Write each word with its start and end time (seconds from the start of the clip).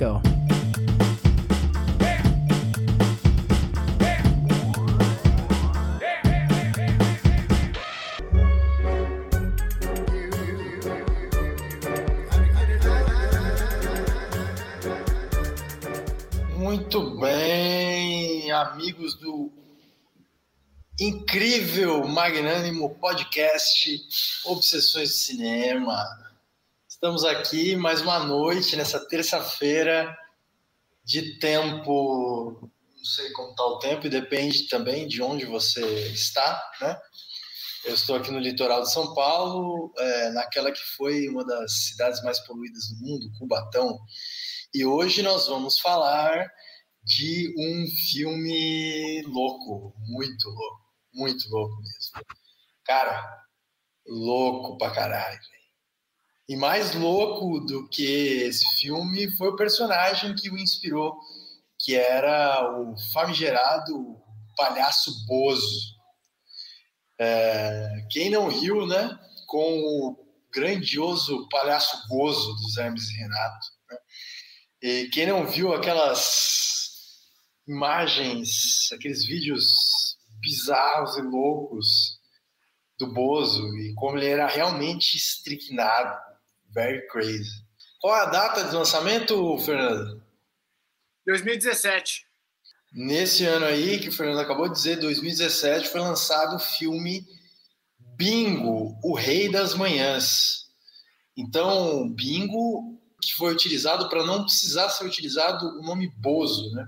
go. 0.00 0.22
Muito 16.56 17.18
bem, 17.18 18.50
amigos 18.52 19.14
do 19.16 19.52
incrível, 20.98 22.08
magnânimo 22.08 22.94
podcast 22.94 24.00
Obsessões 24.46 25.10
de 25.10 25.14
Cinema. 25.14 26.29
Estamos 27.02 27.24
aqui 27.24 27.76
mais 27.76 28.02
uma 28.02 28.18
noite, 28.18 28.76
nessa 28.76 29.00
terça-feira 29.08 30.14
de 31.02 31.38
tempo, 31.38 32.58
não 32.60 33.04
sei 33.04 33.32
como 33.32 33.52
está 33.52 33.64
o 33.64 33.78
tempo, 33.78 34.06
e 34.06 34.10
depende 34.10 34.68
também 34.68 35.08
de 35.08 35.22
onde 35.22 35.46
você 35.46 35.80
está, 36.08 36.62
né? 36.78 37.00
Eu 37.86 37.94
estou 37.94 38.16
aqui 38.16 38.30
no 38.30 38.38
litoral 38.38 38.82
de 38.82 38.92
São 38.92 39.14
Paulo, 39.14 39.90
é, 39.96 40.30
naquela 40.32 40.70
que 40.70 40.82
foi 40.98 41.26
uma 41.28 41.42
das 41.42 41.86
cidades 41.86 42.22
mais 42.22 42.38
poluídas 42.40 42.90
do 42.90 42.96
mundo, 43.06 43.32
Cubatão. 43.38 43.98
E 44.74 44.84
hoje 44.84 45.22
nós 45.22 45.46
vamos 45.48 45.78
falar 45.78 46.46
de 47.02 47.50
um 47.56 47.86
filme 48.10 49.22
louco, 49.22 49.94
muito 50.00 50.50
louco, 50.50 50.84
muito 51.14 51.48
louco 51.48 51.76
mesmo. 51.76 52.26
Cara, 52.84 53.26
louco 54.06 54.76
pra 54.76 54.90
caralho. 54.90 55.59
E 56.50 56.56
mais 56.56 56.96
louco 56.96 57.60
do 57.60 57.88
que 57.88 58.02
esse 58.42 58.68
filme 58.80 59.30
foi 59.36 59.50
o 59.50 59.56
personagem 59.56 60.34
que 60.34 60.50
o 60.50 60.58
inspirou, 60.58 61.16
que 61.78 61.94
era 61.94 62.76
o 62.76 62.96
famigerado 63.12 64.20
palhaço 64.56 65.12
Bozo. 65.28 65.94
É, 67.20 68.04
quem 68.10 68.30
não 68.30 68.48
riu, 68.48 68.84
né? 68.84 69.16
Com 69.46 69.78
o 69.78 70.16
grandioso 70.52 71.48
palhaço 71.50 71.96
Gozo 72.08 72.52
dos 72.56 72.76
Hermes 72.76 73.08
e 73.10 73.18
Renato. 73.18 73.66
Né? 73.88 73.98
E 74.82 75.08
quem 75.10 75.26
não 75.26 75.46
viu 75.46 75.72
aquelas 75.72 77.20
imagens, 77.64 78.90
aqueles 78.92 79.24
vídeos 79.24 79.68
bizarros 80.40 81.16
e 81.16 81.22
loucos 81.22 82.18
do 82.98 83.06
Bozo 83.14 83.68
e 83.76 83.94
como 83.94 84.18
ele 84.18 84.26
era 84.26 84.48
realmente 84.48 85.16
estricnado, 85.16 86.29
very 86.72 87.06
crazy. 87.08 87.50
Qual 88.00 88.14
a 88.14 88.26
data 88.26 88.64
de 88.64 88.74
lançamento, 88.74 89.58
Fernando? 89.58 90.22
2017. 91.26 92.26
Nesse 92.92 93.44
ano 93.44 93.66
aí 93.66 93.98
que 94.00 94.08
o 94.08 94.12
Fernando 94.12 94.40
acabou 94.40 94.68
de 94.68 94.74
dizer, 94.74 94.98
2017, 94.98 95.88
foi 95.88 96.00
lançado 96.00 96.56
o 96.56 96.58
filme 96.58 97.24
Bingo, 98.16 98.98
o 99.02 99.14
Rei 99.14 99.48
das 99.50 99.74
Manhãs. 99.74 100.66
Então, 101.36 102.08
Bingo, 102.10 103.00
que 103.22 103.34
foi 103.34 103.52
utilizado 103.52 104.08
para 104.08 104.24
não 104.24 104.44
precisar 104.44 104.88
ser 104.88 105.04
utilizado 105.04 105.64
o 105.78 105.82
nome 105.82 106.08
Bozo, 106.16 106.70
né? 106.74 106.86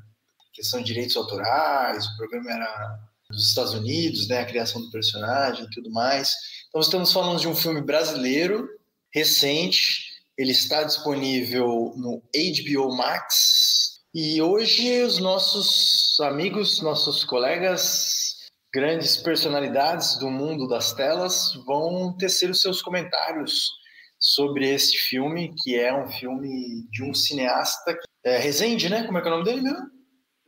Questão 0.52 0.80
de 0.80 0.86
direitos 0.86 1.16
autorais, 1.16 2.06
o 2.06 2.16
programa 2.16 2.50
era 2.50 2.98
dos 3.30 3.48
Estados 3.48 3.72
Unidos, 3.72 4.28
né? 4.28 4.40
A 4.40 4.46
criação 4.46 4.82
do 4.82 4.90
personagem 4.90 5.64
e 5.64 5.70
tudo 5.70 5.90
mais. 5.90 6.34
Então, 6.68 6.80
estamos 6.80 7.12
falando 7.12 7.40
de 7.40 7.48
um 7.48 7.54
filme 7.54 7.80
brasileiro, 7.80 8.68
recente, 9.14 10.10
ele 10.36 10.52
está 10.52 10.82
disponível 10.82 11.92
no 11.96 12.22
HBO 12.22 12.96
Max, 12.96 14.00
e 14.14 14.42
hoje 14.42 15.02
os 15.02 15.18
nossos 15.18 16.20
amigos, 16.20 16.82
nossos 16.82 17.24
colegas, 17.24 18.36
grandes 18.72 19.16
personalidades 19.16 20.18
do 20.18 20.30
mundo 20.30 20.68
das 20.68 20.92
telas 20.92 21.54
vão 21.66 22.14
tecer 22.16 22.50
os 22.50 22.60
seus 22.60 22.82
comentários 22.82 23.70
sobre 24.18 24.68
este 24.68 24.98
filme, 24.98 25.54
que 25.62 25.78
é 25.78 25.94
um 25.94 26.08
filme 26.08 26.86
de 26.90 27.02
um 27.02 27.12
cineasta, 27.12 27.98
é, 28.24 28.38
Rezende, 28.38 28.88
né? 28.88 29.04
Como 29.04 29.18
é 29.18 29.22
que 29.22 29.28
é 29.28 29.30
o 29.30 29.34
nome 29.34 29.44
dele 29.44 29.62
mesmo? 29.62 29.90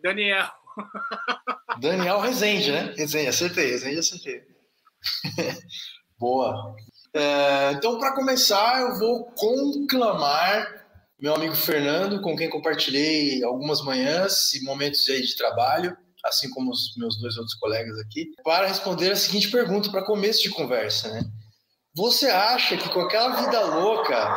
Daniel. 0.03 0.49
Daniel 1.81 2.21
Rezende, 2.21 2.71
né? 2.71 2.95
Rezende, 2.97 3.29
acertei, 3.29 3.71
Rezende, 3.71 3.99
acertei. 3.99 4.43
Boa. 6.19 6.77
É, 7.15 7.73
então, 7.73 7.99
para 7.99 8.15
começar, 8.15 8.81
eu 8.81 8.99
vou 8.99 9.27
conclamar 9.37 10.85
meu 11.21 11.35
amigo 11.35 11.55
Fernando, 11.55 12.21
com 12.21 12.37
quem 12.37 12.51
compartilhei 12.51 13.43
algumas 13.45 13.83
manhãs 13.83 14.53
e 14.53 14.65
momentos 14.65 15.09
aí 15.09 15.23
de 15.23 15.37
trabalho, 15.37 15.97
assim 16.25 16.51
como 16.51 16.71
os 16.71 16.95
meus 16.97 17.19
dois 17.21 17.37
outros 17.37 17.55
colegas 17.55 17.99
aqui, 18.01 18.27
para 18.43 18.67
responder 18.67 19.13
a 19.13 19.17
seguinte 19.17 19.51
pergunta 19.51 19.91
para 19.91 20.05
começo 20.05 20.43
de 20.43 20.51
conversa, 20.51 21.09
né? 21.13 21.23
Você 21.97 22.27
acha 22.27 22.77
que 22.77 22.89
com 22.89 23.01
aquela 23.01 23.41
vida 23.43 23.61
louca, 23.61 24.37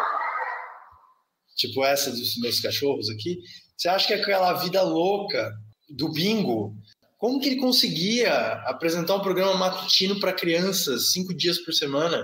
tipo 1.56 1.84
essa 1.84 2.12
dos 2.12 2.38
meus 2.38 2.60
cachorros 2.60 3.10
aqui, 3.10 3.40
você 3.76 3.90
acha 3.90 4.08
que 4.08 4.14
aquela 4.14 4.54
vida 4.54 4.82
louca 4.84 5.52
do 5.90 6.12
bingo, 6.12 6.76
como 7.18 7.40
que 7.40 7.50
ele 7.50 7.60
conseguia 7.60 8.32
apresentar 8.68 9.16
um 9.16 9.22
programa 9.22 9.56
matutino 9.56 10.20
para 10.20 10.32
crianças 10.32 11.12
cinco 11.12 11.36
dias 11.36 11.58
por 11.58 11.74
semana? 11.74 12.24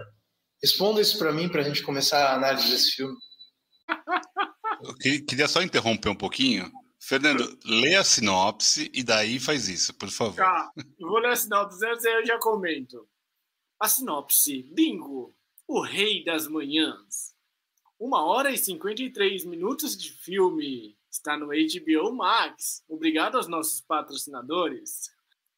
Responda 0.63 1.01
isso 1.01 1.18
para 1.18 1.34
mim 1.34 1.50
para 1.50 1.59
a 1.59 1.63
gente 1.63 1.84
começar 1.84 2.25
a 2.25 2.35
análise 2.35 2.69
desse 2.69 2.91
filme. 2.91 3.18
Eu 4.81 4.96
queria 4.96 5.47
só 5.47 5.62
interromper 5.62 6.07
um 6.07 6.16
pouquinho. 6.16 6.72
Fernando, 7.00 7.59
lê 7.66 7.96
a 7.96 8.03
sinopse 8.03 8.90
e 8.94 9.03
daí 9.03 9.38
faz 9.40 9.68
isso, 9.68 9.94
por 9.94 10.09
favor. 10.09 10.38
Tá, 10.38 10.72
vou 11.01 11.19
ler 11.19 11.31
a 11.31 11.35
sinopse 11.35 11.85
antes 11.85 12.06
aí 12.06 12.13
eu 12.13 12.25
já 12.25 12.40
comento. 12.40 13.06
A 13.78 13.90
sinopse: 13.90 14.63
Bingo, 14.72 15.35
o 15.68 15.81
rei 15.81 16.24
das 16.24 16.47
manhãs. 16.47 17.34
Uma 18.00 18.24
hora 18.24 18.50
e 18.50 18.57
53 18.57 19.44
minutos 19.44 19.97
de 19.97 20.12
filme. 20.13 20.97
Está 21.12 21.38
no 21.38 21.47
HBO 21.47 22.16
Max. 22.16 22.84
Obrigado 22.88 23.35
aos 23.35 23.47
nossos 23.47 23.81
patrocinadores. 23.81 25.12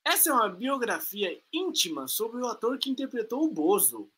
Essa 0.04 0.32
é 0.32 0.34
uma 0.34 0.50
biografia 0.50 1.40
íntima 1.54 2.08
sobre 2.08 2.42
o 2.42 2.48
ator 2.48 2.78
que 2.78 2.90
interpretou 2.90 3.44
o 3.44 3.52
Bozo, 3.52 4.12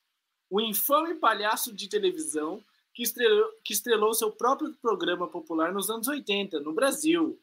o 0.50 0.62
infame 0.62 1.16
palhaço 1.16 1.74
de 1.74 1.90
televisão 1.90 2.63
que 2.94 3.03
estrelou, 3.03 3.52
que 3.63 3.74
estrelou 3.74 4.13
seu 4.13 4.31
próprio 4.31 4.74
programa 4.81 5.30
popular 5.30 5.72
nos 5.72 5.90
anos 5.90 6.08
80, 6.08 6.59
no 6.62 6.74
Brasil. 6.74 7.40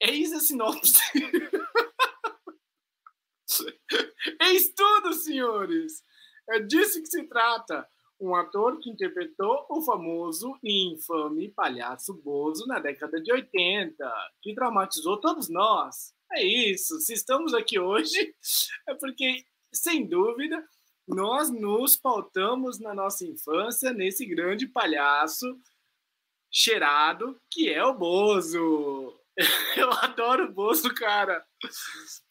Eis 0.00 0.32
a 0.32 0.40
sinopse. 0.40 1.00
Eis 4.40 4.72
tudo, 4.74 5.12
senhores! 5.12 6.02
É 6.50 6.60
disso 6.60 7.00
que 7.00 7.08
se 7.08 7.24
trata. 7.24 7.86
Um 8.20 8.36
ator 8.36 8.78
que 8.78 8.88
interpretou 8.88 9.66
o 9.68 9.82
famoso 9.82 10.56
e 10.62 10.92
infame 10.92 11.50
palhaço 11.50 12.14
Bozo 12.14 12.66
na 12.68 12.78
década 12.78 13.20
de 13.20 13.32
80, 13.32 14.30
que 14.40 14.54
traumatizou 14.54 15.20
todos 15.20 15.48
nós. 15.48 16.14
É 16.32 16.44
isso. 16.44 17.00
Se 17.00 17.14
estamos 17.14 17.52
aqui 17.52 17.80
hoje, 17.80 18.32
é 18.88 18.94
porque, 18.94 19.44
sem 19.72 20.06
dúvida, 20.06 20.64
nós 21.06 21.50
nos 21.50 21.96
pautamos 21.96 22.78
na 22.78 22.94
nossa 22.94 23.24
infância 23.26 23.92
nesse 23.92 24.24
grande 24.24 24.66
palhaço 24.66 25.58
cheirado 26.50 27.40
que 27.50 27.72
é 27.72 27.84
o 27.84 27.94
Bozo. 27.94 29.18
Eu 29.76 29.90
adoro 29.90 30.44
o 30.44 30.52
Bozo, 30.52 30.94
cara. 30.94 31.44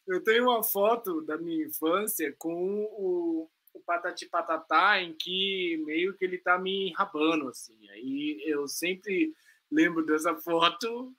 Eu 0.07 0.23
tenho 0.23 0.43
uma 0.43 0.63
foto 0.63 1.21
da 1.21 1.37
minha 1.37 1.65
infância 1.65 2.33
com 2.37 2.83
o, 2.83 3.49
o 3.73 3.79
Patati 3.81 4.27
Patatá 4.27 5.01
em 5.01 5.13
que 5.13 5.81
meio 5.85 6.13
que 6.15 6.23
ele 6.23 6.37
tá 6.37 6.59
me 6.59 6.89
enrabando, 6.89 7.49
assim. 7.49 7.89
Aí 7.89 8.41
eu 8.45 8.67
sempre 8.67 9.33
lembro 9.71 10.05
dessa 10.05 10.35
foto 10.35 11.13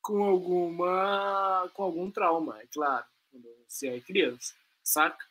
com 0.00 0.24
alguma 0.24 1.70
com 1.74 1.82
algum 1.82 2.10
trauma, 2.10 2.60
é 2.60 2.66
claro, 2.72 3.04
quando 3.30 3.48
você 3.66 3.88
é 3.88 4.00
criança, 4.00 4.54
saca? 4.82 5.24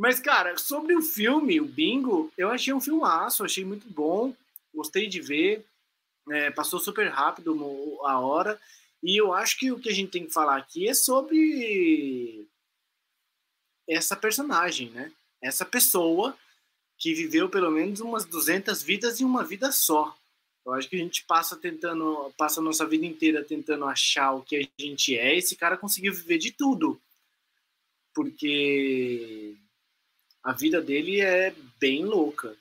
Mas, 0.00 0.18
cara, 0.18 0.56
sobre 0.56 0.96
o 0.96 1.02
filme, 1.02 1.60
o 1.60 1.66
Bingo, 1.66 2.32
eu 2.34 2.48
achei 2.48 2.72
um 2.72 2.80
filmaço, 2.80 3.44
achei 3.44 3.66
muito 3.66 3.86
bom, 3.86 4.34
gostei 4.74 5.06
de 5.06 5.20
ver, 5.20 5.62
é, 6.30 6.50
passou 6.50 6.80
super 6.80 7.08
rápido 7.08 7.52
a 8.06 8.18
hora, 8.18 8.58
e 9.02 9.20
eu 9.20 9.34
acho 9.34 9.58
que 9.58 9.70
o 9.70 9.78
que 9.78 9.90
a 9.90 9.92
gente 9.92 10.10
tem 10.10 10.24
que 10.24 10.32
falar 10.32 10.56
aqui 10.56 10.88
é 10.88 10.94
sobre 10.94 12.48
essa 13.86 14.16
personagem, 14.16 14.88
né? 14.88 15.12
Essa 15.38 15.66
pessoa 15.66 16.34
que 16.96 17.12
viveu 17.12 17.50
pelo 17.50 17.70
menos 17.70 18.00
umas 18.00 18.24
200 18.24 18.82
vidas 18.82 19.20
em 19.20 19.24
uma 19.26 19.44
vida 19.44 19.70
só. 19.70 20.16
Eu 20.64 20.72
acho 20.72 20.88
que 20.88 20.96
a 20.96 20.98
gente 20.98 21.26
passa 21.26 21.58
tentando, 21.58 22.32
passa 22.38 22.58
a 22.58 22.64
nossa 22.64 22.86
vida 22.86 23.04
inteira 23.04 23.44
tentando 23.44 23.84
achar 23.84 24.32
o 24.32 24.40
que 24.40 24.56
a 24.56 24.82
gente 24.82 25.14
é. 25.14 25.36
Esse 25.36 25.54
cara 25.56 25.76
conseguiu 25.76 26.14
viver 26.14 26.38
de 26.38 26.52
tudo, 26.52 26.98
porque 28.14 29.58
a 30.42 30.52
vida 30.52 30.80
dele 30.80 31.20
é 31.20 31.54
bem 31.78 32.04
louca. 32.04 32.56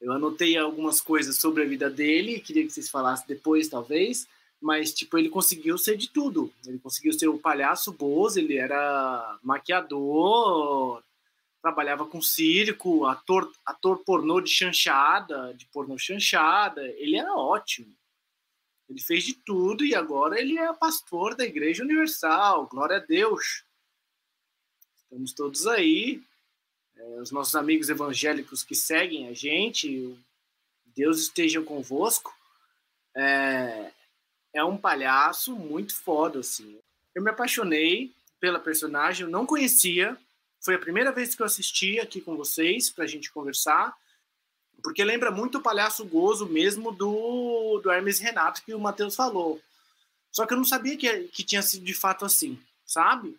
Eu 0.00 0.12
anotei 0.12 0.56
algumas 0.56 1.00
coisas 1.00 1.38
sobre 1.38 1.62
a 1.62 1.66
vida 1.66 1.88
dele, 1.88 2.40
queria 2.40 2.64
que 2.64 2.70
vocês 2.70 2.90
falassem 2.90 3.26
depois, 3.26 3.68
talvez, 3.68 4.28
mas 4.60 4.92
tipo 4.92 5.16
ele 5.16 5.30
conseguiu 5.30 5.78
ser 5.78 5.96
de 5.96 6.08
tudo. 6.10 6.52
Ele 6.66 6.78
conseguiu 6.78 7.12
ser 7.12 7.28
o 7.28 7.38
palhaço 7.38 7.92
Bozo, 7.92 8.38
ele 8.38 8.56
era 8.56 9.38
maquiador, 9.42 11.02
trabalhava 11.62 12.06
com 12.06 12.20
circo, 12.20 13.06
ator, 13.06 13.50
ator 13.64 14.04
pornô 14.04 14.40
de 14.40 14.50
chanchada, 14.50 15.54
de 15.54 15.64
pornô 15.66 15.96
chanchada. 15.96 16.86
Ele 16.98 17.16
era 17.16 17.34
ótimo. 17.34 17.90
Ele 18.88 19.00
fez 19.00 19.24
de 19.24 19.32
tudo 19.32 19.84
e 19.84 19.94
agora 19.94 20.38
ele 20.38 20.58
é 20.58 20.70
pastor 20.74 21.34
da 21.34 21.44
Igreja 21.44 21.82
Universal. 21.82 22.66
Glória 22.66 22.98
a 22.98 23.00
Deus. 23.00 23.64
Estamos 24.98 25.32
todos 25.32 25.66
aí. 25.66 26.22
É, 27.04 27.20
os 27.20 27.30
nossos 27.30 27.54
amigos 27.54 27.88
evangélicos 27.88 28.62
que 28.62 28.74
seguem 28.74 29.28
a 29.28 29.34
gente, 29.34 30.16
Deus 30.96 31.20
esteja 31.20 31.60
convosco. 31.60 32.34
É, 33.14 33.90
é 34.54 34.64
um 34.64 34.76
palhaço 34.76 35.54
muito 35.54 35.94
foda, 35.94 36.38
assim. 36.40 36.78
Eu 37.14 37.22
me 37.22 37.30
apaixonei 37.30 38.12
pela 38.40 38.58
personagem, 38.58 39.24
eu 39.24 39.30
não 39.30 39.44
conhecia. 39.44 40.16
Foi 40.60 40.74
a 40.74 40.78
primeira 40.78 41.12
vez 41.12 41.34
que 41.34 41.42
eu 41.42 41.46
assisti 41.46 42.00
aqui 42.00 42.20
com 42.20 42.36
vocês 42.36 42.90
para 42.90 43.04
a 43.04 43.06
gente 43.06 43.30
conversar, 43.30 43.94
porque 44.82 45.04
lembra 45.04 45.30
muito 45.30 45.58
o 45.58 45.62
palhaço 45.62 46.04
gozo 46.04 46.46
mesmo 46.46 46.90
do, 46.90 47.80
do 47.82 47.90
Hermes 47.90 48.18
Renato 48.18 48.62
que 48.62 48.74
o 48.74 48.80
Matheus 48.80 49.14
falou. 49.14 49.60
Só 50.32 50.46
que 50.46 50.52
eu 50.52 50.58
não 50.58 50.64
sabia 50.64 50.96
que, 50.96 51.24
que 51.28 51.44
tinha 51.44 51.62
sido 51.62 51.84
de 51.84 51.94
fato 51.94 52.24
assim, 52.24 52.58
sabe? 52.84 53.38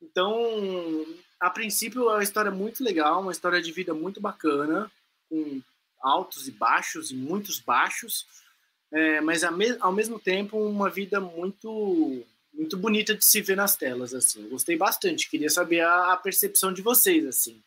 Então, 0.00 1.04
a 1.46 1.50
princípio, 1.50 2.08
é 2.10 2.14
uma 2.14 2.22
história 2.22 2.50
muito 2.50 2.82
legal, 2.82 3.20
uma 3.20 3.32
história 3.32 3.60
de 3.60 3.72
vida 3.72 3.92
muito 3.94 4.20
bacana, 4.20 4.90
com 5.28 5.60
altos 6.02 6.48
e 6.48 6.50
baixos 6.50 7.10
e 7.10 7.14
muitos 7.14 7.58
baixos 7.58 8.26
é, 8.94 9.20
mas 9.20 9.42
ao 9.42 9.92
mesmo 9.92 10.20
tempo 10.20 10.56
uma 10.56 10.88
vida 10.88 11.20
muito 11.20 12.24
muito 12.52 12.76
bonita 12.76 13.12
de 13.12 13.24
se 13.24 13.40
ver 13.40 13.56
nas 13.56 13.74
telas 13.76 14.14
assim. 14.14 14.44
Eu 14.44 14.50
gostei 14.50 14.76
bastante, 14.76 15.28
queria 15.28 15.50
saber 15.50 15.80
a, 15.80 16.12
a, 16.12 16.16
percepção 16.16 16.72
de 16.72 16.80
vocês 16.80 17.26
assim 17.26 17.60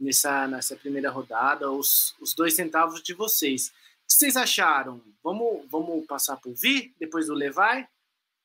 nessa 0.00 0.48
nessa 0.48 0.74
primeira 0.74 1.08
rodada, 1.08 1.70
os, 1.70 2.16
os 2.20 2.34
dois 2.34 2.54
centavos 2.54 3.00
de 3.00 3.14
vocês. 3.14 3.68
O 3.68 3.72
que 4.08 4.14
vocês 4.14 4.36
acharam? 4.36 5.00
Vamos 5.22 5.64
vamos 5.70 6.04
passar 6.06 6.36
por 6.38 6.52
Vi 6.52 6.92
depois 6.98 7.28
do 7.28 7.34
Levai? 7.34 7.86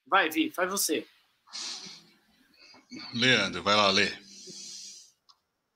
Vai, 0.05 0.29
Vi, 0.29 0.51
faz 0.51 0.69
você. 0.69 1.07
Leandro, 3.15 3.63
vai 3.63 3.75
lá, 3.75 3.89
Lê. 3.89 4.26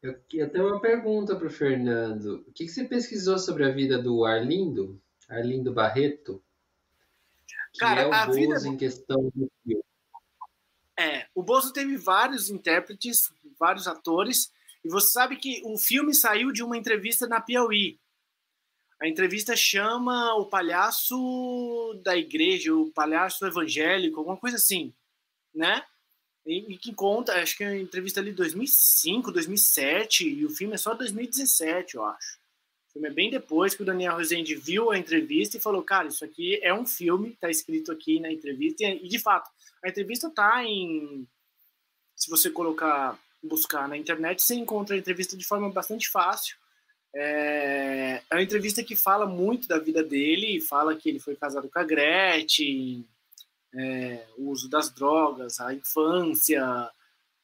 Eu, 0.01 0.19
eu 0.33 0.49
tenho 0.49 0.67
uma 0.67 0.79
pergunta 0.79 1.35
para 1.35 1.47
o 1.47 1.51
Fernando. 1.51 2.43
O 2.47 2.51
que, 2.53 2.65
que 2.65 2.71
você 2.71 2.85
pesquisou 2.85 3.37
sobre 3.37 3.65
a 3.65 3.71
vida 3.71 4.01
do 4.01 4.25
Arlindo? 4.25 4.99
Arlindo 5.29 5.73
Barreto? 5.73 6.43
que 7.71 7.79
Cara, 7.79 8.01
é 8.01 8.07
o 8.07 8.13
a 8.13 8.25
Bozo 8.25 8.39
vida... 8.39 8.67
em 8.67 8.77
questão 8.77 9.31
do 9.35 9.51
filme. 9.63 9.83
É, 10.99 11.27
o 11.33 11.41
Bozo 11.41 11.71
teve 11.73 11.97
vários 11.97 12.49
intérpretes, 12.49 13.33
vários 13.59 13.87
atores, 13.87 14.51
e 14.83 14.89
você 14.89 15.11
sabe 15.11 15.37
que 15.37 15.61
o 15.65 15.77
filme 15.77 16.13
saiu 16.13 16.51
de 16.51 16.63
uma 16.63 16.77
entrevista 16.77 17.27
na 17.27 17.39
Piauí. 17.39 17.99
A 18.99 19.07
entrevista 19.07 19.55
chama 19.55 20.35
o 20.35 20.45
palhaço 20.45 21.99
da 22.03 22.15
igreja, 22.15 22.73
o 22.75 22.91
palhaço 22.91 23.45
evangélico, 23.45 24.19
alguma 24.19 24.37
coisa 24.37 24.57
assim, 24.57 24.93
né? 25.55 25.83
E, 26.45 26.73
e 26.73 26.77
que 26.77 26.93
conta, 26.93 27.33
acho 27.33 27.55
que 27.55 27.63
é 27.63 27.67
a 27.67 27.77
entrevista 27.77 28.19
ali 28.19 28.31
2005, 28.31 29.31
2007, 29.31 30.27
e 30.27 30.45
o 30.45 30.49
filme 30.49 30.73
é 30.73 30.77
só 30.77 30.93
2017, 30.93 31.95
eu 31.95 32.05
acho. 32.05 32.39
O 32.89 32.93
filme 32.93 33.07
é 33.07 33.11
bem 33.11 33.29
depois 33.29 33.75
que 33.75 33.83
o 33.83 33.85
Daniel 33.85 34.17
Rezende 34.17 34.55
viu 34.55 34.91
a 34.91 34.97
entrevista 34.97 35.57
e 35.57 35.61
falou, 35.61 35.83
cara, 35.83 36.07
isso 36.07 36.25
aqui 36.25 36.59
é 36.61 36.73
um 36.73 36.85
filme, 36.85 37.37
tá 37.39 37.49
escrito 37.49 37.91
aqui 37.91 38.19
na 38.19 38.31
entrevista, 38.31 38.83
e 38.83 39.07
de 39.07 39.19
fato, 39.19 39.49
a 39.83 39.89
entrevista 39.89 40.29
tá 40.29 40.63
em... 40.63 41.27
Se 42.15 42.29
você 42.29 42.49
colocar, 42.49 43.17
buscar 43.41 43.87
na 43.87 43.97
internet, 43.97 44.41
você 44.41 44.55
encontra 44.55 44.95
a 44.95 44.99
entrevista 44.99 45.37
de 45.37 45.45
forma 45.45 45.69
bastante 45.71 46.09
fácil. 46.09 46.55
É, 47.13 48.21
é 48.29 48.35
uma 48.35 48.43
entrevista 48.43 48.83
que 48.83 48.95
fala 48.95 49.25
muito 49.25 49.67
da 49.67 49.79
vida 49.79 50.03
dele, 50.03 50.61
fala 50.61 50.95
que 50.95 51.09
ele 51.09 51.19
foi 51.19 51.35
casado 51.35 51.69
com 51.69 51.79
a 51.79 51.83
Gretchen, 51.83 53.05
é, 53.75 54.25
o 54.37 54.49
uso 54.49 54.69
das 54.69 54.89
drogas, 54.89 55.59
a 55.59 55.73
infância, 55.73 56.89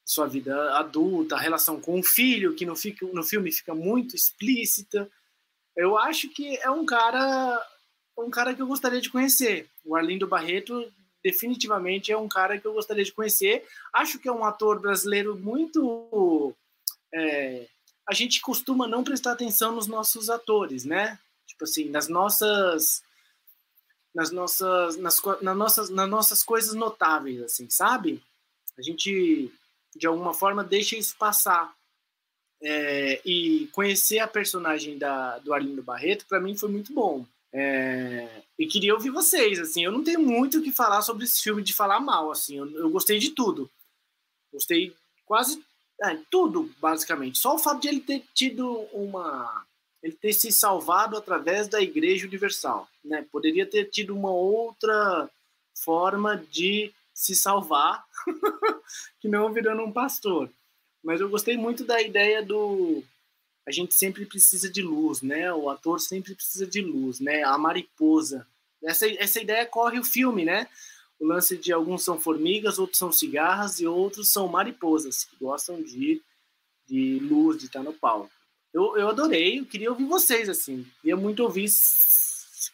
sua 0.06 0.25
vida 0.25 0.77
adulta, 0.77 1.35
a 1.35 1.39
relação 1.39 1.81
com 1.81 2.00
o 2.00 2.03
filho, 2.03 2.56
que 2.56 2.65
no, 2.65 2.74
no 3.13 3.24
filme 3.24 3.51
fica 3.51 3.75
muito 3.75 4.15
explícita. 4.15 5.09
Eu 5.75 5.97
acho 5.97 6.29
que 6.29 6.57
é 6.57 6.69
um 6.71 6.85
cara, 6.85 7.62
um 8.18 8.29
cara 8.29 8.53
que 8.53 8.62
eu 8.62 8.68
gostaria 8.68 9.01
de 9.01 9.09
conhecer. 9.09 9.69
O 9.85 9.95
Arlindo 9.95 10.27
Barreto 10.27 10.91
definitivamente 11.24 12.12
é 12.12 12.18
um 12.18 12.27
cara 12.27 12.57
que 12.57 12.65
eu 12.65 12.73
gostaria 12.73 13.03
de 13.03 13.12
conhecer. 13.12 13.65
Acho 13.91 14.18
que 14.18 14.30
é 14.30 14.31
um 14.31 14.45
ator 14.45 14.80
brasileiro 14.80 15.35
muito. 15.35 16.53
É, 17.13 17.68
a 18.07 18.13
gente 18.13 18.39
costuma 18.39 18.88
não 18.88 19.03
prestar 19.03 19.33
atenção 19.33 19.75
nos 19.75 19.88
nossos 19.88 20.30
atores, 20.30 20.85
né? 20.85 21.19
Tipo 21.45 21.65
assim, 21.65 21.89
nas 21.89 22.07
nossas, 22.07 23.03
nas 24.18 24.31
nossas, 24.31 24.98
nas, 24.98 25.22
nas 25.44 25.56
nossas, 25.56 25.90
nas 25.92 26.10
nossas 26.10 26.44
coisas 26.44 26.74
notáveis, 26.74 27.40
assim, 27.44 27.69
sabe? 27.69 28.19
A 28.75 28.81
gente 28.81 29.54
de 29.96 30.08
alguma 30.08 30.34
forma 30.34 30.64
deixa 30.64 30.98
isso 30.98 31.16
passar. 31.18 31.75
É, 32.60 33.22
e 33.24 33.68
conhecer 33.72 34.18
a 34.18 34.28
personagem 34.28 34.98
da, 34.98 35.38
do 35.38 35.54
Arlindo 35.54 35.84
Barreto, 35.84 36.25
para 36.28 36.40
mim, 36.40 36.58
foi 36.58 36.68
muito 36.68 36.92
bom. 36.92 37.28
É, 37.54 38.42
e 38.58 38.66
queria 38.66 38.96
ouvir 38.96 39.12
vocês, 39.12 39.60
assim, 39.60 39.86
eu 39.86 39.92
não 39.92 40.04
tenho 40.04 40.19
muito 40.19 40.58
o 40.58 40.64
que 40.64 40.72
falar 40.72 41.04
sobre 41.04 41.24
esse 41.24 41.40
filme 41.44 41.62
de 41.62 41.72
falar 41.72 42.00
mal, 42.00 42.31
assim, 42.31 42.58
eu, 42.58 42.68
eu 42.72 42.90
gostei 42.90 43.19
de 43.19 43.30
tudo. 43.30 43.69
Gostei 44.52 44.96
quase 45.28 45.64
é, 46.02 46.18
tudo, 46.31 46.72
basicamente. 46.80 47.38
Só 47.38 47.54
o 47.54 47.60
fato 47.60 47.81
de 47.81 47.88
ele 47.88 48.02
ter 48.02 48.24
tido 48.34 48.68
uma... 48.92 49.67
ele 50.07 50.15
ter 50.15 50.33
se 50.33 50.51
salvado 50.51 51.18
através 51.18 51.68
da 51.68 51.81
Igreja 51.81 52.25
Universal, 52.25 52.88
né? 53.04 53.25
Poderia 53.30 53.65
ter 53.65 53.89
tido 53.89 54.15
uma 54.15 54.31
outra 54.31 55.30
forma 55.75 56.38
de 56.50 56.94
se 57.13 57.36
salvar 57.36 58.06
que 59.19 59.27
não 59.27 59.51
virando 59.51 59.83
um 59.83 59.92
pastor. 59.92 60.50
Mas 61.04 61.19
eu 61.19 61.30
gostei 61.30 61.57
muito 61.57 61.83
da 61.83 62.01
ideia 62.01 62.42
do 62.42 63.04
a 63.65 63.71
gente 63.71 63.94
sempre 63.94 64.25
precisa 64.25 64.71
de 64.71 64.81
luz, 64.81 65.21
né? 65.21 65.51
O 65.51 65.69
ator 65.69 66.00
sempre 66.00 66.33
precisa 66.33 66.65
de 66.65 66.81
luz, 66.81 67.19
né? 67.19 67.44
A 67.44 67.57
mariposa. 67.57 68.48
Essa, 68.81 69.09
essa 69.15 69.42
ideia 69.42 69.65
corre 69.65 70.00
o 70.00 70.06
filme, 70.06 70.45
né? 70.45 70.69
O 71.19 71.26
lance 71.26 71.57
de 71.57 71.73
alguns 71.73 72.02
são 72.02 72.18
formigas, 72.18 72.80
outros 72.80 72.97
são 72.97 73.11
cigarras 73.11 73.81
e 73.81 73.87
outros 73.87 74.30
são 74.30 74.47
mariposas, 74.47 75.26
que 75.26 75.35
gostam 75.44 75.81
de, 75.81 76.21
de 76.87 77.19
luz, 77.19 77.57
de 77.57 77.66
estar 77.66 77.83
no 77.83 77.92
palco. 77.92 78.31
Eu, 78.78 78.96
eu 78.96 79.10
adorei, 79.10 79.60
eu 79.60 79.66
queria 79.66 79.90
ouvir 79.90 80.06
vocês, 80.06 80.48
assim. 80.48 80.86
Queria 81.02 81.18
muito 81.18 81.42
ouvir. 81.42 81.68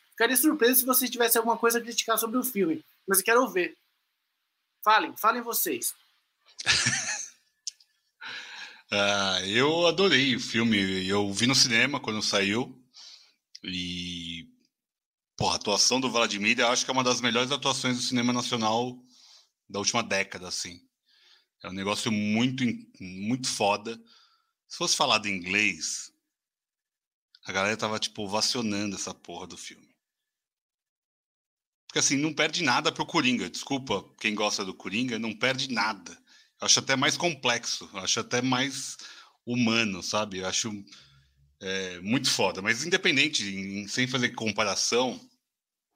Ficaria 0.10 0.36
surpreso 0.36 0.82
se 0.82 0.86
vocês 0.86 1.10
tivessem 1.10 1.40
alguma 1.40 1.58
coisa 1.58 1.80
a 1.80 1.82
criticar 1.82 2.20
sobre 2.20 2.38
o 2.38 2.44
filme. 2.44 2.84
Mas 3.08 3.20
eu 3.20 3.24
quero 3.24 3.42
ouvir. 3.42 3.78
Falem, 4.84 5.16
falem 5.16 5.42
vocês. 5.42 5.96
Uh, 8.92 9.46
eu 9.48 9.88
adorei 9.88 10.36
o 10.36 10.42
filme. 10.42 11.08
Eu 11.08 11.32
vi 11.32 11.48
no 11.48 11.56
cinema 11.56 12.02
quando 12.02 12.22
saiu. 12.22 12.78
E. 13.64 14.46
Porra, 15.38 15.54
a 15.54 15.56
atuação 15.56 16.02
do 16.02 16.12
Vladimir, 16.12 16.60
eu 16.60 16.68
acho 16.68 16.84
que 16.84 16.92
é 16.92 16.94
uma 16.94 17.04
das 17.04 17.22
melhores 17.22 17.50
atuações 17.50 17.96
do 17.96 18.04
cinema 18.04 18.34
nacional 18.34 19.02
da 19.70 19.80
última 19.80 20.04
década, 20.04 20.50
assim. 20.50 20.82
É 21.64 21.70
um 21.70 21.74
negócio 21.74 22.12
muito, 22.12 22.66
muito 23.00 23.48
foda. 23.48 23.98
Se 24.74 24.78
fosse 24.80 24.96
falado 24.96 25.28
em 25.28 25.36
inglês, 25.36 26.12
a 27.46 27.52
galera 27.52 27.78
tava, 27.78 28.00
tipo, 28.00 28.24
ovacionando 28.24 28.96
essa 28.96 29.14
porra 29.14 29.46
do 29.46 29.56
filme. 29.56 29.94
Porque, 31.88 32.00
assim, 32.00 32.18
não 32.18 32.34
perde 32.34 32.64
nada 32.64 32.92
pro 32.92 33.06
Coringa. 33.06 33.48
Desculpa 33.48 34.04
quem 34.20 34.34
gosta 34.34 34.66
do 34.66 34.74
Coringa, 34.74 35.20
não 35.20 35.32
perde 35.32 35.72
nada 35.72 36.18
acho 36.64 36.80
até 36.80 36.96
mais 36.96 37.18
complexo, 37.18 37.90
acho 37.96 38.20
até 38.20 38.42
mais 38.42 38.98
humano, 39.46 40.02
sabe? 40.02 40.40
Eu 40.40 40.48
acho 40.48 40.72
é, 41.60 42.00
muito 42.00 42.30
foda. 42.30 42.62
Mas 42.62 42.86
independente, 42.86 43.44
em, 43.44 43.88
sem 43.88 44.08
fazer 44.08 44.30
comparação, 44.30 45.20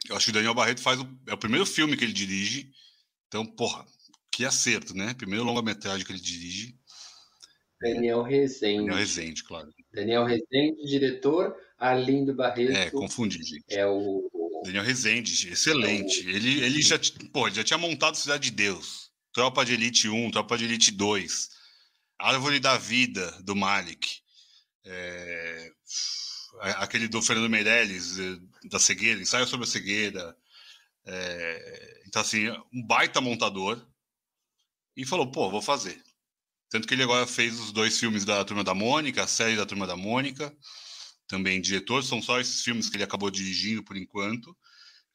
eu 0.08 0.16
acho 0.16 0.26
que 0.26 0.32
o 0.32 0.34
Daniel 0.34 0.54
Barreto 0.54 0.82
faz 0.82 1.00
o, 1.00 1.08
é 1.26 1.34
o 1.34 1.38
primeiro 1.38 1.66
filme 1.66 1.96
que 1.96 2.04
ele 2.04 2.14
dirige. 2.14 2.72
Então, 3.28 3.46
porra, 3.46 3.86
que 4.32 4.46
acerto, 4.46 4.94
né? 4.94 5.14
Primeiro 5.14 5.46
longa-metragem 5.46 6.06
que 6.06 6.12
ele 6.12 6.20
dirige. 6.20 6.78
Daniel 7.82 8.24
Rezende. 8.24 8.78
Daniel 8.78 8.96
Rezende, 8.98 9.44
claro. 9.44 9.70
Daniel 9.94 10.26
Rezende, 10.26 10.86
diretor, 10.86 11.56
Arlindo 11.78 12.34
Barreto. 12.34 12.72
É, 12.76 12.90
confundi, 12.92 13.38
gente. 13.44 13.64
É 13.70 13.86
o. 13.86 14.30
Daniel 14.66 14.84
Rezende, 14.84 15.50
excelente. 15.50 16.22
É 16.22 16.26
o... 16.26 16.36
Ele, 16.36 16.64
ele 16.64 16.82
já, 16.82 17.00
pô, 17.32 17.50
já 17.50 17.64
tinha 17.64 17.78
montado 17.78 18.16
Cidade 18.18 18.50
de 18.50 18.56
Deus. 18.56 19.12
Tropa 19.34 19.64
de 19.64 19.74
Elite 19.74 20.10
1, 20.10 20.32
Tropa 20.32 20.58
de 20.58 20.66
Elite 20.66 20.92
2, 20.92 21.50
Árvore 22.18 22.60
da 22.60 22.76
Vida, 22.78 23.32
do 23.44 23.56
Malik, 23.56 24.22
é, 24.84 25.72
aquele 26.78 27.08
do 27.08 27.22
Fernando 27.22 27.50
Meirelles, 27.50 28.18
eh, 28.18 28.38
da 28.70 28.80
cegueira, 28.80 29.22
ensaio 29.22 29.48
sobre 29.48 29.66
a 29.66 29.70
cegueira, 29.70 30.36
É, 31.06 32.04
então, 32.08 32.22
assim, 32.22 32.50
um 32.74 32.84
baita 32.86 33.22
montador. 33.22 33.82
E 34.96 35.06
falou, 35.06 35.32
pô, 35.32 35.50
vou 35.50 35.62
fazer. 35.62 36.02
Tanto 36.70 36.88
que 36.88 36.94
ele 36.94 37.04
agora 37.04 37.26
fez 37.26 37.60
os 37.60 37.72
dois 37.72 37.98
filmes 37.98 38.26
da 38.26 38.44
Turma 38.44 38.64
da 38.64 38.74
Mônica, 38.74 39.24
a 39.24 39.28
série 39.28 39.56
da 39.56 39.66
Turma 39.66 39.88
da 39.88 39.96
Mônica, 39.96 40.54
também 41.28 41.62
diretor. 41.62 42.04
São 42.04 42.22
só 42.22 42.40
esses 42.40 42.62
filmes 42.62 42.90
que 42.90 42.98
ele 42.98 43.04
acabou 43.04 43.32
dirigindo 43.32 43.84
por 43.84 43.96
enquanto. 43.96 44.56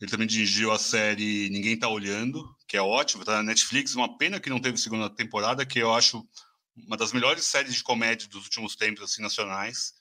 Ele 0.01 0.11
também 0.11 0.27
dirigiu 0.27 0.73
a 0.73 0.79
série 0.79 1.51
Ninguém 1.51 1.79
Tá 1.79 1.89
Olhando, 1.89 2.43
que 2.67 2.77
é 2.77 2.83
ótimo, 2.83 3.25
tá 3.25 3.37
na 3.37 3.43
Netflix. 3.43 3.95
Uma 3.95 4.17
pena 4.17 4.41
que 4.41 4.51
não 4.51 4.61
teve 4.61 4.79
segunda 4.79 5.11
temporada, 5.11 5.67
que 5.67 5.79
eu 5.79 5.93
acho 5.95 6.27
uma 6.75 6.97
das 6.97 7.13
melhores 7.13 7.45
séries 7.45 7.75
de 7.75 7.83
comédia 7.83 8.27
dos 8.29 8.45
últimos 8.45 8.75
tempos, 8.75 9.05
assim, 9.05 9.21
nacionais. 9.21 9.93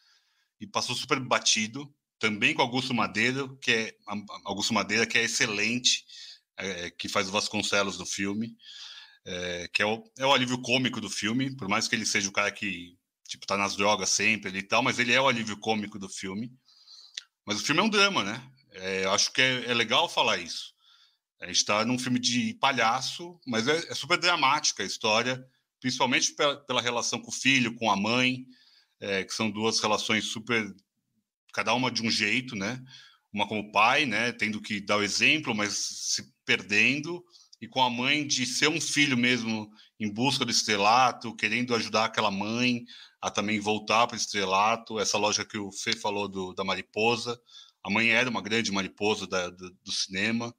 E 0.60 0.66
passou 0.66 0.96
super 0.96 1.20
batido. 1.20 1.94
Também 2.18 2.54
com 2.54 2.62
Augusto 2.62 2.94
Madeira, 2.94 3.48
que 3.60 3.72
é 3.72 3.96
Augusto 4.46 4.74
Madeira, 4.74 5.08
que 5.08 5.18
é 5.18 5.24
excelente, 5.24 6.06
é, 6.56 6.92
que 6.92 7.10
faz 7.10 7.28
o 7.28 7.32
Vasconcelos 7.32 7.98
no 7.98 8.06
filme 8.06 8.56
é, 9.26 9.70
que 9.74 9.82
é 9.82 9.86
o, 9.86 10.04
é 10.18 10.26
o 10.26 10.34
alívio 10.34 10.62
cômico 10.62 11.00
do 11.00 11.10
filme, 11.10 11.56
por 11.56 11.68
mais 11.68 11.88
que 11.88 11.96
ele 11.96 12.06
seja 12.06 12.30
o 12.30 12.34
cara 12.34 12.52
que 12.52 12.98
tipo 13.28 13.46
tá 13.46 13.56
nas 13.56 13.76
drogas 13.76 14.10
sempre 14.10 14.56
e 14.58 14.64
tal, 14.64 14.84
mas 14.84 15.00
ele 15.00 15.14
é 15.14 15.22
o 15.22 15.28
alívio 15.28 15.58
cômico 15.58 15.98
do 15.98 16.10
filme. 16.10 16.52
Mas 17.46 17.62
o 17.62 17.66
filme 17.66 17.82
é 17.82 17.84
um 17.84 17.90
drama, 17.90 18.24
né? 18.24 18.52
É, 18.72 19.06
eu 19.06 19.12
acho 19.12 19.32
que 19.32 19.42
é, 19.42 19.72
é, 19.72 19.74
legal 19.74 20.10
falar 20.10 20.38
isso. 20.38 20.74
A 21.40 21.48
gente 21.48 21.58
está 21.58 21.84
num 21.86 21.98
filme 21.98 22.20
de 22.20 22.54
palhaço, 22.56 23.40
mas 23.48 23.68
é, 23.68 23.78
é, 23.90 23.96
super 23.96 24.18
dramática 24.18 24.84
a 24.84 24.86
história, 24.86 25.44
principalmente 25.80 26.34
pela, 26.34 26.58
pela, 26.66 26.82
relação 26.82 27.20
com 27.20 27.30
o 27.30 27.34
filho, 27.34 27.76
com 27.76 27.90
a 27.90 27.96
mãe, 27.96 28.46
é, 29.00 29.24
que 29.24 29.34
são 29.34 29.50
duas 29.50 29.80
relações 29.80 30.26
super, 30.26 30.74
cada 31.54 31.74
uma 31.74 31.90
de 31.90 32.04
um 32.04 32.12
jeito, 32.12 32.56
né? 32.56 32.84
Uma 33.34 33.48
como 33.48 33.72
pai, 33.72 34.06
né? 34.06 34.32
Tendo 34.34 34.62
que 34.62 34.80
dar 34.80 34.98
o 34.98 35.04
exemplo, 35.04 35.56
mas 35.56 35.74
se 35.74 36.32
perdendo 36.46 37.24
e 37.62 37.68
com 37.68 37.82
a 37.82 37.90
mãe 37.90 38.26
de 38.26 38.46
ser 38.46 38.68
um 38.68 38.82
filho 38.82 39.16
mesmo 39.16 39.72
em 40.00 40.12
busca 40.12 40.44
do 40.44 40.50
estrelato, 40.50 41.36
querendo 41.36 41.76
ajudar 41.76 42.06
aquela 42.06 42.32
mãe 42.32 42.84
a 43.22 43.30
também 43.30 43.60
voltar 43.60 44.08
para 44.08 44.16
o 44.16 44.18
estrelato, 44.18 45.00
essa 45.00 45.18
lógica 45.18 45.46
que 45.46 45.60
o 45.60 45.72
Fê 45.72 45.96
falou 45.96 46.28
do, 46.28 46.54
da 46.54 46.64
mariposa. 46.64 47.40
A 47.84 47.90
mãe 47.90 48.10
era 48.10 48.28
uma 48.28 48.42
grande 48.42 48.72
mariposa 48.72 49.28
da, 49.28 49.50
do, 49.50 49.70
do, 49.70 49.92
cinema, 49.92 50.54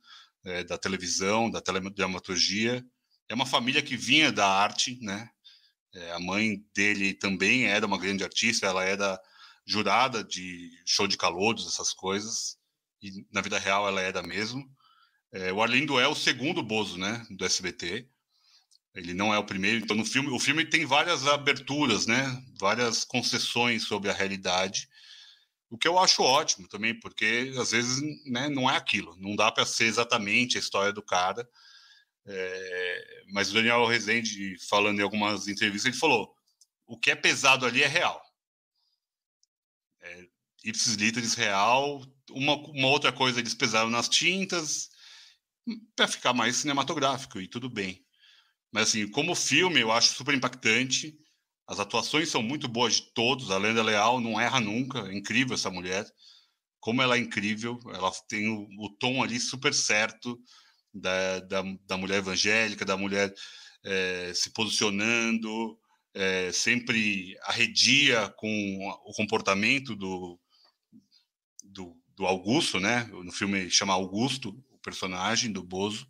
é, 0.45 0.63
da 0.63 0.79
televisão, 0.79 1.51
da 1.51 1.61
teledramaturgia. 1.61 2.85
É 3.29 3.35
uma 3.35 3.47
família 3.47 3.83
que 3.83 3.97
vinha 3.97 4.31
da 4.31 4.47
arte, 4.47 4.97
né? 5.03 5.29
É, 5.93 6.13
a 6.13 6.21
mãe 6.21 6.65
dele 6.75 7.13
também 7.15 7.67
era 7.67 7.85
uma 7.85 7.99
grande 7.99 8.23
artista, 8.23 8.67
ela 8.67 8.85
era 8.85 9.21
jurada 9.67 10.23
de 10.23 10.71
show 10.87 11.09
de 11.09 11.17
calouros, 11.17 11.67
essas 11.67 11.93
coisas, 11.93 12.57
e 13.03 13.27
na 13.31 13.41
vida 13.41 13.59
real 13.59 13.89
ela 13.89 14.01
era 14.01 14.23
mesmo. 14.23 14.65
É, 15.33 15.53
o 15.53 15.63
Arlindo 15.63 15.99
é 15.99 16.07
o 16.07 16.15
segundo 16.15 16.63
Bozo, 16.63 16.99
né, 16.99 17.27
do 17.31 17.45
SBT. 17.45 18.07
Ele 18.95 19.15
não 19.15 19.33
é 19.33 19.39
o 19.39 19.47
primeiro. 19.47 19.79
Então, 19.79 19.97
no 19.97 20.05
filme, 20.05 20.29
o 20.31 20.39
filme 20.39 20.65
tem 20.65 20.85
várias 20.85 21.27
aberturas, 21.27 22.07
né, 22.07 22.43
várias 22.61 23.05
concessões 23.05 23.85
sobre 23.85 24.11
a 24.11 24.15
realidade, 24.15 24.89
o 25.73 25.79
que 25.79 25.89
eu 25.89 25.99
acho 25.99 26.23
ótimo 26.23 26.69
também, 26.69 26.95
porque 27.01 27.51
às 27.59 27.71
vezes 27.71 28.03
né, 28.27 28.51
não 28.51 28.71
é 28.71 28.77
aquilo, 28.77 29.17
não 29.17 29.35
dá 29.35 29.51
para 29.51 29.65
ser 29.65 29.87
exatamente 29.87 30.59
a 30.59 30.61
história 30.61 30.93
do 30.93 31.03
cara. 31.03 31.49
É, 32.27 33.23
mas 33.33 33.51
o 33.51 33.55
Daniel 33.55 33.87
Rezende, 33.87 34.59
falando 34.69 35.01
em 35.01 35.03
algumas 35.03 35.49
entrevistas, 35.49 35.91
ele 35.91 35.99
falou: 35.99 36.37
o 36.87 36.99
que 36.99 37.11
é 37.11 37.15
pesado 37.15 37.65
ali 37.65 37.83
é 37.83 37.87
real. 37.87 38.23
É, 40.03 40.27
ipsis 40.63 40.95
literis 40.95 41.33
real. 41.33 42.03
Uma, 42.31 42.55
uma 42.69 42.89
outra 42.89 43.11
coisa 43.11 43.41
eles 43.41 43.55
pesaram 43.55 43.89
nas 43.89 44.11
tintas, 44.11 44.91
para 45.95 46.09
ficar 46.09 46.33
mais 46.33 46.57
cinematográfico 46.57 47.41
e 47.41 47.49
tudo 47.49 47.69
bem. 47.71 48.05
Mas 48.73 48.89
assim, 48.89 49.09
como 49.09 49.35
filme, 49.35 49.81
eu 49.81 49.93
acho 49.93 50.15
super 50.15 50.35
impactante. 50.35 51.15
As 51.67 51.79
atuações 51.79 52.29
são 52.29 52.43
muito 52.43 52.67
boas 52.67 52.95
de 52.95 53.13
todos. 53.13 53.51
A 53.51 53.59
Lenda 53.59 53.83
Leal 53.83 54.21
não 54.21 54.41
erra 54.41 54.61
nunca. 54.61 55.01
É 55.09 55.15
incrível 55.15 55.55
essa 55.55 55.71
mulher. 55.71 56.07
Como 56.81 57.03
ela 57.03 57.17
é 57.17 57.21
incrível. 57.21 57.79
Ela 57.93 58.11
tem 58.29 58.49
o, 58.49 58.67
o 58.79 58.91
tom 58.99 59.23
ali 59.23 59.39
super 59.39 59.75
certo 59.75 60.41
da, 60.93 61.41
da, 61.41 61.63
da 61.87 61.97
mulher 61.97 62.19
evangélica, 62.19 62.85
da 62.85 62.97
mulher 62.97 63.33
é, 63.85 64.33
se 64.35 64.51
posicionando, 64.53 65.79
é, 66.15 66.53
sempre 66.53 67.37
arredia 67.43 68.29
com 68.37 68.79
o 69.05 69.13
comportamento 69.15 69.97
do, 69.97 70.39
do, 71.65 71.97
do 72.17 72.27
Augusto, 72.27 72.79
né? 72.79 73.05
No 73.05 73.33
filme 73.33 73.71
chama 73.71 73.95
Augusto, 73.95 74.55
personagem 74.83 75.53
do 75.53 75.63
Bozo. 75.63 76.07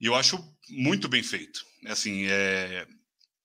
E 0.00 0.06
eu 0.06 0.14
acho 0.14 0.38
muito 0.68 1.08
bem 1.08 1.22
feito. 1.22 1.64
Assim, 1.86 2.24
é... 2.26 2.86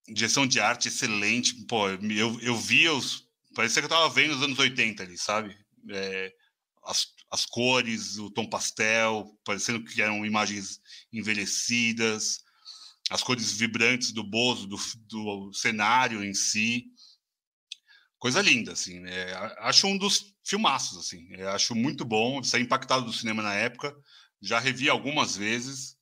direção 0.08 0.48
de 0.48 0.60
arte 0.60 0.88
excelente. 0.88 1.54
Pô, 1.66 1.90
eu, 1.90 2.40
eu 2.42 2.56
vi 2.56 2.88
os. 2.90 3.28
Parecia 3.56 3.82
que 3.82 3.86
eu 3.86 3.90
tava 3.90 4.10
vendo 4.10 4.36
os 4.36 4.44
anos 4.44 4.58
80 4.58 5.04
ali, 5.04 5.18
sabe? 5.18 5.58
É... 5.90 6.34
As, 6.84 7.08
as 7.32 7.46
cores, 7.46 8.18
o 8.18 8.32
tom 8.32 8.50
pastel, 8.50 9.38
parecendo 9.44 9.84
que 9.84 10.02
eram 10.02 10.26
imagens 10.26 10.80
envelhecidas, 11.14 12.40
as 13.10 13.22
cores 13.22 13.52
vibrantes 13.52 14.12
do 14.12 14.24
Bozo, 14.24 14.68
do, 14.68 14.78
do 15.08 15.54
cenário 15.54 16.24
em 16.24 16.34
si. 16.34 16.86
Coisa 18.18 18.42
linda, 18.42 18.74
assim. 18.74 19.06
É... 19.06 19.34
acho 19.60 19.88
um 19.88 19.98
dos 19.98 20.34
filmaços, 20.50 20.98
assim. 20.98 21.28
Eu 21.32 21.50
acho 21.50 21.76
muito 21.76 22.04
bom, 22.04 22.42
saí 22.44 22.64
impactado 22.64 23.06
do 23.06 23.14
cinema 23.14 23.44
na 23.44 23.54
época, 23.54 23.96
já 24.42 24.60
revi 24.60 24.90
algumas 24.90 25.38
vezes, 25.38 25.96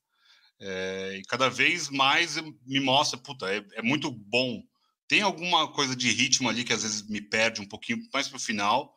é, 0.59 1.17
e 1.19 1.21
cada 1.23 1.49
vez 1.49 1.89
mais 1.89 2.37
me 2.65 2.79
mostra, 2.79 3.19
puta, 3.19 3.45
é, 3.53 3.63
é, 3.73 3.81
muito 3.81 4.09
bom. 4.09 4.63
Tem 5.07 5.21
alguma 5.21 5.71
coisa 5.71 5.95
de 5.95 6.09
ritmo 6.11 6.49
ali 6.49 6.63
que 6.63 6.73
às 6.73 6.83
vezes 6.83 7.07
me 7.07 7.21
perde 7.21 7.61
um 7.61 7.67
pouquinho 7.67 7.99
mais 8.13 8.27
pro 8.27 8.39
final, 8.39 8.93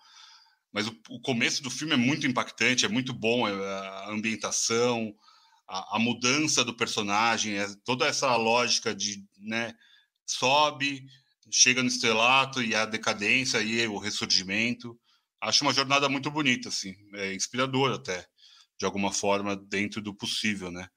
mas 0.72 0.86
o, 0.86 0.96
o 1.10 1.20
começo 1.20 1.62
do 1.62 1.70
filme 1.70 1.94
é 1.94 1.96
muito 1.96 2.26
impactante, 2.26 2.86
é 2.86 2.88
muito 2.88 3.12
bom 3.12 3.48
é, 3.48 3.52
a 3.52 4.10
ambientação, 4.10 5.12
a, 5.68 5.96
a 5.96 5.98
mudança 5.98 6.64
do 6.64 6.76
personagem, 6.76 7.58
é 7.58 7.66
toda 7.84 8.06
essa 8.06 8.34
lógica 8.36 8.94
de, 8.94 9.24
né, 9.38 9.74
sobe, 10.24 11.04
chega 11.50 11.82
no 11.82 11.88
estrelato 11.88 12.62
e 12.62 12.74
a 12.74 12.86
decadência 12.86 13.60
e 13.60 13.86
o 13.88 13.98
ressurgimento 13.98 14.96
acho 15.40 15.64
uma 15.64 15.72
jornada 15.72 16.08
muito 16.08 16.30
bonita, 16.30 16.68
assim, 16.68 16.94
é 17.14 17.34
inspiradora 17.34 17.96
até, 17.96 18.26
de 18.78 18.84
alguma 18.84 19.12
forma, 19.12 19.56
dentro 19.56 20.02
do 20.02 20.14
possível, 20.14 20.70
né? 20.70 20.88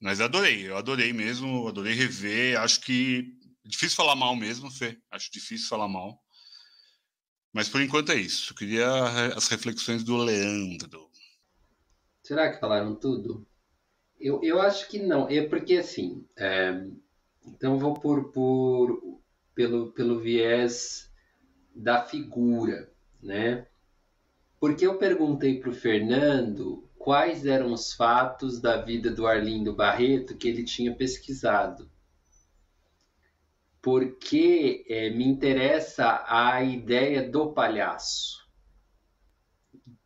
Mas 0.00 0.20
adorei, 0.20 0.68
eu 0.68 0.76
adorei 0.76 1.12
mesmo, 1.12 1.66
adorei 1.66 1.94
rever, 1.94 2.60
acho 2.60 2.80
que 2.80 3.34
é 3.64 3.68
difícil 3.68 3.96
falar 3.96 4.14
mal 4.14 4.36
mesmo, 4.36 4.70
Fê, 4.70 4.98
acho 5.10 5.32
difícil 5.32 5.68
falar 5.68 5.88
mal. 5.88 6.22
Mas 7.52 7.68
por 7.68 7.80
enquanto 7.80 8.12
é 8.12 8.16
isso, 8.16 8.54
queria 8.54 8.86
as 9.34 9.48
reflexões 9.48 10.04
do 10.04 10.16
Leandro. 10.16 11.10
Será 12.22 12.52
que 12.52 12.60
falaram 12.60 12.94
tudo? 12.94 13.48
Eu, 14.20 14.40
eu 14.42 14.60
acho 14.60 14.88
que 14.88 14.98
não, 14.98 15.28
é 15.28 15.46
porque 15.46 15.76
assim, 15.76 16.26
é... 16.36 16.84
então 17.46 17.78
vou 17.78 17.94
por, 17.94 18.30
por 18.30 19.20
pelo, 19.54 19.92
pelo 19.92 20.20
viés 20.20 21.10
da 21.74 22.04
figura 22.04 22.92
né? 23.22 23.66
Porque 24.60 24.86
eu 24.86 24.98
perguntei 24.98 25.60
para 25.60 25.70
o 25.70 25.74
Fernando 25.74 26.88
quais 26.98 27.46
eram 27.46 27.72
os 27.72 27.92
fatos 27.92 28.60
da 28.60 28.82
vida 28.82 29.10
do 29.10 29.26
Arlindo 29.26 29.74
Barreto 29.74 30.36
que 30.36 30.48
ele 30.48 30.64
tinha 30.64 30.94
pesquisado. 30.94 31.90
Porque 33.80 34.84
é, 34.88 35.08
me 35.10 35.24
interessa 35.24 36.24
a 36.26 36.62
ideia 36.62 37.28
do 37.28 37.52
palhaço, 37.52 38.46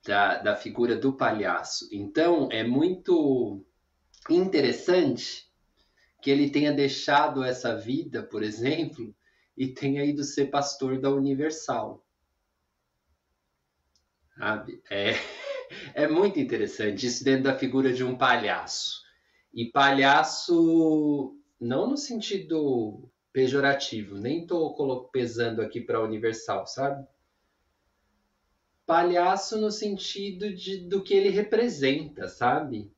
da, 0.04 0.38
da 0.38 0.54
figura 0.54 0.94
do 0.94 1.14
palhaço. 1.14 1.88
Então, 1.90 2.48
é 2.52 2.62
muito 2.62 3.64
interessante 4.28 5.50
que 6.20 6.30
ele 6.30 6.50
tenha 6.50 6.72
deixado 6.72 7.42
essa 7.42 7.74
vida, 7.74 8.22
por 8.22 8.42
exemplo, 8.42 9.14
e 9.56 9.66
tenha 9.66 10.04
ido 10.04 10.22
ser 10.22 10.46
pastor 10.46 11.00
da 11.00 11.10
Universal. 11.10 12.01
Sabe? 14.42 14.82
É, 14.90 15.12
é 15.94 16.08
muito 16.08 16.40
interessante 16.40 17.06
isso 17.06 17.22
dentro 17.22 17.44
da 17.44 17.56
figura 17.56 17.92
de 17.92 18.02
um 18.02 18.18
palhaço. 18.18 19.00
E 19.54 19.66
palhaço, 19.66 21.38
não 21.60 21.88
no 21.88 21.96
sentido 21.96 23.08
pejorativo, 23.32 24.16
nem 24.16 24.42
estou 24.42 25.08
pesando 25.12 25.62
aqui 25.62 25.80
para 25.80 26.02
Universal, 26.02 26.66
sabe? 26.66 27.06
Palhaço 28.84 29.60
no 29.60 29.70
sentido 29.70 30.52
de, 30.52 30.88
do 30.88 31.04
que 31.04 31.14
ele 31.14 31.28
representa, 31.28 32.26
sabe? 32.26 32.92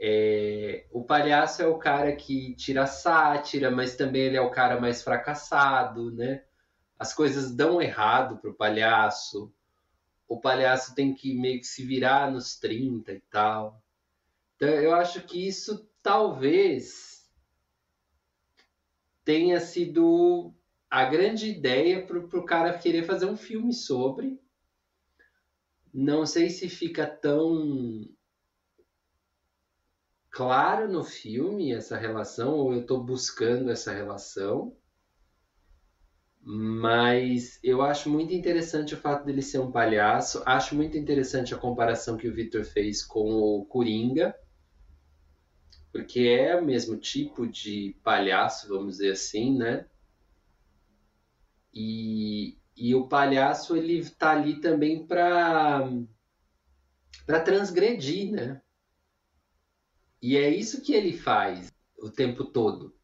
É, 0.00 0.86
o 0.90 1.04
palhaço 1.04 1.60
é 1.60 1.66
o 1.66 1.76
cara 1.76 2.16
que 2.16 2.54
tira 2.54 2.86
sátira, 2.86 3.70
mas 3.70 3.96
também 3.96 4.22
ele 4.22 4.36
é 4.38 4.40
o 4.40 4.50
cara 4.50 4.80
mais 4.80 5.02
fracassado, 5.02 6.10
né? 6.10 6.42
As 6.98 7.12
coisas 7.12 7.54
dão 7.54 7.82
errado 7.82 8.38
pro 8.38 8.54
palhaço 8.54 9.52
o 10.28 10.40
palhaço 10.40 10.94
tem 10.94 11.14
que 11.14 11.34
meio 11.34 11.60
que 11.60 11.66
se 11.66 11.84
virar 11.84 12.30
nos 12.30 12.56
30 12.58 13.12
e 13.12 13.20
tal. 13.30 13.82
Então, 14.56 14.68
eu 14.68 14.94
acho 14.94 15.22
que 15.22 15.46
isso 15.46 15.88
talvez 16.02 17.30
tenha 19.24 19.60
sido 19.60 20.54
a 20.88 21.04
grande 21.04 21.48
ideia 21.48 22.06
para 22.06 22.18
o 22.18 22.44
cara 22.44 22.78
querer 22.78 23.04
fazer 23.04 23.26
um 23.26 23.36
filme 23.36 23.72
sobre. 23.72 24.40
Não 25.92 26.24
sei 26.24 26.48
se 26.50 26.68
fica 26.68 27.06
tão 27.06 28.08
claro 30.30 30.92
no 30.92 31.02
filme 31.02 31.72
essa 31.72 31.96
relação, 31.96 32.54
ou 32.54 32.72
eu 32.72 32.82
estou 32.82 33.02
buscando 33.02 33.70
essa 33.70 33.92
relação. 33.92 34.76
Mas 36.48 37.58
eu 37.60 37.82
acho 37.82 38.08
muito 38.08 38.32
interessante 38.32 38.94
o 38.94 38.96
fato 38.96 39.24
dele 39.24 39.42
ser 39.42 39.58
um 39.58 39.72
palhaço. 39.72 40.44
Acho 40.46 40.76
muito 40.76 40.96
interessante 40.96 41.52
a 41.52 41.58
comparação 41.58 42.16
que 42.16 42.28
o 42.28 42.32
Victor 42.32 42.64
fez 42.64 43.02
com 43.02 43.32
o 43.32 43.64
Coringa, 43.64 44.32
porque 45.90 46.20
é 46.20 46.54
o 46.54 46.64
mesmo 46.64 46.96
tipo 46.98 47.48
de 47.48 47.96
palhaço, 48.04 48.68
vamos 48.68 48.98
dizer 48.98 49.10
assim, 49.10 49.58
né? 49.58 49.86
E, 51.74 52.56
e 52.76 52.94
o 52.94 53.08
palhaço 53.08 53.76
ele 53.76 54.08
tá 54.10 54.30
ali 54.30 54.60
também 54.60 55.04
para 55.04 55.90
para 57.26 57.40
transgredir, 57.40 58.30
né? 58.30 58.62
E 60.22 60.36
é 60.36 60.48
isso 60.48 60.80
que 60.80 60.94
ele 60.94 61.12
faz 61.12 61.72
o 61.98 62.08
tempo 62.08 62.44
todo 62.44 62.96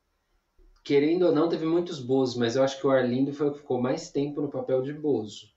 querendo 0.82 1.26
ou 1.26 1.32
não, 1.32 1.48
teve 1.48 1.64
muitos 1.64 2.00
Bozos, 2.00 2.36
mas 2.36 2.56
eu 2.56 2.62
acho 2.62 2.78
que 2.78 2.86
o 2.86 2.90
Arlindo 2.90 3.32
foi 3.32 3.48
o 3.48 3.52
que 3.52 3.60
ficou 3.60 3.80
mais 3.80 4.10
tempo 4.10 4.40
no 4.40 4.50
papel 4.50 4.82
de 4.82 4.92
Bozo. 4.92 5.52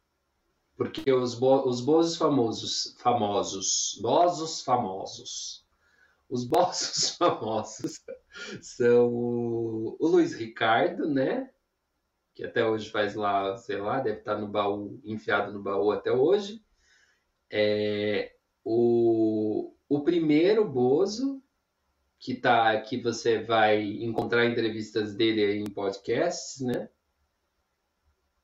Porque 0.75 1.11
os, 1.11 1.35
bo 1.35 1.67
os 1.67 1.81
Bozos 1.81 2.17
famosos, 2.17 2.95
famosos, 2.99 3.97
Bozos 4.01 4.61
famosos, 4.61 5.65
os 6.29 6.45
Bozos 6.45 7.15
famosos 7.17 8.01
são 8.61 9.07
o, 9.07 9.97
o 9.99 10.07
Luiz 10.07 10.33
Ricardo, 10.33 11.07
né? 11.07 11.49
Que 12.33 12.43
até 12.43 12.65
hoje 12.67 12.89
faz 12.89 13.15
lá, 13.15 13.55
sei 13.55 13.77
lá, 13.77 14.01
deve 14.01 14.19
estar 14.19 14.37
no 14.37 14.47
baú, 14.47 14.99
enfiado 15.05 15.53
no 15.53 15.63
baú 15.63 15.91
até 15.91 16.11
hoje. 16.11 16.61
É, 17.49 18.35
o, 18.63 19.73
o 19.87 20.01
primeiro 20.01 20.67
Bozo, 20.67 21.41
que 22.19 22.35
tá 22.35 22.79
que 22.81 22.97
você 23.01 23.43
vai 23.43 23.81
encontrar 23.81 24.45
entrevistas 24.45 25.13
dele 25.13 25.43
aí 25.43 25.59
em 25.59 25.69
podcasts, 25.69 26.61
né? 26.61 26.89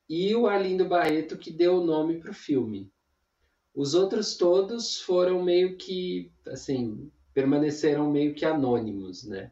E 0.08 0.34
o 0.34 0.46
Arlindo 0.46 0.88
Barreto 0.88 1.38
que 1.38 1.50
deu 1.50 1.78
o 1.78 1.84
nome 1.84 2.18
para 2.18 2.30
o 2.30 2.34
filme. 2.34 2.92
Os 3.74 3.94
outros 3.94 4.36
todos 4.36 5.00
foram 5.00 5.42
meio 5.42 5.76
que 5.76 6.30
assim 6.46 7.10
permaneceram 7.32 8.10
meio 8.10 8.34
que 8.34 8.44
anônimos, 8.44 9.24
né? 9.24 9.50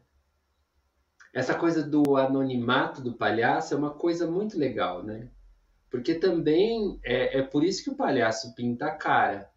Essa 1.33 1.55
coisa 1.55 1.81
do 1.81 2.17
anonimato 2.17 3.01
do 3.01 3.13
palhaço 3.13 3.73
é 3.73 3.77
uma 3.77 3.91
coisa 3.91 4.29
muito 4.29 4.57
legal, 4.57 5.01
né? 5.01 5.29
Porque 5.89 6.15
também 6.15 6.99
é, 7.03 7.39
é 7.39 7.41
por 7.41 7.63
isso 7.63 7.83
que 7.83 7.89
o 7.89 7.95
palhaço 7.95 8.53
pinta 8.53 8.85
a 8.87 8.95
cara. 8.95 9.49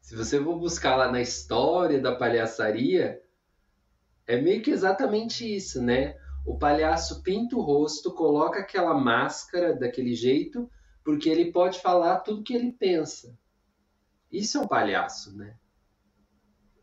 Se 0.00 0.14
você 0.14 0.42
for 0.42 0.58
buscar 0.58 0.96
lá 0.96 1.10
na 1.10 1.20
história 1.20 2.00
da 2.00 2.14
palhaçaria, 2.14 3.22
é 4.26 4.40
meio 4.40 4.62
que 4.62 4.70
exatamente 4.70 5.44
isso, 5.44 5.82
né? 5.82 6.16
O 6.46 6.56
palhaço 6.56 7.22
pinta 7.22 7.56
o 7.56 7.60
rosto, 7.60 8.12
coloca 8.12 8.60
aquela 8.60 8.94
máscara 8.94 9.74
daquele 9.74 10.14
jeito, 10.14 10.70
porque 11.02 11.28
ele 11.28 11.52
pode 11.52 11.80
falar 11.80 12.20
tudo 12.20 12.42
que 12.42 12.54
ele 12.54 12.72
pensa. 12.72 13.36
Isso 14.30 14.58
é 14.58 14.60
um 14.60 14.66
palhaço, 14.66 15.36
né? 15.36 15.56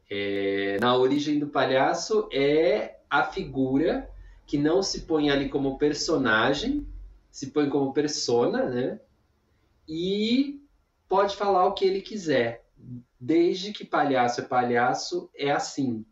É, 0.10 0.78
na 0.82 0.96
origem 0.96 1.40
do 1.40 1.48
palhaço 1.48 2.28
é 2.32 3.00
a 3.10 3.24
figura 3.24 4.10
que 4.46 4.58
não 4.58 4.84
se 4.84 5.02
põe 5.02 5.30
ali 5.30 5.48
como 5.48 5.78
personagem, 5.78 6.86
se 7.30 7.52
põe 7.52 7.70
como 7.70 7.94
persona, 7.94 8.70
né? 8.70 9.00
E 9.88 10.62
pode 11.08 11.36
falar 11.36 11.66
o 11.66 11.74
que 11.74 11.86
ele 11.86 12.02
quiser. 12.02 12.66
Desde 13.20 13.72
que 13.72 13.86
palhaço 13.86 14.42
é 14.42 14.44
palhaço, 14.44 15.30
é 15.36 15.52
assim. 15.52 16.06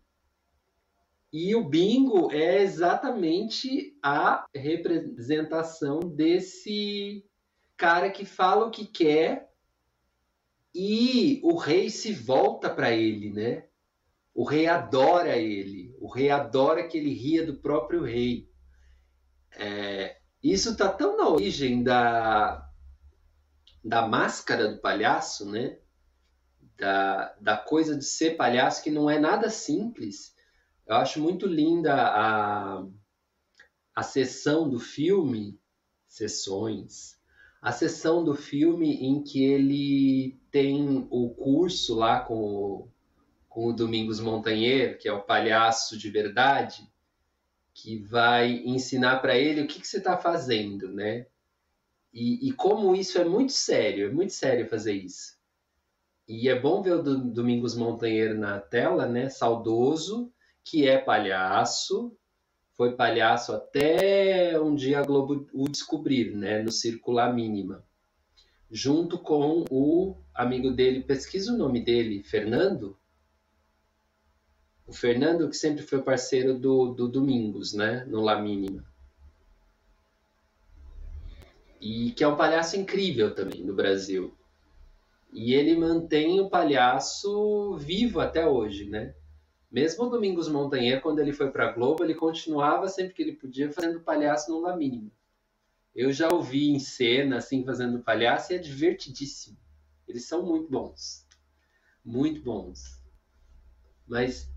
E 1.32 1.56
o 1.56 1.64
bingo 1.64 2.32
é 2.32 2.62
exatamente 2.64 3.96
a 4.02 4.48
representação 4.54 6.00
desse 6.00 7.24
cara 7.78 8.10
que 8.10 8.26
fala 8.26 8.66
o 8.66 8.72
que 8.72 8.86
quer 8.86 9.52
e 10.74 11.40
o 11.44 11.56
rei 11.56 11.90
se 11.90 12.14
volta 12.14 12.70
para 12.70 12.92
ele, 12.92 13.32
né? 13.32 13.66
O 14.34 14.44
rei 14.44 14.68
adora 14.68 15.38
ele, 15.38 15.96
o 16.00 16.08
rei 16.08 16.32
adora 16.32 16.88
que 16.88 16.98
ele 16.98 17.14
ria 17.14 17.46
do 17.46 17.58
próprio 17.58 18.04
rei. 18.04 18.50
É, 19.56 20.18
isso 20.42 20.72
está 20.72 20.92
tão 20.92 21.16
na 21.16 21.30
origem 21.30 21.84
da, 21.84 22.68
da 23.84 24.08
máscara 24.08 24.68
do 24.68 24.82
palhaço, 24.82 25.50
né? 25.50 25.78
Da, 26.76 27.36
da 27.40 27.58
coisa 27.58 27.96
de 27.96 28.06
ser 28.06 28.36
palhaço 28.36 28.82
que 28.84 28.90
não 28.90 29.10
é 29.10 29.20
nada 29.20 29.50
simples 29.50 30.34
eu 30.90 30.96
acho 30.96 31.22
muito 31.22 31.46
linda 31.46 31.94
a, 31.94 32.84
a 33.96 34.02
sessão 34.02 34.68
do 34.68 34.80
filme, 34.80 35.60
sessões, 36.08 37.20
a 37.62 37.72
sessão 37.72 38.24
do 38.24 38.34
filme 38.34 38.96
em 38.96 39.22
que 39.22 39.44
ele 39.44 40.42
tem 40.50 41.08
o 41.12 41.30
curso 41.30 41.94
lá 41.94 42.22
com 42.22 42.42
o, 42.42 42.88
com 43.48 43.68
o 43.68 43.74
Domingos 43.74 44.20
Montanheiro, 44.20 44.98
que 44.98 45.08
é 45.08 45.14
o 45.14 45.22
palhaço 45.22 45.96
de 45.96 46.10
verdade, 46.10 46.92
que 47.72 48.00
vai 48.00 48.52
ensinar 48.66 49.20
para 49.20 49.38
ele 49.38 49.62
o 49.62 49.68
que, 49.68 49.80
que 49.80 49.88
você 49.88 50.00
está 50.00 50.18
fazendo, 50.18 50.92
né? 50.92 51.28
E, 52.12 52.50
e, 52.50 52.52
como 52.54 52.96
isso 52.96 53.20
é 53.20 53.24
muito 53.24 53.52
sério, 53.52 54.08
é 54.08 54.12
muito 54.12 54.34
sério 54.34 54.68
fazer 54.68 54.94
isso. 54.94 55.38
E 56.28 56.50
é 56.50 56.60
bom 56.60 56.82
ver 56.82 56.94
o 56.94 57.04
Domingos 57.04 57.76
Montanheiro 57.76 58.36
na 58.36 58.60
tela, 58.60 59.08
né? 59.08 59.30
Saudoso, 59.30 60.34
que 60.64 60.88
é 60.88 60.98
palhaço, 60.98 62.16
foi 62.80 62.96
palhaço 62.96 63.52
até 63.52 64.60
um 64.60 64.74
dia 64.74 65.00
a 65.00 65.04
Globo 65.04 65.46
o 65.54 65.68
descobrir, 65.68 66.34
né, 66.34 66.64
no 66.64 66.72
Circular 66.72 67.34
Mínima, 67.34 67.84
junto 68.72 69.20
com 69.20 69.66
o 69.70 70.16
amigo 70.34 70.72
dele, 70.72 71.04
pesquisa 71.04 71.54
o 71.54 71.58
nome 71.58 71.84
dele, 71.84 72.24
Fernando. 72.24 72.98
O 74.88 74.94
Fernando 74.94 75.50
que 75.50 75.58
sempre 75.58 75.84
foi 75.84 76.02
parceiro 76.02 76.58
do, 76.58 76.94
do 76.94 77.08
Domingos, 77.10 77.74
né, 77.74 78.06
no 78.06 78.22
La 78.22 78.42
Mínima. 78.42 78.86
E 81.82 82.12
que 82.12 82.24
é 82.24 82.28
um 82.28 82.38
palhaço 82.38 82.78
incrível 82.78 83.36
também 83.36 83.64
no 83.64 83.76
Brasil. 83.76 84.34
E 85.34 85.54
ele 85.54 85.76
mantém 85.76 86.40
o 86.40 86.50
palhaço 86.50 87.78
vivo 87.78 88.20
até 88.20 88.48
hoje, 88.48 88.90
né? 88.90 89.14
Mesmo 89.72 90.06
o 90.06 90.10
Domingos 90.10 90.50
Montanheiro, 90.50 91.02
quando 91.02 91.20
ele 91.20 91.32
foi 91.32 91.52
para 91.52 91.70
a 91.70 91.72
Globo, 91.72 92.04
ele 92.04 92.16
continuava 92.16 92.88
sempre 92.88 93.14
que 93.14 93.22
ele 93.22 93.34
podia 93.34 93.72
fazendo 93.72 94.02
palhaço 94.02 94.52
no 94.52 94.60
La. 94.60 94.76
Eu 95.94 96.12
já 96.12 96.30
ouvi 96.30 96.70
em 96.70 96.80
cena, 96.80 97.38
assim, 97.38 97.64
fazendo 97.64 98.04
palhaço 98.04 98.52
e 98.52 98.56
é 98.56 98.58
divertidíssimo. 98.58 99.58
Eles 100.08 100.26
são 100.26 100.44
muito 100.44 100.70
bons. 100.72 101.28
Muito 102.04 102.42
bons. 102.42 103.00
Mas, 104.08 104.50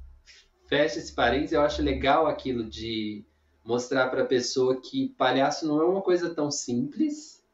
fecha 0.66 0.98
esse 0.98 1.12
parênteses, 1.12 1.52
eu 1.52 1.60
acho 1.60 1.82
legal 1.82 2.26
aquilo 2.26 2.64
de 2.64 3.24
mostrar 3.62 4.08
para 4.08 4.22
a 4.22 4.26
pessoa 4.26 4.80
que 4.80 5.10
palhaço 5.10 5.66
não 5.66 5.80
é 5.80 5.84
uma 5.84 6.00
coisa 6.00 6.34
tão 6.34 6.50
simples. 6.50 7.44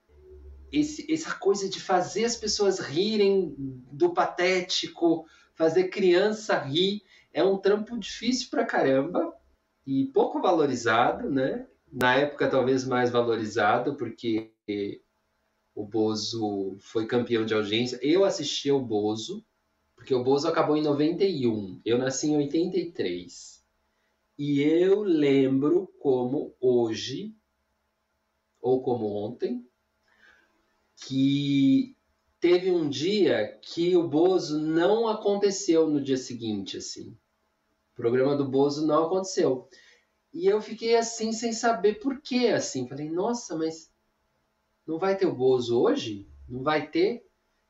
Esse, 0.70 1.12
essa 1.12 1.34
coisa 1.34 1.68
de 1.68 1.80
fazer 1.80 2.24
as 2.24 2.36
pessoas 2.36 2.78
rirem 2.78 3.54
do 3.58 4.12
patético, 4.12 5.26
fazer 5.54 5.88
criança 5.88 6.56
rir, 6.58 7.02
é 7.32 7.42
um 7.44 7.58
trampo 7.58 7.98
difícil 7.98 8.48
pra 8.50 8.64
caramba 8.64 9.34
e 9.86 10.06
pouco 10.06 10.40
valorizado, 10.40 11.30
né? 11.30 11.66
Na 11.90 12.14
época, 12.14 12.50
talvez 12.50 12.84
mais 12.84 13.10
valorizado, 13.10 13.94
porque 13.96 14.52
o 15.74 15.84
Bozo 15.84 16.76
foi 16.80 17.06
campeão 17.06 17.46
de 17.46 17.54
audiência. 17.54 17.98
Eu 18.02 18.24
assisti 18.24 18.68
ao 18.68 18.80
Bozo, 18.80 19.44
porque 19.96 20.14
o 20.14 20.22
Bozo 20.22 20.46
acabou 20.46 20.76
em 20.76 20.82
91. 20.82 21.80
Eu 21.84 21.98
nasci 21.98 22.28
em 22.28 22.36
83. 22.36 23.64
E 24.38 24.60
eu 24.60 25.02
lembro 25.02 25.92
como 25.98 26.54
hoje, 26.60 27.34
ou 28.60 28.82
como 28.82 29.06
ontem, 29.06 29.66
que 30.94 31.96
teve 32.38 32.70
um 32.70 32.88
dia 32.88 33.58
que 33.60 33.96
o 33.96 34.06
Bozo 34.06 34.60
não 34.60 35.08
aconteceu 35.08 35.90
no 35.90 36.00
dia 36.00 36.16
seguinte, 36.16 36.76
assim. 36.76 37.17
Programa 37.98 38.36
do 38.36 38.48
Bozo 38.48 38.86
não 38.86 39.06
aconteceu. 39.06 39.68
E 40.32 40.46
eu 40.46 40.62
fiquei 40.62 40.96
assim, 40.96 41.32
sem 41.32 41.52
saber 41.52 41.94
por 41.94 42.20
quê, 42.20 42.52
assim. 42.54 42.86
Falei, 42.86 43.10
nossa, 43.10 43.56
mas 43.56 43.92
não 44.86 45.00
vai 45.00 45.16
ter 45.16 45.26
o 45.26 45.34
Bozo 45.34 45.80
hoje? 45.80 46.28
Não 46.48 46.62
vai 46.62 46.88
ter? 46.88 47.26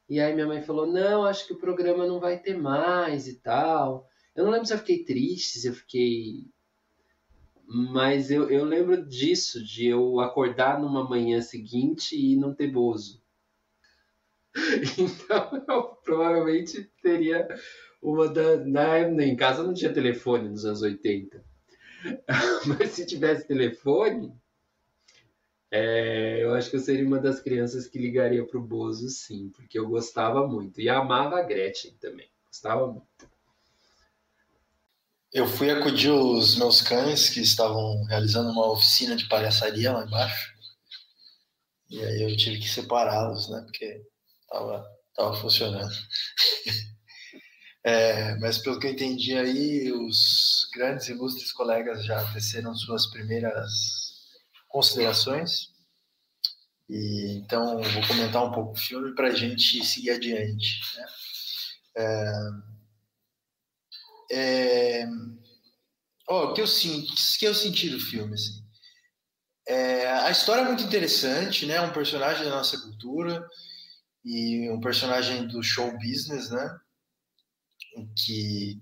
E 0.06 0.20
aí 0.20 0.34
minha 0.34 0.46
mãe 0.46 0.60
falou: 0.60 0.86
não, 0.86 1.24
acho 1.24 1.46
que 1.46 1.54
o 1.54 1.58
programa 1.58 2.06
não 2.06 2.20
vai 2.20 2.38
ter 2.38 2.56
mais 2.56 3.26
e 3.26 3.40
tal. 3.40 4.06
Eu 4.36 4.44
não 4.44 4.52
lembro 4.52 4.66
se 4.66 4.74
eu 4.74 4.78
fiquei 4.78 5.02
triste, 5.02 5.58
se 5.58 5.66
eu 5.66 5.72
fiquei. 5.72 6.46
Mas 7.66 8.30
eu, 8.30 8.50
eu 8.50 8.64
lembro 8.64 9.04
disso, 9.06 9.64
de 9.64 9.86
eu 9.86 10.20
acordar 10.20 10.78
numa 10.78 11.08
manhã 11.08 11.40
seguinte 11.40 12.16
e 12.16 12.36
não 12.36 12.54
ter 12.54 12.70
bozo. 12.70 13.22
Então 14.98 15.64
eu 15.68 15.82
provavelmente 16.02 16.90
teria 17.02 17.46
uma 18.02 18.28
da. 18.28 18.56
Na, 18.64 19.00
em 19.00 19.36
casa 19.36 19.62
não 19.62 19.74
tinha 19.74 19.92
telefone 19.92 20.48
nos 20.48 20.64
anos 20.64 20.82
80. 20.82 21.44
Mas 22.66 22.90
se 22.90 23.06
tivesse 23.06 23.46
telefone, 23.46 24.32
é, 25.70 26.42
eu 26.42 26.54
acho 26.54 26.70
que 26.70 26.76
eu 26.76 26.80
seria 26.80 27.06
uma 27.06 27.18
das 27.18 27.40
crianças 27.40 27.86
que 27.86 27.98
ligaria 27.98 28.46
pro 28.46 28.62
Bozo, 28.62 29.08
sim, 29.08 29.50
porque 29.50 29.78
eu 29.78 29.88
gostava 29.88 30.46
muito. 30.46 30.80
E 30.80 30.88
amava 30.88 31.38
a 31.38 31.42
Gretchen 31.42 31.94
também. 32.00 32.28
Gostava 32.46 32.86
muito. 32.86 33.28
Eu 35.30 35.46
fui 35.46 35.70
acudir 35.70 36.10
os 36.10 36.56
meus 36.56 36.80
cães 36.80 37.28
que 37.28 37.40
estavam 37.40 38.02
realizando 38.04 38.50
uma 38.50 38.70
oficina 38.70 39.14
de 39.14 39.28
palhaçaria 39.28 39.92
lá 39.92 40.04
embaixo. 40.04 40.56
E 41.90 42.02
aí 42.02 42.22
eu 42.22 42.36
tive 42.36 42.58
que 42.58 42.68
separá-los, 42.68 43.50
né? 43.50 43.60
Porque 43.60 44.02
tava, 44.48 44.86
tava 45.14 45.34
funcionando. 45.36 45.92
É, 47.88 48.36
mas 48.36 48.58
pelo 48.58 48.78
que 48.78 48.86
eu 48.86 48.90
entendi 48.90 49.34
aí, 49.34 49.90
os 49.90 50.68
grandes 50.74 51.08
ilustres 51.08 51.50
colegas 51.52 52.04
já 52.04 52.22
teceram 52.34 52.76
suas 52.76 53.06
primeiras 53.06 54.26
considerações. 54.68 55.72
E, 56.86 57.38
então, 57.38 57.80
vou 57.80 58.06
comentar 58.06 58.44
um 58.44 58.52
pouco 58.52 58.72
o 58.72 58.78
filme 58.78 59.14
para 59.14 59.28
a 59.28 59.34
gente 59.34 59.82
seguir 59.86 60.10
adiante. 60.10 60.82
Né? 60.96 61.06
É, 61.96 62.32
é, 64.32 65.06
oh, 66.28 66.48
o 66.48 66.52
que 66.52 66.60
eu 66.60 66.66
que 67.38 67.46
eu 67.46 67.54
senti 67.54 67.88
do 67.88 68.00
filme, 68.00 68.34
assim, 68.34 68.62
é, 69.66 70.06
a 70.10 70.30
história 70.30 70.60
é 70.60 70.66
muito 70.66 70.84
interessante, 70.84 71.64
né? 71.64 71.80
Um 71.80 71.92
personagem 71.92 72.44
da 72.44 72.50
nossa 72.50 72.78
cultura 72.82 73.48
e 74.22 74.68
um 74.70 74.78
personagem 74.78 75.48
do 75.48 75.62
show 75.62 75.90
business, 75.92 76.50
né? 76.50 76.80
Que 78.14 78.80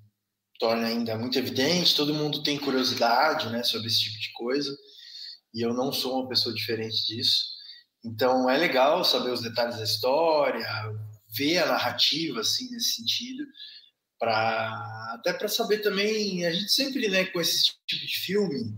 torna 0.58 0.86
ainda 0.86 1.16
muito 1.16 1.38
evidente. 1.38 1.94
Todo 1.94 2.14
mundo 2.14 2.42
tem 2.42 2.58
curiosidade, 2.58 3.48
né? 3.50 3.62
Sobre 3.62 3.88
esse 3.88 4.00
tipo 4.00 4.18
de 4.18 4.32
coisa 4.32 4.76
e 5.56 5.62
eu 5.62 5.72
não 5.72 5.90
sou 5.90 6.20
uma 6.20 6.28
pessoa 6.28 6.54
diferente 6.54 7.06
disso. 7.06 7.46
Então 8.04 8.48
é 8.48 8.58
legal 8.58 9.02
saber 9.02 9.32
os 9.32 9.40
detalhes 9.40 9.78
da 9.78 9.84
história, 9.84 10.68
ver 11.34 11.58
a 11.58 11.66
narrativa 11.66 12.40
assim 12.40 12.70
nesse 12.70 12.96
sentido, 12.96 13.42
para 14.18 15.14
até 15.14 15.32
para 15.32 15.48
saber 15.48 15.78
também, 15.78 16.44
a 16.44 16.52
gente 16.52 16.70
sempre, 16.70 17.08
né, 17.08 17.24
com 17.26 17.40
esse 17.40 17.64
tipo 17.86 18.06
de 18.06 18.18
filme, 18.18 18.76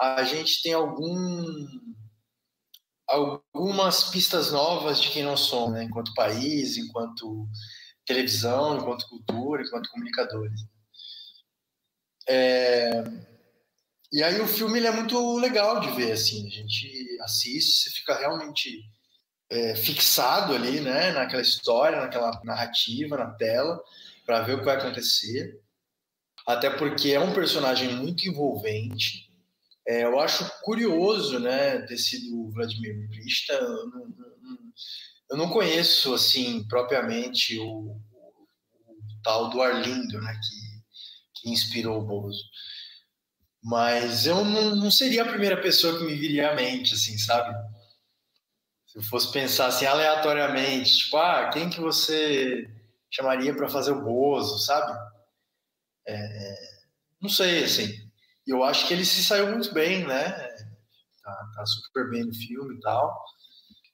a 0.00 0.22
gente 0.22 0.62
tem 0.62 0.72
algum 0.72 1.66
algumas 3.08 4.04
pistas 4.04 4.52
novas 4.52 5.00
de 5.00 5.10
quem 5.10 5.24
nós 5.24 5.40
somos, 5.40 5.72
né, 5.72 5.84
enquanto 5.84 6.14
país, 6.14 6.76
enquanto 6.76 7.48
televisão, 8.06 8.78
enquanto 8.78 9.08
cultura, 9.08 9.62
enquanto 9.62 9.90
comunicadores. 9.90 10.60
É, 12.28 13.02
e 14.12 14.22
aí 14.22 14.40
o 14.40 14.46
filme 14.46 14.78
ele 14.78 14.86
é 14.86 14.92
muito 14.92 15.38
legal 15.38 15.80
de 15.80 15.90
ver, 15.92 16.12
assim, 16.12 16.46
a 16.46 16.50
gente 16.50 17.18
assiste, 17.22 17.82
você 17.82 17.90
fica 17.90 18.18
realmente 18.18 18.84
é, 19.50 19.74
fixado 19.74 20.54
ali, 20.54 20.80
né, 20.80 21.12
naquela 21.12 21.42
história, 21.42 22.00
naquela 22.00 22.40
narrativa, 22.44 23.16
na 23.16 23.30
tela, 23.30 23.82
para 24.26 24.42
ver 24.42 24.54
o 24.54 24.58
que 24.58 24.64
vai 24.64 24.76
acontecer. 24.76 25.60
Até 26.46 26.70
porque 26.70 27.12
é 27.12 27.20
um 27.20 27.32
personagem 27.32 27.94
muito 27.94 28.28
envolvente. 28.28 29.30
É, 29.86 30.04
eu 30.04 30.20
acho 30.20 30.48
curioso, 30.60 31.38
né, 31.38 31.78
ter 31.82 31.96
sido 31.96 32.38
o 32.38 32.50
Vladimir 32.50 33.08
Brista. 33.08 33.58
Eu 35.32 35.38
não, 35.38 35.48
conheço, 35.48 36.12
assim, 36.12 36.62
propriamente 36.68 37.58
o, 37.58 37.64
o, 37.64 37.96
o 37.96 39.22
tal 39.24 39.48
do 39.48 39.62
Arlindo, 39.62 40.20
né, 40.20 40.34
que, 40.34 41.40
que 41.40 41.50
inspirou 41.50 41.98
o 41.98 42.04
Bozo. 42.04 42.44
Mas 43.64 44.26
eu 44.26 44.44
não, 44.44 44.76
não 44.76 44.90
seria 44.90 45.22
a 45.22 45.28
primeira 45.28 45.58
pessoa 45.58 45.96
que 45.98 46.04
me 46.04 46.14
viria 46.14 46.50
à 46.50 46.54
mente, 46.54 46.92
assim, 46.92 47.16
sabe? 47.16 47.50
Se 48.86 48.98
eu 48.98 49.02
fosse 49.04 49.32
pensar 49.32 49.68
assim 49.68 49.86
aleatoriamente, 49.86 50.98
tipo, 50.98 51.16
ah, 51.16 51.48
quem 51.50 51.70
que 51.70 51.80
você 51.80 52.68
chamaria 53.10 53.56
para 53.56 53.70
fazer 53.70 53.92
o 53.92 54.04
Bozo, 54.04 54.58
sabe? 54.58 54.92
É, 56.06 56.54
não 57.18 57.30
sei, 57.30 57.64
assim. 57.64 57.88
Eu 58.46 58.62
acho 58.62 58.86
que 58.86 58.92
ele 58.92 59.04
se 59.06 59.24
saiu 59.24 59.50
muito 59.50 59.72
bem, 59.72 60.06
né? 60.06 60.30
Tá, 61.22 61.50
tá, 61.54 61.64
super 61.64 62.10
bem 62.10 62.22
no 62.22 62.34
filme 62.34 62.74
e 62.74 62.80
tal. 62.80 63.24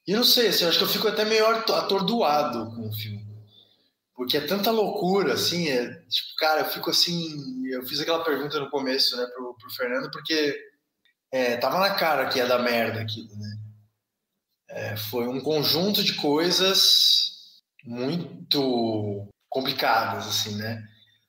E 0.09 0.15
não 0.15 0.25
sei, 0.25 0.49
assim, 0.49 0.65
eu 0.65 0.71
acho 0.71 0.79
que 0.79 0.85
eu 0.85 0.89
fico 0.89 1.07
até 1.07 1.23
meio 1.27 1.47
atordoado 1.47 2.75
com 2.75 2.89
o 2.89 2.93
filme. 2.95 3.29
Porque 4.15 4.39
é 4.39 4.41
tanta 4.41 4.71
loucura, 4.71 5.35
assim, 5.35 5.69
é, 5.69 5.87
tipo, 6.09 6.35
cara, 6.39 6.63
eu 6.63 6.65
fico 6.71 6.89
assim, 6.89 7.67
eu 7.67 7.85
fiz 7.87 8.01
aquela 8.01 8.25
pergunta 8.25 8.59
no 8.59 8.71
começo, 8.71 9.19
né, 9.19 9.27
pro, 9.27 9.55
pro 9.55 9.71
Fernando, 9.71 10.11
porque 10.11 10.59
é, 11.31 11.59
tava 11.59 11.79
na 11.79 11.95
cara 11.95 12.27
que 12.27 12.39
ia 12.39 12.47
dar 12.47 12.61
merda 12.61 13.03
aquilo, 13.03 13.37
né, 13.37 13.59
é, 14.71 14.97
foi 14.97 15.29
um 15.29 15.43
conjunto 15.43 16.03
de 16.03 16.15
coisas 16.15 17.61
muito 17.85 19.29
complicadas, 19.51 20.27
assim, 20.27 20.57
né, 20.57 20.83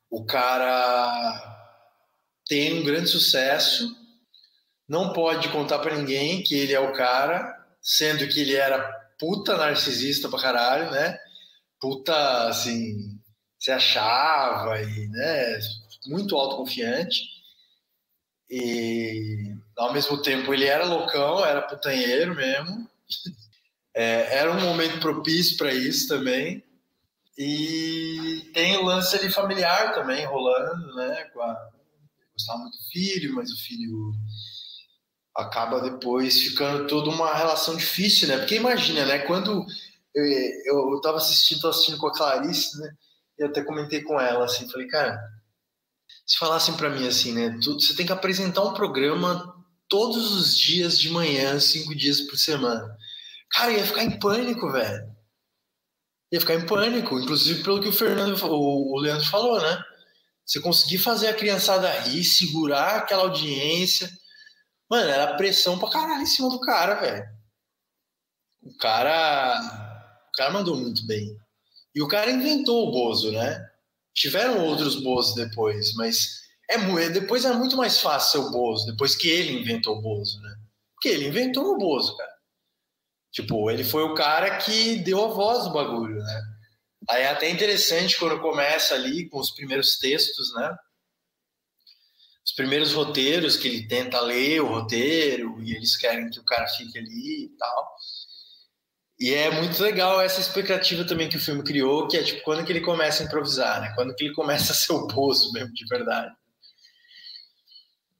o 0.09 0.25
cara 0.25 1.67
tem 2.47 2.79
um 2.79 2.85
grande 2.85 3.09
sucesso, 3.09 3.93
não 4.87 5.11
pode 5.11 5.49
contar 5.49 5.79
para 5.79 5.97
ninguém 5.97 6.41
que 6.41 6.55
ele 6.55 6.73
é 6.73 6.79
o 6.79 6.93
cara, 6.93 7.58
sendo 7.81 8.27
que 8.27 8.41
ele 8.41 8.55
era 8.55 8.79
puta 9.17 9.57
narcisista 9.57 10.29
pra 10.29 10.41
caralho, 10.41 10.91
né, 10.91 11.17
puta, 11.79 12.47
assim, 12.47 13.19
se 13.59 13.71
achava 13.71 14.81
e, 14.81 15.07
né, 15.09 15.59
muito 16.07 16.35
autoconfiante. 16.35 17.23
E, 18.49 19.55
ao 19.77 19.93
mesmo 19.93 20.21
tempo, 20.21 20.53
ele 20.53 20.65
era 20.65 20.85
loucão, 20.85 21.45
era 21.45 21.61
putanheiro 21.61 22.35
mesmo. 22.35 22.89
É, 23.95 24.37
era 24.37 24.51
um 24.51 24.61
momento 24.61 24.99
propício 24.99 25.57
para 25.57 25.73
isso 25.73 26.07
também. 26.07 26.63
E 27.37 28.49
tem 28.53 28.77
o 28.77 28.83
lance 28.83 29.15
ali 29.15 29.29
familiar 29.29 29.93
também 29.93 30.25
rolando, 30.25 30.95
né? 30.95 31.29
A, 31.39 31.69
gostava 32.33 32.59
muito 32.59 32.77
do 32.77 32.89
filho, 32.91 33.35
mas 33.35 33.51
o 33.51 33.57
filho 33.63 34.11
acaba 35.39 35.81
depois 35.81 36.37
ficando 36.41 36.87
toda 36.87 37.09
uma 37.09 37.33
relação 37.33 37.75
difícil, 37.75 38.27
né? 38.27 38.37
Porque 38.37 38.55
imagina, 38.55 39.05
né? 39.05 39.19
Quando 39.19 39.65
eu, 40.13 40.23
eu, 40.65 40.91
eu 40.93 41.01
tava 41.01 41.17
assistindo, 41.17 41.61
tô 41.61 41.69
assistindo 41.69 41.97
com 41.97 42.07
a 42.07 42.13
Clarice, 42.13 42.79
né? 42.79 42.91
E 43.39 43.43
até 43.43 43.63
comentei 43.63 44.01
com 44.01 44.19
ela, 44.19 44.45
assim, 44.45 44.69
falei, 44.69 44.87
cara, 44.87 45.17
se 46.25 46.37
falassem 46.37 46.75
para 46.75 46.89
mim 46.89 47.07
assim, 47.07 47.33
né? 47.33 47.57
Tu, 47.63 47.79
você 47.79 47.95
tem 47.95 48.05
que 48.05 48.11
apresentar 48.11 48.63
um 48.63 48.73
programa 48.73 49.55
todos 49.87 50.33
os 50.33 50.57
dias 50.57 50.99
de 50.99 51.09
manhã, 51.09 51.59
cinco 51.59 51.95
dias 51.95 52.21
por 52.21 52.37
semana. 52.37 52.95
Cara, 53.51 53.71
ia 53.71 53.85
ficar 53.85 54.03
em 54.03 54.19
pânico, 54.19 54.71
velho. 54.71 55.09
Ia 56.31 56.39
ficar 56.39 56.53
em 56.53 56.65
pânico, 56.65 57.19
inclusive 57.19 57.63
pelo 57.63 57.81
que 57.81 57.87
o 57.87 57.93
Fernando, 57.93 58.37
o 58.45 58.99
Leandro 58.99 59.25
falou, 59.25 59.59
né? 59.59 59.83
Você 60.45 60.59
conseguir 60.59 60.99
fazer 60.99 61.27
a 61.27 61.33
criançada 61.33 61.91
rir, 62.01 62.23
segurar 62.23 62.97
aquela 62.97 63.23
audiência. 63.23 64.09
Mano, 64.89 65.09
era 65.09 65.35
pressão 65.35 65.77
pra 65.77 65.89
caralho 65.89 66.23
em 66.23 66.25
cima 66.25 66.49
do 66.49 66.59
cara, 66.59 66.95
velho. 66.95 67.25
O 68.63 68.77
cara 68.77 69.89
cara 70.39 70.53
mandou 70.53 70.77
muito 70.77 71.05
bem. 71.05 71.37
E 71.93 72.01
o 72.01 72.07
cara 72.07 72.31
inventou 72.31 72.87
o 72.87 72.91
Bozo, 72.91 73.31
né? 73.31 73.67
Tiveram 74.13 74.65
outros 74.65 74.95
Bozos 74.95 75.35
depois, 75.35 75.93
mas 75.95 76.39
é, 76.69 77.09
depois 77.09 77.43
é 77.43 77.51
muito 77.51 77.75
mais 77.75 77.99
fácil 77.99 78.41
ser 78.41 78.47
o 78.47 78.51
Bozo, 78.51 78.85
depois 78.85 79.15
que 79.15 79.27
ele 79.27 79.59
inventou 79.59 79.97
o 79.97 80.01
Bozo, 80.01 80.39
né? 80.41 80.55
Porque 80.93 81.09
ele 81.09 81.27
inventou 81.27 81.65
o 81.65 81.77
Bozo, 81.77 82.15
cara. 82.15 82.31
Tipo, 83.31 83.69
ele 83.69 83.83
foi 83.83 84.03
o 84.03 84.15
cara 84.15 84.57
que 84.57 84.97
deu 84.97 85.25
a 85.25 85.27
voz 85.27 85.65
do 85.65 85.73
bagulho, 85.73 86.15
né? 86.15 86.41
Aí 87.09 87.23
é 87.23 87.29
até 87.29 87.49
interessante 87.49 88.17
quando 88.17 88.41
começa 88.41 88.95
ali 88.95 89.29
com 89.29 89.39
os 89.39 89.51
primeiros 89.51 89.97
textos, 89.97 90.53
né? 90.55 90.75
Os 92.59 92.65
primeiros 92.65 92.91
roteiros 92.91 93.55
que 93.55 93.69
ele 93.69 93.87
tenta 93.87 94.19
ler 94.19 94.61
o 94.61 94.67
roteiro 94.67 95.61
e 95.61 95.73
eles 95.73 95.95
querem 95.95 96.29
que 96.29 96.41
o 96.41 96.43
cara 96.43 96.67
fique 96.67 96.99
ali 96.99 97.45
e 97.45 97.49
tal. 97.57 97.95
E 99.17 99.33
é 99.33 99.49
muito 99.49 99.81
legal 99.81 100.19
essa 100.19 100.41
expectativa 100.41 101.05
também 101.05 101.29
que 101.29 101.37
o 101.37 101.39
filme 101.39 101.63
criou, 101.63 102.05
que 102.09 102.17
é 102.17 102.23
tipo 102.23 102.43
quando 102.43 102.65
que 102.65 102.71
ele 102.73 102.81
começa 102.81 103.23
a 103.23 103.25
improvisar, 103.25 103.79
né? 103.79 103.93
Quando 103.95 104.13
que 104.13 104.25
ele 104.25 104.33
começa 104.33 104.73
a 104.73 104.75
ser 104.75 104.91
o 104.91 105.07
Bozo 105.07 105.53
mesmo, 105.53 105.73
de 105.73 105.85
verdade. 105.85 106.35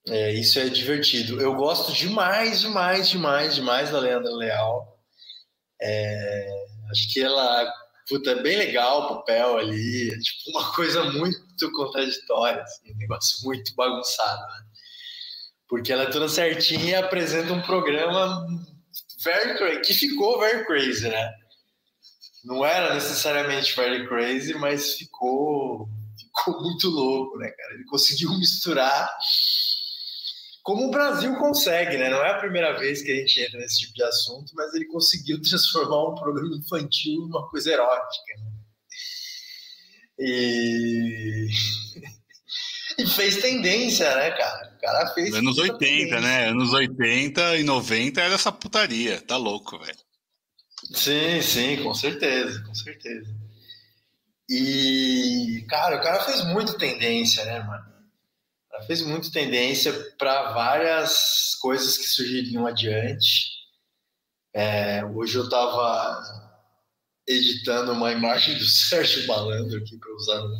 É, 0.08 0.32
isso 0.32 0.58
é 0.58 0.69
divertido. 0.69 1.41
Eu 1.41 1.54
gosto 1.56 1.91
demais, 1.91 2.62
demais, 2.62 3.10
demais, 3.10 3.56
demais 3.56 3.91
da 3.91 3.99
Leandra 3.99 4.32
Leal. 4.32 4.97
É, 5.82 6.49
acho 6.91 7.12
que 7.12 7.21
ela 7.21 7.73
puta, 8.10 8.36
bem 8.41 8.58
legal 8.58 9.04
o 9.04 9.17
papel 9.17 9.58
ali, 9.58 10.12
é 10.12 10.17
tipo 10.17 10.50
uma 10.50 10.74
coisa 10.74 11.04
muito 11.12 11.72
contraditória, 11.72 12.63
assim, 12.63 12.91
um 12.91 12.98
negócio 12.98 13.45
muito 13.45 13.74
bagunçado, 13.76 14.41
né? 14.41 14.63
Porque 15.69 15.93
ela 15.93 16.04
é 16.04 16.10
toda 16.10 16.28
certinha 16.28 16.89
e 16.89 16.95
apresenta 16.95 17.54
um 17.54 17.62
programa 17.62 18.43
very 19.24 19.82
que 19.82 19.93
ficou 19.93 20.39
very 20.39 20.65
crazy, 20.65 21.08
né? 21.08 21.32
Não 22.43 22.65
era 22.65 22.95
necessariamente 22.95 23.76
very 23.76 24.08
crazy, 24.08 24.56
mas 24.56 24.95
ficou, 24.95 25.88
ficou 26.17 26.62
muito 26.62 26.89
louco, 26.89 27.38
né, 27.38 27.52
cara? 27.52 27.76
Ele 27.76 27.86
conseguiu 27.86 28.32
misturar 28.39 29.08
como 30.69 30.86
o 30.86 30.91
Brasil 30.91 31.36
consegue, 31.38 31.97
né? 31.97 32.12
Não 32.12 32.23
é 32.23 32.29
a 32.29 32.38
primeira 32.38 32.77
vez 32.77 33.01
que 33.01 33.12
a 33.12 33.15
gente 33.15 33.41
entra 33.41 33.58
nesse 33.58 33.79
tipo 33.79 33.93
de 33.95 34.03
assunto, 34.03 34.53
mas 34.53 34.71
ele 34.75 34.86
conseguiu 34.86 35.41
transformar 35.41 36.12
um 36.12 36.13
programa 36.13 36.55
infantil 36.55 37.21
numa 37.21 37.49
coisa 37.49 37.71
erótica. 37.71 38.36
Né? 38.38 38.51
E... 40.19 41.47
e 43.01 43.08
fez 43.08 43.38
tendência, 43.38 44.15
né, 44.15 44.29
cara? 44.29 44.75
O 44.77 44.79
cara 44.79 45.13
fez. 45.15 45.34
Anos 45.34 45.58
80, 45.58 45.79
tendência. 45.79 46.21
né? 46.21 46.49
Anos 46.49 46.71
80 46.71 47.58
e 47.58 47.63
90 47.63 48.21
era 48.21 48.36
essa 48.36 48.51
putaria. 48.51 49.19
Tá 49.21 49.38
louco, 49.38 49.79
velho. 49.79 49.97
Sim, 50.93 51.41
sim, 51.41 51.84
com 51.84 51.95
certeza, 51.95 52.63
com 52.63 52.75
certeza. 52.75 53.27
E, 54.47 55.65
cara, 55.67 55.97
o 55.97 56.01
cara 56.03 56.23
fez 56.25 56.43
muito 56.45 56.77
tendência, 56.77 57.43
né, 57.45 57.60
mano? 57.63 57.88
Ela 58.71 58.84
fez 58.84 59.01
muito 59.01 59.32
tendência 59.32 59.91
para 60.17 60.53
várias 60.53 61.55
coisas 61.55 61.97
que 61.97 62.08
surgiriam 62.08 62.65
adiante. 62.67 63.49
É, 64.53 65.03
hoje 65.05 65.38
eu 65.38 65.43
estava 65.43 66.21
editando 67.27 67.91
uma 67.91 68.12
imagem 68.12 68.58
do 68.58 68.65
Sérgio 68.67 69.27
Malandro 69.27 69.79
aqui 69.79 69.97
para 69.97 70.15
usar 70.15 70.41
um, 70.41 70.55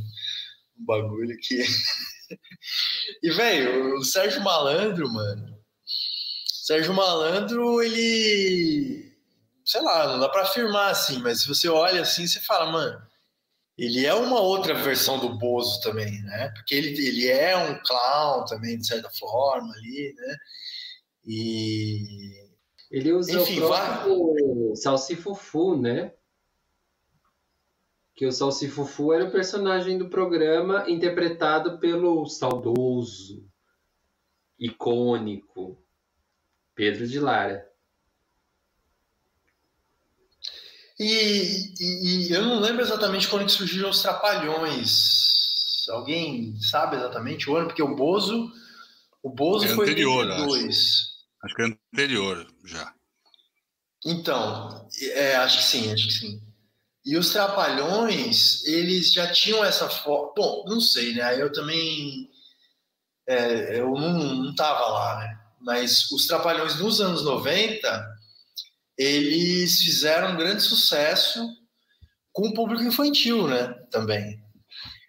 um 0.80 0.86
bagulho 0.86 1.36
aqui. 1.36 1.64
e, 3.24 3.32
velho, 3.32 3.96
o 3.96 4.04
Sérgio 4.04 4.42
Malandro, 4.42 5.12
mano. 5.12 5.60
Sérgio 6.48 6.94
Malandro, 6.94 7.82
ele. 7.82 9.10
Sei 9.66 9.82
lá, 9.82 10.08
não 10.08 10.20
dá 10.20 10.30
para 10.30 10.44
afirmar 10.44 10.92
assim, 10.92 11.20
mas 11.20 11.42
se 11.42 11.48
você 11.48 11.68
olha 11.68 12.02
assim, 12.02 12.28
você 12.28 12.40
fala, 12.40 12.72
mano, 12.72 13.09
ele 13.80 14.06
é 14.06 14.14
uma 14.14 14.42
outra 14.42 14.74
versão 14.74 15.18
do 15.18 15.38
Bozo 15.38 15.82
também, 15.82 16.22
né? 16.24 16.50
Porque 16.50 16.76
ele, 16.76 16.90
ele 16.90 17.28
é 17.28 17.56
um 17.56 17.80
clown 17.82 18.44
também, 18.44 18.78
de 18.78 18.86
certa 18.86 19.10
forma, 19.10 19.74
ali, 19.74 20.14
né? 20.18 20.38
E. 21.26 22.50
Ele 22.92 23.14
usa 23.14 23.40
Enfim, 23.40 23.60
o 23.62 23.68
próprio 23.68 24.34
vai... 24.68 24.76
Salsifufu, 24.76 25.78
né? 25.78 26.14
Que 28.16 28.26
o 28.26 28.32
Salsifufu 28.32 29.14
era 29.14 29.26
o 29.26 29.32
personagem 29.32 29.98
do 29.98 30.10
programa 30.10 30.90
interpretado 30.90 31.80
pelo 31.80 32.26
saudoso, 32.26 33.48
icônico 34.58 35.82
Pedro 36.76 37.08
de 37.08 37.20
Lara. 37.20 37.69
E, 41.00 41.74
e, 41.80 42.28
e, 42.28 42.32
eu 42.32 42.44
não 42.44 42.60
lembro 42.60 42.82
exatamente 42.82 43.28
quando 43.30 43.46
que 43.46 43.52
surgiram 43.52 43.90
os 43.90 44.02
Trapalhões. 44.02 45.88
Alguém 45.90 46.60
sabe 46.62 46.98
exatamente 46.98 47.50
o 47.50 47.56
ano? 47.56 47.68
Porque 47.68 47.82
o 47.82 47.96
Bozo, 47.96 48.52
o 49.24 49.30
Bozo 49.30 49.66
é 49.66 49.70
foi 49.70 49.86
anterior, 49.86 50.26
em 50.26 50.28
2002. 50.28 50.68
Acho. 50.68 51.46
acho 51.46 51.56
que 51.56 51.62
é 51.62 51.66
anterior 51.66 52.48
já. 52.66 52.94
Então, 54.06 54.88
é, 55.14 55.36
acho 55.38 55.58
que 55.60 55.64
sim, 55.64 55.92
acho 55.92 56.08
que 56.08 56.14
sim. 56.14 56.42
E 57.06 57.18
os 57.18 57.32
Trapalhões, 57.32 58.64
eles 58.66 59.12
já 59.14 59.32
tinham 59.32 59.64
essa 59.64 59.90
forma. 59.90 60.34
Bom, 60.36 60.66
não 60.68 60.82
sei, 60.82 61.14
né? 61.14 61.42
Eu 61.42 61.52
também. 61.52 62.30
É, 63.28 63.80
eu 63.80 63.92
não, 63.92 64.36
não 64.36 64.56
tava 64.56 64.86
lá, 64.86 65.20
né? 65.20 65.40
Mas 65.62 66.12
os 66.12 66.28
Trapalhões 66.28 66.78
nos 66.78 67.00
anos 67.00 67.24
90 67.24 68.09
eles 69.00 69.82
fizeram 69.82 70.34
um 70.34 70.38
grande 70.38 70.62
sucesso 70.62 71.40
com 72.34 72.50
o 72.50 72.54
público 72.54 72.84
infantil, 72.84 73.48
né? 73.48 73.74
Também. 73.90 74.44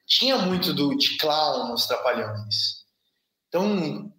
Tinha 0.06 0.38
muito 0.38 0.72
do, 0.72 0.96
de 0.96 1.18
clown 1.18 1.68
nos 1.68 1.86
Trapalhões. 1.86 2.84
Então, 3.48 4.12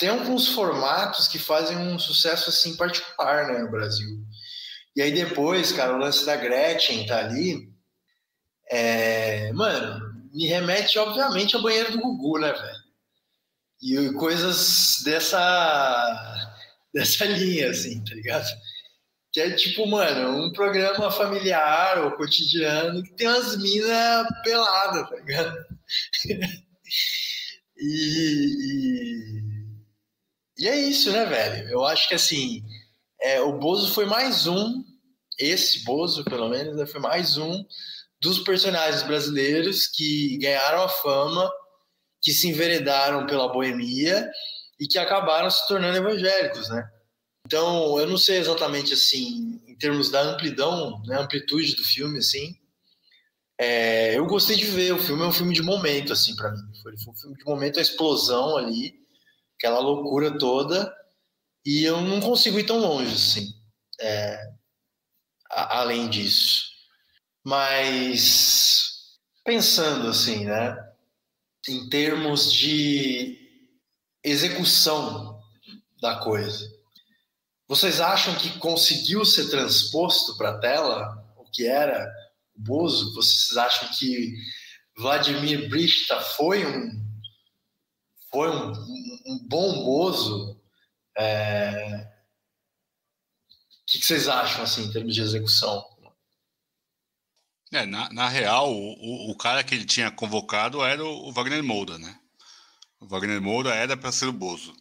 tem 0.00 0.08
alguns 0.08 0.48
formatos 0.48 1.28
que 1.28 1.38
fazem 1.38 1.76
um 1.76 2.00
sucesso 2.00 2.50
assim 2.50 2.76
particular, 2.76 3.46
né, 3.46 3.60
no 3.60 3.70
Brasil. 3.70 4.08
E 4.96 5.00
aí 5.00 5.12
depois, 5.12 5.70
cara, 5.70 5.94
o 5.94 5.98
lance 5.98 6.26
da 6.26 6.34
Gretchen 6.34 7.06
tá 7.06 7.18
ali. 7.18 7.72
É, 8.68 9.52
mano, 9.52 10.28
me 10.32 10.48
remete, 10.48 10.98
obviamente, 10.98 11.54
ao 11.54 11.62
banheiro 11.62 11.92
do 11.92 12.00
Gugu, 12.00 12.40
né, 12.40 12.52
velho? 12.52 12.86
E 13.80 14.12
coisas 14.14 15.02
dessa, 15.04 16.52
dessa 16.92 17.24
linha, 17.24 17.70
assim, 17.70 18.02
tá 18.02 18.14
ligado? 18.14 18.46
Que 19.36 19.42
é 19.42 19.50
tipo, 19.50 19.86
mano, 19.86 20.46
um 20.46 20.50
programa 20.50 21.10
familiar 21.10 22.02
ou 22.02 22.12
cotidiano 22.12 23.02
que 23.02 23.12
tem 23.12 23.28
umas 23.28 23.54
minas 23.58 24.26
peladas, 24.42 25.10
tá 25.10 25.16
ligado? 25.16 25.66
e, 27.76 28.46
e, 30.56 30.64
e, 30.64 30.66
é 30.66 30.80
isso, 30.80 31.12
né, 31.12 31.26
velho? 31.26 31.68
Eu 31.68 31.84
acho 31.84 32.08
que 32.08 32.14
assim, 32.14 32.62
é, 33.20 33.38
o 33.42 33.58
Bozo 33.58 33.92
foi 33.92 34.06
mais 34.06 34.46
um, 34.46 34.82
esse 35.38 35.84
Bozo, 35.84 36.24
pelo 36.24 36.48
menos, 36.48 36.74
né, 36.74 36.86
foi 36.86 37.02
mais 37.02 37.36
um 37.36 37.62
dos 38.22 38.38
personagens 38.38 39.02
brasileiros 39.02 39.86
que 39.86 40.38
ganharam 40.38 40.82
a 40.82 40.88
fama, 40.88 41.52
que 42.22 42.32
se 42.32 42.48
enveredaram 42.48 43.26
pela 43.26 43.52
boemia 43.52 44.30
e 44.80 44.88
que 44.88 44.98
acabaram 44.98 45.50
se 45.50 45.68
tornando 45.68 45.98
evangélicos, 45.98 46.70
né? 46.70 46.90
Então, 47.46 47.96
eu 48.00 48.08
não 48.08 48.18
sei 48.18 48.38
exatamente 48.38 48.92
assim, 48.92 49.62
em 49.68 49.76
termos 49.76 50.10
da 50.10 50.20
amplidão, 50.20 51.00
né, 51.04 51.16
amplitude 51.16 51.76
do 51.76 51.84
filme, 51.84 52.18
assim. 52.18 52.58
É, 53.56 54.18
eu 54.18 54.26
gostei 54.26 54.56
de 54.56 54.64
ver. 54.64 54.92
O 54.92 54.98
filme 54.98 55.22
é 55.22 55.26
um 55.26 55.32
filme 55.32 55.54
de 55.54 55.62
momento, 55.62 56.12
assim, 56.12 56.34
para 56.34 56.50
mim. 56.50 56.60
Foi, 56.82 56.92
um 56.92 57.14
filme 57.14 57.36
de 57.36 57.44
momento, 57.44 57.78
a 57.78 57.82
explosão 57.82 58.56
ali, 58.56 58.94
aquela 59.56 59.78
loucura 59.78 60.36
toda. 60.36 60.92
E 61.64 61.84
eu 61.84 62.00
não 62.00 62.20
consigo 62.20 62.58
ir 62.58 62.66
tão 62.66 62.80
longe, 62.80 63.14
assim, 63.14 63.54
é, 64.00 64.52
a, 65.48 65.78
além 65.78 66.08
disso. 66.10 66.64
Mas 67.44 69.18
pensando 69.44 70.08
assim, 70.08 70.44
né, 70.46 70.76
em 71.68 71.88
termos 71.88 72.52
de 72.52 73.38
execução 74.24 75.40
da 76.02 76.16
coisa. 76.16 76.75
Vocês 77.68 78.00
acham 78.00 78.34
que 78.36 78.58
conseguiu 78.58 79.24
ser 79.24 79.50
transposto 79.50 80.36
para 80.36 80.50
a 80.50 80.58
tela 80.58 81.34
o 81.36 81.44
que 81.50 81.66
era 81.66 82.12
o 82.54 82.60
Bozo? 82.60 83.14
Vocês 83.14 83.56
acham 83.56 83.88
que 83.98 84.36
Vladimir 84.96 85.68
Brista 85.68 86.20
foi 86.20 86.64
um 86.64 87.06
foi 88.30 88.50
um, 88.50 88.72
um 89.26 89.46
bom 89.48 89.84
Bozo? 89.84 90.60
É... 91.18 92.12
O 93.82 93.86
que 93.86 94.04
vocês 94.04 94.28
acham 94.28 94.62
assim 94.62 94.84
em 94.84 94.92
termos 94.92 95.14
de 95.14 95.22
execução? 95.22 95.84
É, 97.72 97.84
na, 97.84 98.12
na 98.12 98.28
real, 98.28 98.72
o, 98.72 99.30
o, 99.30 99.36
cara 99.36 99.64
que 99.64 99.74
ele 99.74 99.84
tinha 99.84 100.10
convocado 100.10 100.84
era 100.84 101.04
o, 101.04 101.28
o 101.28 101.32
Wagner 101.32 101.62
Moura, 101.64 101.98
né? 101.98 102.18
O 103.00 103.06
Wagner 103.06 103.40
Moura 103.40 103.74
era 103.74 103.96
para 103.96 104.12
ser 104.12 104.26
o 104.26 104.32
Bozo. 104.32 104.72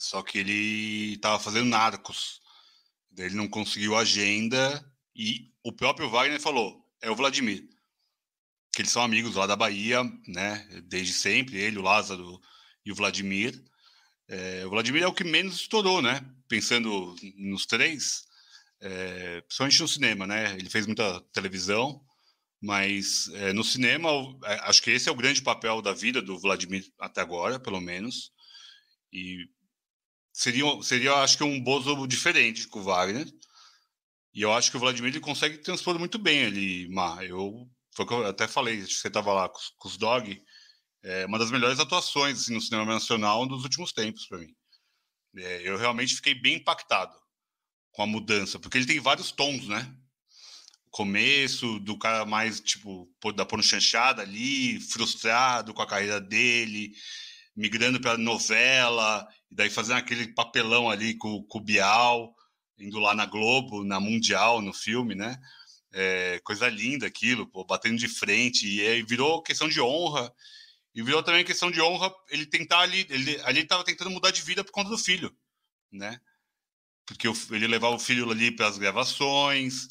Só 0.00 0.22
que 0.22 0.38
ele 0.38 1.12
estava 1.14 1.38
fazendo 1.38 1.68
Narcos. 1.68 2.40
Daí 3.10 3.26
ele 3.26 3.34
não 3.34 3.46
conseguiu 3.46 3.94
agenda 3.94 4.82
e 5.14 5.52
o 5.62 5.70
próprio 5.70 6.08
Wagner 6.08 6.40
falou: 6.40 6.82
é 7.02 7.10
o 7.10 7.14
Vladimir. 7.14 7.68
Que 8.72 8.80
eles 8.80 8.90
são 8.90 9.02
amigos 9.02 9.34
lá 9.34 9.46
da 9.46 9.54
Bahia, 9.54 10.02
né? 10.26 10.66
Desde 10.84 11.12
sempre, 11.12 11.58
ele, 11.58 11.78
o 11.78 11.82
Lázaro 11.82 12.40
e 12.84 12.90
o 12.90 12.94
Vladimir. 12.94 13.62
É, 14.26 14.64
o 14.64 14.70
Vladimir 14.70 15.02
é 15.02 15.06
o 15.06 15.12
que 15.12 15.24
menos 15.24 15.56
estourou, 15.56 16.00
né? 16.00 16.24
Pensando 16.48 17.14
nos 17.36 17.66
três, 17.66 18.24
é, 18.80 19.42
principalmente 19.42 19.82
no 19.82 19.88
cinema, 19.88 20.26
né? 20.26 20.54
Ele 20.54 20.70
fez 20.70 20.86
muita 20.86 21.20
televisão, 21.32 22.02
mas 22.58 23.28
é, 23.34 23.52
no 23.52 23.64
cinema, 23.64 24.08
é, 24.44 24.54
acho 24.62 24.80
que 24.82 24.92
esse 24.92 25.10
é 25.10 25.12
o 25.12 25.16
grande 25.16 25.42
papel 25.42 25.82
da 25.82 25.92
vida 25.92 26.22
do 26.22 26.38
Vladimir 26.38 26.90
até 26.98 27.20
agora, 27.20 27.60
pelo 27.60 27.80
menos. 27.80 28.32
E 29.12 29.46
seria, 30.32 30.64
seria 30.82 31.14
acho 31.16 31.36
que 31.36 31.44
um 31.44 31.62
Bozo 31.62 32.06
diferente 32.06 32.68
com 32.68 32.80
o 32.80 32.82
Wagner. 32.82 33.26
E 34.32 34.42
eu 34.42 34.52
acho 34.52 34.70
que 34.70 34.76
o 34.76 34.80
Vladimir 34.80 35.10
ele 35.10 35.20
consegue 35.20 35.58
transpor 35.58 35.98
muito 35.98 36.18
bem 36.18 36.44
ali, 36.44 36.88
Mar. 36.88 37.24
Eu, 37.24 37.68
foi 37.94 38.04
o 38.04 38.08
que 38.08 38.14
eu 38.14 38.26
até 38.26 38.46
falei, 38.46 38.78
acho 38.78 38.88
que 38.88 38.94
você 38.94 39.08
estava 39.08 39.32
lá 39.32 39.48
com, 39.48 39.58
com, 39.76 39.88
os 39.88 39.96
Dog. 39.96 40.40
É 41.02 41.26
uma 41.26 41.38
das 41.38 41.50
melhores 41.50 41.80
atuações 41.80 42.40
assim, 42.40 42.54
no 42.54 42.60
cinema 42.60 42.84
nacional 42.84 43.46
dos 43.46 43.64
últimos 43.64 43.92
tempos 43.92 44.26
para 44.26 44.38
mim. 44.38 44.54
É, 45.36 45.68
eu 45.68 45.76
realmente 45.76 46.14
fiquei 46.14 46.34
bem 46.34 46.56
impactado 46.56 47.14
com 47.92 48.02
a 48.02 48.06
mudança, 48.06 48.58
porque 48.58 48.78
ele 48.78 48.86
tem 48.86 49.00
vários 49.00 49.32
tons, 49.32 49.66
né? 49.66 49.96
começo, 50.90 51.78
do 51.80 51.96
cara 51.96 52.26
mais, 52.26 52.60
tipo, 52.60 53.08
da 53.34 53.46
pôr 53.46 53.62
chanchada 53.62 54.22
ali, 54.22 54.80
frustrado 54.80 55.72
com 55.72 55.82
a 55.82 55.86
carreira 55.86 56.20
dele, 56.20 56.92
migrando 57.54 58.00
para 58.00 58.16
novela, 58.16 59.26
e 59.50 59.54
daí 59.54 59.70
fazendo 59.70 59.98
aquele 59.98 60.28
papelão 60.34 60.88
ali 60.88 61.14
com, 61.14 61.42
com 61.44 61.58
o 61.58 61.62
Bial, 61.62 62.34
indo 62.78 62.98
lá 62.98 63.14
na 63.14 63.26
Globo, 63.26 63.84
na 63.84 64.00
Mundial, 64.00 64.60
no 64.62 64.72
filme, 64.72 65.14
né? 65.14 65.38
É, 65.92 66.40
coisa 66.44 66.68
linda 66.68 67.06
aquilo, 67.06 67.46
pô, 67.46 67.64
batendo 67.64 67.98
de 67.98 68.08
frente, 68.08 68.66
e 68.68 68.80
aí 68.86 69.02
virou 69.02 69.42
questão 69.42 69.68
de 69.68 69.80
honra, 69.80 70.32
e 70.94 71.02
virou 71.02 71.22
também 71.22 71.44
questão 71.44 71.70
de 71.70 71.80
honra 71.80 72.12
ele 72.28 72.46
tentar 72.46 72.80
ali, 72.80 73.06
ele 73.10 73.40
ali 73.42 73.60
estava 73.60 73.84
tentando 73.84 74.10
mudar 74.10 74.30
de 74.30 74.42
vida 74.42 74.64
por 74.64 74.72
conta 74.72 74.90
do 74.90 74.98
filho, 74.98 75.34
né? 75.90 76.20
Porque 77.04 77.28
ele 77.50 77.66
levava 77.66 77.94
o 77.94 77.98
filho 77.98 78.30
ali 78.30 78.50
para 78.52 78.68
as 78.68 78.78
gravações, 78.78 79.88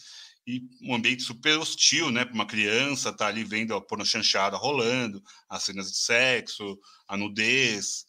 e 0.49 0.67
um 0.81 0.95
ambiente 0.95 1.21
super 1.21 1.59
hostil, 1.59 2.09
né, 2.09 2.25
para 2.25 2.33
uma 2.33 2.47
criança 2.47 3.09
estar 3.09 3.25
tá 3.25 3.27
ali 3.27 3.43
vendo 3.43 3.75
a 3.75 3.81
pornochanchada 3.81 4.57
rolando, 4.57 5.23
as 5.47 5.61
cenas 5.61 5.91
de 5.91 5.97
sexo, 5.97 6.75
a 7.07 7.15
nudez. 7.15 8.07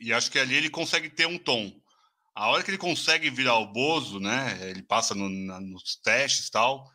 E 0.00 0.12
acho 0.12 0.28
que 0.28 0.40
ali 0.40 0.56
ele 0.56 0.68
consegue 0.68 1.08
ter 1.08 1.26
um 1.26 1.38
tom. 1.38 1.72
A 2.34 2.48
hora 2.48 2.64
que 2.64 2.70
ele 2.72 2.78
consegue 2.78 3.30
virar 3.30 3.58
o 3.58 3.72
Bozo, 3.72 4.18
né, 4.18 4.58
ele 4.68 4.82
passa 4.82 5.14
no, 5.14 5.28
na, 5.28 5.60
nos 5.60 5.94
testes 6.02 6.50
tal, 6.50 6.90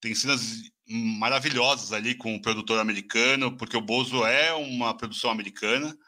tem 0.00 0.14
cenas 0.14 0.40
maravilhosas 0.86 1.92
ali 1.92 2.14
com 2.14 2.36
o 2.36 2.40
produtor 2.40 2.78
americano, 2.78 3.56
porque 3.56 3.76
o 3.76 3.82
Bozo 3.82 4.24
é 4.24 4.52
uma 4.54 4.96
produção 4.96 5.28
americana, 5.28 5.98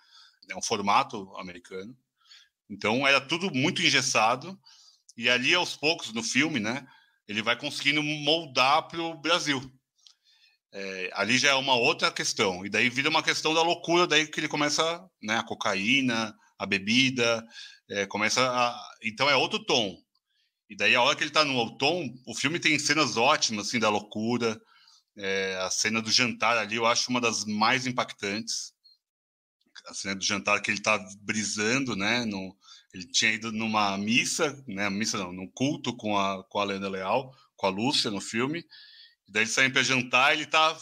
é 0.48 0.56
um 0.56 0.62
formato 0.62 1.36
americano. 1.36 1.96
Então 2.70 3.04
era 3.04 3.20
tudo 3.20 3.52
muito 3.52 3.82
engessado. 3.82 4.56
E 5.16 5.28
ali 5.28 5.52
aos 5.52 5.74
poucos 5.74 6.12
no 6.12 6.22
filme, 6.22 6.60
né, 6.60 6.86
ele 7.28 7.42
vai 7.42 7.56
conseguindo 7.56 8.02
moldar 8.02 8.88
para 8.88 9.02
o 9.02 9.16
Brasil. 9.20 9.60
É, 10.72 11.10
ali 11.12 11.38
já 11.38 11.50
é 11.50 11.54
uma 11.54 11.74
outra 11.74 12.10
questão. 12.10 12.64
E 12.64 12.70
daí 12.70 12.88
vira 12.88 13.10
uma 13.10 13.22
questão 13.22 13.52
da 13.52 13.62
loucura, 13.62 14.06
daí 14.06 14.26
que 14.26 14.40
ele 14.40 14.48
começa, 14.48 15.06
né, 15.22 15.36
a 15.36 15.42
cocaína, 15.42 16.34
a 16.58 16.66
bebida, 16.66 17.46
é, 17.90 18.06
começa 18.06 18.42
a... 18.42 18.90
Então 19.02 19.28
é 19.28 19.36
outro 19.36 19.64
tom. 19.64 19.96
E 20.70 20.76
daí 20.76 20.94
a 20.94 21.02
hora 21.02 21.16
que 21.16 21.22
ele 21.22 21.30
está 21.30 21.44
no 21.44 21.76
tom, 21.76 22.08
o 22.26 22.34
filme 22.34 22.58
tem 22.58 22.78
cenas 22.78 23.16
ótimas, 23.16 23.68
assim, 23.68 23.78
da 23.78 23.90
loucura. 23.90 24.60
É, 25.16 25.56
a 25.62 25.70
cena 25.70 26.00
do 26.00 26.10
jantar 26.10 26.56
ali, 26.56 26.76
eu 26.76 26.86
acho 26.86 27.10
uma 27.10 27.20
das 27.20 27.44
mais 27.44 27.86
impactantes. 27.86 28.72
A 29.86 29.94
cena 29.94 30.14
do 30.14 30.24
jantar 30.24 30.60
que 30.60 30.70
ele 30.70 30.78
está 30.78 30.98
brisando, 31.20 31.94
né, 31.94 32.24
no, 32.24 32.56
ele 32.92 33.04
tinha 33.06 33.32
ido 33.32 33.52
numa 33.52 33.96
missa, 33.98 34.62
né? 34.66 34.88
Missa 34.88 35.18
não, 35.18 35.32
num 35.32 35.46
culto 35.46 35.94
com 35.94 36.18
a, 36.18 36.42
com 36.44 36.58
a 36.58 36.64
Lena 36.64 36.88
Leal, 36.88 37.34
com 37.56 37.66
a 37.66 37.70
Lúcia 37.70 38.10
no 38.10 38.20
filme. 38.20 38.64
E 39.26 39.32
daí 39.32 39.42
ele 39.42 39.50
saiu 39.50 39.72
para 39.72 39.82
jantar 39.82 40.32
e 40.32 40.38
ele 40.38 40.46
tá 40.46 40.76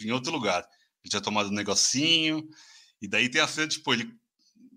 em 0.00 0.10
outro 0.10 0.30
lugar. 0.30 0.68
Ele 1.02 1.10
tinha 1.10 1.22
tomado 1.22 1.48
um 1.48 1.54
negocinho. 1.54 2.46
E 3.00 3.08
daí 3.08 3.28
tem 3.28 3.40
a 3.40 3.48
cena, 3.48 3.68
tipo, 3.68 3.92
ele, 3.92 4.12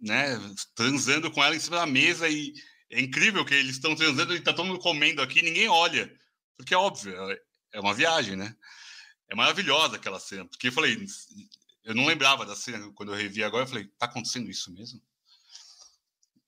né, 0.02 0.39
transando 0.76 1.30
com 1.32 1.44
ela 1.44 1.56
em 1.56 1.60
cima 1.60 1.78
da 1.78 1.86
mesa 1.86 2.30
e 2.30 2.54
é 2.89 3.02
incrível 3.02 3.44
que 3.44 3.54
eles 3.54 3.76
estão 3.76 3.96
transando 3.96 4.36
e 4.36 4.41
tá 4.41 4.54
todo 4.54 4.67
mundo 4.67 4.80
comendo 4.80 5.22
aqui, 5.22 5.41
ninguém 5.41 5.67
olha. 5.67 6.13
Porque 6.56 6.74
é 6.74 6.78
óbvio, 6.78 7.13
é, 7.32 7.41
é 7.74 7.80
uma 7.80 7.94
viagem, 7.94 8.36
né? 8.36 8.56
É 9.30 9.36
maravilhosa 9.36 9.96
aquela 9.96 10.20
cena. 10.20 10.46
Porque 10.46 10.67
eu 10.67 10.72
falei, 10.72 10.98
eu 11.84 11.96
não 11.96 12.06
lembrava 12.06 12.46
da 12.46 12.56
cena 12.56 12.91
quando 12.94 13.12
eu 13.12 13.17
revi 13.17 13.44
agora, 13.44 13.63
eu 13.63 13.67
falei, 13.67 13.88
tá 13.98 14.06
acontecendo 14.06 14.50
isso 14.50 14.72
mesmo? 14.72 15.02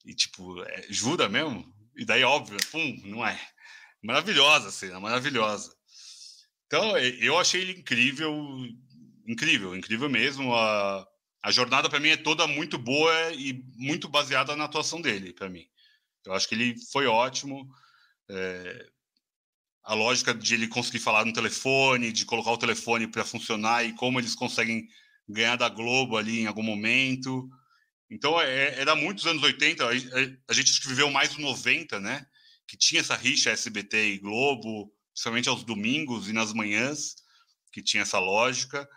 E, 0.06 0.13
tipo, 0.13 0.62
é, 0.63 0.86
jura 0.89 1.30
mesmo? 1.30 1.72
E 1.96 2.06
daí, 2.06 2.24
óbvio, 2.24 2.58
pum, 2.72 3.02
não 3.06 3.26
é. 3.26 3.39
Maravilhosa 4.02 4.68
a 4.68 4.72
cena, 4.72 5.00
maravilhosa. 5.00 5.74
Então, 6.68 6.98
eu 6.98 7.38
achei 7.38 7.62
ele 7.62 7.80
incrível, 7.80 8.36
incrível, 9.28 9.76
incrível 9.76 10.10
mesmo. 10.10 10.54
A, 10.54 11.08
a 11.44 11.52
jornada, 11.52 11.89
para 11.89 12.00
mim, 12.00 12.10
é 12.10 12.18
toda 12.18 12.48
muito 12.48 12.78
boa 12.78 13.32
e 13.34 13.63
muito 13.76 14.10
baseada 14.10 14.56
na 14.56 14.66
atuação 14.66 15.02
dele, 15.02 15.34
para 15.34 15.50
mim. 15.50 15.66
Eu 16.26 16.34
acho 16.34 16.48
que 16.48 16.56
ele 16.56 16.76
foi 16.92 17.06
ótimo. 17.06 17.70
É, 18.30 18.88
a 19.84 19.94
lógica 19.94 20.34
de 20.34 20.54
ele 20.54 20.68
conseguir 20.68 21.00
falar 21.00 21.26
no 21.26 21.34
telefone, 21.34 22.12
de 22.12 22.26
colocar 22.26 22.52
o 22.52 22.58
telefone 22.58 23.08
para 23.08 23.26
funcionar 23.26 23.84
e 23.84 23.94
como 23.94 24.20
eles 24.20 24.34
conseguem 24.34 24.88
ganhar 25.28 25.58
da 25.58 25.70
Globo 25.70 26.18
ali 26.18 26.39
em 26.42 26.48
algum 26.48 26.63
momento. 26.63 27.50
Então, 28.13 28.39
é, 28.39 28.80
era 28.80 28.95
muitos 28.95 29.26
anos 29.26 29.41
80, 29.41 29.88
a, 30.47 30.54
gente 30.54 30.80
que 30.80 30.88
viveu 30.88 31.10
mais 31.10 31.32
os 31.32 31.39
90, 31.39 31.99
né? 31.99 32.23
Que 32.67 32.78
tinha 32.78 33.02
essa 33.02 33.15
rixa 33.15 33.49
SBT 33.49 34.13
e 34.13 34.19
Globo, 34.19 34.93
principalmente 35.12 35.49
aos 35.49 35.63
domingos 35.63 36.30
e 36.30 36.34
nas 36.34 36.54
manhãs, 36.54 37.15
que 37.71 37.82
tinha 37.82 38.04
essa 38.04 38.19
lógica 38.19 38.88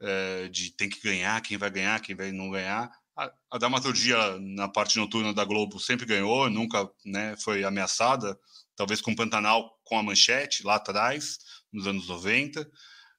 é, 0.00 0.48
de 0.48 0.70
tem 0.70 0.88
que 0.88 1.02
ganhar, 1.02 1.40
quem 1.42 1.58
vai 1.58 1.70
ganhar, 1.70 2.00
quem 2.00 2.14
vai 2.14 2.30
não 2.30 2.50
ganhar. 2.50 2.88
A, 3.16 3.32
a 3.50 3.58
dramaturgia 3.58 4.38
na 4.38 4.68
parte 4.68 4.96
noturna 4.96 5.34
da 5.34 5.44
Globo 5.44 5.80
sempre 5.80 6.06
ganhou, 6.06 6.48
nunca 6.48 6.88
né, 7.04 7.36
foi 7.38 7.64
ameaçada, 7.64 8.38
talvez 8.76 9.00
com 9.00 9.14
Pantanal 9.14 9.76
com 9.82 9.98
a 9.98 10.02
manchete 10.04 10.64
lá 10.64 10.76
atrás, 10.76 11.38
nos 11.72 11.88
anos 11.88 12.06
90, 12.06 12.70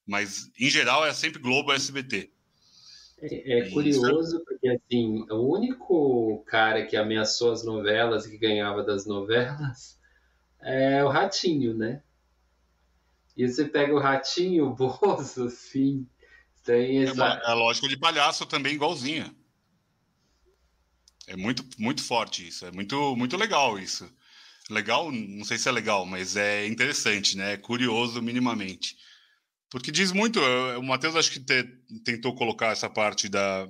mas 0.07 0.49
em 0.57 0.69
geral 0.69 1.05
é 1.05 1.13
sempre 1.13 1.41
Globo 1.41 1.73
e 1.73 1.75
SBT. 1.75 2.31
É, 3.23 3.59
é 3.59 3.71
curioso 3.71 4.43
porque 4.43 4.67
assim, 4.67 5.25
o 5.31 5.53
único 5.53 6.43
cara 6.45 6.85
que 6.85 6.97
ameaçou 6.97 7.53
as 7.53 7.63
novelas 7.63 8.25
e 8.25 8.31
que 8.31 8.37
ganhava 8.37 8.83
das 8.83 9.05
novelas 9.05 9.97
é 10.61 11.03
o 11.03 11.09
Ratinho, 11.09 11.73
né? 11.73 12.03
E 13.35 13.47
você 13.47 13.65
pega 13.65 13.93
o 13.93 13.99
Ratinho, 13.99 14.67
o 14.71 14.75
Bozo, 14.75 15.45
assim, 15.45 16.05
tem 16.63 17.03
essa... 17.03 17.11
É, 17.11 17.13
uma, 17.13 17.41
é 17.45 17.53
lógico 17.53 17.87
de 17.87 17.97
palhaço 17.97 18.45
também 18.45 18.75
igualzinha. 18.75 19.33
É 21.25 21.37
muito, 21.37 21.63
muito 21.79 22.03
forte 22.03 22.45
isso, 22.45 22.65
é 22.65 22.71
muito, 22.71 23.15
muito 23.15 23.37
legal 23.37 23.79
isso. 23.79 24.09
Legal, 24.69 25.11
não 25.11 25.45
sei 25.45 25.57
se 25.57 25.69
é 25.69 25.71
legal, 25.71 26.05
mas 26.05 26.35
é 26.35 26.67
interessante, 26.67 27.37
né? 27.37 27.53
É 27.53 27.57
curioso 27.57 28.21
minimamente. 28.21 28.97
Porque 29.73 29.91
diz 29.91 30.11
muito, 30.11 30.39
eh, 30.39 30.77
o 30.77 30.83
Matheus 30.83 31.15
acho 31.15 31.31
que 31.31 31.39
te, 31.39 31.63
tentou 32.05 32.35
colocar 32.35 32.67
essa 32.67 32.87
parte 32.87 33.27
da, 33.27 33.67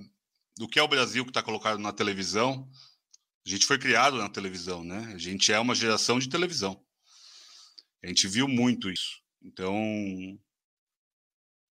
do 0.57 0.67
que 0.67 0.77
é 0.77 0.83
o 0.83 0.87
Brasil 0.87 1.23
que 1.23 1.29
está 1.29 1.41
colocado 1.41 1.79
na 1.79 1.93
televisão. 1.93 2.69
A 3.47 3.49
gente 3.49 3.65
foi 3.65 3.79
criado 3.79 4.17
na 4.17 4.27
televisão, 4.27 4.83
né? 4.83 5.13
A 5.15 5.17
gente 5.17 5.53
é 5.53 5.57
uma 5.57 5.73
geração 5.73 6.19
de 6.19 6.27
televisão. 6.27 6.77
A 8.03 8.07
gente 8.07 8.27
viu 8.27 8.49
muito 8.49 8.91
isso. 8.91 9.21
Então, 9.41 9.73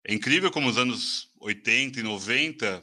é 0.05 0.13
incrível 0.13 0.51
como 0.51 0.69
os 0.69 0.77
anos 0.77 1.33
80 1.41 2.01
e 2.01 2.03
90, 2.03 2.83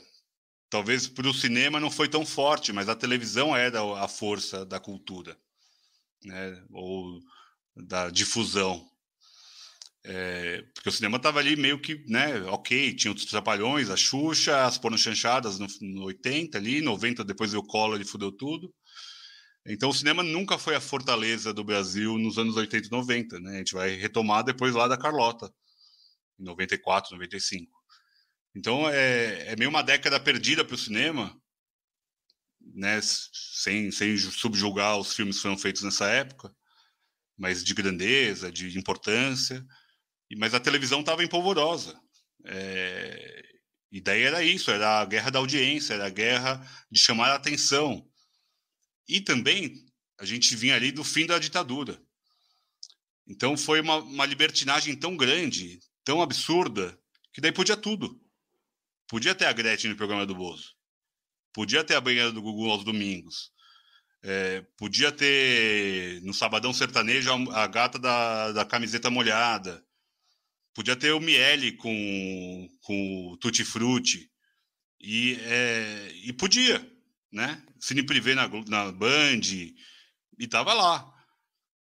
talvez 0.68 1.08
para 1.08 1.30
o 1.30 1.34
cinema 1.34 1.80
não 1.80 1.92
foi 1.92 2.10
tão 2.10 2.26
forte, 2.26 2.74
mas 2.74 2.90
a 2.90 2.96
televisão 2.96 3.56
era 3.56 3.84
a 4.04 4.08
força 4.08 4.66
da 4.66 4.80
cultura, 4.80 5.38
né? 6.24 6.66
Ou 6.72 7.22
da 7.76 8.10
difusão. 8.10 8.95
É, 10.08 10.62
porque 10.76 10.90
o 10.90 10.92
cinema 10.92 11.18
estava 11.18 11.40
ali 11.40 11.56
meio 11.56 11.80
que, 11.80 12.04
né, 12.08 12.40
ok, 12.44 12.94
tinha 12.94 13.12
os 13.12 13.26
Trapalhões, 13.26 13.90
a 13.90 13.98
Xuxa, 13.98 14.64
as 14.64 14.78
pornochanchadas 14.78 15.58
no, 15.58 15.66
no 15.82 16.04
80 16.04 16.56
ali, 16.60 16.80
90 16.80 17.24
depois 17.24 17.52
veio 17.52 17.64
o 17.64 17.66
Collor 17.66 18.00
e 18.00 18.06
fudeu 18.06 18.32
tudo. 18.32 18.72
Então 19.66 19.90
o 19.90 19.94
cinema 19.94 20.22
nunca 20.22 20.60
foi 20.60 20.76
a 20.76 20.82
fortaleza 20.82 21.52
do 21.52 21.64
Brasil 21.64 22.20
nos 22.20 22.38
anos 22.38 22.56
80 22.56 22.88
e 22.88 22.92
90, 22.92 23.40
né? 23.40 23.56
A 23.56 23.58
gente 23.58 23.74
vai 23.74 23.96
retomar 23.96 24.44
depois 24.44 24.76
lá 24.76 24.88
da 24.88 24.96
Carlota, 24.96 25.52
em 26.40 26.44
94, 26.44 27.12
95. 27.14 27.72
Então 28.56 28.88
é, 28.88 29.54
é 29.54 29.56
meio 29.56 29.72
uma 29.72 29.82
década 29.82 30.20
perdida 30.20 30.64
para 30.64 30.76
o 30.76 30.78
cinema, 30.78 31.36
né? 32.76 33.00
Sem, 33.02 33.90
sem 33.90 34.16
subjugar 34.18 35.00
os 35.00 35.16
filmes 35.16 35.38
que 35.38 35.42
foram 35.42 35.58
feitos 35.58 35.82
nessa 35.82 36.06
época, 36.08 36.56
mas 37.36 37.64
de 37.64 37.74
grandeza, 37.74 38.52
de 38.52 38.78
importância 38.78 39.66
mas 40.38 40.54
a 40.54 40.60
televisão 40.60 41.02
estava 41.02 41.24
empolvorosa. 41.24 42.00
É, 42.46 43.44
e 43.92 44.02
daí 44.02 44.24
era 44.24 44.44
isso, 44.44 44.72
era 44.72 45.02
a 45.02 45.06
guerra 45.06 45.30
da 45.30 45.40
audiência, 45.40 45.94
era 45.94 46.08
a 46.08 46.10
guerra 46.10 46.66
de 46.92 47.00
chamar 47.00 47.32
a 47.32 47.36
atenção. 47.36 48.08
E 49.08 49.22
também 49.22 49.86
a 50.20 50.26
gente 50.26 50.56
vinha 50.56 50.76
ali 50.76 50.92
do 50.92 51.04
fim 51.04 51.26
da 51.26 51.38
ditadura. 51.38 52.02
Então 53.28 53.58
foi 53.58 53.82
uma, 53.82 53.98
uma 53.98 54.26
libertinagem 54.26 54.96
tão 54.96 55.16
grande, 55.16 55.80
tão 56.04 56.22
absurda, 56.22 56.98
que 57.34 57.42
daí 57.42 57.52
podia 57.52 57.78
tudo. 57.78 58.20
Podia 59.08 59.36
ter 59.36 59.46
a 59.46 59.54
Gretchen 59.54 59.92
no 59.92 59.98
programa 59.98 60.26
do 60.26 60.36
Bozo. 60.36 60.74
Podia 61.54 61.84
ter 61.84 61.96
a 61.96 62.02
banheira 62.02 62.32
do 62.32 62.42
Google 62.42 62.72
aos 62.72 62.84
domingos. 62.84 63.52
É, 64.24 64.62
podia 64.78 65.12
ter 65.12 66.20
no 66.24 66.34
Sabadão 66.34 66.74
Sertanejo 66.74 67.32
a, 67.32 67.64
a 67.64 67.68
gata 67.68 68.00
da, 68.00 68.52
da 68.52 68.66
camiseta 68.66 69.10
molhada. 69.10 69.85
Podia 70.76 70.96
ter 70.96 71.14
o 71.14 71.22
Miele 71.22 71.72
com, 71.72 72.70
com 72.82 73.32
o 73.32 73.38
Tutti 73.38 73.64
Frutti. 73.64 74.30
E, 75.00 75.40
é, 75.42 76.12
e 76.26 76.34
podia, 76.34 76.86
né? 77.32 77.64
Cine 77.80 78.04
Privé 78.04 78.36
na, 78.36 78.50
na 78.68 78.92
Band. 78.92 79.40
E 80.38 80.48
tava 80.50 80.74
lá. 80.74 81.14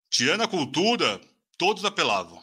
Tirando 0.09 0.43
a 0.43 0.47
cultura, 0.47 1.19
todos 1.57 1.83
apelavam. 1.83 2.41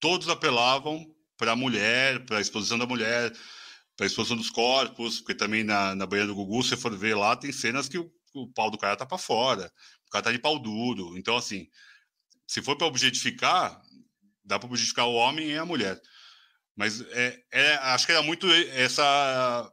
Todos 0.00 0.28
apelavam 0.28 1.06
para 1.36 1.52
a 1.52 1.56
mulher, 1.56 2.24
para 2.26 2.38
a 2.38 2.40
exposição 2.40 2.76
da 2.76 2.86
mulher, 2.86 3.32
para 3.96 4.06
a 4.06 4.08
exposição 4.08 4.36
dos 4.36 4.50
corpos, 4.50 5.20
porque 5.20 5.36
também 5.36 5.62
na, 5.62 5.94
na 5.94 6.04
banheira 6.04 6.26
do 6.26 6.34
Gugu, 6.34 6.64
se 6.64 6.76
for 6.76 6.96
ver 6.98 7.14
lá, 7.14 7.36
tem 7.36 7.52
cenas 7.52 7.88
que 7.88 7.98
o, 7.98 8.10
o 8.34 8.48
pau 8.48 8.72
do 8.72 8.78
cara 8.78 8.96
tá 8.96 9.06
para 9.06 9.18
fora, 9.18 9.72
o 10.08 10.10
cara 10.10 10.24
tá 10.24 10.32
de 10.32 10.38
pau 10.40 10.58
duro. 10.58 11.16
Então, 11.16 11.36
assim, 11.36 11.68
se 12.44 12.60
for 12.60 12.76
para 12.76 12.88
objetificar, 12.88 13.80
dá 14.46 14.58
para 14.58 14.68
objetificar 14.68 15.06
o 15.06 15.14
homem 15.14 15.50
e 15.50 15.56
a 15.56 15.64
mulher. 15.64 16.00
Mas 16.74 17.00
é, 17.00 17.42
é, 17.52 17.74
acho 17.74 18.06
que 18.06 18.12
era 18.12 18.22
muito 18.22 18.46
essa 18.50 19.72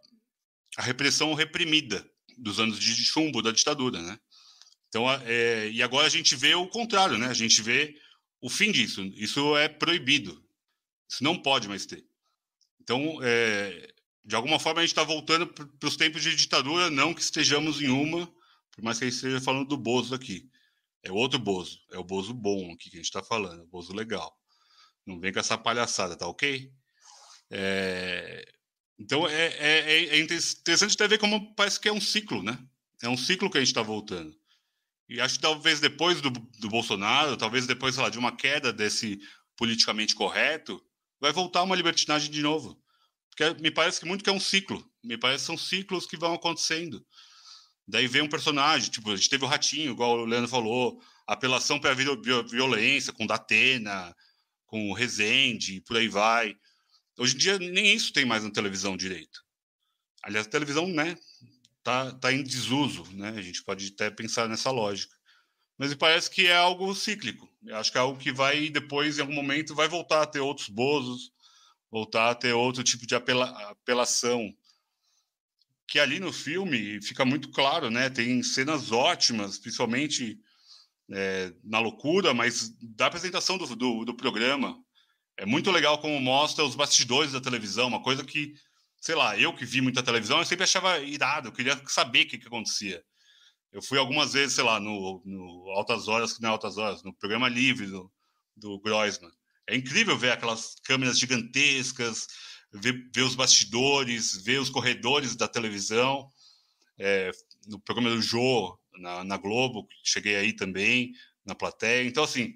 a 0.77 0.81
repressão 0.81 1.33
reprimida 1.33 2.03
dos 2.37 2.59
anos 2.59 2.79
de 2.79 2.95
chumbo 3.05 3.41
da 3.41 3.51
ditadura, 3.51 4.01
né? 4.01 4.19
Então, 4.89 5.11
é, 5.25 5.69
e 5.69 5.81
agora 5.83 6.07
a 6.07 6.09
gente 6.09 6.35
vê 6.35 6.55
o 6.55 6.67
contrário, 6.67 7.17
né? 7.17 7.27
A 7.27 7.33
gente 7.33 7.61
vê 7.61 7.95
o 8.41 8.49
fim 8.49 8.71
disso. 8.71 9.01
Isso 9.15 9.55
é 9.57 9.67
proibido. 9.67 10.43
Isso 11.09 11.23
não 11.23 11.37
pode 11.37 11.67
mais 11.67 11.85
ter. 11.85 12.05
Então, 12.81 13.19
é, 13.21 13.93
de 14.25 14.35
alguma 14.35 14.59
forma, 14.59 14.79
a 14.79 14.83
gente 14.83 14.91
está 14.91 15.03
voltando 15.03 15.47
para 15.47 15.87
os 15.87 15.97
tempos 15.97 16.21
de 16.21 16.35
ditadura, 16.35 16.89
não 16.89 17.13
que 17.13 17.21
estejamos 17.21 17.81
em 17.81 17.89
uma, 17.89 18.25
por 18.71 18.83
mais 18.83 18.97
que 18.97 19.05
a 19.05 19.07
gente 19.07 19.15
esteja 19.15 19.41
falando 19.41 19.67
do 19.67 19.77
Bozo 19.77 20.15
aqui. 20.15 20.49
É 21.03 21.11
outro 21.11 21.37
Bozo. 21.37 21.79
É 21.91 21.97
o 21.97 22.03
Bozo 22.03 22.33
bom 22.33 22.71
aqui 22.73 22.89
que 22.89 22.95
a 22.95 22.99
gente 22.99 23.05
está 23.05 23.23
falando, 23.23 23.63
o 23.63 23.67
Bozo 23.67 23.93
legal. 23.93 24.35
Não 25.05 25.19
vem 25.19 25.33
com 25.33 25.39
essa 25.39 25.57
palhaçada, 25.57 26.15
tá 26.15 26.27
ok? 26.27 26.71
É... 27.49 28.45
Então 28.97 29.27
é, 29.27 29.47
é, 29.57 30.05
é, 30.15 30.19
interessante 30.19 30.93
até 30.93 31.07
ver 31.07 31.17
como 31.17 31.53
parece 31.55 31.79
que 31.79 31.89
é 31.89 31.93
um 31.93 32.01
ciclo, 32.01 32.41
né? 32.43 32.57
É 33.01 33.09
um 33.09 33.17
ciclo 33.17 33.49
que 33.49 33.57
a 33.57 33.61
gente 33.61 33.69
está 33.69 33.81
voltando. 33.81 34.33
E 35.09 35.19
acho 35.19 35.35
que 35.35 35.41
talvez 35.41 35.79
depois 35.79 36.21
do, 36.21 36.29
do 36.29 36.69
Bolsonaro, 36.69 37.35
talvez 37.35 37.67
depois 37.67 37.97
lá, 37.97 38.09
de 38.09 38.17
uma 38.17 38.35
queda 38.35 38.71
desse 38.71 39.19
politicamente 39.57 40.15
correto, 40.15 40.81
vai 41.19 41.31
voltar 41.31 41.63
uma 41.63 41.75
libertinagem 41.75 42.31
de 42.31 42.41
novo. 42.41 42.81
Porque 43.29 43.61
me 43.61 43.71
parece 43.71 43.99
que 43.99 44.05
muito 44.05 44.23
que 44.23 44.29
é 44.29 44.33
um 44.33 44.39
ciclo. 44.39 44.83
Me 45.03 45.17
parece 45.17 45.43
que 45.43 45.47
são 45.47 45.57
ciclos 45.57 46.05
que 46.05 46.17
vão 46.17 46.33
acontecendo. 46.33 47.05
Daí 47.87 48.07
vem 48.07 48.21
um 48.21 48.29
personagem, 48.29 48.89
tipo, 48.89 49.11
a 49.11 49.15
gente 49.15 49.29
teve 49.29 49.43
o 49.43 49.47
Ratinho, 49.47 49.91
igual 49.91 50.19
o 50.19 50.25
Leandro 50.25 50.49
falou, 50.49 51.01
apelação 51.27 51.79
para 51.79 51.91
a 51.91 52.43
violência, 52.43 53.11
com 53.11 53.27
Datena, 53.27 54.15
com 54.73 54.89
o 54.89 54.93
Rezende, 54.93 55.81
por 55.81 55.97
aí 55.97 56.07
vai. 56.07 56.57
Hoje 57.19 57.35
em 57.35 57.37
dia 57.37 57.59
nem 57.59 57.93
isso 57.93 58.11
tem 58.11 58.25
mais 58.25 58.43
na 58.43 58.49
televisão 58.49 58.97
direito. 58.97 59.45
Aliás, 60.23 60.47
a 60.47 60.49
televisão, 60.49 60.87
né, 60.87 61.15
tá, 61.83 62.11
tá 62.13 62.33
em 62.33 62.41
desuso, 62.41 63.05
né? 63.13 63.35
A 63.37 63.41
gente 63.43 63.63
pode 63.63 63.93
até 63.93 64.09
pensar 64.09 64.49
nessa 64.49 64.71
lógica. 64.71 65.15
Mas 65.77 65.91
me 65.91 65.95
parece 65.95 66.27
que 66.27 66.47
é 66.47 66.55
algo 66.55 66.95
cíclico. 66.95 67.47
Eu 67.63 67.75
acho 67.75 67.91
que 67.91 67.99
é 67.99 68.01
algo 68.01 68.17
que 68.17 68.31
vai 68.31 68.67
depois, 68.67 69.19
em 69.19 69.21
algum 69.21 69.35
momento, 69.35 69.75
vai 69.75 69.87
voltar 69.87 70.23
a 70.23 70.25
ter 70.25 70.39
outros 70.39 70.69
bozos, 70.69 71.31
voltar 71.91 72.31
a 72.31 72.35
ter 72.35 72.53
outro 72.53 72.83
tipo 72.83 73.05
de 73.05 73.13
apela 73.13 73.45
apelação. 73.69 74.51
Que 75.85 75.99
ali 75.99 76.19
no 76.19 76.33
filme 76.33 76.99
fica 76.99 77.23
muito 77.23 77.51
claro, 77.51 77.91
né? 77.91 78.09
Tem 78.09 78.41
cenas 78.41 78.91
ótimas, 78.91 79.59
principalmente 79.59 80.39
é, 81.13 81.53
na 81.63 81.79
loucura, 81.79 82.33
mas 82.33 82.69
da 82.81 83.05
apresentação 83.05 83.57
do, 83.57 83.75
do, 83.75 84.05
do 84.05 84.15
programa. 84.15 84.77
É 85.37 85.45
muito 85.45 85.71
legal 85.71 85.99
como 85.99 86.19
mostra 86.19 86.63
os 86.63 86.75
bastidores 86.75 87.31
da 87.31 87.41
televisão, 87.41 87.87
uma 87.87 88.01
coisa 88.01 88.23
que, 88.23 88.53
sei 88.99 89.15
lá, 89.15 89.37
eu 89.37 89.53
que 89.55 89.65
vi 89.65 89.81
muita 89.81 90.03
televisão, 90.03 90.39
eu 90.39 90.45
sempre 90.45 90.63
achava 90.63 90.99
irado, 90.99 91.47
eu 91.47 91.51
queria 91.51 91.79
saber 91.87 92.25
o 92.25 92.27
que, 92.27 92.37
que 92.37 92.47
acontecia. 92.47 93.03
Eu 93.71 93.81
fui 93.81 93.97
algumas 93.97 94.33
vezes, 94.33 94.55
sei 94.55 94.63
lá, 94.63 94.79
no, 94.79 95.21
no 95.25 95.71
Altas 95.71 96.07
Horas, 96.07 96.39
não 96.39 96.49
é 96.49 96.51
Altas 96.51 96.77
Horas, 96.77 97.03
no 97.03 97.13
programa 97.13 97.49
livre 97.49 97.87
do, 97.87 98.11
do 98.55 98.79
Groisman. 98.79 99.31
É 99.67 99.75
incrível 99.75 100.17
ver 100.17 100.31
aquelas 100.31 100.75
câmeras 100.83 101.17
gigantescas, 101.17 102.27
ver, 102.71 103.09
ver 103.13 103.21
os 103.21 103.35
bastidores, 103.35 104.35
ver 104.43 104.59
os 104.59 104.69
corredores 104.69 105.35
da 105.35 105.47
televisão. 105.47 106.29
É, 106.99 107.31
no 107.67 107.79
programa 107.79 108.11
do 108.11 108.21
Jô, 108.21 108.77
na, 108.97 109.23
na 109.23 109.37
Globo, 109.37 109.87
cheguei 110.03 110.35
aí 110.35 110.53
também, 110.53 111.13
na 111.45 111.55
plateia. 111.55 112.07
Então, 112.07 112.23
assim, 112.23 112.55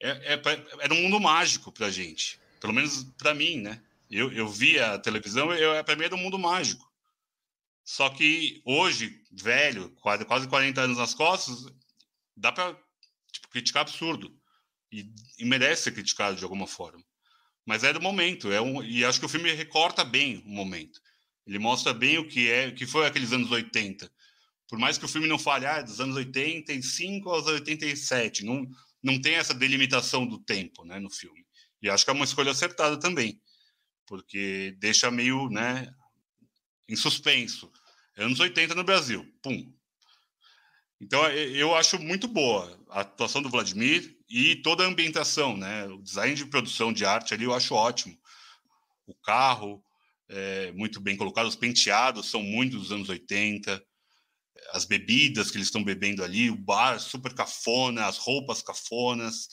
é, 0.00 0.34
é, 0.34 0.42
era 0.80 0.94
um 0.94 1.02
mundo 1.02 1.20
mágico 1.20 1.72
para 1.72 1.90
gente, 1.90 2.38
pelo 2.60 2.72
menos 2.72 3.04
para 3.16 3.34
mim, 3.34 3.58
né? 3.58 3.82
Eu, 4.10 4.32
eu 4.32 4.48
via 4.48 4.94
a 4.94 4.98
televisão, 4.98 5.52
eu 5.52 5.82
para 5.84 5.96
mim 5.96 6.04
era 6.04 6.14
um 6.14 6.18
mundo 6.18 6.38
mágico. 6.38 6.88
Só 7.84 8.08
que 8.10 8.60
hoje, 8.64 9.22
velho, 9.32 9.90
quase, 10.00 10.24
quase 10.24 10.46
40 10.46 10.80
anos 10.80 10.98
nas 10.98 11.14
costas, 11.14 11.66
dá 12.36 12.52
para 12.52 12.76
tipo, 13.32 13.48
criticar 13.48 13.82
absurdo. 13.82 14.34
E, 14.90 15.10
e, 15.38 15.44
merece 15.44 15.84
ser 15.84 15.92
criticado 15.92 16.36
de 16.36 16.44
alguma 16.44 16.66
forma. 16.66 17.04
Mas 17.66 17.84
é 17.84 17.92
do 17.92 18.00
momento, 18.00 18.50
é 18.50 18.60
um, 18.60 18.82
e 18.82 19.04
acho 19.04 19.20
que 19.20 19.26
o 19.26 19.28
filme 19.28 19.52
recorta 19.52 20.04
bem 20.04 20.42
o 20.46 20.48
momento. 20.48 21.00
Ele 21.46 21.58
mostra 21.58 21.92
bem 21.92 22.18
o 22.18 22.26
que 22.28 22.50
é, 22.50 22.68
o 22.68 22.74
que 22.74 22.86
foi 22.86 23.06
aqueles 23.06 23.32
anos 23.32 23.50
80. 23.50 24.10
Por 24.68 24.78
mais 24.78 24.98
que 24.98 25.04
o 25.04 25.08
filme 25.08 25.26
não 25.26 25.38
fale, 25.38 25.64
ah, 25.64 25.80
dos 25.80 25.98
anos 25.98 26.14
85 26.16 27.30
aos 27.30 27.46
87, 27.46 28.44
não, 28.44 28.68
não 29.02 29.20
tem 29.20 29.36
essa 29.36 29.54
delimitação 29.54 30.26
do 30.26 30.38
tempo, 30.38 30.84
né, 30.84 31.00
no 31.00 31.10
filme. 31.10 31.46
E 31.80 31.88
acho 31.88 32.04
que 32.04 32.10
é 32.10 32.14
uma 32.14 32.24
escolha 32.24 32.50
acertada 32.50 32.98
também, 32.98 33.40
porque 34.06 34.76
deixa 34.78 35.10
meio, 35.10 35.48
né, 35.48 35.90
em 36.88 36.96
suspenso. 36.96 37.72
Anos 38.16 38.40
80 38.40 38.74
no 38.74 38.84
Brasil, 38.84 39.24
pum. 39.42 39.72
Então 41.00 41.24
eu 41.30 41.76
acho 41.76 41.98
muito 41.98 42.26
boa 42.26 42.76
a 42.90 43.00
atuação 43.02 43.40
do 43.40 43.48
Vladimir 43.48 44.18
e 44.28 44.56
toda 44.56 44.84
a 44.84 44.88
ambientação, 44.88 45.56
né? 45.56 45.86
O 45.86 46.02
design 46.02 46.34
de 46.34 46.44
produção 46.46 46.92
de 46.92 47.04
arte 47.04 47.32
ali 47.32 47.44
eu 47.44 47.54
acho 47.54 47.74
ótimo. 47.74 48.18
O 49.06 49.14
carro 49.14 49.82
é 50.28 50.72
muito 50.72 51.00
bem 51.00 51.16
colocado, 51.16 51.46
os 51.46 51.54
penteados 51.54 52.28
são 52.28 52.42
muito 52.42 52.76
dos 52.76 52.90
anos 52.90 53.08
80 53.08 53.80
as 54.70 54.84
bebidas 54.84 55.50
que 55.50 55.56
eles 55.56 55.68
estão 55.68 55.82
bebendo 55.82 56.22
ali, 56.22 56.50
o 56.50 56.56
bar 56.56 56.98
super 57.00 57.34
cafona, 57.34 58.06
as 58.06 58.18
roupas 58.18 58.62
cafonas, 58.62 59.48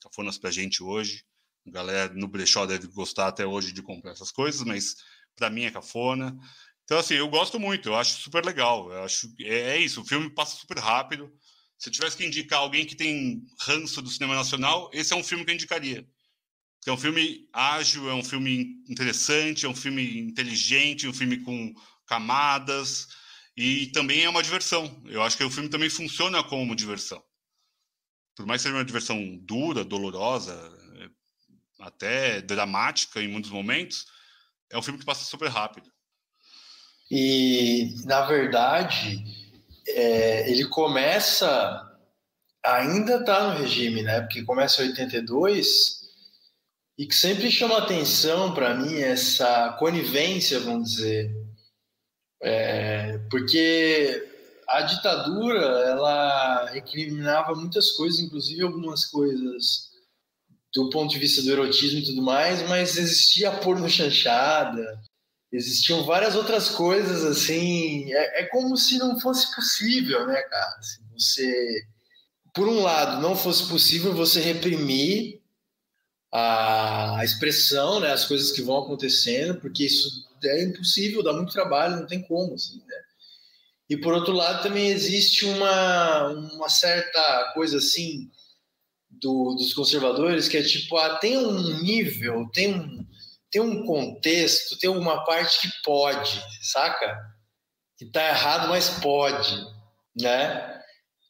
cafonas 0.00 0.38
pra 0.38 0.50
gente 0.50 0.82
hoje. 0.82 1.24
A 1.66 1.70
galera 1.70 2.14
no 2.14 2.28
brechó 2.28 2.66
deve 2.66 2.86
gostar 2.88 3.28
até 3.28 3.46
hoje 3.46 3.72
de 3.72 3.82
comprar 3.82 4.12
essas 4.12 4.30
coisas, 4.30 4.62
mas 4.62 4.96
para 5.36 5.50
mim 5.50 5.64
é 5.64 5.70
cafona. 5.70 6.36
Então, 6.84 6.98
assim, 6.98 7.14
eu 7.14 7.28
gosto 7.28 7.60
muito, 7.60 7.90
eu 7.90 7.96
acho 7.96 8.20
super 8.20 8.44
legal. 8.44 8.90
Eu 8.90 9.04
acho 9.04 9.32
é, 9.40 9.76
é 9.76 9.78
isso, 9.78 10.00
o 10.00 10.04
filme 10.04 10.30
passa 10.30 10.56
super 10.56 10.78
rápido. 10.78 11.30
Se 11.78 11.88
eu 11.88 11.92
tivesse 11.92 12.16
que 12.16 12.26
indicar 12.26 12.60
alguém 12.60 12.84
que 12.84 12.96
tem 12.96 13.42
ranço 13.60 14.02
do 14.02 14.10
cinema 14.10 14.34
nacional, 14.34 14.90
esse 14.92 15.12
é 15.12 15.16
um 15.16 15.22
filme 15.22 15.44
que 15.44 15.50
eu 15.50 15.54
indicaria. 15.54 16.08
É 16.86 16.92
um 16.92 16.96
filme 16.96 17.46
ágil, 17.52 18.08
é 18.08 18.14
um 18.14 18.24
filme 18.24 18.82
interessante, 18.88 19.66
é 19.66 19.68
um 19.68 19.74
filme 19.74 20.20
inteligente, 20.20 21.06
um 21.06 21.12
filme 21.12 21.38
com 21.38 21.74
camadas, 22.06 23.06
e 23.60 23.88
também 23.88 24.22
é 24.22 24.28
uma 24.28 24.40
diversão. 24.40 25.02
Eu 25.06 25.20
acho 25.20 25.36
que 25.36 25.42
o 25.42 25.50
filme 25.50 25.68
também 25.68 25.90
funciona 25.90 26.44
como 26.44 26.76
diversão. 26.76 27.20
Por 28.36 28.46
mais 28.46 28.62
que 28.62 28.68
seja 28.68 28.78
uma 28.78 28.84
diversão 28.84 29.36
dura, 29.38 29.84
dolorosa, 29.84 30.54
é, 31.00 31.08
até 31.80 32.40
dramática 32.40 33.20
em 33.20 33.26
muitos 33.26 33.50
momentos, 33.50 34.06
é 34.70 34.78
um 34.78 34.82
filme 34.82 35.00
que 35.00 35.04
passa 35.04 35.24
super 35.24 35.48
rápido. 35.48 35.90
E, 37.10 37.96
na 38.04 38.26
verdade, 38.26 39.24
é, 39.88 40.48
ele 40.48 40.68
começa. 40.68 41.84
Ainda 42.64 43.16
está 43.16 43.48
no 43.48 43.58
regime, 43.58 44.04
né? 44.04 44.20
Porque 44.20 44.44
começa 44.44 44.84
em 44.84 44.90
82 44.90 45.98
e 46.96 47.06
que 47.08 47.14
sempre 47.14 47.50
chama 47.50 47.78
atenção 47.78 48.54
para 48.54 48.74
mim 48.74 49.00
essa 49.00 49.72
conivência, 49.80 50.60
vamos 50.60 50.92
dizer, 50.92 51.34
é, 52.40 53.17
porque 53.30 54.26
a 54.68 54.82
ditadura 54.82 55.60
ela 55.60 56.66
recriminava 56.66 57.54
muitas 57.54 57.92
coisas, 57.92 58.20
inclusive 58.20 58.62
algumas 58.62 59.06
coisas 59.06 59.88
do 60.74 60.90
ponto 60.90 61.10
de 61.10 61.18
vista 61.18 61.42
do 61.42 61.50
erotismo 61.50 62.00
e 62.00 62.04
tudo 62.04 62.22
mais, 62.22 62.62
mas 62.68 62.98
existia 62.98 63.50
porno 63.50 63.88
chanchada, 63.88 65.00
existiam 65.50 66.04
várias 66.04 66.36
outras 66.36 66.68
coisas 66.68 67.24
assim. 67.24 68.12
É, 68.12 68.42
é 68.42 68.46
como 68.46 68.76
se 68.76 68.98
não 68.98 69.18
fosse 69.18 69.54
possível, 69.54 70.26
né, 70.26 70.40
cara? 70.42 70.82
Se 70.82 71.00
você, 71.12 71.82
por 72.54 72.68
um 72.68 72.82
lado, 72.82 73.22
não 73.22 73.34
fosse 73.34 73.66
possível 73.68 74.12
você 74.14 74.40
reprimir 74.40 75.40
a 76.30 77.22
expressão, 77.24 78.00
né, 78.00 78.12
as 78.12 78.26
coisas 78.26 78.52
que 78.52 78.60
vão 78.60 78.78
acontecendo, 78.82 79.58
porque 79.58 79.84
isso 79.84 80.28
é 80.44 80.62
impossível, 80.62 81.22
dá 81.22 81.32
muito 81.32 81.52
trabalho, 81.52 81.96
não 81.96 82.06
tem 82.06 82.20
como, 82.20 82.54
assim, 82.54 82.78
né? 82.86 82.96
E 83.88 83.96
por 83.96 84.12
outro 84.12 84.32
lado 84.32 84.62
também 84.62 84.88
existe 84.88 85.46
uma, 85.46 86.28
uma 86.28 86.68
certa 86.68 87.52
coisa 87.54 87.78
assim 87.78 88.30
do, 89.10 89.54
dos 89.54 89.72
conservadores 89.72 90.48
que 90.48 90.58
é 90.58 90.62
tipo, 90.62 90.96
ah, 90.96 91.16
tem 91.16 91.38
um 91.38 91.80
nível, 91.80 92.48
tem 92.52 92.74
um, 92.74 93.06
tem 93.50 93.62
um 93.62 93.84
contexto, 93.84 94.78
tem 94.78 94.90
uma 94.90 95.24
parte 95.24 95.60
que 95.60 95.68
pode, 95.82 96.42
saca? 96.62 97.18
Que 97.96 98.06
tá 98.06 98.28
errado, 98.28 98.68
mas 98.68 98.90
pode, 99.00 99.56
né? 100.20 100.82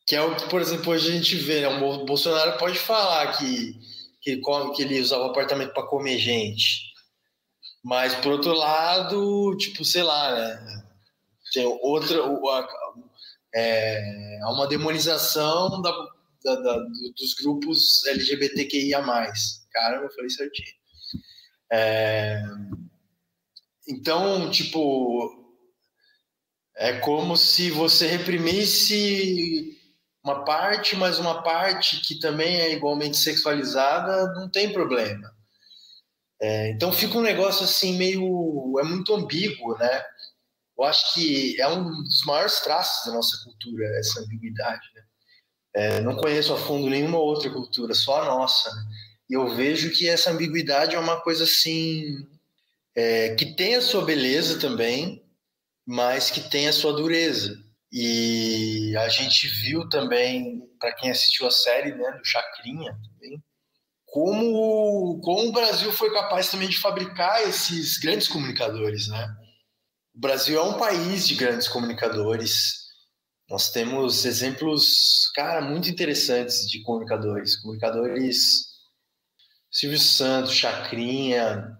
Que 0.07 0.17
é 0.17 0.23
o 0.23 0.35
que, 0.35 0.49
por 0.49 0.61
exemplo, 0.61 0.93
hoje 0.93 1.11
a 1.11 1.13
gente 1.13 1.37
vê, 1.37 1.61
né? 1.61 1.69
O 1.69 2.05
Bolsonaro 2.05 2.59
pode 2.59 2.79
falar 2.79 3.39
que, 3.39 3.79
que 4.21 4.39
come, 4.39 4.75
que 4.75 4.83
ele 4.83 5.01
usava 5.01 5.27
apartamento 5.27 5.73
para 5.73 5.87
comer 5.87 6.19
gente. 6.19 6.89
Mas, 7.85 8.15
por 8.17 8.33
outro 8.33 8.53
lado, 8.53 9.57
tipo, 9.57 9.85
sei 9.85 10.03
lá, 10.03 10.35
né? 10.35 10.88
Tem 11.53 11.67
outra. 11.83 12.19
É, 13.55 14.41
há 14.43 14.53
uma 14.53 14.67
demonização 14.67 15.81
da, 15.81 15.91
da, 16.45 16.55
da, 16.57 16.77
dos 17.17 17.35
grupos 17.41 18.05
LGBTQIA. 18.07 19.03
Caramba, 19.73 20.05
eu 20.05 20.11
falei 20.11 20.31
certinho. 20.31 20.79
É, 21.71 22.43
então, 23.89 24.51
tipo, 24.51 25.47
é 26.77 26.99
como 27.01 27.37
se 27.37 27.71
você 27.71 28.07
reprimisse 28.07 29.77
uma 30.23 30.45
parte, 30.45 30.95
mas 30.97 31.19
uma 31.19 31.43
parte 31.43 32.01
que 32.03 32.19
também 32.19 32.61
é 32.61 32.73
igualmente 32.73 33.17
sexualizada, 33.17 34.33
não 34.35 34.49
tem 34.51 34.73
problema. 34.73 35.33
É, 36.41 36.71
então 36.71 36.93
fica 36.93 37.19
um 37.19 37.23
negócio 37.23 37.65
assim 37.65 37.97
meio. 37.97 38.79
é 38.79 38.85
muito 38.85 39.15
ambíguo, 39.15 39.77
né? 39.77 40.05
Eu 40.79 40.85
acho 40.85 41.13
que 41.13 41.61
é 41.61 41.67
um 41.69 42.03
dos 42.05 42.25
maiores 42.25 42.61
traços 42.61 43.07
da 43.07 43.13
nossa 43.13 43.37
cultura, 43.43 43.85
essa 43.99 44.21
ambiguidade. 44.21 44.87
Né? 44.95 45.03
É, 45.75 46.01
não 46.01 46.17
conheço 46.17 46.53
a 46.53 46.57
fundo 46.57 46.89
nenhuma 46.89 47.19
outra 47.19 47.51
cultura, 47.51 47.95
só 47.95 48.23
a 48.23 48.27
nossa. 48.27 48.73
Né? 48.73 48.83
E 49.31 49.35
eu 49.35 49.49
vejo 49.49 49.91
que 49.91 50.09
essa 50.09 50.31
ambiguidade 50.31 50.95
é 50.95 50.99
uma 50.99 51.21
coisa 51.21 51.45
assim. 51.45 52.27
É, 52.95 53.35
que 53.35 53.55
tem 53.55 53.77
a 53.77 53.81
sua 53.81 54.05
beleza 54.05 54.59
também, 54.59 55.23
mas 55.87 56.31
que 56.31 56.41
tem 56.49 56.69
a 56.69 56.73
sua 56.73 56.93
dureza. 56.93 57.57
E 57.93 58.95
a 58.97 59.09
gente 59.09 59.49
viu 59.49 59.89
também, 59.89 60.63
para 60.79 60.93
quem 60.95 61.11
assistiu 61.11 61.47
a 61.47 61.51
série 61.51 61.95
né, 61.95 62.13
do 62.13 62.25
Chacrinha, 62.25 62.93
também, 62.93 63.43
como, 64.05 65.21
como 65.23 65.49
o 65.49 65.53
Brasil 65.53 65.93
foi 65.93 66.13
capaz 66.13 66.51
também 66.51 66.69
de 66.69 66.79
fabricar 66.79 67.43
esses 67.43 67.99
grandes 67.99 68.29
comunicadores. 68.29 69.09
Né? 69.09 69.37
O 70.19 70.21
Brasil 70.21 70.59
é 70.59 70.63
um 70.65 70.77
país 70.77 71.29
de 71.29 71.37
grandes 71.37 71.69
comunicadores. 71.69 72.89
Nós 73.49 73.71
temos 73.71 74.25
exemplos, 74.25 75.31
cara, 75.33 75.61
muito 75.61 75.89
interessantes 75.89 76.69
de 76.69 76.83
comunicadores. 76.83 77.55
Comunicadores 77.63 78.67
Silvio 79.71 80.01
Santos, 80.01 80.55
Chacrinha, 80.55 81.79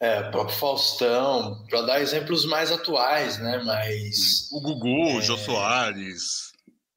é, 0.00 0.30
próprio 0.30 0.56
Faustão, 0.56 1.62
para 1.68 1.82
dar 1.82 2.00
exemplos 2.00 2.46
mais 2.46 2.72
atuais, 2.72 3.36
né? 3.38 3.58
Mas. 3.58 4.48
O 4.50 4.62
Gugu, 4.62 5.10
é... 5.10 5.14
o 5.16 5.20
Jô 5.20 5.36
Soares. 5.36 6.52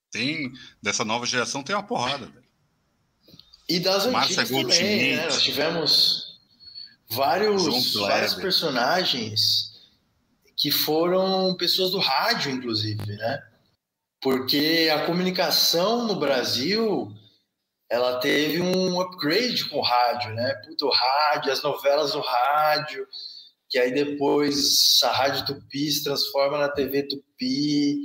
Tem, 0.09 0.53
dessa 0.81 1.03
nova 1.03 1.25
geração 1.25 1.63
tem 1.63 1.75
uma 1.75 1.83
porrada, 1.83 2.27
velho. 2.27 2.45
E 3.67 3.77
das 3.77 4.05
Márcia 4.07 4.43
antigas 4.43 4.77
também, 4.77 5.17
né? 5.17 5.25
Nós 5.25 5.41
tivemos 5.41 6.39
vários, 7.09 7.93
vários 7.93 8.35
personagens 8.35 9.70
que 10.61 10.69
foram 10.69 11.55
pessoas 11.55 11.89
do 11.89 11.97
rádio, 11.97 12.51
inclusive, 12.51 13.03
né? 13.17 13.43
Porque 14.21 14.91
a 14.93 15.07
comunicação 15.07 16.05
no 16.05 16.19
Brasil 16.19 17.11
ela 17.89 18.19
teve 18.19 18.61
um 18.61 19.01
upgrade 19.01 19.67
com 19.67 19.79
o 19.79 19.81
rádio, 19.81 20.35
né? 20.35 20.53
Puto, 20.63 20.87
rádio, 20.87 21.51
as 21.51 21.63
novelas 21.63 22.11
do 22.11 22.21
rádio, 22.21 23.07
que 23.71 23.79
aí 23.79 23.91
depois 23.91 24.99
a 25.03 25.11
Rádio 25.11 25.47
Tupi 25.47 25.91
se 25.91 26.03
transforma 26.03 26.59
na 26.59 26.69
TV 26.69 27.07
Tupi, 27.07 27.97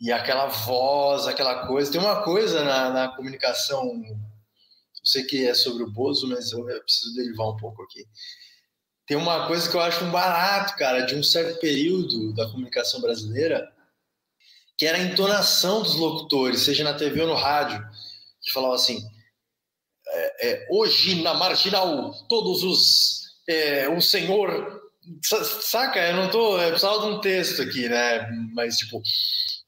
e 0.00 0.10
aquela 0.10 0.46
voz, 0.46 1.26
aquela 1.26 1.66
coisa. 1.66 1.92
Tem 1.92 2.00
uma 2.00 2.22
coisa 2.22 2.64
na, 2.64 2.90
na 2.90 3.08
comunicação, 3.14 3.84
não 3.84 5.04
sei 5.04 5.24
que 5.24 5.46
é 5.46 5.52
sobre 5.52 5.82
o 5.82 5.90
Bozo, 5.90 6.26
mas 6.26 6.52
eu 6.52 6.64
preciso 6.64 7.14
derivar 7.14 7.50
um 7.50 7.56
pouco 7.58 7.82
aqui. 7.82 8.02
Tem 9.06 9.16
uma 9.16 9.46
coisa 9.46 9.70
que 9.70 9.76
eu 9.76 9.80
acho 9.80 10.04
um 10.04 10.10
barato, 10.10 10.76
cara, 10.76 11.02
de 11.02 11.14
um 11.14 11.22
certo 11.22 11.60
período 11.60 12.34
da 12.34 12.46
comunicação 12.46 13.00
brasileira, 13.00 13.72
que 14.76 14.84
era 14.84 14.98
a 14.98 15.02
entonação 15.02 15.82
dos 15.82 15.94
locutores, 15.94 16.62
seja 16.62 16.84
na 16.84 16.94
TV 16.94 17.22
ou 17.22 17.28
no 17.28 17.34
rádio 17.34 17.82
que 18.46 18.52
falava 18.52 18.76
assim: 18.76 19.04
é, 20.08 20.48
é, 20.48 20.66
hoje 20.70 21.22
na 21.22 21.34
marginal, 21.34 22.12
todos 22.28 22.62
os. 22.62 23.26
É, 23.48 23.88
o 23.88 24.00
senhor. 24.00 24.82
Saca? 25.60 26.00
Eu 26.00 26.16
não 26.16 26.30
tô. 26.30 26.58
Eu 26.58 26.70
precisava 26.70 27.00
de 27.00 27.06
um 27.06 27.20
texto 27.20 27.62
aqui, 27.62 27.88
né? 27.88 28.28
Mas, 28.54 28.76
tipo, 28.76 29.00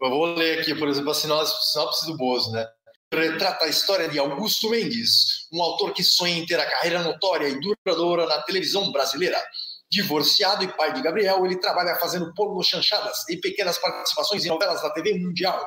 eu 0.03 0.11
vou 0.11 0.35
ler 0.35 0.61
aqui, 0.61 0.75
por 0.75 0.89
exemplo, 0.89 1.11
a 1.11 1.15
sinopse, 1.15 1.73
sinopse 1.73 2.07
do 2.07 2.17
Bozo, 2.17 2.51
né? 2.53 2.67
Retrata 3.13 3.65
a 3.65 3.69
história 3.69 4.09
de 4.09 4.19
Augusto 4.19 4.69
Mendes, 4.71 5.49
um 5.53 5.63
autor 5.63 5.93
que 5.93 6.03
sonha 6.03 6.37
em 6.37 6.45
ter 6.47 6.61
a 6.61 6.71
carreira 6.71 7.03
notória 7.03 7.49
e 7.49 7.59
duradoura 7.59 8.27
na 8.27 8.43
televisão 8.43 8.93
brasileira. 8.93 9.43
Divorciado 9.91 10.63
e 10.65 10.69
pai 10.69 10.93
de 10.93 11.01
Gabriel, 11.01 11.45
ele 11.47 11.59
trabalha 11.59 11.97
fazendo 11.97 12.33
porno 12.35 12.63
chanchadas 12.63 13.27
e 13.31 13.39
pequenas 13.39 13.79
participações 13.79 14.45
em 14.45 14.49
novelas 14.49 14.83
da 14.83 14.91
TV 14.91 15.19
mundial. 15.19 15.67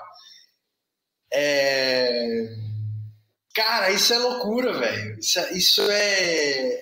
É 1.33 2.71
Cara, 3.53 3.91
isso 3.91 4.13
é 4.13 4.17
loucura, 4.17 4.73
velho. 4.73 5.19
Isso, 5.19 5.39
é, 5.39 5.53
isso 5.53 5.81
é, 5.81 6.73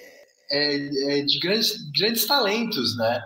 é, 0.51 1.19
é, 1.19 1.21
de 1.23 1.39
grandes, 1.39 1.77
grandes 1.97 2.25
talentos, 2.25 2.95
né? 2.95 3.21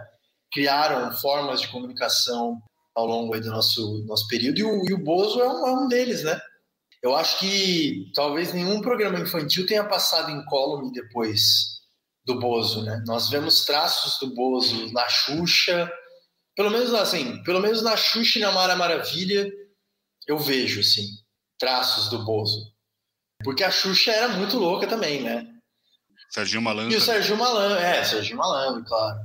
Criaram 0.51 1.11
formas 1.11 1.61
de 1.61 1.67
comunicação 1.67 2.61
ao 2.95 3.05
longo 3.05 3.37
do 3.39 3.49
nosso, 3.49 4.03
nosso 4.05 4.27
período 4.27 4.59
e 4.59 4.63
o, 4.63 4.89
e 4.89 4.93
o 4.93 4.97
Bozo 4.97 5.41
é 5.41 5.49
um, 5.49 5.67
é 5.67 5.71
um 5.71 5.87
deles, 5.87 6.23
né? 6.23 6.39
Eu 7.03 7.13
acho 7.15 7.37
que 7.37 8.09
talvez 8.15 8.53
nenhum 8.53 8.81
programa 8.81 9.19
infantil 9.19 9.67
tenha 9.67 9.83
passado 9.83 10.31
em 10.31 10.43
column 10.45 10.89
depois 10.93 11.81
do 12.25 12.39
Bozo, 12.39 12.83
né? 12.83 13.03
Nós 13.05 13.29
vemos 13.29 13.65
traços 13.65 14.17
do 14.19 14.33
Bozo 14.33 14.89
na 14.93 15.07
Xuxa, 15.09 15.91
pelo 16.55 16.69
menos 16.69 16.93
assim, 16.93 17.43
pelo 17.43 17.59
menos 17.59 17.81
na 17.81 17.97
Xuxa 17.97 18.39
e 18.39 18.41
na 18.41 18.53
Mara 18.53 18.77
Maravilha, 18.77 19.51
eu 20.25 20.37
vejo, 20.37 20.79
assim, 20.79 21.05
traços 21.59 22.09
do 22.09 22.23
Bozo. 22.23 22.71
Porque 23.43 23.65
a 23.65 23.71
Xuxa 23.71 24.11
era 24.11 24.29
muito 24.29 24.57
louca 24.57 24.87
também, 24.87 25.21
né? 25.21 25.45
Serginho 26.29 26.61
Malandro. 26.61 26.93
E 26.93 26.95
o 26.95 27.01
Serginho 27.01 27.37
Malandro, 27.37 27.77
é, 27.77 28.03
Serginho 28.05 28.37
Malandro, 28.37 28.83
claro. 28.85 29.19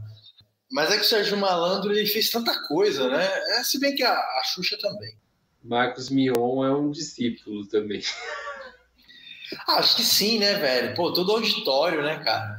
Mas 0.72 0.90
é 0.90 0.96
que 0.96 1.02
o 1.02 1.08
Serginho 1.08 1.38
Malandro 1.38 1.92
ele 1.92 2.06
fez 2.06 2.28
tanta 2.28 2.66
coisa, 2.66 3.08
né? 3.08 3.24
É, 3.56 3.62
se 3.62 3.78
bem 3.78 3.94
que 3.94 4.02
a, 4.02 4.12
a 4.12 4.42
Xuxa 4.44 4.76
também. 4.78 5.17
Marcos 5.62 6.11
Mion 6.11 6.64
é 6.64 6.74
um 6.74 6.90
discípulo 6.90 7.66
também. 7.66 8.02
Acho 9.68 9.96
que 9.96 10.02
sim, 10.02 10.38
né, 10.38 10.54
velho? 10.54 10.94
Pô, 10.94 11.12
todo 11.12 11.32
auditório, 11.32 12.02
né, 12.02 12.22
cara? 12.22 12.59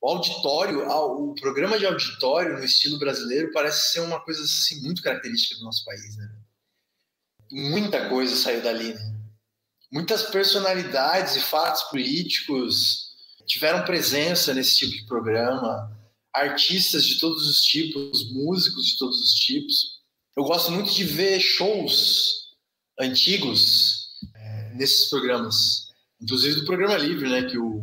O 0.00 0.10
auditório, 0.10 0.86
o 0.88 1.34
programa 1.34 1.78
de 1.78 1.86
auditório 1.86 2.58
no 2.58 2.64
estilo 2.64 2.98
brasileiro 2.98 3.52
parece 3.52 3.92
ser 3.92 4.00
uma 4.00 4.20
coisa 4.20 4.42
assim, 4.42 4.80
muito 4.82 5.02
característica 5.02 5.56
do 5.56 5.64
nosso 5.64 5.84
país, 5.84 6.16
né? 6.16 6.30
Muita 7.50 8.08
coisa 8.08 8.34
saiu 8.36 8.62
dali, 8.62 8.94
né? 8.94 9.20
muitas 9.90 10.22
personalidades 10.24 11.36
e 11.36 11.40
fatos 11.40 11.82
políticos 11.84 13.10
tiveram 13.46 13.84
presença 13.84 14.54
nesse 14.54 14.78
tipo 14.78 14.92
de 14.92 15.06
programa, 15.06 15.90
artistas 16.32 17.04
de 17.04 17.18
todos 17.18 17.48
os 17.48 17.62
tipos, 17.62 18.32
músicos 18.32 18.86
de 18.86 18.98
todos 18.98 19.18
os 19.18 19.32
tipos. 19.32 19.99
Eu 20.36 20.44
gosto 20.44 20.70
muito 20.70 20.92
de 20.92 21.04
ver 21.04 21.40
shows 21.40 22.50
antigos 22.98 24.06
é, 24.34 24.74
nesses 24.74 25.08
programas, 25.10 25.88
inclusive 26.20 26.60
do 26.60 26.66
programa 26.66 26.96
livre, 26.96 27.28
né, 27.28 27.42
que 27.48 27.58
o, 27.58 27.78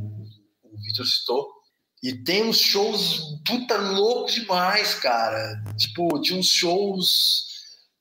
o 0.64 1.06
citou. 1.06 1.58
E 2.02 2.14
tem 2.24 2.44
uns 2.46 2.60
shows 2.60 3.42
puta 3.46 3.76
louco 3.78 4.32
demais, 4.32 4.94
cara. 4.96 5.64
Tipo, 5.78 6.20
de 6.20 6.34
uns 6.34 6.48
shows 6.48 7.48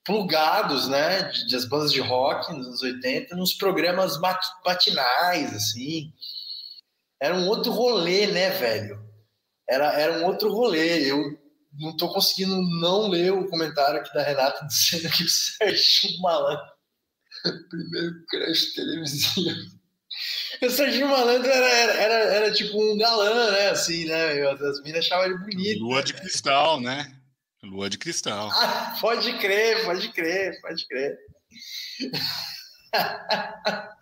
plugados, 0.05 0.87
né, 0.87 1.33
das 1.51 1.65
bandas 1.65 1.91
de 1.91 2.01
rock 2.01 2.53
nos 2.53 2.67
anos 2.67 2.83
80, 2.83 3.35
nos 3.35 3.55
programas 3.55 4.21
matinais, 4.65 5.53
assim. 5.55 6.13
Era 7.21 7.35
um 7.35 7.49
outro 7.49 7.73
rolê, 7.73 8.27
né, 8.27 8.51
velho? 8.51 9.03
Era, 9.69 9.93
era 9.95 10.19
um 10.21 10.27
outro 10.27 10.53
rolê. 10.53 11.11
Eu 11.11 11.46
não 11.79 11.97
tô 11.97 12.09
conseguindo 12.13 12.57
não 12.81 13.09
ler 13.09 13.33
o 13.33 13.49
comentário 13.49 14.01
aqui 14.01 14.13
da 14.15 14.23
Renata 14.23 14.67
dizendo 14.67 15.11
que 15.13 15.25
o 15.25 15.29
Sérgio 15.29 16.21
Malandro 16.21 16.77
primeiro 17.71 18.25
crush 18.29 18.75
televisivo. 18.75 19.77
O 20.63 20.71
Serginho 20.71 21.09
Malandro 21.09 21.51
era, 21.51 21.69
era, 21.69 21.93
era, 21.93 22.15
era, 22.35 22.53
tipo 22.53 22.81
um 22.81 22.97
galã, 22.97 23.51
né? 23.53 23.69
Assim, 23.69 24.07
né? 24.07 24.49
As 24.49 24.81
meninas 24.81 25.05
achavam 25.05 25.27
ele 25.27 25.39
bonito. 25.39 25.81
Lua 25.81 26.03
de 26.03 26.15
cristal, 26.15 26.81
né? 26.81 27.15
Lua 27.63 27.91
de 27.91 27.99
cristal. 27.99 28.49
Ah, 28.53 28.97
pode 29.01 29.37
crer, 29.39 29.85
pode 29.85 30.09
crer, 30.13 30.59
pode 30.61 30.87
crer. 30.87 31.19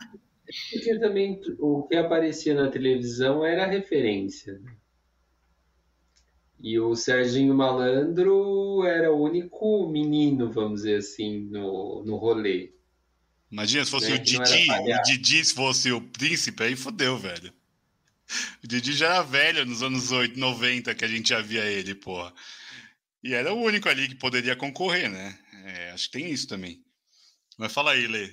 Porque 0.71 0.99
também 1.01 1.41
o 1.59 1.83
que 1.89 1.97
aparecia 1.97 2.55
na 2.55 2.71
televisão 2.71 3.45
era 3.45 3.67
referência. 3.67 4.53
Né? 4.61 4.77
E 6.65 6.81
o 6.81 6.97
Serginho 6.97 7.55
Malandro 7.55 8.85
era 8.87 9.13
o 9.13 9.23
único 9.23 9.87
menino, 9.87 10.51
vamos 10.51 10.81
dizer 10.81 10.97
assim, 10.97 11.41
no, 11.41 12.03
no 12.07 12.17
rolê. 12.17 12.73
Imagina 13.53 13.85
se 13.85 13.91
fosse 13.91 14.09
né? 14.09 14.17
o 14.17 14.19
Didi, 14.19 14.67
o 14.71 15.03
Didi 15.03 15.45
se 15.45 15.53
fosse 15.53 15.93
o 15.93 16.01
príncipe, 16.01 16.63
aí 16.63 16.75
fodeu, 16.75 17.19
velho. 17.19 17.53
O 18.65 18.67
Didi 18.67 18.95
já 18.95 19.17
era 19.17 19.23
velho 19.23 19.67
nos 19.67 19.83
anos 19.83 20.11
8, 20.11 20.41
90 20.41 20.95
que 20.95 21.05
a 21.05 21.09
gente 21.09 21.29
já 21.29 21.43
via 21.43 21.67
ele, 21.67 21.95
porra. 21.95 22.33
E 23.23 23.35
era 23.35 23.53
o 23.53 23.61
único 23.61 23.87
ali 23.87 24.09
que 24.09 24.15
poderia 24.15 24.57
concorrer, 24.57 25.11
né? 25.11 25.39
É, 25.67 25.91
acho 25.91 26.11
que 26.11 26.19
tem 26.19 26.31
isso 26.31 26.49
também. 26.49 26.83
Mas 27.59 27.75
fala 27.75 27.91
aí, 27.91 28.07
Lê. 28.07 28.33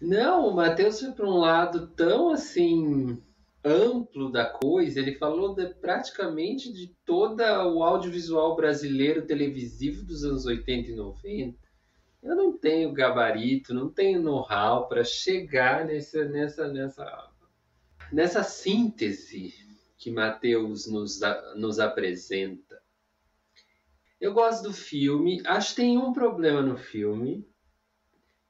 Não, 0.00 0.48
o 0.48 0.56
Matheus 0.56 0.98
foi 0.98 1.12
para 1.12 1.26
um 1.30 1.38
lado 1.38 1.86
tão 1.94 2.32
assim 2.32 3.22
amplo 3.64 4.30
da 4.30 4.44
coisa, 4.44 4.98
ele 4.98 5.14
falou 5.14 5.54
de, 5.54 5.66
praticamente 5.74 6.72
de 6.72 6.88
todo 7.04 7.40
o 7.40 7.82
audiovisual 7.82 8.56
brasileiro 8.56 9.22
televisivo 9.26 10.04
dos 10.04 10.24
anos 10.24 10.44
80 10.46 10.90
e 10.90 10.94
90. 10.94 11.58
Eu 12.22 12.36
não 12.36 12.56
tenho 12.56 12.92
gabarito, 12.92 13.74
não 13.74 13.88
tenho 13.88 14.22
know-how 14.22 14.88
para 14.88 15.04
chegar 15.04 15.84
nessa, 15.84 16.24
nessa, 16.24 16.68
nessa, 16.68 17.30
nessa 18.12 18.42
síntese 18.42 19.54
que 19.96 20.10
Matheus 20.10 20.86
nos, 20.86 21.20
nos 21.56 21.78
apresenta. 21.78 22.80
Eu 24.20 24.32
gosto 24.32 24.64
do 24.64 24.72
filme, 24.72 25.42
acho 25.44 25.70
que 25.70 25.82
tem 25.82 25.98
um 25.98 26.12
problema 26.12 26.62
no 26.62 26.76
filme, 26.76 27.44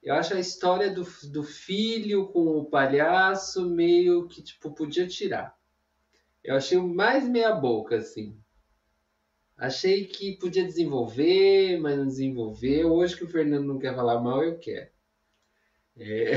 eu 0.02 0.14
acho 0.14 0.34
a 0.34 0.40
história 0.40 0.92
do, 0.92 1.06
do 1.30 1.44
filho 1.44 2.26
com 2.28 2.58
o 2.58 2.64
palhaço 2.64 3.70
meio 3.70 4.26
que, 4.26 4.42
tipo, 4.42 4.72
podia 4.72 5.06
tirar. 5.06 5.56
Eu 6.42 6.56
achei 6.56 6.76
mais 6.78 7.28
meia 7.28 7.54
boca, 7.54 7.96
assim. 7.96 8.36
Achei 9.56 10.06
que 10.06 10.36
podia 10.38 10.64
desenvolver, 10.64 11.78
mas 11.78 11.96
não 11.96 12.06
desenvolveu. 12.06 12.92
Hoje 12.92 13.16
que 13.16 13.22
o 13.22 13.28
Fernando 13.28 13.64
não 13.64 13.78
quer 13.78 13.94
falar 13.94 14.20
mal, 14.20 14.42
eu 14.42 14.58
quero. 14.58 14.90
É... 15.96 16.32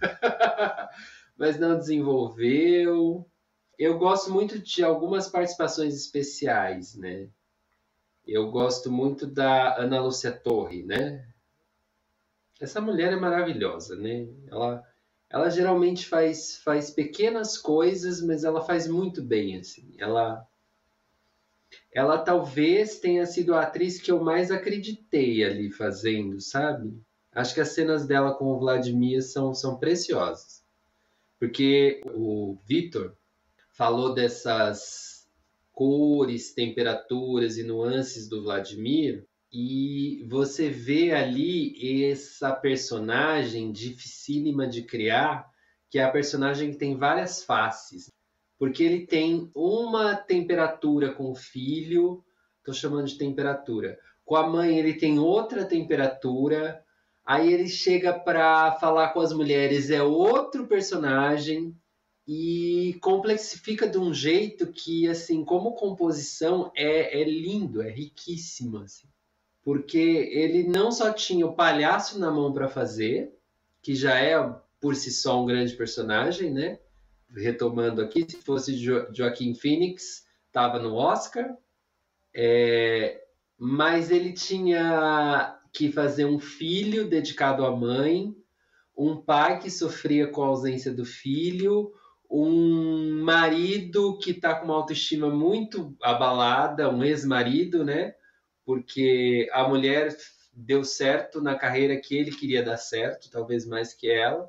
mas 1.36 1.58
não 1.58 1.76
desenvolveu. 1.76 3.28
Eu 3.76 3.98
gosto 3.98 4.30
muito 4.30 4.60
de 4.60 4.84
algumas 4.84 5.26
participações 5.26 5.94
especiais, 5.96 6.94
né? 6.94 7.28
Eu 8.24 8.48
gosto 8.52 8.92
muito 8.92 9.26
da 9.26 9.76
Ana 9.76 10.00
Lúcia 10.00 10.30
Torre, 10.30 10.84
né? 10.84 11.29
Essa 12.60 12.80
mulher 12.80 13.12
é 13.12 13.16
maravilhosa, 13.16 13.96
né? 13.96 14.28
Ela, 14.48 14.86
ela 15.30 15.48
geralmente 15.48 16.06
faz, 16.06 16.58
faz 16.58 16.90
pequenas 16.90 17.56
coisas, 17.56 18.20
mas 18.20 18.44
ela 18.44 18.60
faz 18.60 18.86
muito 18.86 19.22
bem, 19.22 19.56
assim. 19.58 19.94
Ela, 19.98 20.46
ela 21.90 22.18
talvez 22.18 22.98
tenha 22.98 23.24
sido 23.24 23.54
a 23.54 23.62
atriz 23.62 23.98
que 23.98 24.12
eu 24.12 24.22
mais 24.22 24.50
acreditei 24.50 25.42
ali 25.42 25.70
fazendo, 25.70 26.38
sabe? 26.38 27.00
Acho 27.32 27.54
que 27.54 27.60
as 27.60 27.70
cenas 27.70 28.06
dela 28.06 28.34
com 28.34 28.46
o 28.46 28.58
Vladimir 28.58 29.22
são, 29.22 29.54
são 29.54 29.78
preciosas. 29.78 30.62
Porque 31.38 32.02
o 32.14 32.58
Vitor 32.66 33.16
falou 33.72 34.12
dessas 34.12 35.26
cores, 35.72 36.52
temperaturas 36.52 37.56
e 37.56 37.62
nuances 37.62 38.28
do 38.28 38.42
Vladimir, 38.42 39.26
e 39.52 40.24
você 40.28 40.70
vê 40.70 41.12
ali 41.12 42.04
essa 42.08 42.52
personagem 42.52 43.72
dificílima 43.72 44.66
de 44.66 44.82
criar, 44.82 45.50
que 45.90 45.98
é 45.98 46.04
a 46.04 46.10
personagem 46.10 46.70
que 46.70 46.78
tem 46.78 46.96
várias 46.96 47.42
faces. 47.42 48.08
Porque 48.56 48.84
ele 48.84 49.06
tem 49.06 49.50
uma 49.54 50.14
temperatura 50.14 51.12
com 51.12 51.32
o 51.32 51.34
filho, 51.34 52.24
estou 52.58 52.72
chamando 52.72 53.08
de 53.08 53.18
temperatura. 53.18 53.98
Com 54.24 54.36
a 54.36 54.48
mãe, 54.48 54.78
ele 54.78 54.94
tem 54.94 55.18
outra 55.18 55.64
temperatura. 55.64 56.84
Aí 57.26 57.52
ele 57.52 57.68
chega 57.68 58.12
para 58.16 58.72
falar 58.72 59.08
com 59.08 59.20
as 59.20 59.32
mulheres, 59.32 59.90
é 59.90 60.02
outro 60.02 60.68
personagem 60.68 61.74
e 62.26 62.96
complexifica 63.02 63.88
de 63.88 63.98
um 63.98 64.14
jeito 64.14 64.68
que, 64.68 65.08
assim, 65.08 65.44
como 65.44 65.74
composição, 65.74 66.70
é, 66.76 67.20
é 67.20 67.24
lindo, 67.24 67.82
é 67.82 67.90
riquíssimo. 67.90 68.78
Assim 68.78 69.08
porque 69.62 69.98
ele 69.98 70.64
não 70.64 70.90
só 70.90 71.12
tinha 71.12 71.46
o 71.46 71.54
palhaço 71.54 72.18
na 72.18 72.30
mão 72.30 72.52
para 72.52 72.68
fazer, 72.68 73.36
que 73.82 73.94
já 73.94 74.18
é 74.18 74.36
por 74.80 74.94
si 74.94 75.10
só 75.12 75.42
um 75.42 75.46
grande 75.46 75.74
personagem, 75.74 76.50
né? 76.50 76.78
Retomando 77.34 78.00
aqui, 78.00 78.24
se 78.28 78.38
fosse 78.38 78.74
jo 78.74 79.06
Joaquim 79.12 79.54
Phoenix, 79.54 80.26
estava 80.46 80.78
no 80.78 80.94
Oscar, 80.94 81.56
é... 82.34 83.22
mas 83.58 84.10
ele 84.10 84.32
tinha 84.32 85.58
que 85.72 85.92
fazer 85.92 86.24
um 86.24 86.38
filho 86.38 87.08
dedicado 87.08 87.64
à 87.64 87.74
mãe, 87.74 88.34
um 88.96 89.16
pai 89.16 89.60
que 89.60 89.70
sofria 89.70 90.26
com 90.26 90.42
a 90.42 90.48
ausência 90.48 90.92
do 90.92 91.04
filho, 91.04 91.92
um 92.30 93.22
marido 93.22 94.18
que 94.18 94.30
está 94.30 94.54
com 94.54 94.66
uma 94.66 94.74
autoestima 94.74 95.28
muito 95.28 95.96
abalada, 96.02 96.90
um 96.90 97.04
ex-marido, 97.04 97.84
né? 97.84 98.14
Porque 98.70 99.50
a 99.52 99.68
mulher 99.68 100.16
deu 100.52 100.84
certo 100.84 101.42
na 101.42 101.56
carreira 101.56 101.96
que 101.96 102.16
ele 102.16 102.30
queria 102.30 102.62
dar 102.62 102.76
certo, 102.76 103.28
talvez 103.28 103.66
mais 103.66 103.92
que 103.92 104.08
ela. 104.08 104.48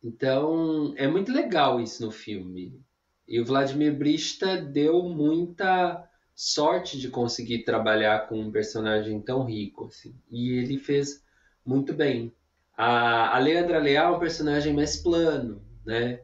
Então, 0.00 0.94
é 0.96 1.08
muito 1.08 1.32
legal 1.32 1.80
isso 1.80 2.06
no 2.06 2.12
filme. 2.12 2.80
E 3.26 3.40
o 3.40 3.44
Vladimir 3.44 3.92
Brista 3.92 4.58
deu 4.58 5.02
muita 5.02 6.08
sorte 6.36 7.00
de 7.00 7.08
conseguir 7.08 7.64
trabalhar 7.64 8.28
com 8.28 8.38
um 8.38 8.52
personagem 8.52 9.20
tão 9.20 9.42
rico, 9.42 9.86
assim. 9.86 10.14
E 10.30 10.52
ele 10.52 10.78
fez 10.78 11.24
muito 11.66 11.92
bem. 11.92 12.32
A, 12.76 13.36
Leandra 13.40 13.80
Leal 13.80 14.14
é 14.14 14.16
um 14.16 14.20
personagem 14.20 14.72
mais 14.72 14.98
plano, 14.98 15.60
né? 15.84 16.20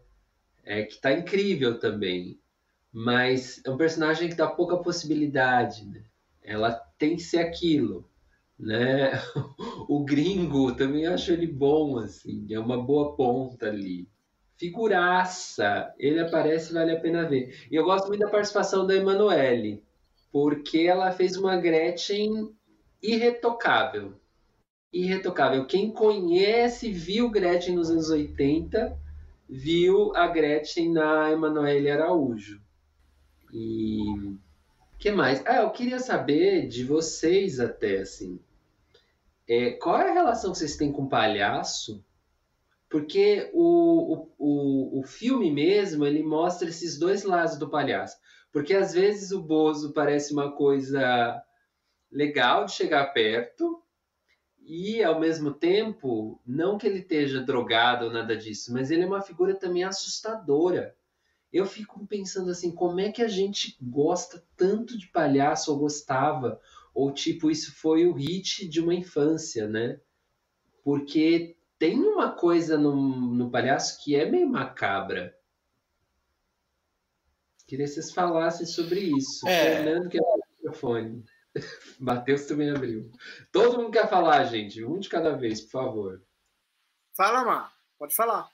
É, 0.63 0.85
que 0.85 1.01
tá 1.01 1.13
incrível 1.13 1.81
também. 1.81 2.39
Mas 2.93 3.61
é 3.65 3.71
um 3.71 3.77
personagem 3.77 4.29
que 4.29 4.37
dá 4.37 4.47
pouca 4.47 4.77
possibilidade, 4.77 5.85
né? 5.85 6.05
Ela 6.41 6.84
tem 6.99 7.17
que 7.17 7.23
ser 7.23 7.39
aquilo, 7.39 8.09
né? 8.59 9.13
O 9.89 10.05
gringo 10.05 10.75
também 10.75 11.07
acho 11.07 11.33
ele 11.33 11.47
bom, 11.47 11.99
assim, 11.99 12.47
é 12.51 12.59
uma 12.59 12.81
boa 12.81 13.15
ponta 13.15 13.67
ali. 13.67 14.09
Figuraça, 14.57 15.93
ele 15.99 16.21
aparece 16.21 16.73
vale 16.73 16.93
a 16.93 17.01
pena 17.01 17.29
ver. 17.29 17.67
E 17.71 17.75
eu 17.75 17.85
gosto 17.85 18.09
muito 18.09 18.21
da 18.21 18.31
participação 18.31 18.87
da 18.87 18.95
Emanuele, 18.95 19.83
porque 20.33 20.81
ela 20.81 21.13
fez 21.13 21.37
uma 21.37 21.57
Gretchen 21.57 22.55
irretocável. 23.03 24.15
Irretocável. 24.93 25.67
Quem 25.67 25.91
conhece, 25.91 26.91
viu 26.91 27.29
Gretchen 27.29 27.75
nos 27.75 27.91
anos 27.91 28.09
80, 28.09 28.97
viu 29.49 30.15
a 30.17 30.29
Gretchen 30.29 30.93
na 30.93 31.31
Emanuele 31.31 31.91
Araújo. 31.91 32.61
E 33.53 34.37
que 35.05 35.11
mais? 35.11 35.45
Ah, 35.45 35.57
eu 35.57 35.71
queria 35.71 35.99
saber 35.99 36.67
de 36.67 36.83
vocês 36.83 37.61
até, 37.61 37.99
assim. 37.99 38.41
É, 39.47 39.73
qual 39.73 39.99
é 39.99 40.09
a 40.09 40.15
relação 40.15 40.51
que 40.51 40.57
vocês 40.57 40.79
têm 40.79 40.91
com 40.91 41.07
palhaço? 41.07 42.03
Porque 42.89 43.51
o, 43.53 44.29
o, 44.39 45.01
o, 45.01 45.03
filme 45.03 45.53
mesmo, 45.53 46.07
ele 46.07 46.23
mostra 46.23 46.71
esses 46.71 46.99
dois 46.99 47.23
lados 47.23 47.59
do 47.59 47.69
palhaço. 47.69 48.17
Porque 48.51 48.73
às 48.73 48.95
vezes 48.95 49.31
o 49.31 49.43
Bozo 49.43 49.93
parece 49.93 50.33
uma 50.33 50.53
coisa 50.53 51.39
legal 52.11 52.65
de 52.65 52.73
chegar 52.73 53.13
perto, 53.13 53.83
e 54.63 55.05
ao 55.05 55.21
mesmo 55.21 55.53
tempo, 55.53 56.41
não 56.47 56.79
que 56.79 56.87
ele 56.87 57.01
esteja 57.01 57.43
drogado 57.43 58.07
ou 58.07 58.11
nada 58.11 58.35
disso, 58.35 58.73
mas 58.73 58.91
ele 58.91 59.03
é 59.03 59.07
uma 59.07 59.21
figura 59.21 59.55
também 59.55 59.85
assustadora 59.85 60.97
eu 61.55 61.65
fico 61.65 62.05
pensando 62.05 62.51
assim, 62.51 62.73
como 62.73 62.99
é 62.99 63.13
que 63.13 63.23
a 63.23 63.29
gente 63.29 63.79
gosta 63.81 64.45
tanto 64.57 64.99
de 64.99 65.07
palhaço 65.07 65.71
ou 65.71 65.79
gostava, 65.79 66.61
ou 66.93 67.13
tipo, 67.13 67.49
isso 67.49 67.73
foi 67.77 68.07
o 68.07 68.13
hit 68.13 68.67
de 68.69 68.81
uma 68.81 68.93
infância, 68.93 69.69
né? 69.69 70.01
Porque 70.83 71.57
tem 71.79 72.01
uma 72.01 72.33
coisa 72.33 72.77
no, 72.77 72.97
no 72.97 73.51
palhaço 73.53 74.03
que 74.03 74.17
é 74.17 74.29
meio 74.29 74.49
macabra. 74.49 75.39
Queria 77.69 77.87
que 77.87 77.93
vocês 77.93 78.13
falassem 78.13 78.67
sobre 78.67 79.01
isso. 79.01 79.47
É. 79.47 79.77
Fernando 79.77 80.09
quer 80.09 80.21
o 80.23 80.41
microfone. 80.57 81.25
Matheus 82.01 82.47
também 82.47 82.71
abriu. 82.71 83.13
Todo 83.53 83.79
mundo 83.79 83.93
quer 83.93 84.11
falar, 84.11 84.43
gente. 84.45 84.85
Um 84.85 84.99
de 84.99 85.09
cada 85.09 85.37
vez, 85.37 85.61
por 85.61 85.71
favor. 85.71 86.23
Fala, 87.17 87.45
Mar. 87.45 87.73
Pode 87.97 88.15
falar. 88.15 88.54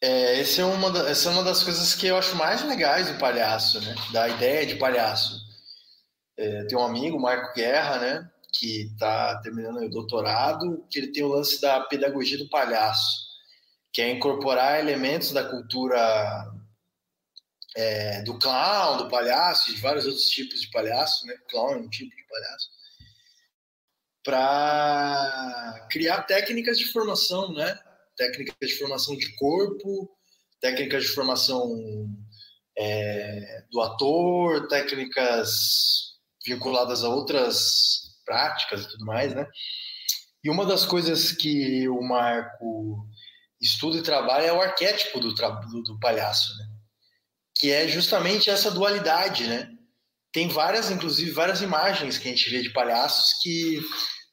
É, 0.00 0.38
esse 0.38 0.60
é 0.60 0.64
uma 0.64 0.90
da, 0.90 1.10
essa 1.10 1.28
é 1.28 1.32
uma 1.32 1.42
das 1.42 1.62
coisas 1.62 1.94
que 1.94 2.06
eu 2.06 2.16
acho 2.16 2.36
mais 2.36 2.62
legais 2.64 3.10
do 3.10 3.18
palhaço, 3.18 3.80
né? 3.80 3.94
Da 4.12 4.28
ideia 4.28 4.64
de 4.64 4.76
palhaço. 4.76 5.36
É, 6.36 6.64
tem 6.66 6.78
um 6.78 6.84
amigo, 6.84 7.18
Marco 7.20 7.52
Guerra, 7.54 7.98
né? 7.98 8.30
Que 8.52 8.82
está 8.82 9.40
terminando 9.40 9.78
o 9.78 9.90
doutorado, 9.90 10.86
que 10.88 10.98
ele 11.00 11.12
tem 11.12 11.24
o 11.24 11.28
lance 11.28 11.60
da 11.60 11.80
pedagogia 11.80 12.38
do 12.38 12.48
palhaço, 12.48 13.26
que 13.92 14.00
é 14.00 14.10
incorporar 14.10 14.78
elementos 14.78 15.32
da 15.32 15.44
cultura 15.44 16.48
é, 17.76 18.22
do 18.22 18.38
clown, 18.38 18.98
do 18.98 19.08
palhaço, 19.08 19.74
de 19.74 19.80
vários 19.80 20.06
outros 20.06 20.28
tipos 20.28 20.60
de 20.60 20.70
palhaço, 20.70 21.26
né? 21.26 21.34
Clown 21.50 21.72
é 21.72 21.76
um 21.76 21.88
tipo 21.88 22.14
de 22.14 22.22
palhaço, 22.28 22.68
para 24.24 25.88
criar 25.90 26.22
técnicas 26.22 26.78
de 26.78 26.84
formação, 26.92 27.52
né? 27.52 27.78
Técnicas 28.18 28.68
de 28.68 28.76
formação 28.76 29.16
de 29.16 29.34
corpo, 29.36 30.10
técnicas 30.60 31.04
de 31.04 31.08
formação 31.10 31.66
é, 32.76 33.64
do 33.70 33.80
ator, 33.80 34.68
técnicas 34.68 36.18
vinculadas 36.46 37.02
a 37.02 37.08
outras 37.08 38.16
práticas 38.24 38.82
e 38.82 38.88
tudo 38.88 39.06
mais, 39.06 39.34
né? 39.34 39.46
E 40.44 40.50
uma 40.50 40.66
das 40.66 40.84
coisas 40.84 41.32
que 41.32 41.88
o 41.88 42.00
Marco 42.02 43.06
estuda 43.60 43.98
e 43.98 44.02
trabalha 44.02 44.46
é 44.46 44.52
o 44.52 44.60
arquétipo 44.60 45.18
do, 45.18 45.32
do, 45.32 45.82
do 45.82 45.98
palhaço, 45.98 46.56
né? 46.58 46.64
Que 47.56 47.72
é 47.72 47.88
justamente 47.88 48.50
essa 48.50 48.70
dualidade, 48.70 49.46
né? 49.46 49.68
Tem 50.32 50.48
várias, 50.48 50.90
inclusive, 50.90 51.30
várias 51.30 51.62
imagens 51.62 52.18
que 52.18 52.28
a 52.28 52.30
gente 52.30 52.50
vê 52.50 52.62
de 52.62 52.70
palhaços 52.70 53.32
que 53.42 53.80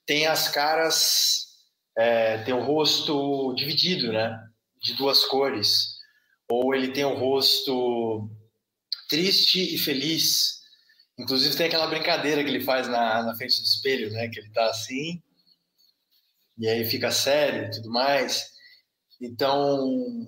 tem 0.06 0.28
as 0.28 0.50
caras, 0.50 1.45
é, 1.98 2.40
tem 2.40 2.54
o 2.54 2.64
rosto 2.64 3.54
dividido, 3.56 4.12
né? 4.12 4.38
De 4.82 4.94
duas 4.94 5.26
cores. 5.26 5.96
Ou 6.50 6.76
ele 6.76 6.92
tem 6.92 7.06
o 7.06 7.16
rosto 7.16 8.30
triste 9.10 9.74
e 9.74 9.78
feliz. 9.78 10.62
Inclusive 11.18 11.56
tem 11.56 11.68
aquela 11.68 11.88
brincadeira 11.88 12.44
que 12.44 12.50
ele 12.50 12.64
faz 12.64 12.88
na, 12.88 13.24
na 13.24 13.36
frente 13.36 13.62
do 13.62 13.66
espelho, 13.66 14.12
né? 14.12 14.28
Que 14.28 14.40
ele 14.40 14.50
tá 14.52 14.70
assim, 14.70 15.22
e 16.58 16.68
aí 16.68 16.86
fica 16.86 17.12
sério 17.12 17.66
e 17.66 17.72
tudo 17.72 17.90
mais. 17.90 18.52
Então, 19.22 20.26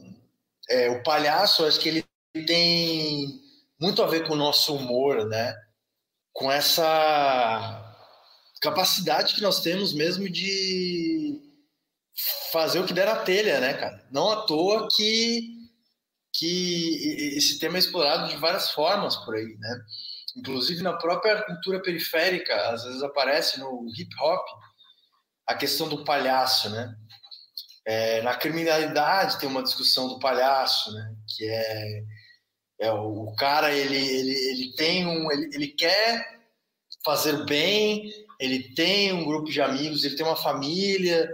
é, 0.70 0.90
o 0.90 1.04
palhaço, 1.04 1.66
acho 1.66 1.80
que 1.80 1.90
ele 1.90 2.06
tem 2.46 3.42
muito 3.80 4.02
a 4.02 4.08
ver 4.08 4.28
com 4.28 4.34
o 4.34 4.38
nosso 4.38 4.76
humor, 4.76 5.26
né? 5.26 5.56
Com 6.34 6.52
essa 6.52 7.84
capacidade 8.62 9.36
que 9.36 9.42
nós 9.42 9.62
temos 9.62 9.94
mesmo 9.94 10.30
de 10.30 11.27
fazer 12.52 12.80
o 12.80 12.86
que 12.86 12.94
der 12.94 13.06
na 13.06 13.18
telha, 13.18 13.60
né, 13.60 13.74
cara? 13.74 14.04
Não 14.12 14.30
à 14.30 14.46
toa 14.46 14.88
que, 14.96 15.42
que 16.34 17.36
esse 17.38 17.60
tema 17.60 17.78
é 17.78 17.80
explorado 17.80 18.30
de 18.30 18.38
várias 18.38 18.72
formas 18.72 19.16
por 19.18 19.36
aí, 19.36 19.56
né? 19.60 19.82
Inclusive 20.36 20.82
na 20.82 20.94
própria 20.94 21.42
cultura 21.44 21.82
periférica, 21.82 22.70
às 22.70 22.84
vezes 22.84 23.04
aparece 23.04 23.60
no 23.60 23.88
hip 23.96 24.10
hop 24.20 24.46
a 25.48 25.56
questão 25.56 25.88
do 25.88 26.04
palhaço, 26.04 26.70
né? 26.70 26.94
É, 27.86 28.22
na 28.22 28.36
criminalidade 28.36 29.40
tem 29.40 29.48
uma 29.48 29.64
discussão 29.64 30.08
do 30.08 30.20
palhaço, 30.20 30.92
né? 30.94 31.16
Que 31.36 31.46
é, 31.48 32.04
é 32.82 32.92
o, 32.92 33.28
o 33.28 33.36
cara 33.36 33.72
ele, 33.72 33.96
ele, 33.96 34.34
ele 34.34 34.76
tem 34.76 35.06
um 35.06 35.32
ele, 35.32 35.50
ele 35.54 35.68
quer 35.68 36.38
fazer 37.06 37.46
bem, 37.46 38.12
ele 38.40 38.74
tem 38.74 39.14
um 39.14 39.24
grupo 39.24 39.50
de 39.50 39.62
amigos, 39.62 40.04
ele 40.04 40.16
tem 40.16 40.26
uma 40.26 40.36
família 40.36 41.32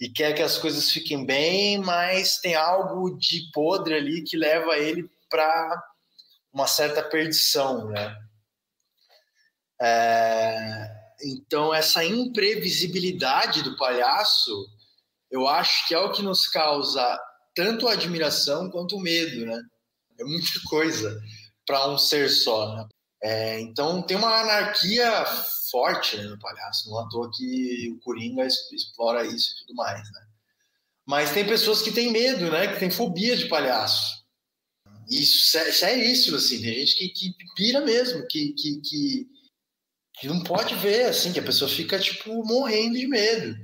e 0.00 0.08
quer 0.08 0.32
que 0.32 0.42
as 0.42 0.56
coisas 0.58 0.90
fiquem 0.90 1.24
bem, 1.26 1.78
mas 1.78 2.38
tem 2.38 2.54
algo 2.54 3.18
de 3.18 3.50
podre 3.52 3.94
ali 3.94 4.22
que 4.22 4.36
leva 4.36 4.76
ele 4.76 5.10
para 5.28 5.84
uma 6.52 6.66
certa 6.66 7.02
perdição, 7.02 7.88
né? 7.88 8.16
É, 9.80 10.90
então 11.22 11.74
essa 11.74 12.04
imprevisibilidade 12.04 13.62
do 13.62 13.76
palhaço, 13.76 14.52
eu 15.30 15.46
acho 15.46 15.86
que 15.86 15.94
é 15.94 15.98
o 15.98 16.12
que 16.12 16.22
nos 16.22 16.46
causa 16.46 17.18
tanto 17.54 17.88
admiração 17.88 18.70
quanto 18.70 19.00
medo, 19.00 19.46
né? 19.46 19.60
É 20.18 20.24
muita 20.24 20.48
coisa 20.68 21.20
para 21.66 21.88
um 21.88 21.98
ser 21.98 22.28
só, 22.28 22.76
né? 22.76 22.88
É, 23.20 23.60
então 23.60 24.00
tem 24.02 24.16
uma 24.16 24.40
anarquia 24.40 25.24
forte 25.70 26.16
né, 26.16 26.24
no 26.24 26.38
palhaço, 26.38 26.90
não 26.90 26.98
à 26.98 27.08
toa 27.08 27.30
que 27.32 27.90
o 27.92 28.00
Coringa 28.00 28.46
explora 28.46 29.26
isso 29.26 29.52
e 29.52 29.60
tudo 29.60 29.74
mais, 29.74 30.00
né? 30.12 30.20
Mas 31.06 31.32
tem 31.32 31.46
pessoas 31.46 31.80
que 31.80 31.90
têm 31.90 32.12
medo, 32.12 32.50
né? 32.50 32.68
Que 32.68 32.78
têm 32.78 32.90
fobia 32.90 33.34
de 33.34 33.46
palhaço. 33.46 34.22
Isso 35.10 35.56
é 35.56 35.72
seríssimo, 35.72 36.36
assim. 36.36 36.60
Tem 36.60 36.74
gente 36.74 36.96
que, 36.96 37.08
que 37.08 37.34
pira 37.56 37.80
mesmo, 37.80 38.26
que, 38.26 38.52
que, 38.52 38.80
que, 38.82 39.26
que 40.20 40.26
não 40.26 40.42
pode 40.42 40.74
ver, 40.74 41.06
assim, 41.06 41.32
que 41.32 41.40
a 41.40 41.44
pessoa 41.44 41.70
fica, 41.70 41.98
tipo, 41.98 42.44
morrendo 42.44 42.98
de 42.98 43.06
medo. 43.06 43.56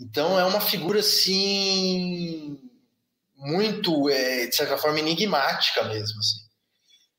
Então 0.00 0.40
é 0.40 0.44
uma 0.44 0.60
figura, 0.60 1.00
assim, 1.00 2.58
muito, 3.36 4.08
é, 4.08 4.46
de 4.46 4.56
certa 4.56 4.78
forma, 4.78 5.00
enigmática 5.00 5.84
mesmo, 5.84 6.18
assim. 6.18 6.38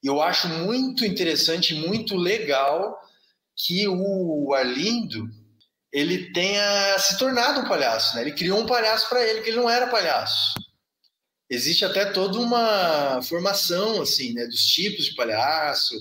E 0.02 0.08
eu 0.08 0.22
acho 0.22 0.48
muito 0.50 1.06
interessante, 1.06 1.76
muito 1.76 2.16
legal 2.16 3.00
que 3.60 3.88
o 3.88 4.54
Arlindo 4.54 5.30
ele 5.92 6.32
tenha 6.32 6.98
se 7.00 7.18
tornado 7.18 7.62
um 7.62 7.68
palhaço, 7.68 8.16
né? 8.16 8.22
Ele 8.22 8.32
criou 8.32 8.60
um 8.60 8.66
palhaço 8.66 9.10
para 9.10 9.28
ele 9.28 9.42
que 9.42 9.50
ele 9.50 9.58
não 9.58 9.70
era 9.70 9.88
palhaço. 9.88 10.54
Existe 11.50 11.84
até 11.84 12.06
toda 12.06 12.40
uma 12.40 13.22
formação 13.24 14.02
assim, 14.02 14.34
né, 14.34 14.46
dos 14.46 14.64
tipos 14.66 15.06
de 15.06 15.16
palhaço 15.16 15.96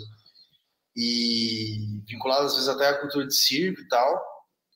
e 0.95 2.03
vinculado 2.07 2.47
às 2.47 2.53
vezes 2.55 2.69
até 2.69 2.89
à 2.89 2.99
cultura 2.99 3.27
de 3.27 3.35
circo 3.35 3.81
e 3.81 3.89
tal. 3.89 4.23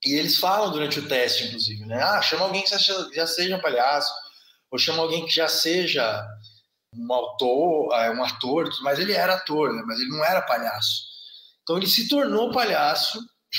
E 0.05 0.15
eles 0.15 0.39
falam 0.39 0.73
durante 0.73 0.99
o 0.99 1.07
teste, 1.07 1.45
inclusive, 1.45 1.85
né? 1.85 2.03
Ah, 2.03 2.21
chama 2.21 2.45
alguém 2.45 2.65
que 2.65 2.71
já 3.15 3.27
seja 3.27 3.57
um 3.57 3.61
palhaço, 3.61 4.13
ou 4.71 4.79
chama 4.79 5.03
alguém 5.03 5.25
que 5.27 5.33
já 5.33 5.47
seja 5.47 6.27
um 6.95 7.13
autor, 7.13 7.95
é, 7.95 8.11
um 8.11 8.25
ator, 8.25 8.69
mas 8.83 8.99
ele 8.99 9.13
era 9.13 9.35
ator, 9.35 9.73
né? 9.73 9.83
mas 9.87 10.01
ele 10.01 10.11
não 10.11 10.25
era 10.25 10.43
palhaço. 10.43 11.12
Então 11.63 11.77
ele 11.77 11.87
se 11.87 12.09
tornou 12.09 12.51
palhaço, 12.51 13.19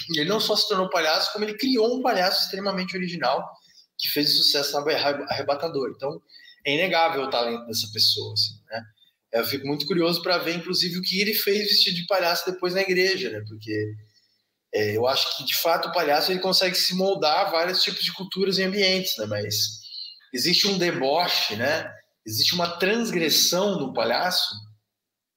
e 0.10 0.20
ele 0.20 0.30
não 0.30 0.40
só 0.40 0.56
se 0.56 0.68
tornou 0.68 0.90
palhaço, 0.90 1.32
como 1.32 1.46
ele 1.46 1.58
criou 1.58 1.98
um 1.98 2.02
palhaço 2.02 2.44
extremamente 2.44 2.96
original 2.96 3.48
que 3.98 4.10
fez 4.10 4.36
sucesso 4.36 4.78
arrebatador. 4.78 5.94
Então 5.96 6.22
é 6.66 6.74
inegável 6.74 7.24
o 7.24 7.30
talento 7.30 7.66
dessa 7.66 7.88
pessoa, 7.94 8.34
assim, 8.34 8.54
né? 8.70 8.84
Eu 9.32 9.46
fico 9.46 9.66
muito 9.66 9.88
curioso 9.88 10.22
para 10.22 10.38
ver, 10.38 10.56
inclusive, 10.56 10.98
o 11.00 11.02
que 11.02 11.20
ele 11.20 11.34
fez 11.34 11.68
vestido 11.68 11.96
de 11.96 12.06
palhaço 12.06 12.46
depois 12.52 12.76
na 12.76 12.82
igreja, 12.82 13.32
né? 13.32 13.44
Porque 13.48 13.94
é, 14.74 14.96
eu 14.96 15.08
acho 15.08 15.36
que, 15.38 15.44
de 15.44 15.58
fato, 15.58 15.90
o 15.90 15.92
palhaço 15.92 16.32
ele 16.32 16.40
consegue 16.40 16.76
se 16.76 16.94
moldar 16.96 17.48
a 17.48 17.50
vários 17.50 17.82
tipos 17.82 18.04
de 18.04 18.14
culturas 18.14 18.60
e 18.60 18.64
ambientes, 18.64 19.18
né? 19.18 19.26
Mas 19.26 19.56
existe 20.32 20.68
um 20.68 20.78
deboche, 20.78 21.56
né? 21.56 21.92
existe 22.26 22.54
uma 22.54 22.78
transgressão 22.78 23.78
no 23.78 23.94
palhaço, 23.94 24.56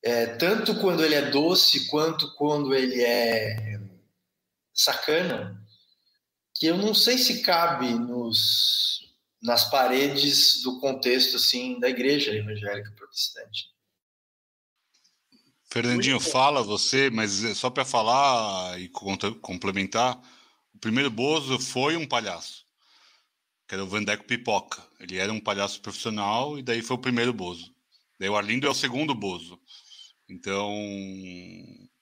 é, 0.07 0.27
tanto 0.37 0.79
quando 0.81 1.05
ele 1.05 1.17
é 1.17 1.31
doce 1.31 1.89
quanto 1.89 2.33
quando 2.35 2.73
ele 2.73 3.03
é 3.03 3.81
sacana, 4.73 5.61
que 6.55 6.67
eu 6.67 6.77
não 6.77 6.95
sei 6.95 7.19
se 7.19 7.43
cabe 7.43 7.89
nos, 7.91 9.01
nas 9.43 9.69
paredes 9.69 10.63
do 10.63 10.79
contexto 10.79 11.37
assim 11.37 11.81
da 11.81 11.89
igreja 11.89 12.31
evangélica 12.33 12.93
protestante. 12.93 13.71
Fernandinho, 15.73 16.21
fala 16.21 16.63
você, 16.63 17.11
mas 17.11 17.43
é 17.43 17.53
só 17.53 17.69
para 17.69 17.85
falar 17.85 18.81
e 18.81 18.89
complementar, 18.89 20.17
o 20.73 20.79
primeiro 20.79 21.11
Bozo 21.11 21.59
foi 21.59 21.97
um 21.97 22.07
palhaço 22.07 22.65
que 23.67 23.75
era 23.75 23.83
o 23.83 23.89
Vandeco 23.89 24.25
Pipoca. 24.25 24.81
Ele 25.01 25.19
era 25.19 25.33
um 25.33 25.41
palhaço 25.41 25.81
profissional 25.81 26.57
e 26.57 26.63
daí 26.63 26.83
foi 26.83 26.97
o 26.97 27.01
primeiro 27.01 27.33
Bozo. 27.33 27.75
Daí 28.19 28.29
o 28.29 28.37
Arlindo 28.37 28.67
é 28.67 28.71
o 28.71 28.75
segundo 28.75 29.15
Bozo. 29.15 29.61
Então, 30.29 30.73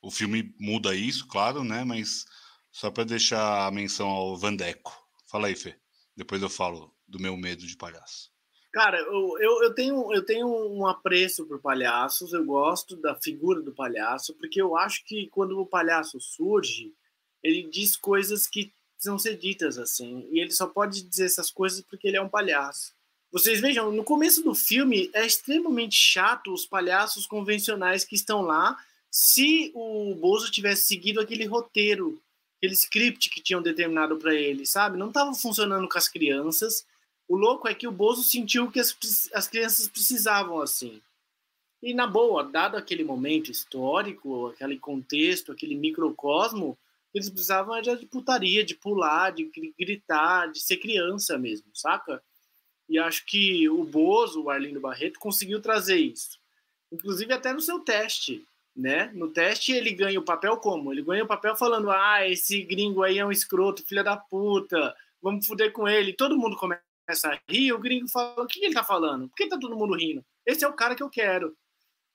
o 0.01 0.11
filme 0.11 0.55
muda 0.59 0.95
isso, 0.95 1.27
claro, 1.27 1.63
né? 1.63 1.85
Mas 1.85 2.25
só 2.71 2.91
para 2.91 3.05
deixar 3.05 3.67
a 3.67 3.71
menção 3.71 4.09
ao 4.09 4.37
Vandeco. 4.37 4.93
Fala 5.27 5.49
aí, 5.49 5.55
Fê. 5.55 5.77
Depois 6.17 6.43
eu 6.43 6.49
falo 6.49 6.95
do 7.07 7.21
meu 7.21 7.37
medo 7.37 7.67
de 7.67 7.77
palhaço. 7.77 8.33
Cara, 8.73 8.99
eu, 8.99 9.39
eu, 9.39 9.63
eu, 9.63 9.75
tenho, 9.75 10.13
eu 10.13 10.25
tenho 10.25 10.49
um 10.49 10.87
apreço 10.87 11.47
por 11.47 11.61
palhaços, 11.61 12.33
eu 12.33 12.45
gosto 12.45 12.97
da 12.97 13.15
figura 13.15 13.63
do 13.63 13.73
palhaço, 13.73 14.35
porque 14.35 14.61
eu 14.61 14.77
acho 14.77 15.05
que 15.05 15.29
quando 15.29 15.61
o 15.61 15.67
palhaço 15.67 16.21
surge, 16.21 16.93
ele 17.41 17.69
diz 17.71 17.97
coisas 17.97 18.49
que 18.49 18.73
precisam 18.95 19.19
ser 19.19 19.37
ditas 19.37 19.79
assim. 19.79 20.27
E 20.33 20.41
ele 20.41 20.51
só 20.51 20.67
pode 20.67 21.03
dizer 21.03 21.27
essas 21.27 21.51
coisas 21.51 21.83
porque 21.83 22.09
ele 22.09 22.17
é 22.17 22.23
um 22.23 22.29
palhaço. 22.29 22.94
Vocês 23.35 23.61
vejam, 23.61 23.91
no 23.91 24.05
começo 24.05 24.45
do 24.45 24.55
filme 24.55 25.11
é 25.13 25.27
extremamente 25.27 25.97
chato 25.97 26.55
os 26.55 26.65
palhaços 26.65 27.27
convencionais 27.27 28.05
que 28.05 28.15
estão 28.15 28.43
lá. 28.43 28.79
Se 29.11 29.73
o 29.75 30.15
Bozo 30.15 30.53
tivesse 30.53 30.87
seguido 30.87 31.21
aquele 31.21 31.45
roteiro, 31.45 32.23
aquele 32.57 32.75
script 32.75 33.29
que 33.29 33.43
tinham 33.43 33.61
determinado 33.61 34.17
para 34.19 34.33
ele, 34.33 34.65
sabe? 34.65 34.97
Não 34.97 35.09
estava 35.09 35.35
funcionando 35.35 35.89
com 35.89 35.99
as 35.99 36.09
crianças. 36.09 36.87
O 37.27 37.35
louco 37.35 37.67
é 37.67 37.75
que 37.75 37.89
o 37.89 37.91
Bozo 37.91 38.23
sentiu 38.23 38.71
que 38.71 38.79
as, 38.79 38.97
as 39.35 39.49
crianças 39.49 39.89
precisavam 39.89 40.61
assim. 40.61 41.03
E 41.83 41.93
na 41.93 42.07
boa, 42.07 42.45
dado 42.45 42.77
aquele 42.77 43.03
momento 43.03 43.51
histórico, 43.51 44.47
aquele 44.47 44.79
contexto, 44.79 45.51
aquele 45.51 45.75
microcosmo, 45.75 46.79
eles 47.13 47.29
precisavam 47.29 47.83
de 47.83 48.07
putaria, 48.07 48.65
de 48.65 48.77
pular, 48.77 49.31
de 49.31 49.51
gritar, 49.77 50.53
de 50.53 50.61
ser 50.61 50.77
criança 50.77 51.37
mesmo, 51.37 51.67
saca? 51.75 52.23
E 52.89 52.99
acho 52.99 53.25
que 53.27 53.69
o 53.69 53.85
Bozo, 53.85 54.43
o 54.45 54.51
Arlindo 54.51 54.81
Barreto, 54.81 55.19
conseguiu 55.19 55.61
trazer 55.61 55.97
isso. 55.97 56.39
Inclusive 56.93 57.33
até 57.33 57.53
no 57.53 57.61
seu 57.61 57.81
teste. 57.81 58.47
né? 58.77 59.11
No 59.15 59.31
teste 59.31 59.73
ele 59.73 59.93
ganha 59.93 60.19
o 60.21 60.25
papel 60.25 60.57
como? 60.59 60.93
Ele 60.93 61.03
ganha 61.03 61.25
o 61.25 61.29
papel 61.29 61.57
falando: 61.57 61.91
"Ah, 61.91 62.27
esse 62.29 62.63
gringo 62.63 63.03
aí 63.05 63.19
é 63.19 63.27
um 63.27 63.31
escroto, 63.33 63.85
filha 63.87 64.03
da 64.05 64.17
puta. 64.17 64.95
Vamos 65.23 65.47
fuder 65.47 65.73
com 65.73 65.89
ele". 65.89 66.13
Todo 66.13 66.37
mundo 66.39 66.57
começa 66.57 66.83
a 67.29 67.39
rir, 67.49 67.73
o 67.73 67.79
gringo 67.79 68.09
fala: 68.09 68.43
"O 68.43 68.47
que 68.49 68.65
ele 68.65 68.75
tá 68.75 68.83
falando? 68.85 69.29
Por 69.29 69.37
que 69.37 69.49
tá 69.49 69.59
todo 69.59 69.77
mundo 69.77 69.95
rindo? 69.97 70.25
Esse 70.47 70.65
é 70.65 70.69
o 70.69 70.73
cara 70.75 70.95
que 70.97 71.03
eu 71.05 71.11
quero", 71.11 71.57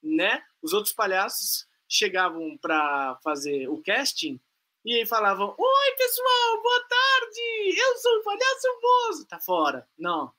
né? 0.02 0.42
Os 0.62 0.72
outros 0.72 0.94
palhaços 0.94 1.66
chegavam 1.88 2.56
para 2.58 3.16
fazer 3.24 3.68
o 3.68 3.82
casting 3.82 4.40
e 4.84 4.94
aí 4.96 5.06
falavam: 5.06 5.54
Oi, 5.58 5.96
pessoal, 5.96 6.62
boa 6.62 6.80
tarde! 6.88 7.80
Eu 7.80 7.96
sou 7.98 8.18
o 8.18 8.24
palhaço 8.24 8.80
Bozo. 8.82 9.26
Tá 9.26 9.40
fora. 9.40 9.86
Não, 9.98 10.32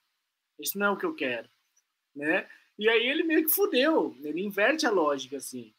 isso 0.62 0.78
não 0.78 0.88
é 0.88 0.90
o 0.92 0.98
que 0.98 1.06
eu 1.06 1.14
quero. 1.14 1.50
Né? 2.16 2.48
E 2.78 2.90
aí 2.90 3.08
ele 3.08 3.24
meio 3.24 3.44
que 3.44 3.52
fudeu, 3.52 4.16
ele 4.24 4.42
inverte 4.42 4.86
a 4.86 4.92
lógica, 4.92 5.38
assim. 5.38 5.74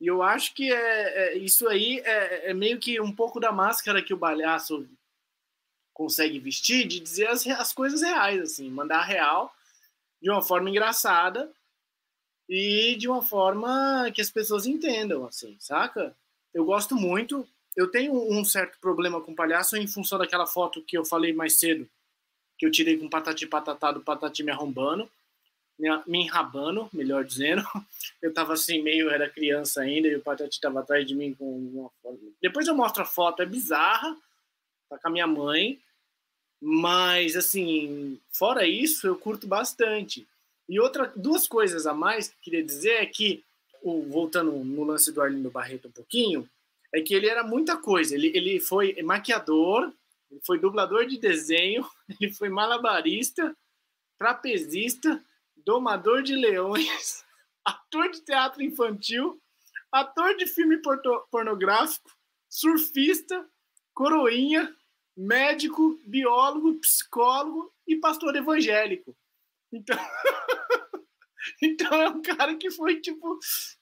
E 0.00 0.06
eu 0.06 0.22
acho 0.22 0.54
que 0.54 0.72
é, 0.72 1.34
é 1.34 1.38
isso 1.38 1.68
aí 1.68 2.00
é, 2.00 2.50
é, 2.50 2.54
meio 2.54 2.78
que 2.78 3.00
um 3.00 3.12
pouco 3.12 3.40
da 3.40 3.50
máscara 3.50 4.02
que 4.02 4.12
o 4.12 4.18
palhaço 4.18 4.86
consegue 5.92 6.38
vestir 6.38 6.86
de 6.86 7.00
dizer 7.00 7.28
as, 7.28 7.46
as 7.46 7.72
coisas 7.72 8.02
reais, 8.02 8.40
assim, 8.40 8.70
mandar 8.70 9.02
real 9.02 9.54
de 10.20 10.30
uma 10.30 10.42
forma 10.42 10.68
engraçada 10.68 11.50
e 12.48 12.94
de 12.96 13.08
uma 13.08 13.22
forma 13.22 14.10
que 14.14 14.20
as 14.20 14.30
pessoas 14.30 14.66
entendam, 14.66 15.26
assim, 15.26 15.56
saca? 15.58 16.14
Eu 16.52 16.64
gosto 16.64 16.94
muito. 16.94 17.46
Eu 17.74 17.90
tenho 17.90 18.14
um 18.14 18.44
certo 18.44 18.78
problema 18.80 19.20
com 19.20 19.34
palhaço 19.34 19.76
em 19.76 19.86
função 19.86 20.18
daquela 20.18 20.46
foto 20.46 20.82
que 20.82 20.96
eu 20.96 21.04
falei 21.04 21.32
mais 21.32 21.58
cedo, 21.58 21.88
que 22.58 22.66
eu 22.66 22.70
tirei 22.70 22.96
com 22.96 23.08
patati 23.08 23.46
patatá 23.46 23.92
do 23.92 24.00
patati 24.00 24.42
me 24.42 24.50
arrombando, 24.50 25.08
me 26.06 26.22
enrabando, 26.22 26.88
melhor 26.92 27.24
dizendo. 27.24 27.62
Eu 28.22 28.32
tava 28.32 28.54
assim, 28.54 28.82
meio, 28.82 29.10
era 29.10 29.28
criança 29.28 29.82
ainda, 29.82 30.08
e 30.08 30.16
o 30.16 30.22
patati 30.22 30.58
tava 30.58 30.80
atrás 30.80 31.06
de 31.06 31.14
mim 31.14 31.34
com 31.34 31.44
uma 31.44 31.90
foto. 32.02 32.34
Depois 32.40 32.66
eu 32.66 32.74
mostro 32.74 33.02
a 33.02 33.06
foto, 33.06 33.42
é 33.42 33.46
bizarra, 33.46 34.16
tá 34.88 34.98
com 34.98 35.08
a 35.08 35.10
minha 35.10 35.26
mãe, 35.26 35.78
mas 36.60 37.36
assim, 37.36 38.18
fora 38.32 38.66
isso, 38.66 39.06
eu 39.06 39.16
curto 39.16 39.46
bastante. 39.46 40.26
E 40.68 40.80
outra, 40.80 41.12
duas 41.14 41.46
coisas 41.46 41.86
a 41.86 41.92
mais 41.92 42.28
que 42.28 42.34
eu 42.34 42.40
queria 42.42 42.64
dizer 42.64 43.02
é 43.02 43.06
que, 43.06 43.44
voltando 43.84 44.52
no 44.52 44.84
lance 44.84 45.12
do 45.12 45.20
Arlindo 45.20 45.50
Barreto 45.50 45.88
um 45.88 45.92
pouquinho, 45.92 46.48
é 46.92 47.00
que 47.00 47.14
ele 47.14 47.28
era 47.28 47.44
muita 47.44 47.76
coisa. 47.76 48.14
Ele, 48.14 48.32
ele 48.34 48.58
foi 48.58 49.00
maquiador, 49.02 49.92
ele 50.30 50.40
foi 50.44 50.58
dublador 50.58 51.06
de 51.06 51.18
desenho, 51.18 51.88
ele 52.20 52.32
foi 52.32 52.48
malabarista, 52.48 53.56
trapezista, 54.18 55.22
domador 55.56 56.22
de 56.22 56.34
leões, 56.34 57.24
ator 57.64 58.10
de 58.10 58.20
teatro 58.22 58.62
infantil, 58.62 59.40
ator 59.90 60.36
de 60.36 60.46
filme 60.46 60.80
pornográfico, 61.30 62.10
surfista, 62.48 63.48
coroinha, 63.94 64.74
médico, 65.16 65.98
biólogo, 66.06 66.78
psicólogo 66.80 67.72
e 67.86 67.96
pastor 67.96 68.36
evangélico. 68.36 69.16
Então, 69.72 69.96
então 71.62 71.94
é 71.94 72.08
um 72.08 72.22
cara 72.22 72.56
que 72.56 72.70
foi 72.70 73.00
tipo 73.00 73.38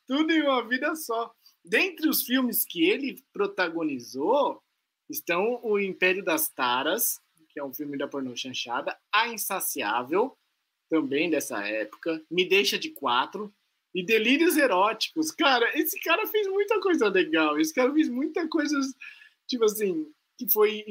tudo 0.07 0.33
em 0.33 0.43
uma 0.43 0.67
vida 0.67 0.95
só. 0.95 1.35
Dentre 1.65 2.09
os 2.09 2.23
filmes 2.23 2.65
que 2.65 2.85
ele 2.85 3.23
protagonizou 3.33 4.63
estão 5.09 5.61
O 5.63 5.79
Império 5.79 6.25
das 6.25 6.49
Taras, 6.49 7.21
que 7.49 7.61
é 7.61 7.65
um 7.65 7.73
filme 7.73 7.97
da 7.97 8.09
pornô 8.09 8.35
chanchada, 8.37 8.99
A 9.13 9.29
Insaciável, 9.29 10.37
também 10.89 11.31
dessa 11.31 11.67
época, 11.67 12.23
Me 12.31 12.49
Deixa 12.49 12.79
de 12.79 12.91
Quatro 12.91 13.53
e 13.95 14.05
Delírios 14.05 14.57
Eróticos. 14.57 15.31
Cara, 15.31 15.71
esse 15.79 15.99
cara 16.01 16.27
fez 16.27 16.47
muita 16.49 16.81
coisa 16.81 17.09
legal. 17.09 17.59
Esse 17.59 17.73
cara 17.73 17.93
fez 17.93 18.09
muita 18.09 18.49
coisa, 18.49 18.79
tipo 19.47 19.65
assim, 19.65 20.07
que 20.37 20.51
foi, 20.53 20.85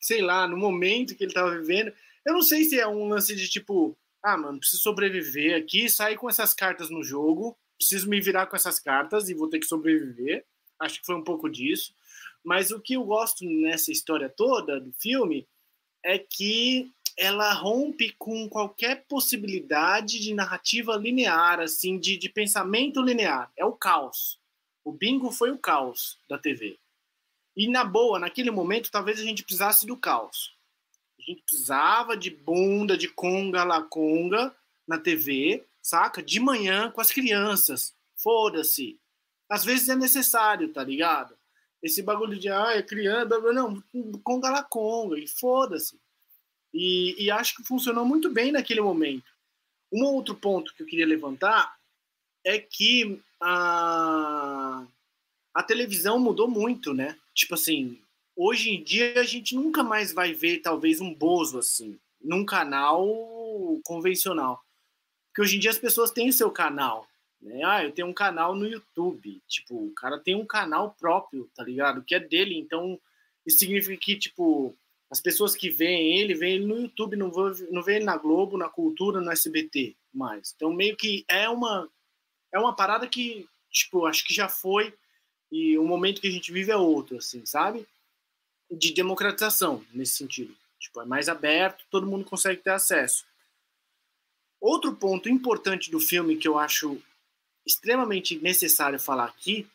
sei 0.00 0.20
lá, 0.20 0.46
no 0.46 0.56
momento 0.56 1.14
que 1.16 1.24
ele 1.24 1.32
tava 1.32 1.58
vivendo. 1.58 1.92
Eu 2.26 2.34
não 2.34 2.42
sei 2.42 2.64
se 2.64 2.78
é 2.78 2.86
um 2.86 3.08
lance 3.08 3.34
de 3.34 3.48
tipo, 3.48 3.96
ah, 4.22 4.36
mano, 4.36 4.58
preciso 4.58 4.82
sobreviver 4.82 5.56
aqui, 5.56 5.88
sair 5.88 6.16
com 6.16 6.28
essas 6.28 6.54
cartas 6.54 6.90
no 6.90 7.02
jogo, 7.02 7.58
preciso 7.76 8.08
me 8.08 8.20
virar 8.20 8.46
com 8.46 8.54
essas 8.54 8.78
cartas 8.78 9.28
e 9.28 9.34
vou 9.34 9.48
ter 9.48 9.58
que 9.58 9.66
sobreviver. 9.66 10.44
Acho 10.78 11.00
que 11.00 11.06
foi 11.06 11.14
um 11.14 11.24
pouco 11.24 11.48
disso. 11.48 11.94
Mas 12.44 12.70
o 12.70 12.80
que 12.80 12.94
eu 12.94 13.04
gosto 13.04 13.44
nessa 13.44 13.92
história 13.92 14.28
toda 14.28 14.80
do 14.80 14.92
filme 14.92 15.46
é 16.04 16.18
que 16.18 16.90
ela 17.16 17.52
rompe 17.52 18.12
com 18.18 18.48
qualquer 18.48 19.04
possibilidade 19.06 20.18
de 20.18 20.34
narrativa 20.34 20.96
linear, 20.96 21.60
assim, 21.60 21.98
de, 21.98 22.16
de 22.16 22.28
pensamento 22.28 23.02
linear. 23.02 23.52
É 23.56 23.64
o 23.64 23.72
caos. 23.72 24.38
O 24.84 24.90
bingo 24.90 25.30
foi 25.30 25.50
o 25.50 25.58
caos 25.58 26.18
da 26.28 26.38
TV. 26.38 26.78
E 27.56 27.68
na 27.68 27.84
boa, 27.84 28.18
naquele 28.18 28.50
momento, 28.50 28.90
talvez 28.90 29.20
a 29.20 29.22
gente 29.22 29.42
precisasse 29.42 29.86
do 29.86 29.96
caos. 29.96 30.56
A 31.18 31.22
gente 31.22 31.42
precisava 31.42 32.16
de 32.16 32.30
bunda, 32.30 32.96
de 32.96 33.08
conga 33.08 33.62
la 33.62 33.82
conga 33.82 34.54
na 34.88 34.98
TV, 34.98 35.64
saca? 35.80 36.22
De 36.22 36.40
manhã 36.40 36.90
com 36.90 37.00
as 37.00 37.12
crianças. 37.12 37.94
Foda-se. 38.16 38.98
Às 39.48 39.64
vezes 39.64 39.88
é 39.88 39.94
necessário, 39.94 40.72
tá 40.72 40.82
ligado? 40.82 41.36
Esse 41.82 42.02
bagulho 42.02 42.38
de, 42.38 42.48
ah, 42.48 42.72
é 42.74 42.82
criança, 42.82 43.38
não, 43.52 43.82
conga 44.22 44.50
la 44.50 44.62
conga, 44.62 45.18
e 45.18 45.26
foda-se. 45.26 45.98
E, 46.72 47.24
e 47.24 47.30
acho 47.30 47.56
que 47.56 47.64
funcionou 47.64 48.04
muito 48.04 48.30
bem 48.30 48.52
naquele 48.52 48.80
momento. 48.80 49.30
Um 49.92 50.04
outro 50.04 50.34
ponto 50.34 50.72
que 50.74 50.82
eu 50.82 50.86
queria 50.86 51.06
levantar 51.06 51.76
é 52.44 52.58
que 52.58 53.20
a, 53.40 54.86
a 55.52 55.62
televisão 55.62 56.18
mudou 56.18 56.48
muito, 56.48 56.94
né? 56.94 57.18
Tipo 57.34 57.54
assim, 57.54 58.00
hoje 58.36 58.70
em 58.70 58.82
dia 58.82 59.20
a 59.20 59.24
gente 59.24 59.54
nunca 59.54 59.82
mais 59.82 60.12
vai 60.12 60.32
ver 60.32 60.60
talvez 60.60 61.00
um 61.00 61.12
Bozo 61.12 61.58
assim, 61.58 61.98
num 62.20 62.44
canal 62.44 63.06
convencional. 63.84 64.62
Porque 65.28 65.42
hoje 65.42 65.56
em 65.56 65.60
dia 65.60 65.70
as 65.70 65.78
pessoas 65.78 66.10
têm 66.10 66.28
o 66.28 66.32
seu 66.32 66.50
canal. 66.50 67.06
Né? 67.42 67.62
Ah, 67.64 67.84
eu 67.84 67.92
tenho 67.92 68.08
um 68.08 68.14
canal 68.14 68.54
no 68.54 68.66
YouTube. 68.66 69.42
Tipo, 69.48 69.86
o 69.86 69.94
cara 69.94 70.18
tem 70.18 70.34
um 70.34 70.46
canal 70.46 70.94
próprio, 70.98 71.50
tá 71.54 71.64
ligado? 71.64 72.02
Que 72.02 72.14
é 72.14 72.20
dele. 72.20 72.56
Então, 72.56 72.98
isso 73.44 73.58
significa 73.58 74.00
que, 74.00 74.16
tipo, 74.16 74.74
as 75.10 75.20
pessoas 75.20 75.54
que 75.54 75.68
veem 75.68 76.18
ele, 76.18 76.34
veem 76.34 76.54
ele 76.54 76.66
no 76.66 76.80
YouTube, 76.80 77.16
não, 77.16 77.30
não 77.70 77.82
veem 77.82 77.96
ele 77.96 78.04
na 78.04 78.16
Globo, 78.16 78.56
na 78.56 78.68
Cultura, 78.68 79.20
no 79.20 79.30
SBT 79.30 79.96
mais. 80.14 80.52
Então, 80.54 80.72
meio 80.72 80.96
que 80.96 81.24
é 81.28 81.48
uma, 81.48 81.88
é 82.52 82.58
uma 82.58 82.74
parada 82.74 83.06
que, 83.06 83.46
tipo, 83.70 84.06
acho 84.06 84.24
que 84.24 84.32
já 84.32 84.48
foi 84.48 84.94
e 85.50 85.76
o 85.76 85.84
momento 85.84 86.20
que 86.20 86.28
a 86.28 86.30
gente 86.30 86.52
vive 86.52 86.70
é 86.70 86.76
outro, 86.76 87.18
assim, 87.18 87.44
sabe? 87.44 87.86
de 88.76 88.92
democratização 88.92 89.84
nesse 89.92 90.16
sentido. 90.16 90.54
Tipo, 90.78 91.00
é 91.00 91.04
mais 91.04 91.28
aberto, 91.28 91.84
todo 91.90 92.06
mundo 92.06 92.24
consegue 92.24 92.60
ter 92.60 92.70
acesso. 92.70 93.24
Outro 94.60 94.94
ponto 94.94 95.28
importante 95.28 95.90
do 95.90 96.00
filme 96.00 96.36
que 96.36 96.48
eu 96.48 96.58
acho 96.58 97.00
extremamente 97.66 98.38
necessário 98.38 98.98
falar 98.98 99.26
aqui 99.26 99.66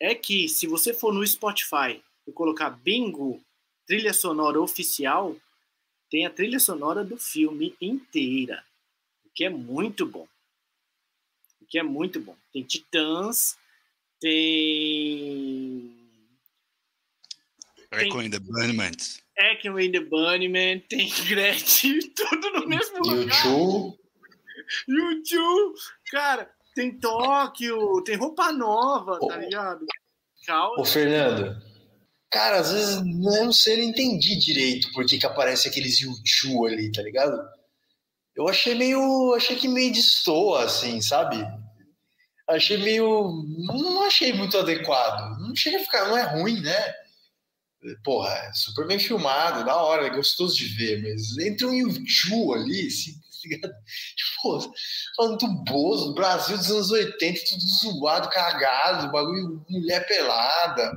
é 0.00 0.14
que 0.14 0.48
se 0.48 0.66
você 0.66 0.92
for 0.92 1.12
no 1.12 1.26
Spotify 1.26 2.02
e 2.26 2.32
colocar 2.32 2.70
Bingo 2.70 3.42
trilha 3.86 4.12
sonora 4.12 4.60
oficial, 4.60 5.36
tem 6.10 6.26
a 6.26 6.30
trilha 6.30 6.58
sonora 6.58 7.04
do 7.04 7.16
filme 7.16 7.74
inteira, 7.80 8.64
o 9.24 9.30
que 9.34 9.44
é 9.44 9.50
muito 9.50 10.04
bom. 10.06 10.26
O 11.60 11.66
que 11.66 11.78
é 11.78 11.82
muito 11.82 12.20
bom. 12.20 12.36
Tem 12.52 12.62
Titãs, 12.62 13.58
tem 14.20 16.06
Echo 17.92 18.20
in 18.20 18.30
the 18.30 18.38
Bunnyman. 18.38 18.92
Echo 19.38 19.78
in 19.78 19.92
the 19.92 20.00
Bunnyman, 20.00 20.80
tem 20.88 21.08
Gretchen, 21.28 22.00
tudo 22.14 22.50
no 22.50 22.66
mesmo 22.66 22.98
lugar. 22.98 23.46
YouTube. 23.46 23.98
YouTube. 24.88 25.78
Cara, 26.10 26.55
tem 26.76 26.98
Tóquio, 26.98 28.02
tem 28.04 28.16
roupa 28.16 28.52
nova, 28.52 29.18
tá 29.18 29.36
ligado? 29.38 29.86
Calma. 30.46 30.78
Ô, 30.78 30.84
Fernando. 30.84 31.56
Cara, 32.30 32.58
às 32.58 32.70
vezes 32.70 32.96
eu 32.96 33.04
não 33.04 33.50
sei, 33.50 33.74
eu 33.74 33.78
não 33.78 33.84
entendi 33.86 34.36
direito 34.36 34.92
por 34.92 35.06
que, 35.06 35.18
que 35.18 35.24
aparece 35.24 35.66
aqueles 35.66 35.98
YouTube 35.98 36.70
ali, 36.70 36.92
tá 36.92 37.00
ligado? 37.00 37.40
Eu 38.36 38.46
achei 38.46 38.74
meio. 38.74 39.32
Achei 39.34 39.56
que 39.56 39.66
meio 39.66 39.90
destoa, 39.90 40.64
assim, 40.64 41.00
sabe? 41.00 41.38
Achei 42.46 42.76
meio. 42.76 43.42
Não 43.66 44.06
achei 44.06 44.34
muito 44.34 44.58
adequado. 44.58 45.40
Não 45.40 45.56
chega 45.56 45.78
a 45.78 45.80
ficar. 45.80 46.08
Não 46.08 46.18
é 46.18 46.22
ruim, 46.24 46.60
né? 46.60 46.94
porra, 48.04 48.32
é 48.32 48.52
super 48.52 48.84
bem 48.84 48.98
filmado, 48.98 49.64
da 49.64 49.76
hora, 49.76 50.06
é 50.06 50.10
gostoso 50.10 50.56
de 50.56 50.64
ver, 50.64 51.02
mas 51.02 51.38
entre 51.38 51.64
um 51.64 51.72
YouTube 51.72 52.54
ali, 52.54 52.88
assim, 52.88 53.12
tá 53.60 53.68
tipo, 54.16 54.72
falando 55.16 55.38
do 55.38 55.64
Bozo, 55.64 56.14
Brasil 56.14 56.56
dos 56.56 56.70
anos 56.70 56.90
80, 56.90 57.40
tudo 57.48 57.60
zoado, 57.60 58.30
cagado, 58.30 59.12
bagulho, 59.12 59.64
mulher 59.68 60.06
pelada. 60.06 60.92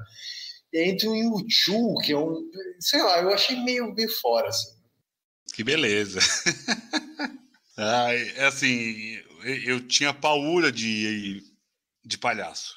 E 0.73 0.89
entre 0.89 1.07
um 1.07 1.15
YouTube, 1.15 2.05
que 2.05 2.13
é 2.13 2.17
um. 2.17 2.35
Sei 2.79 3.01
lá, 3.01 3.19
eu 3.21 3.33
achei 3.33 3.55
meio, 3.63 3.93
meio 3.93 4.09
fora, 4.19 4.47
assim. 4.49 4.77
Que 5.53 5.63
beleza. 5.63 6.19
ah, 7.77 8.13
é 8.13 8.45
assim, 8.45 9.19
eu 9.65 9.85
tinha 9.87 10.13
paura 10.13 10.71
de, 10.71 11.43
de 12.05 12.17
palhaço. 12.17 12.75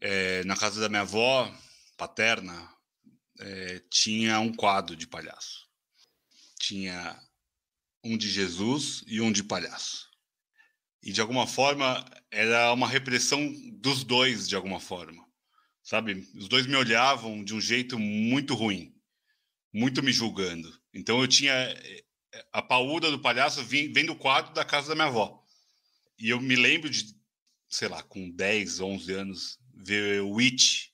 é, 0.00 0.42
na 0.44 0.56
casa 0.56 0.80
da 0.80 0.88
minha 0.88 1.02
avó 1.02 1.52
paterna, 1.96 2.68
é, 3.38 3.80
tinha 3.90 4.40
um 4.40 4.52
quadro 4.52 4.96
de 4.96 5.06
palhaço. 5.06 5.68
Tinha 6.58 7.16
um 8.04 8.16
de 8.16 8.30
Jesus 8.30 9.04
e 9.06 9.20
um 9.20 9.30
de 9.30 9.44
palhaço. 9.44 10.10
E 11.02 11.12
de 11.12 11.20
alguma 11.20 11.46
forma 11.46 12.04
era 12.30 12.72
uma 12.72 12.88
repressão 12.88 13.52
dos 13.72 14.04
dois, 14.04 14.48
de 14.48 14.54
alguma 14.54 14.80
forma. 14.80 15.26
Sabe? 15.82 16.28
Os 16.34 16.48
dois 16.48 16.66
me 16.66 16.76
olhavam 16.76 17.42
de 17.42 17.54
um 17.54 17.60
jeito 17.60 17.98
muito 17.98 18.54
ruim, 18.54 18.94
muito 19.72 20.02
me 20.02 20.12
julgando. 20.12 20.72
Então 20.94 21.20
eu 21.20 21.26
tinha 21.26 21.52
eh, 21.52 22.04
a 22.52 22.62
paúda 22.62 23.10
do 23.10 23.18
palhaço 23.18 23.64
vem, 23.64 23.92
do 24.06 24.14
quadro 24.14 24.54
da 24.54 24.64
casa 24.64 24.88
da 24.88 24.94
minha 24.94 25.08
avó. 25.08 25.42
E 26.18 26.30
eu 26.30 26.40
me 26.40 26.54
lembro 26.54 26.88
de, 26.88 27.16
sei 27.68 27.88
lá, 27.88 28.02
com 28.02 28.30
10, 28.30 28.80
11 28.80 29.12
anos, 29.12 29.58
ver 29.74 30.22
o 30.22 30.38
It. 30.38 30.92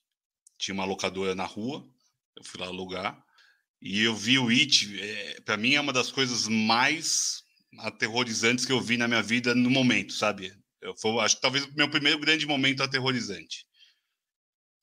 Tinha 0.57 0.75
uma 0.75 0.85
locadora 0.85 1.35
na 1.35 1.45
rua, 1.45 1.87
eu 2.35 2.43
fui 2.43 2.61
lá 2.61 2.67
alugar. 2.67 3.23
E 3.81 4.03
eu 4.03 4.15
vi 4.15 4.39
o 4.39 4.49
It, 4.49 5.01
é, 5.01 5.41
para 5.43 5.57
mim 5.57 5.75
é 5.75 5.81
uma 5.81 5.93
das 5.93 6.11
coisas 6.11 6.49
mais 6.49 7.43
aterrorizantes 7.79 8.65
que 8.65 8.73
eu 8.73 8.81
vi 8.81 8.97
na 8.97 9.07
minha 9.07 9.23
vida 9.23 9.55
no 9.55 9.71
momento, 9.71 10.13
sabe? 10.13 10.53
Eu, 10.81 10.97
foi, 10.97 11.19
acho 11.21 11.37
que 11.37 11.43
talvez 11.43 11.65
o 11.65 11.75
meu 11.75 11.89
primeiro 11.89 12.19
grande 12.19 12.47
momento 12.47 12.83
aterrorizante. 12.83 13.67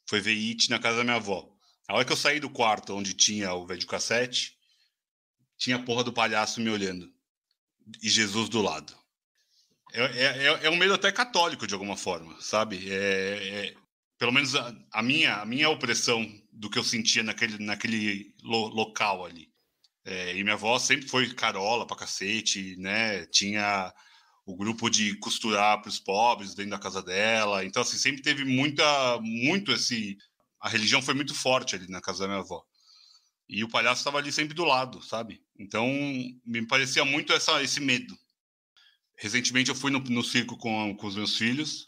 Foi 0.08 0.22
ver 0.22 0.32
It 0.32 0.70
na 0.70 0.80
casa 0.80 0.98
da 0.98 1.04
minha 1.04 1.16
avó. 1.18 1.50
A 1.88 1.96
hora 1.96 2.06
que 2.06 2.12
eu 2.12 2.18
saí 2.18 2.40
do 2.40 2.50
quarto 2.50 2.96
onde 2.96 3.14
tinha 3.14 3.54
o 3.54 3.68
videocassete, 3.68 4.56
tinha 5.58 5.76
a 5.76 5.84
porra 5.84 6.04
do 6.04 6.14
palhaço 6.14 6.62
me 6.62 6.70
olhando. 6.70 7.12
E 8.02 8.10
Jesus 8.10 8.50
do 8.50 8.62
lado. 8.62 8.96
É, 9.94 10.04
é, 10.04 10.24
é, 10.24 10.66
é 10.66 10.70
um 10.70 10.76
medo 10.76 10.94
até 10.94 11.12
católico, 11.12 11.68
de 11.68 11.74
alguma 11.74 11.96
forma, 11.96 12.40
sabe? 12.42 12.92
É, 12.92 13.68
é, 13.68 13.76
pelo 14.18 14.32
menos 14.32 14.56
a, 14.56 14.74
a, 14.92 15.04
minha, 15.04 15.36
a 15.38 15.46
minha 15.46 15.70
opressão 15.70 16.26
do 16.52 16.70
que 16.70 16.80
eu 16.80 16.84
sentia 16.84 17.24
naquele, 17.24 17.64
naquele 17.64 18.34
lo, 18.42 18.68
local 18.68 19.26
ali. 19.26 19.50
É, 20.06 20.36
e 20.38 20.44
minha 20.44 20.54
avó 20.54 20.78
sempre 20.78 21.08
foi 21.08 21.34
carola 21.34 21.86
pra 21.86 21.98
cacete, 21.98 22.76
né? 22.78 23.26
Tinha 23.28 23.94
o 24.46 24.56
grupo 24.56 24.90
de 24.90 25.18
costurar 25.18 25.82
para 25.82 25.90
os 25.90 26.00
pobres 26.00 26.54
dentro 26.54 26.72
da 26.72 26.80
casa 26.80 27.02
dela. 27.02 27.66
Então, 27.66 27.82
assim, 27.82 27.98
sempre 27.98 28.22
teve 28.22 28.46
muita, 28.46 29.20
muito 29.22 29.72
esse. 29.72 30.16
A 30.62 30.70
religião 30.70 31.02
foi 31.02 31.16
muito 31.16 31.34
forte 31.34 31.76
ali 31.76 31.88
na 31.90 32.02
casa 32.02 32.20
da 32.20 32.28
minha 32.28 32.40
avó. 32.40 32.64
E 33.50 33.64
o 33.64 33.70
palhaço 33.70 34.02
estava 34.02 34.20
ali 34.20 34.32
sempre 34.32 34.54
do 34.54 34.64
lado, 34.64 35.02
sabe? 35.04 35.42
Então, 35.60 35.88
me 36.46 36.66
parecia 36.68 37.04
muito 37.04 37.34
essa, 37.34 37.62
esse 37.64 37.80
medo. 37.80 38.16
Recentemente, 39.18 39.70
eu 39.70 39.76
fui 39.76 39.92
no, 39.92 40.00
no 40.00 40.24
circo 40.24 40.58
com, 40.58 40.96
com 40.96 41.08
os 41.08 41.16
meus 41.16 41.38
filhos. 41.38 41.86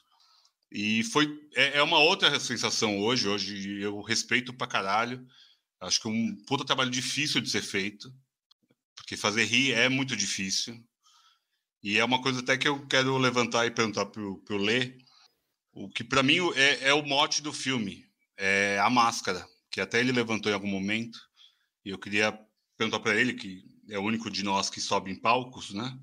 E 0.71 1.03
foi 1.03 1.27
é, 1.55 1.77
é, 1.77 1.83
uma 1.83 1.99
outra 1.99 2.39
sensação 2.39 2.99
hoje. 2.99 3.27
Hoje 3.27 3.81
eu 3.81 4.01
respeito 4.01 4.53
pra 4.53 4.67
caralho. 4.67 5.25
Acho 5.79 6.01
que 6.01 6.07
é 6.07 6.11
um 6.11 6.35
puta 6.45 6.65
trabalho 6.65 6.89
difícil 6.89 7.39
de 7.39 7.49
ser 7.49 7.61
feito, 7.61 8.13
porque 8.95 9.15
fazer 9.15 9.45
rir 9.45 9.73
é 9.73 9.87
muito 9.87 10.15
difícil. 10.15 10.83
E 11.83 11.97
é 11.97 12.03
uma 12.03 12.21
coisa 12.21 12.39
até 12.39 12.57
que 12.57 12.67
eu 12.67 12.85
quero 12.87 13.17
levantar 13.17 13.65
e 13.65 13.71
perguntar 13.71 14.07
pro, 14.07 14.39
pro 14.43 14.57
Lê. 14.57 14.97
O 15.71 15.89
que 15.89 16.03
para 16.03 16.23
mim 16.23 16.39
é, 16.55 16.89
é, 16.89 16.93
o 16.93 17.05
mote 17.05 17.41
do 17.41 17.53
filme, 17.53 18.05
é 18.35 18.79
a 18.79 18.89
máscara, 18.89 19.47
que 19.71 19.79
até 19.79 19.99
ele 19.99 20.11
levantou 20.11 20.51
em 20.51 20.55
algum 20.55 20.67
momento. 20.67 21.19
E 21.85 21.89
eu 21.89 21.99
queria 21.99 22.37
perguntar 22.75 22.99
para 22.99 23.15
ele, 23.15 23.33
que 23.33 23.63
é 23.89 23.97
o 23.97 24.03
único 24.03 24.29
de 24.29 24.43
nós 24.43 24.69
que 24.69 24.81
sobe 24.81 25.11
em 25.11 25.15
palcos, 25.15 25.73
né? 25.73 25.97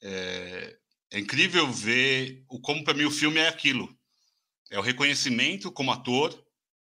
É, 0.00 0.78
é 1.10 1.18
incrível 1.18 1.70
ver 1.72 2.44
o 2.48 2.60
como 2.60 2.84
para 2.84 2.94
mim 2.94 3.04
o 3.04 3.10
filme 3.10 3.38
é 3.38 3.48
aquilo. 3.48 3.92
É 4.70 4.78
o 4.78 4.82
reconhecimento 4.82 5.72
como 5.72 5.90
ator, 5.90 6.32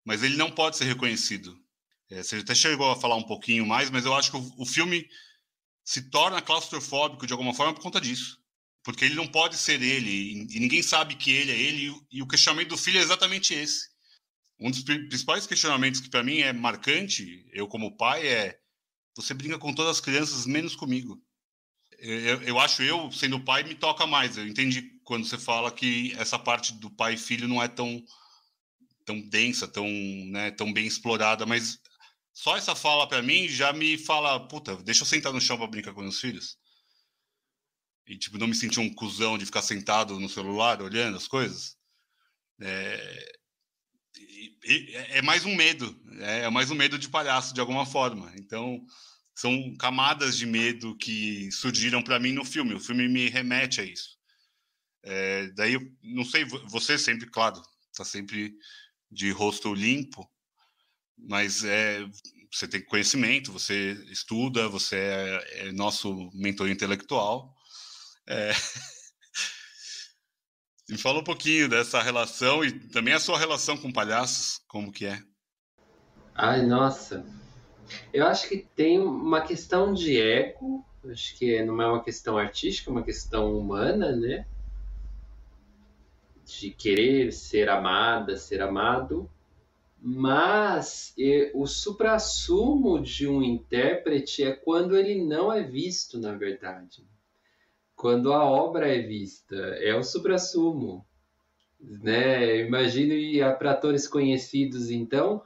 mas 0.05 0.23
ele 0.23 0.37
não 0.37 0.51
pode 0.51 0.77
ser 0.77 0.85
reconhecido. 0.85 1.59
É, 2.09 2.23
você 2.23 2.37
até 2.37 2.55
chegou 2.55 2.91
a 2.91 3.01
falar 3.01 3.17
um 3.17 3.25
pouquinho 3.25 3.67
mais, 3.67 3.91
mas 3.91 4.05
eu 4.05 4.15
acho 4.15 4.31
que 4.31 4.37
o, 4.37 4.55
o 4.59 4.67
filme 4.67 5.09
se 5.85 6.11
torna 6.11 6.41
claustrofóbico 6.41 7.27
de 7.27 7.33
alguma 7.33 7.53
forma 7.53 7.75
por 7.75 7.83
conta 7.83 8.01
disso. 8.01 8.39
Porque 8.85 9.05
ele 9.05 9.15
não 9.15 9.27
pode 9.27 9.57
ser 9.57 9.83
ele, 9.83 10.33
e, 10.33 10.61
ninguém 10.61 10.83
sabe 10.83 11.17
que 11.17 11.31
ele 11.31 11.51
é 11.51 11.61
ele, 11.61 11.95
e 12.11 12.23
o 12.23 12.27
questionamento 12.27 12.71
do 12.71 12.77
filho 12.77 12.99
é 12.99 13.03
exatamente 13.03 13.55
esse. 13.55 13.91
Um 14.59 14.71
dos 14.71 14.83
principais 14.83 15.47
questionamentos 15.47 16.01
que 16.01 16.11
para 16.11 16.23
mim 16.23 16.39
é 16.39 16.53
marcante, 16.53 17.45
eu 17.53 17.67
como 17.67 17.97
pai, 17.97 18.27
é 18.27 18.59
você 19.17 19.35
brinca 19.35 19.59
com 19.59 19.75
todas 19.75 19.97
as 19.97 20.01
crianças, 20.01 20.47
menos 20.47 20.77
comigo 20.77 21.21
eu, 22.03 22.43
eu 22.43 22.59
acho 22.59 22.83
eu, 22.83 23.11
sendo 23.13 23.41
pai, 23.41 23.63
me 23.63 23.75
toca 23.77 24.07
mais. 24.07 24.37
Eu 24.37 24.47
entendi 24.47 24.83
quando 25.05 25.25
você 25.25 25.39
fala 25.39 25.71
que 25.71 26.13
essa 26.19 26.39
parte 26.39 26.75
do 26.75 26.91
pai 26.91 27.15
e 27.15 27.19
filho 27.19 27.47
não 27.47 27.63
é 27.63 27.69
tão, 27.69 28.05
tão 29.05 29.21
densa, 29.21 29.69
tão, 29.69 29.87
né, 29.87 30.51
tão 30.51 30.73
bem 30.73 30.85
explorada, 30.85 31.47
mas 31.47 31.79
só 32.35 32.57
essa 32.57 32.75
fala 32.75 33.07
para 33.07 33.23
mim 33.23 33.47
já 33.49 33.73
me 33.73 33.97
fala, 33.97 34.49
puta, 34.49 34.77
deixa 34.77 35.03
eu 35.03 35.07
sentar 35.07 35.33
no 35.33 35.41
chão 35.41 35.57
para 35.57 35.67
brincar 35.69 35.93
com 35.93 36.03
meus 36.03 36.19
filhos. 36.19 36.59
E, 38.07 38.19
tipo, 38.19 38.37
não 38.37 38.49
me 38.49 38.55
sentir 38.55 38.81
um 38.81 38.93
cuzão 38.93 39.39
de 39.39 39.47
ficar 39.47 39.63
sentado 39.63 40.19
no 40.19 40.29
celular 40.29 40.83
olhando 40.83 41.17
as 41.17 41.29
coisas. 41.29 41.77
É, 42.61 43.33
é 45.11 45.23
mais 45.23 45.45
um 45.45 45.55
medo, 45.55 45.97
é, 46.21 46.41
é 46.41 46.51
mais 46.51 46.71
um 46.71 46.75
medo 46.75 46.99
de 46.99 47.09
palhaço, 47.09 47.55
de 47.55 47.61
alguma 47.61 47.87
forma. 47.87 48.33
Então, 48.37 48.85
são 49.35 49.75
camadas 49.77 50.37
de 50.37 50.47
medo 50.47 50.97
que 50.97 51.51
surgiram 51.53 52.03
para 52.03 52.19
mim 52.19 52.33
no 52.33 52.45
filme. 52.45 52.75
O 52.75 52.81
filme 52.81 53.09
me 53.09 53.29
remete 53.29 53.81
a 53.81 53.85
isso. 53.85 54.19
É, 55.03 55.49
daí, 55.49 55.79
não 56.03 56.25
sei, 56.25 56.45
você 56.45 56.99
sempre, 56.99 57.29
claro, 57.29 57.61
está 57.91 58.05
sempre 58.05 58.55
de 59.11 59.31
rosto 59.31 59.75
limpo, 59.75 60.31
mas 61.19 61.65
é, 61.65 62.07
você 62.51 62.69
tem 62.69 62.85
conhecimento, 62.85 63.53
você 63.53 63.93
estuda, 64.11 64.69
você 64.69 64.97
é, 64.97 65.69
é 65.69 65.73
nosso 65.73 66.31
mentor 66.35 66.69
intelectual. 66.69 67.57
É... 68.27 68.53
Me 70.89 70.99
fala 70.99 71.21
um 71.21 71.25
pouquinho 71.25 71.69
dessa 71.69 72.03
relação 72.03 72.63
e 72.65 72.73
também 72.89 73.15
a 73.15 73.21
sua 73.21 73.39
relação 73.39 73.79
com 73.79 73.93
palhaços, 73.93 74.61
como 74.69 74.93
que 74.93 75.07
é? 75.07 75.23
Ai, 76.35 76.67
nossa, 76.67 77.25
eu 78.13 78.27
acho 78.27 78.49
que 78.49 78.59
tem 78.75 78.99
uma 78.99 79.41
questão 79.41 79.93
de 79.93 80.21
ego, 80.21 80.85
acho 81.11 81.37
que 81.37 81.63
não 81.65 81.81
é 81.81 81.87
uma 81.87 82.03
questão 82.03 82.39
artística, 82.39 82.91
é 82.91 82.93
uma 82.93 83.03
questão 83.03 83.57
humana, 83.57 84.15
né? 84.15 84.47
De 86.45 86.71
querer 86.71 87.33
ser 87.33 87.69
amada, 87.69 88.37
ser 88.37 88.61
amado. 88.61 89.31
Mas 90.05 91.15
o 91.55 91.65
suprassumo 91.67 93.01
de 93.01 93.29
um 93.29 93.41
intérprete 93.41 94.43
é 94.43 94.53
quando 94.53 94.97
ele 94.97 95.25
não 95.25 95.53
é 95.53 95.63
visto, 95.63 96.19
na 96.19 96.35
verdade. 96.35 97.07
Quando 97.95 98.33
a 98.33 98.45
obra 98.45 98.89
é 98.93 99.01
vista, 99.01 99.55
é 99.55 99.95
o 99.95 100.03
suprassumo. 100.03 101.07
Né? 101.81 102.67
Imagino 102.67 103.15
para 103.59 103.73
atores 103.73 104.09
conhecidos, 104.09 104.91
então, 104.91 105.43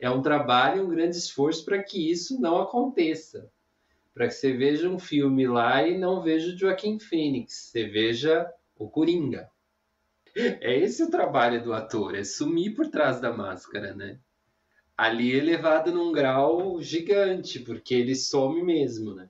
é 0.00 0.10
um 0.10 0.22
trabalho, 0.22 0.84
um 0.84 0.88
grande 0.88 1.16
esforço 1.16 1.64
para 1.64 1.82
que 1.82 2.10
isso 2.10 2.40
não 2.40 2.58
aconteça. 2.58 3.50
Para 4.14 4.26
que 4.26 4.34
você 4.34 4.52
veja 4.52 4.88
um 4.88 4.98
filme 4.98 5.46
lá 5.46 5.86
e 5.86 5.96
não 5.96 6.22
veja 6.22 6.52
o 6.52 6.58
Joaquim 6.58 6.98
Phoenix, 6.98 7.70
você 7.70 7.86
veja 7.86 8.50
o 8.76 8.88
Coringa. 8.88 9.50
É 10.34 10.76
esse 10.76 11.02
o 11.02 11.10
trabalho 11.10 11.62
do 11.62 11.72
ator, 11.72 12.14
é 12.14 12.24
sumir 12.24 12.74
por 12.74 12.88
trás 12.88 13.20
da 13.20 13.32
máscara, 13.32 13.94
né? 13.94 14.18
Ali 14.96 15.38
é 15.38 15.42
levado 15.42 15.92
num 15.92 16.12
grau 16.12 16.80
gigante, 16.80 17.58
porque 17.60 17.94
ele 17.94 18.14
some 18.14 18.62
mesmo, 18.62 19.14
né? 19.14 19.28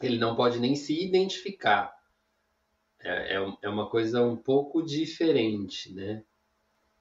Ele 0.00 0.18
não 0.18 0.34
pode 0.34 0.58
nem 0.58 0.74
se 0.74 1.02
identificar. 1.02 1.92
É, 3.00 3.36
é, 3.36 3.56
é 3.62 3.68
uma 3.68 3.88
coisa 3.88 4.22
um 4.22 4.36
pouco 4.36 4.82
diferente, 4.82 5.92
né? 5.92 6.22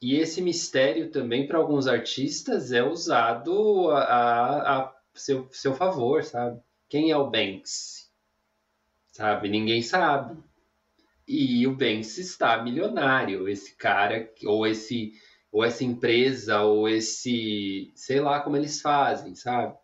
E 0.02 0.16
esse 0.16 0.42
mistério 0.42 1.12
também, 1.12 1.48
para 1.48 1.60
alguns 1.60 1.88
artistas, 1.88 2.72
é 2.72 2.84
usado 2.84 3.92
a, 3.92 4.00
a, 4.02 4.80
a, 4.80 4.96
seu, 5.14 5.48
seu 5.52 5.76
favor, 5.76 6.24
sabe? 6.24 6.60
Quem 6.90 7.12
é 7.12 7.18
o 7.18 7.30
Banks? 7.30 8.12
Sabe? 9.12 9.48
Ninguém 9.48 9.82
sabe. 9.82 10.42
E 11.28 11.68
o 11.68 11.76
Banks 11.76 12.18
está 12.18 12.62
milionário. 12.64 13.48
Esse 13.48 13.76
cara, 13.76 14.30
ou 14.44 14.66
esse 14.66 15.14
ou 15.52 15.64
essa 15.64 15.84
empresa, 15.84 16.62
ou 16.62 16.88
esse. 16.88 17.92
sei 17.94 18.22
lá 18.22 18.40
como 18.40 18.56
eles 18.56 18.82
fazem, 18.82 19.36
sabe? 19.36 19.78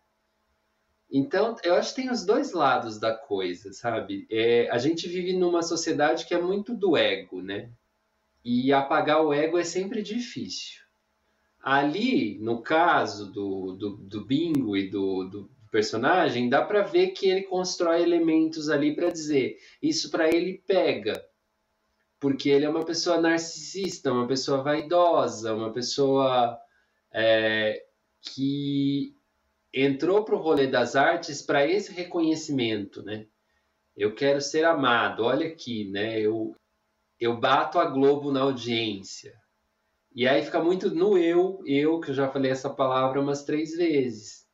Então, 1.10 1.56
eu 1.62 1.74
acho 1.74 1.94
que 1.94 2.02
tem 2.02 2.10
os 2.10 2.24
dois 2.24 2.52
lados 2.52 2.98
da 2.98 3.14
coisa, 3.14 3.72
sabe? 3.72 4.26
É, 4.30 4.70
a 4.70 4.78
gente 4.78 5.08
vive 5.08 5.34
numa 5.34 5.62
sociedade 5.62 6.26
que 6.26 6.34
é 6.34 6.40
muito 6.40 6.74
do 6.74 6.96
ego, 6.96 7.42
né? 7.42 7.70
E 8.44 8.72
apagar 8.72 9.24
o 9.24 9.32
ego 9.32 9.58
é 9.58 9.64
sempre 9.64 10.02
difícil. 10.02 10.80
Ali, 11.62 12.38
no 12.40 12.62
caso 12.62 13.32
do, 13.32 13.72
do, 13.74 13.96
do 13.98 14.24
Bingo 14.26 14.76
e 14.76 14.88
do, 14.90 15.24
do 15.24 15.50
personagem, 15.70 16.48
dá 16.48 16.62
para 16.64 16.82
ver 16.82 17.08
que 17.08 17.28
ele 17.28 17.42
constrói 17.42 18.02
elementos 18.02 18.68
ali 18.70 18.94
para 18.94 19.10
dizer 19.10 19.58
isso 19.82 20.10
para 20.10 20.28
ele 20.28 20.62
pega. 20.66 21.22
porque 22.20 22.48
ele 22.48 22.64
é 22.64 22.68
uma 22.68 22.84
pessoa 22.84 23.20
narcisista, 23.20 24.12
uma 24.12 24.26
pessoa 24.26 24.62
vaidosa, 24.62 25.54
uma 25.54 25.72
pessoa 25.72 26.58
é, 27.12 27.84
que 28.22 29.14
entrou 29.72 30.24
para 30.24 30.34
o 30.34 30.38
rolê 30.38 30.66
das 30.66 30.96
artes 30.96 31.42
para 31.42 31.66
esse 31.66 31.92
reconhecimento, 31.92 33.02
né? 33.02 33.26
Eu 33.96 34.14
quero 34.14 34.40
ser 34.40 34.64
amado, 34.64 35.24
olha 35.24 35.48
aqui, 35.48 35.90
né? 35.90 36.20
Eu, 36.20 36.54
eu 37.20 37.38
bato 37.38 37.78
a 37.78 37.84
Globo 37.86 38.30
na 38.32 38.40
audiência. 38.40 39.34
E 40.14 40.26
aí 40.26 40.42
fica 40.42 40.62
muito 40.62 40.90
no 40.94 41.16
eu, 41.16 41.60
eu, 41.64 42.00
que 42.00 42.10
eu 42.10 42.14
já 42.14 42.28
falei 42.28 42.50
essa 42.50 42.70
palavra 42.70 43.20
umas 43.20 43.44
três 43.44 43.76
vezes. 43.76 44.46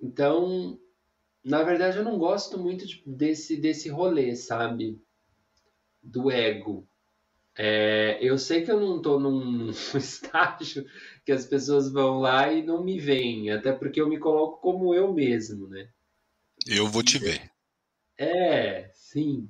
Então, 0.00 0.78
na 1.44 1.62
verdade, 1.62 1.98
eu 1.98 2.04
não 2.04 2.18
gosto 2.18 2.58
muito 2.58 2.86
de, 2.86 3.02
desse, 3.06 3.56
desse 3.56 3.88
rolê, 3.88 4.34
sabe? 4.34 5.00
Do 6.02 6.30
ego. 6.30 6.88
É, 7.56 8.18
eu 8.20 8.36
sei 8.36 8.64
que 8.64 8.70
eu 8.70 8.80
não 8.80 8.96
estou 8.96 9.20
num 9.20 9.70
estágio 9.96 10.84
que 11.24 11.30
as 11.30 11.46
pessoas 11.46 11.92
vão 11.92 12.18
lá 12.18 12.52
e 12.52 12.62
não 12.62 12.82
me 12.82 12.98
veem, 12.98 13.50
até 13.50 13.72
porque 13.72 14.00
eu 14.00 14.08
me 14.08 14.18
coloco 14.18 14.60
como 14.60 14.94
eu 14.94 15.12
mesmo, 15.12 15.68
né? 15.68 15.88
Eu 16.66 16.88
vou 16.88 17.02
te 17.02 17.18
ver. 17.18 17.50
É, 18.18 18.90
sim. 18.94 19.48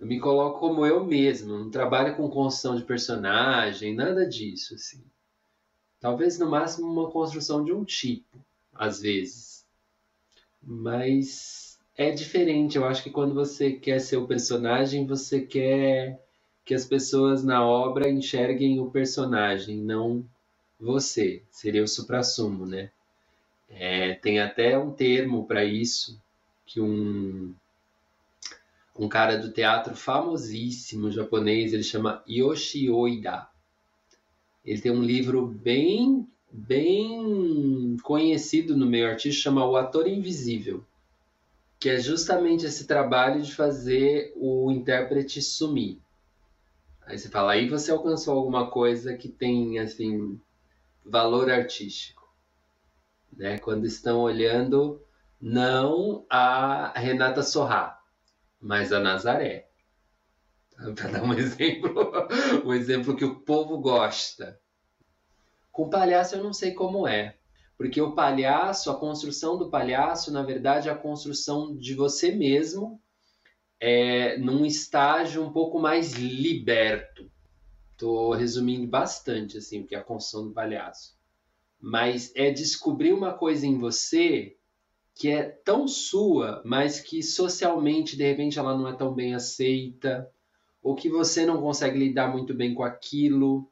Eu 0.00 0.06
me 0.06 0.18
coloco 0.18 0.58
como 0.58 0.86
eu 0.86 1.04
mesmo, 1.04 1.58
não 1.58 1.70
trabalho 1.70 2.16
com 2.16 2.30
construção 2.30 2.74
de 2.74 2.84
personagem, 2.84 3.94
nada 3.94 4.26
disso, 4.26 4.74
assim. 4.74 5.04
Talvez 6.00 6.38
no 6.38 6.50
máximo 6.50 6.90
uma 6.90 7.10
construção 7.10 7.62
de 7.62 7.70
um 7.70 7.84
tipo, 7.84 8.38
às 8.74 9.02
vezes. 9.02 9.66
Mas 10.62 11.78
é 11.98 12.10
diferente, 12.10 12.78
eu 12.78 12.86
acho 12.86 13.02
que 13.02 13.10
quando 13.10 13.34
você 13.34 13.72
quer 13.72 14.00
ser 14.00 14.16
o 14.16 14.26
personagem, 14.26 15.06
você 15.06 15.42
quer 15.42 16.18
que 16.64 16.72
as 16.72 16.86
pessoas 16.86 17.44
na 17.44 17.62
obra 17.62 18.08
enxerguem 18.08 18.80
o 18.80 18.90
personagem, 18.90 19.76
não 19.76 20.24
você. 20.78 21.42
Seria 21.50 21.84
o 21.84 21.88
suprassumo, 21.88 22.64
né? 22.64 22.90
É, 23.68 24.14
tem 24.14 24.40
até 24.40 24.78
um 24.78 24.90
termo 24.90 25.46
para 25.46 25.62
isso 25.62 26.18
que 26.64 26.80
um 26.80 27.54
um 29.00 29.08
cara 29.08 29.38
do 29.38 29.50
teatro 29.50 29.96
famosíssimo 29.96 31.10
japonês, 31.10 31.72
ele 31.72 31.82
chama 31.82 32.22
Yoshi 32.28 32.90
Oida. 32.90 33.48
Ele 34.62 34.78
tem 34.78 34.92
um 34.92 35.02
livro 35.02 35.46
bem 35.46 36.28
bem 36.52 37.96
conhecido 38.02 38.76
no 38.76 38.84
meio 38.84 39.08
artístico, 39.08 39.44
chama 39.44 39.64
O 39.64 39.76
Ator 39.76 40.06
Invisível, 40.06 40.84
que 41.78 41.88
é 41.88 41.98
justamente 41.98 42.66
esse 42.66 42.86
trabalho 42.86 43.40
de 43.40 43.54
fazer 43.54 44.34
o 44.36 44.70
intérprete 44.70 45.40
sumir. 45.40 45.98
Aí 47.06 47.16
você 47.16 47.30
fala, 47.30 47.52
aí 47.52 47.68
você 47.68 47.90
alcançou 47.92 48.36
alguma 48.36 48.68
coisa 48.68 49.16
que 49.16 49.30
tem 49.30 49.78
assim 49.78 50.38
valor 51.06 51.50
artístico, 51.50 52.28
né? 53.32 53.58
Quando 53.58 53.86
estão 53.86 54.20
olhando 54.20 55.00
não 55.40 56.26
a 56.28 56.92
Renata 56.98 57.42
Sorrá, 57.42 57.99
mas 58.60 58.92
a 58.92 59.00
Nazaré. 59.00 59.68
Para 60.94 61.08
dar 61.10 61.22
um 61.22 61.32
exemplo, 61.34 62.12
um 62.64 62.74
exemplo 62.74 63.16
que 63.16 63.24
o 63.24 63.40
povo 63.40 63.78
gosta. 63.78 64.60
Com 65.72 65.88
palhaço 65.88 66.36
eu 66.36 66.42
não 66.42 66.52
sei 66.52 66.72
como 66.74 67.06
é, 67.06 67.38
porque 67.76 68.00
o 68.00 68.14
palhaço, 68.14 68.90
a 68.90 68.98
construção 68.98 69.56
do 69.56 69.70
palhaço, 69.70 70.30
na 70.30 70.42
verdade, 70.42 70.88
é 70.88 70.92
a 70.92 70.96
construção 70.96 71.74
de 71.74 71.94
você 71.94 72.30
mesmo 72.30 73.00
é, 73.80 74.36
num 74.36 74.66
estágio 74.66 75.42
um 75.42 75.50
pouco 75.50 75.78
mais 75.78 76.12
liberto. 76.12 77.30
Estou 77.92 78.32
resumindo 78.32 78.86
bastante 78.86 79.56
assim 79.56 79.80
o 79.80 79.86
que 79.86 79.94
é 79.94 79.98
a 79.98 80.04
construção 80.04 80.48
do 80.48 80.52
palhaço. 80.52 81.18
Mas 81.80 82.30
é 82.36 82.50
descobrir 82.50 83.14
uma 83.14 83.32
coisa 83.32 83.66
em 83.66 83.78
você 83.78 84.58
que 85.20 85.28
é 85.28 85.42
tão 85.42 85.86
sua, 85.86 86.62
mas 86.64 86.98
que 86.98 87.22
socialmente 87.22 88.16
de 88.16 88.24
repente 88.24 88.58
ela 88.58 88.74
não 88.74 88.88
é 88.88 88.94
tão 88.94 89.12
bem 89.12 89.34
aceita, 89.34 90.26
ou 90.82 90.94
que 90.94 91.10
você 91.10 91.44
não 91.44 91.60
consegue 91.60 91.98
lidar 91.98 92.32
muito 92.32 92.54
bem 92.54 92.74
com 92.74 92.82
aquilo, 92.82 93.70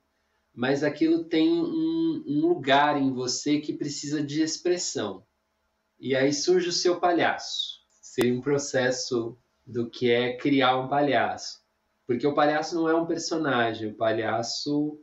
mas 0.53 0.85
aquilo 0.85 1.25
tem 1.25 1.51
um, 1.51 2.23
um 2.27 2.41
lugar 2.47 3.01
em 3.01 3.15
você 3.15 3.63
que 3.63 3.73
precisa 3.73 4.23
de 4.23 4.43
expressão. 4.43 5.25
E 5.99 6.15
aí 6.15 6.35
surge 6.35 6.69
o 6.69 6.73
seu 6.73 7.01
palhaço. 7.01 7.79
Seria 8.03 8.35
um 8.35 8.43
processo 8.43 9.35
do 9.67 9.89
que 9.89 10.11
é 10.11 10.37
criar 10.37 10.79
um 10.79 10.87
palhaço. 10.87 11.63
Porque 12.07 12.27
o 12.27 12.35
palhaço 12.35 12.75
não 12.75 12.87
é 12.91 12.95
um 12.95 13.07
personagem, 13.07 13.89
o 13.89 13.95
palhaço 13.95 15.01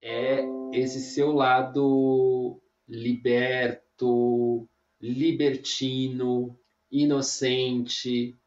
é 0.00 0.42
esse 0.72 1.02
seu 1.02 1.32
lado 1.32 2.58
liberto, 2.88 4.66
libertino, 5.02 6.56
inocente, 6.90 8.38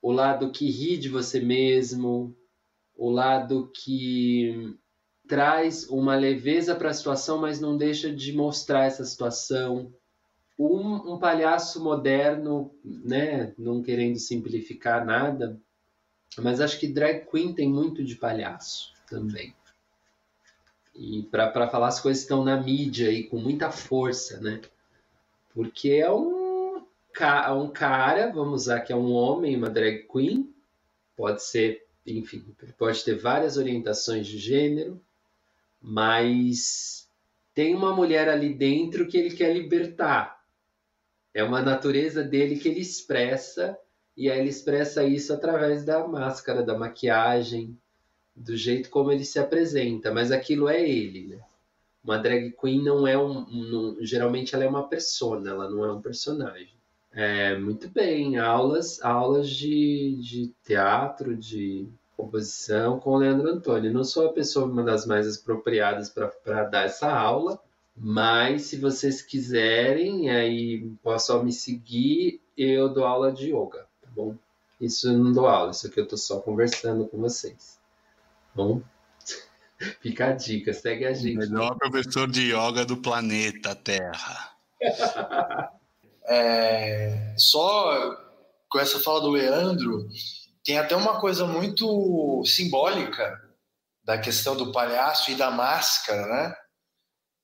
o 0.00 0.10
lado 0.10 0.50
que 0.50 0.70
ri 0.70 0.96
de 0.96 1.08
você 1.08 1.40
mesmo, 1.40 2.34
o 2.96 3.10
lado 3.10 3.70
que 3.74 4.74
traz 5.26 5.88
uma 5.90 6.16
leveza 6.16 6.74
para 6.74 6.88
a 6.88 6.94
situação, 6.94 7.38
mas 7.38 7.60
não 7.60 7.76
deixa 7.76 8.10
de 8.10 8.32
mostrar 8.32 8.86
essa 8.86 9.04
situação. 9.04 9.92
Um, 10.58 11.12
um, 11.12 11.18
palhaço 11.18 11.84
moderno, 11.84 12.74
né, 12.82 13.52
não 13.58 13.82
querendo 13.82 14.18
simplificar 14.18 15.04
nada, 15.04 15.60
mas 16.38 16.60
acho 16.60 16.80
que 16.80 16.88
drag 16.88 17.26
queen 17.30 17.54
tem 17.54 17.68
muito 17.68 18.02
de 18.02 18.16
palhaço 18.16 18.92
também. 19.08 19.54
E 20.94 21.22
para 21.30 21.68
falar 21.68 21.88
as 21.88 22.00
coisas 22.00 22.22
que 22.22 22.32
estão 22.32 22.42
na 22.42 22.60
mídia 22.60 23.12
e 23.12 23.24
com 23.24 23.38
muita 23.38 23.70
força, 23.70 24.40
né? 24.40 24.60
Porque 25.54 25.90
é 25.90 26.10
um, 26.10 26.76
um 26.76 27.68
cara, 27.68 28.30
vamos 28.32 28.62
usar 28.62 28.80
que 28.80 28.92
é 28.92 28.96
um 28.96 29.12
homem, 29.12 29.56
uma 29.56 29.70
drag 29.70 30.06
queen, 30.10 30.54
pode 31.16 31.42
ser, 31.42 31.86
enfim, 32.06 32.44
pode 32.76 33.04
ter 33.04 33.16
várias 33.16 33.56
orientações 33.56 34.26
de 34.26 34.38
gênero, 34.38 35.00
mas 35.80 37.08
tem 37.54 37.74
uma 37.74 37.94
mulher 37.94 38.28
ali 38.28 38.54
dentro 38.54 39.08
que 39.08 39.16
ele 39.16 39.34
quer 39.34 39.52
libertar. 39.52 40.42
É 41.34 41.42
uma 41.42 41.60
natureza 41.60 42.22
dele 42.22 42.58
que 42.58 42.68
ele 42.68 42.80
expressa, 42.80 43.76
e 44.16 44.30
aí 44.30 44.38
ele 44.38 44.48
expressa 44.48 45.04
isso 45.04 45.32
através 45.32 45.84
da 45.84 46.06
máscara, 46.06 46.62
da 46.62 46.78
maquiagem, 46.78 47.76
do 48.34 48.56
jeito 48.56 48.90
como 48.90 49.10
ele 49.10 49.24
se 49.24 49.38
apresenta, 49.38 50.12
mas 50.12 50.30
aquilo 50.30 50.68
é 50.68 50.80
ele, 50.88 51.26
né? 51.26 51.40
Uma 52.02 52.18
drag 52.18 52.52
queen 52.52 52.82
não 52.82 53.06
é 53.06 53.18
um, 53.18 53.96
geralmente 54.00 54.54
ela 54.54 54.64
é 54.64 54.68
uma 54.68 54.88
persona, 54.88 55.50
ela 55.50 55.68
não 55.68 55.84
é 55.84 55.92
um 55.92 56.00
personagem. 56.00 56.78
É, 57.12 57.56
muito 57.58 57.88
bem, 57.88 58.38
aulas, 58.38 59.02
aulas 59.02 59.48
de, 59.48 60.18
de 60.20 60.54
teatro, 60.62 61.36
de 61.36 61.88
composição 62.16 62.98
com 62.98 63.10
o 63.10 63.16
Leandro 63.16 63.48
Antônio. 63.48 63.92
Não 63.92 64.04
sou 64.04 64.26
a 64.26 64.32
pessoa 64.32 64.66
uma 64.66 64.82
das 64.82 65.06
mais 65.06 65.38
apropriadas 65.38 66.10
para 66.10 66.64
dar 66.64 66.84
essa 66.84 67.10
aula, 67.12 67.60
mas 67.96 68.62
se 68.62 68.76
vocês 68.76 69.22
quiserem, 69.22 70.30
aí 70.30 70.90
posso 71.02 71.42
me 71.42 71.52
seguir, 71.52 72.40
eu 72.56 72.88
dou 72.88 73.04
aula 73.04 73.32
de 73.32 73.52
yoga, 73.52 73.86
tá 74.02 74.08
bom? 74.14 74.34
Isso 74.80 75.08
eu 75.08 75.18
não 75.18 75.32
dou 75.32 75.46
aula, 75.46 75.70
isso 75.70 75.86
aqui 75.86 76.00
eu 76.00 76.06
tô 76.06 76.16
só 76.16 76.40
conversando 76.40 77.06
com 77.06 77.18
vocês. 77.18 77.80
Tá 78.54 78.62
bom? 78.62 78.82
Fica 80.02 80.28
a 80.28 80.32
dica, 80.32 80.72
segue 80.72 81.06
a 81.06 81.12
gente. 81.12 81.36
O 81.36 81.50
melhor 81.50 81.76
professor 81.76 82.28
de 82.30 82.52
yoga 82.52 82.84
do 82.84 82.96
planeta 82.96 83.74
Terra. 83.74 84.52
é, 86.26 87.34
só 87.36 88.16
com 88.68 88.78
essa 88.78 89.00
fala 89.00 89.20
do 89.20 89.30
Leandro, 89.30 90.08
tem 90.64 90.78
até 90.78 90.94
uma 90.94 91.20
coisa 91.20 91.46
muito 91.46 92.42
simbólica 92.44 93.40
da 94.04 94.18
questão 94.18 94.56
do 94.56 94.72
palhaço 94.72 95.30
e 95.30 95.34
da 95.34 95.50
máscara, 95.50 96.26
né? 96.26 96.54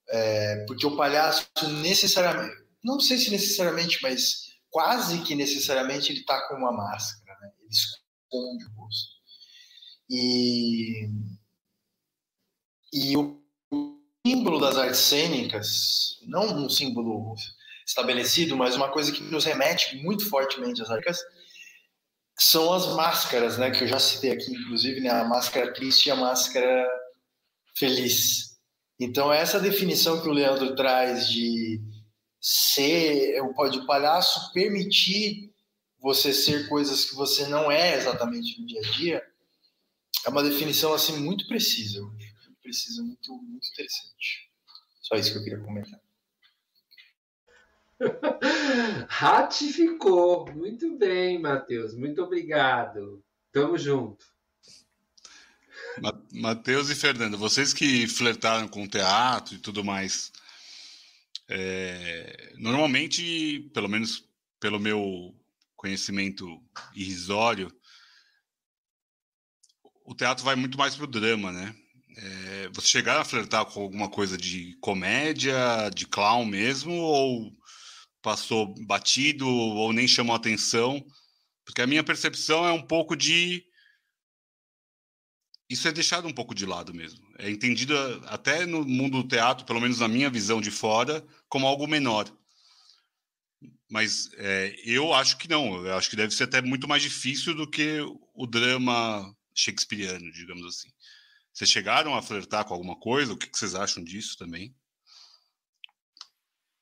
É, 0.08 0.64
porque 0.66 0.86
o 0.86 0.96
palhaço 0.96 1.46
necessariamente, 1.80 2.54
não 2.82 3.00
sei 3.00 3.16
se 3.16 3.30
necessariamente, 3.30 3.98
mas 4.02 4.44
quase 4.70 5.22
que 5.22 5.34
necessariamente 5.34 6.12
ele 6.12 6.20
está 6.20 6.46
com 6.48 6.56
uma 6.56 6.72
máscara, 6.72 7.38
né? 7.40 7.50
Ele 7.60 7.70
esconde 7.70 8.64
o 8.66 8.80
rosto. 8.80 9.14
E 10.10 11.08
e 12.94 13.16
o 13.16 13.42
símbolo 14.24 14.60
das 14.60 14.76
artes 14.76 15.00
cênicas, 15.00 16.20
não 16.22 16.64
um 16.64 16.70
símbolo 16.70 17.34
estabelecido, 17.84 18.56
mas 18.56 18.76
uma 18.76 18.88
coisa 18.88 19.10
que 19.10 19.20
nos 19.24 19.44
remete 19.44 19.96
muito 19.96 20.28
fortemente 20.30 20.80
às 20.80 20.88
artes 20.88 21.18
são 22.38 22.72
as 22.72 22.86
máscaras, 22.94 23.58
né? 23.58 23.72
Que 23.72 23.82
eu 23.82 23.88
já 23.88 23.98
citei 23.98 24.30
aqui, 24.30 24.52
inclusive, 24.52 25.00
né? 25.00 25.10
A 25.10 25.24
máscara 25.24 25.74
triste 25.74 26.06
e 26.06 26.10
a 26.12 26.16
máscara 26.16 26.88
feliz. 27.74 28.56
Então, 28.98 29.32
essa 29.32 29.58
definição 29.58 30.22
que 30.22 30.28
o 30.28 30.32
Leandro 30.32 30.76
traz 30.76 31.28
de 31.28 31.82
ser, 32.40 33.40
de 33.72 33.86
palhaço 33.86 34.52
permitir 34.52 35.52
você 36.00 36.32
ser 36.32 36.68
coisas 36.68 37.06
que 37.06 37.16
você 37.16 37.48
não 37.48 37.72
é 37.72 37.96
exatamente 37.96 38.60
no 38.60 38.66
dia 38.66 38.80
a 38.80 38.90
dia, 38.92 39.22
É 40.26 40.30
uma 40.30 40.42
definição 40.42 40.94
assim 40.94 41.18
muito 41.18 41.46
precisa, 41.46 42.00
precisa 42.64 43.02
muito, 43.02 43.32
muito 43.34 43.68
interessante. 43.68 44.50
Só 45.02 45.14
isso 45.16 45.32
que 45.32 45.38
eu 45.38 45.44
queria 45.44 45.60
comentar. 45.60 46.00
Ratificou. 49.06 50.50
Muito 50.52 50.96
bem, 50.96 51.38
Matheus. 51.38 51.94
Muito 51.94 52.22
obrigado. 52.22 53.22
Tamo 53.52 53.78
junto. 53.78 54.26
Matheus 56.32 56.90
e 56.90 56.94
Fernando, 56.94 57.38
vocês 57.38 57.72
que 57.72 58.08
flertaram 58.08 58.66
com 58.66 58.88
teatro 58.88 59.54
e 59.54 59.58
tudo 59.58 59.84
mais, 59.84 60.32
é, 61.48 62.54
normalmente, 62.56 63.70
pelo 63.72 63.88
menos 63.88 64.28
pelo 64.58 64.80
meu 64.80 65.32
conhecimento 65.76 66.60
irrisório, 66.96 67.70
o 70.04 70.14
teatro 70.14 70.44
vai 70.44 70.56
muito 70.56 70.76
mais 70.76 70.96
pro 70.96 71.06
drama, 71.06 71.52
né? 71.52 71.74
É, 72.16 72.68
você 72.68 72.86
chegaram 72.86 73.20
a 73.20 73.24
flertar 73.24 73.64
com 73.66 73.82
alguma 73.82 74.08
coisa 74.08 74.38
de 74.38 74.76
comédia, 74.80 75.90
de 75.94 76.06
clown 76.06 76.44
mesmo, 76.44 76.92
ou 76.92 77.52
passou 78.22 78.74
batido, 78.86 79.48
ou 79.48 79.92
nem 79.92 80.06
chamou 80.06 80.34
atenção? 80.34 81.04
Porque 81.64 81.82
a 81.82 81.86
minha 81.86 82.04
percepção 82.04 82.66
é 82.66 82.72
um 82.72 82.82
pouco 82.82 83.16
de. 83.16 83.64
Isso 85.68 85.88
é 85.88 85.92
deixado 85.92 86.28
um 86.28 86.32
pouco 86.32 86.54
de 86.54 86.66
lado 86.66 86.94
mesmo. 86.94 87.26
É 87.38 87.50
entendido 87.50 87.96
até 88.26 88.64
no 88.66 88.84
mundo 88.84 89.22
do 89.22 89.28
teatro, 89.28 89.64
pelo 89.64 89.80
menos 89.80 89.98
na 89.98 90.08
minha 90.08 90.30
visão 90.30 90.60
de 90.60 90.70
fora, 90.70 91.26
como 91.48 91.66
algo 91.66 91.86
menor. 91.86 92.30
Mas 93.90 94.30
é, 94.34 94.74
eu 94.84 95.12
acho 95.12 95.36
que 95.38 95.48
não. 95.48 95.84
Eu 95.84 95.96
acho 95.96 96.10
que 96.10 96.16
deve 96.16 96.34
ser 96.34 96.44
até 96.44 96.60
muito 96.62 96.86
mais 96.86 97.02
difícil 97.02 97.54
do 97.54 97.68
que 97.68 97.98
o 98.34 98.46
drama 98.46 99.34
shakespeariano, 99.54 100.30
digamos 100.32 100.66
assim. 100.66 100.90
Vocês 101.54 101.70
chegaram 101.70 102.16
a 102.16 102.20
flertar 102.20 102.66
com 102.66 102.74
alguma 102.74 102.98
coisa? 102.98 103.32
O 103.32 103.38
que 103.38 103.48
vocês 103.52 103.76
acham 103.76 104.02
disso 104.02 104.36
também? 104.36 104.74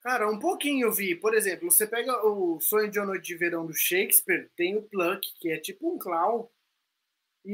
Cara, 0.00 0.28
um 0.30 0.38
pouquinho 0.38 0.90
vi. 0.90 1.14
Por 1.14 1.34
exemplo, 1.34 1.70
você 1.70 1.86
pega 1.86 2.26
o 2.26 2.58
Sonho 2.58 2.90
de 2.90 2.98
uma 2.98 3.06
Noite 3.06 3.26
de 3.26 3.36
Verão 3.36 3.66
do 3.66 3.74
Shakespeare, 3.74 4.50
tem 4.56 4.78
o 4.78 4.82
Pluck, 4.82 5.28
que 5.38 5.50
é 5.50 5.58
tipo 5.58 5.94
um 5.94 5.98
clown. 5.98 6.48
E, 7.44 7.52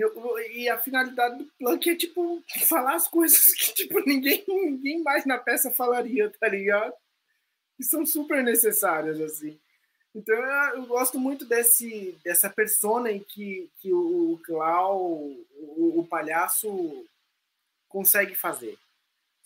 e 0.61 0.69
a 0.69 0.79
finalidade 0.79 1.39
do 1.39 1.53
Pluck 1.59 1.91
é, 1.91 1.97
tipo, 1.97 2.41
falar 2.67 2.95
as 2.95 3.09
coisas 3.09 3.47
que, 3.59 3.75
tipo, 3.75 3.99
ninguém, 4.07 4.45
ninguém 4.47 5.03
mais 5.03 5.27
na 5.27 5.39
peça 5.39 5.73
falaria, 5.73 6.33
tá 6.39 6.49
ligado? 6.49 6.95
E 7.81 7.85
são 7.85 8.07
super 8.07 8.45
necessárias, 8.45 9.21
assim. 9.21 9.61
Então 10.19 10.35
eu 10.75 10.85
gosto 10.85 11.17
muito 11.17 11.45
desse, 11.45 12.19
dessa 12.25 12.51
persona 12.51 13.13
em 13.13 13.21
que, 13.21 13.71
que 13.79 13.93
o 13.93 14.41
Clau, 14.45 15.01
o, 15.01 16.01
o 16.01 16.07
palhaço, 16.09 17.07
consegue 17.89 18.35
fazer, 18.35 18.77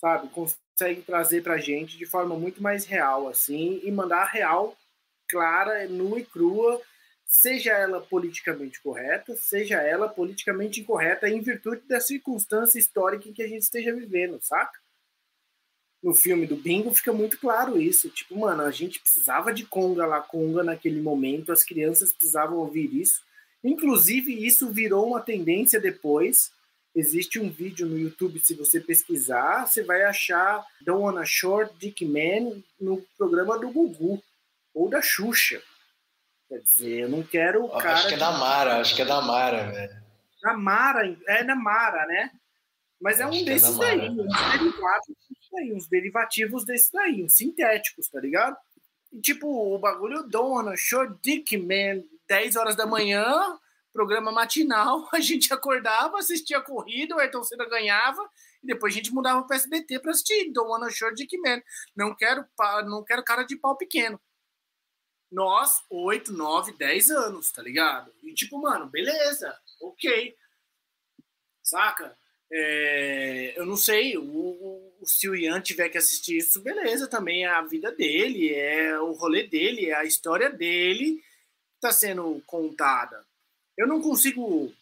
sabe? 0.00 0.30
Consegue 0.30 1.02
trazer 1.02 1.42
pra 1.42 1.58
gente 1.58 1.98
de 1.98 2.06
forma 2.06 2.34
muito 2.36 2.62
mais 2.62 2.86
real, 2.86 3.28
assim, 3.28 3.82
e 3.84 3.92
mandar 3.92 4.24
real, 4.24 4.74
clara, 5.28 5.86
nua 5.88 6.20
e 6.20 6.24
crua, 6.24 6.80
seja 7.26 7.72
ela 7.72 8.00
politicamente 8.00 8.80
correta, 8.80 9.36
seja 9.36 9.76
ela 9.76 10.08
politicamente 10.08 10.80
incorreta, 10.80 11.28
em 11.28 11.42
virtude 11.42 11.82
da 11.86 12.00
circunstância 12.00 12.78
histórica 12.78 13.28
em 13.28 13.34
que 13.34 13.42
a 13.42 13.48
gente 13.48 13.62
esteja 13.62 13.94
vivendo, 13.94 14.40
saca? 14.40 14.80
No 16.02 16.14
filme 16.14 16.46
do 16.46 16.56
Bingo 16.56 16.92
fica 16.92 17.12
muito 17.12 17.38
claro 17.38 17.80
isso. 17.80 18.10
Tipo, 18.10 18.40
mano, 18.40 18.62
a 18.62 18.70
gente 18.70 18.98
precisava 18.98 19.52
de 19.52 19.64
conga 19.64 20.04
lá, 20.04 20.20
conga 20.20 20.62
naquele 20.62 21.00
momento, 21.00 21.52
as 21.52 21.62
crianças 21.62 22.12
precisavam 22.12 22.58
ouvir 22.58 22.92
isso. 22.94 23.22
Inclusive, 23.62 24.44
isso 24.44 24.70
virou 24.70 25.06
uma 25.06 25.20
tendência 25.20 25.80
depois. 25.80 26.50
Existe 26.94 27.38
um 27.38 27.48
vídeo 27.48 27.86
no 27.86 27.98
YouTube, 27.98 28.40
se 28.44 28.54
você 28.54 28.80
pesquisar, 28.80 29.66
você 29.66 29.82
vai 29.82 30.02
achar 30.02 30.66
Don't 30.82 31.02
Wanna 31.02 31.24
Short 31.24 31.72
Dick 31.78 32.04
Man 32.04 32.62
no 32.80 33.02
programa 33.16 33.58
do 33.58 33.70
Gugu 33.70 34.22
ou 34.74 34.90
da 34.90 35.00
Xuxa. 35.00 35.62
Quer 36.48 36.60
dizer, 36.60 37.00
eu 37.02 37.08
não 37.08 37.22
quero 37.22 37.64
o 37.64 37.70
cara. 37.70 37.94
Acho 37.94 38.08
que 38.08 38.14
é 38.14 38.18
da 38.18 38.32
Mara, 38.32 38.80
acho 38.80 38.94
que 38.94 39.02
é 39.02 39.04
da 39.06 39.22
Mara, 39.22 39.70
velho. 39.70 40.02
Da 40.42 40.54
Mara, 40.54 41.16
é 41.28 41.44
da 41.44 41.54
Mara, 41.54 42.04
né? 42.06 42.30
Mas 43.00 43.20
é 43.20 43.26
um 43.26 43.32
é 43.32 43.42
desses 43.42 43.74
é 43.76 43.78
daí, 43.78 44.10
um 44.10 44.16
derivado 44.16 45.16
aí, 45.56 45.72
uns 45.72 45.86
derivativos 45.86 46.64
desse 46.64 46.92
daí, 46.92 47.22
uns 47.22 47.34
sintéticos, 47.34 48.08
tá 48.08 48.20
ligado? 48.20 48.56
E, 49.12 49.20
tipo, 49.20 49.46
o 49.46 49.78
bagulho 49.78 50.22
dona, 50.22 50.76
show 50.76 51.06
dick, 51.22 51.56
man, 51.56 52.02
10 52.26 52.56
horas 52.56 52.76
da 52.76 52.86
manhã, 52.86 53.58
programa 53.92 54.32
matinal, 54.32 55.08
a 55.12 55.20
gente 55.20 55.52
acordava, 55.52 56.18
assistia 56.18 56.58
a 56.58 56.62
corrida, 56.62 57.14
o 57.14 57.18
Ayrton 57.18 57.42
Senna 57.44 57.68
ganhava, 57.68 58.28
e 58.62 58.66
depois 58.66 58.94
a 58.94 58.96
gente 58.96 59.12
mudava 59.12 59.42
para 59.44 59.56
SBT 59.56 60.00
para 60.00 60.12
assistir 60.12 60.50
Don't 60.52 60.70
Wanna 60.70 60.90
Show 60.90 61.12
Dick 61.14 61.36
Man. 61.38 61.60
Não 61.94 62.14
quero, 62.14 62.44
não 62.86 63.04
quero 63.04 63.24
cara 63.24 63.42
de 63.42 63.56
pau 63.56 63.76
pequeno. 63.76 64.20
Nós, 65.30 65.82
8, 65.90 66.32
9, 66.32 66.72
10 66.72 67.10
anos, 67.10 67.50
tá 67.50 67.62
ligado? 67.62 68.12
E 68.22 68.34
tipo, 68.34 68.60
mano, 68.60 68.86
beleza, 68.86 69.58
ok. 69.80 70.36
Saca? 71.62 72.16
É, 72.50 73.54
eu 73.56 73.64
não 73.64 73.76
sei, 73.76 74.16
o, 74.18 74.22
o, 74.22 74.91
se 75.04 75.28
o 75.28 75.34
Ian 75.34 75.60
tiver 75.60 75.88
que 75.88 75.98
assistir 75.98 76.38
isso, 76.38 76.60
beleza, 76.60 77.06
também 77.06 77.44
é 77.44 77.48
a 77.48 77.62
vida 77.62 77.92
dele, 77.92 78.52
é 78.54 78.98
o 78.98 79.12
rolê 79.12 79.46
dele, 79.46 79.86
é 79.86 79.94
a 79.94 80.04
história 80.04 80.50
dele 80.50 81.16
que 81.16 81.86
está 81.86 81.92
sendo 81.92 82.42
contada. 82.46 83.24
Eu 83.76 83.86
não 83.86 84.00
consigo 84.00 84.72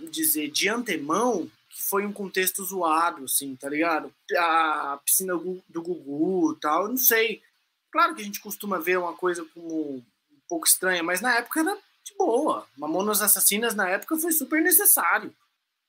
dizer 0.00 0.50
de 0.50 0.68
antemão 0.68 1.50
que 1.68 1.82
foi 1.82 2.06
um 2.06 2.12
contexto 2.12 2.64
zoado, 2.64 3.24
assim, 3.24 3.56
tá 3.56 3.68
ligado? 3.68 4.12
A 4.36 5.00
piscina 5.04 5.34
do 5.34 5.82
Gugu 5.82 6.56
tal, 6.60 6.84
eu 6.84 6.88
não 6.88 6.96
sei. 6.96 7.42
Claro 7.90 8.14
que 8.14 8.22
a 8.22 8.24
gente 8.24 8.40
costuma 8.40 8.78
ver 8.78 8.98
uma 8.98 9.14
coisa 9.14 9.44
como 9.54 9.96
um 9.96 10.02
pouco 10.48 10.66
estranha, 10.66 11.02
mas 11.02 11.20
na 11.20 11.36
época 11.36 11.60
era 11.60 11.76
de 12.04 12.14
boa. 12.16 12.66
Mamonas 12.76 13.22
Assassinas 13.22 13.74
na 13.74 13.88
época 13.88 14.16
foi 14.16 14.32
super 14.32 14.62
necessário 14.62 15.34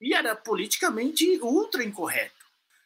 e 0.01 0.13
era 0.13 0.35
politicamente 0.35 1.39
ultra 1.41 1.83
incorreto. 1.83 2.34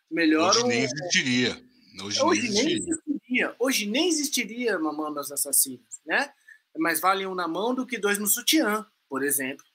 Melhor 0.10 0.50
Hoje 0.56 0.68
nem 0.68 0.84
existiria. 0.84 1.64
Hoje, 2.04 2.22
Hoje 2.22 2.42
nem, 2.42 2.50
existiria. 2.50 2.78
existiria. 2.78 3.56
Hoje 3.60 3.86
nem 3.86 4.08
existiria 4.10 4.80
Mamando 4.80 5.20
as 5.20 5.32
Assassinas, 5.32 6.02
né? 6.06 6.32
Mas 6.78 7.00
vale 7.00 7.26
um 7.26 7.36
na 7.36 7.48
mão 7.48 7.76
do 7.76 7.86
que 7.86 7.98
dois 7.98 8.18
no 8.18 8.28
sutiã, 8.28 8.86
por 9.08 9.24
exemplo. 9.24 9.66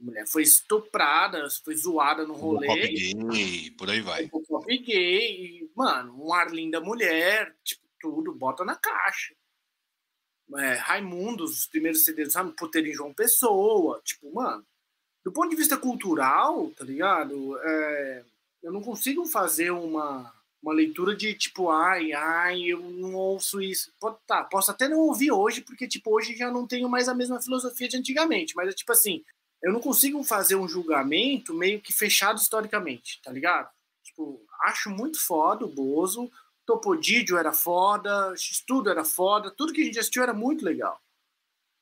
A 0.00 0.04
mulher 0.04 0.26
foi 0.26 0.42
estuprada, 0.42 1.48
foi 1.64 1.76
zoada 1.76 2.26
no 2.26 2.34
rolê. 2.34 2.66
Pop 2.66 3.32
gay, 3.32 3.70
por 3.70 3.88
aí 3.88 4.00
vai. 4.00 4.28
Pop 4.28 4.78
gay, 4.78 5.70
mano, 5.74 6.26
um 6.26 6.32
ar 6.34 6.52
linda 6.52 6.80
mulher, 6.80 7.54
tipo, 7.64 7.82
tudo, 8.00 8.34
bota 8.34 8.64
na 8.64 8.74
caixa. 8.74 9.34
É, 10.56 10.74
Raimundos, 10.74 11.60
os 11.60 11.66
primeiros 11.66 12.04
CDs, 12.04 12.32
sabe, 12.32 12.52
Puteiro 12.52 12.88
em 12.88 12.92
João 12.92 13.14
Pessoa, 13.14 14.02
tipo, 14.04 14.34
mano, 14.34 14.66
do 15.24 15.32
ponto 15.32 15.48
de 15.50 15.56
vista 15.56 15.76
cultural, 15.78 16.68
tá 16.70 16.84
ligado? 16.84 17.56
É, 17.60 18.24
eu 18.62 18.72
não 18.72 18.80
consigo 18.80 19.24
fazer 19.24 19.70
uma, 19.70 20.32
uma 20.62 20.72
leitura 20.72 21.16
de 21.16 21.34
tipo, 21.34 21.70
ai, 21.70 22.12
ai, 22.12 22.62
eu 22.62 22.80
não 22.80 23.14
ouço 23.14 23.60
isso. 23.60 23.92
Tá, 24.26 24.44
posso 24.44 24.70
até 24.70 24.88
não 24.88 24.98
ouvir 24.98 25.32
hoje, 25.32 25.60
porque 25.60 25.88
tipo, 25.88 26.14
hoje 26.14 26.36
já 26.36 26.50
não 26.50 26.66
tenho 26.66 26.88
mais 26.88 27.08
a 27.08 27.14
mesma 27.14 27.42
filosofia 27.42 27.88
de 27.88 27.96
antigamente, 27.96 28.54
mas 28.54 28.68
é 28.68 28.72
tipo 28.72 28.92
assim, 28.92 29.24
eu 29.62 29.72
não 29.72 29.80
consigo 29.80 30.22
fazer 30.22 30.54
um 30.54 30.68
julgamento 30.68 31.52
meio 31.54 31.80
que 31.80 31.92
fechado 31.92 32.38
historicamente, 32.38 33.20
tá 33.22 33.32
ligado? 33.32 33.70
Tipo, 34.04 34.44
acho 34.64 34.90
muito 34.90 35.18
foda 35.20 35.64
o 35.64 35.68
Bozo, 35.68 36.30
Topodídio 36.64 37.36
era 37.36 37.52
foda, 37.52 38.34
tudo 38.66 38.90
era 38.90 39.04
foda, 39.04 39.50
tudo 39.50 39.72
que 39.72 39.82
a 39.82 39.84
gente 39.84 39.98
assistiu 39.98 40.22
era 40.22 40.32
muito 40.32 40.64
legal. 40.64 41.00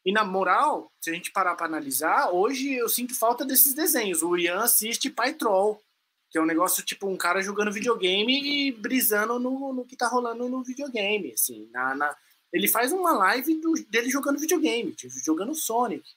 E 0.04 0.12
na 0.12 0.24
moral, 0.24 0.90
se 1.00 1.10
a 1.10 1.12
gente 1.12 1.30
parar 1.30 1.54
para 1.54 1.66
analisar, 1.66 2.30
hoje 2.30 2.72
eu 2.72 2.88
sinto 2.88 3.14
falta 3.14 3.44
desses 3.44 3.74
desenhos. 3.74 4.22
O 4.22 4.36
Ian 4.36 4.62
assiste 4.62 5.10
Pai 5.10 5.34
Troll, 5.34 5.80
que 6.30 6.38
é 6.38 6.40
um 6.40 6.46
negócio 6.46 6.84
tipo 6.84 7.08
um 7.08 7.16
cara 7.16 7.42
jogando 7.42 7.72
videogame 7.72 8.68
e 8.68 8.72
brisando 8.72 9.38
no, 9.38 9.72
no 9.72 9.84
que 9.84 9.96
tá 9.96 10.06
rolando 10.06 10.48
no 10.48 10.62
videogame. 10.62 11.32
Assim, 11.32 11.68
na, 11.72 11.94
na... 11.94 12.16
Ele 12.52 12.68
faz 12.68 12.92
uma 12.92 13.12
live 13.12 13.60
do, 13.60 13.74
dele 13.88 14.08
jogando 14.08 14.38
videogame, 14.38 14.92
tipo, 14.92 15.12
jogando 15.24 15.54
Sonic. 15.54 16.08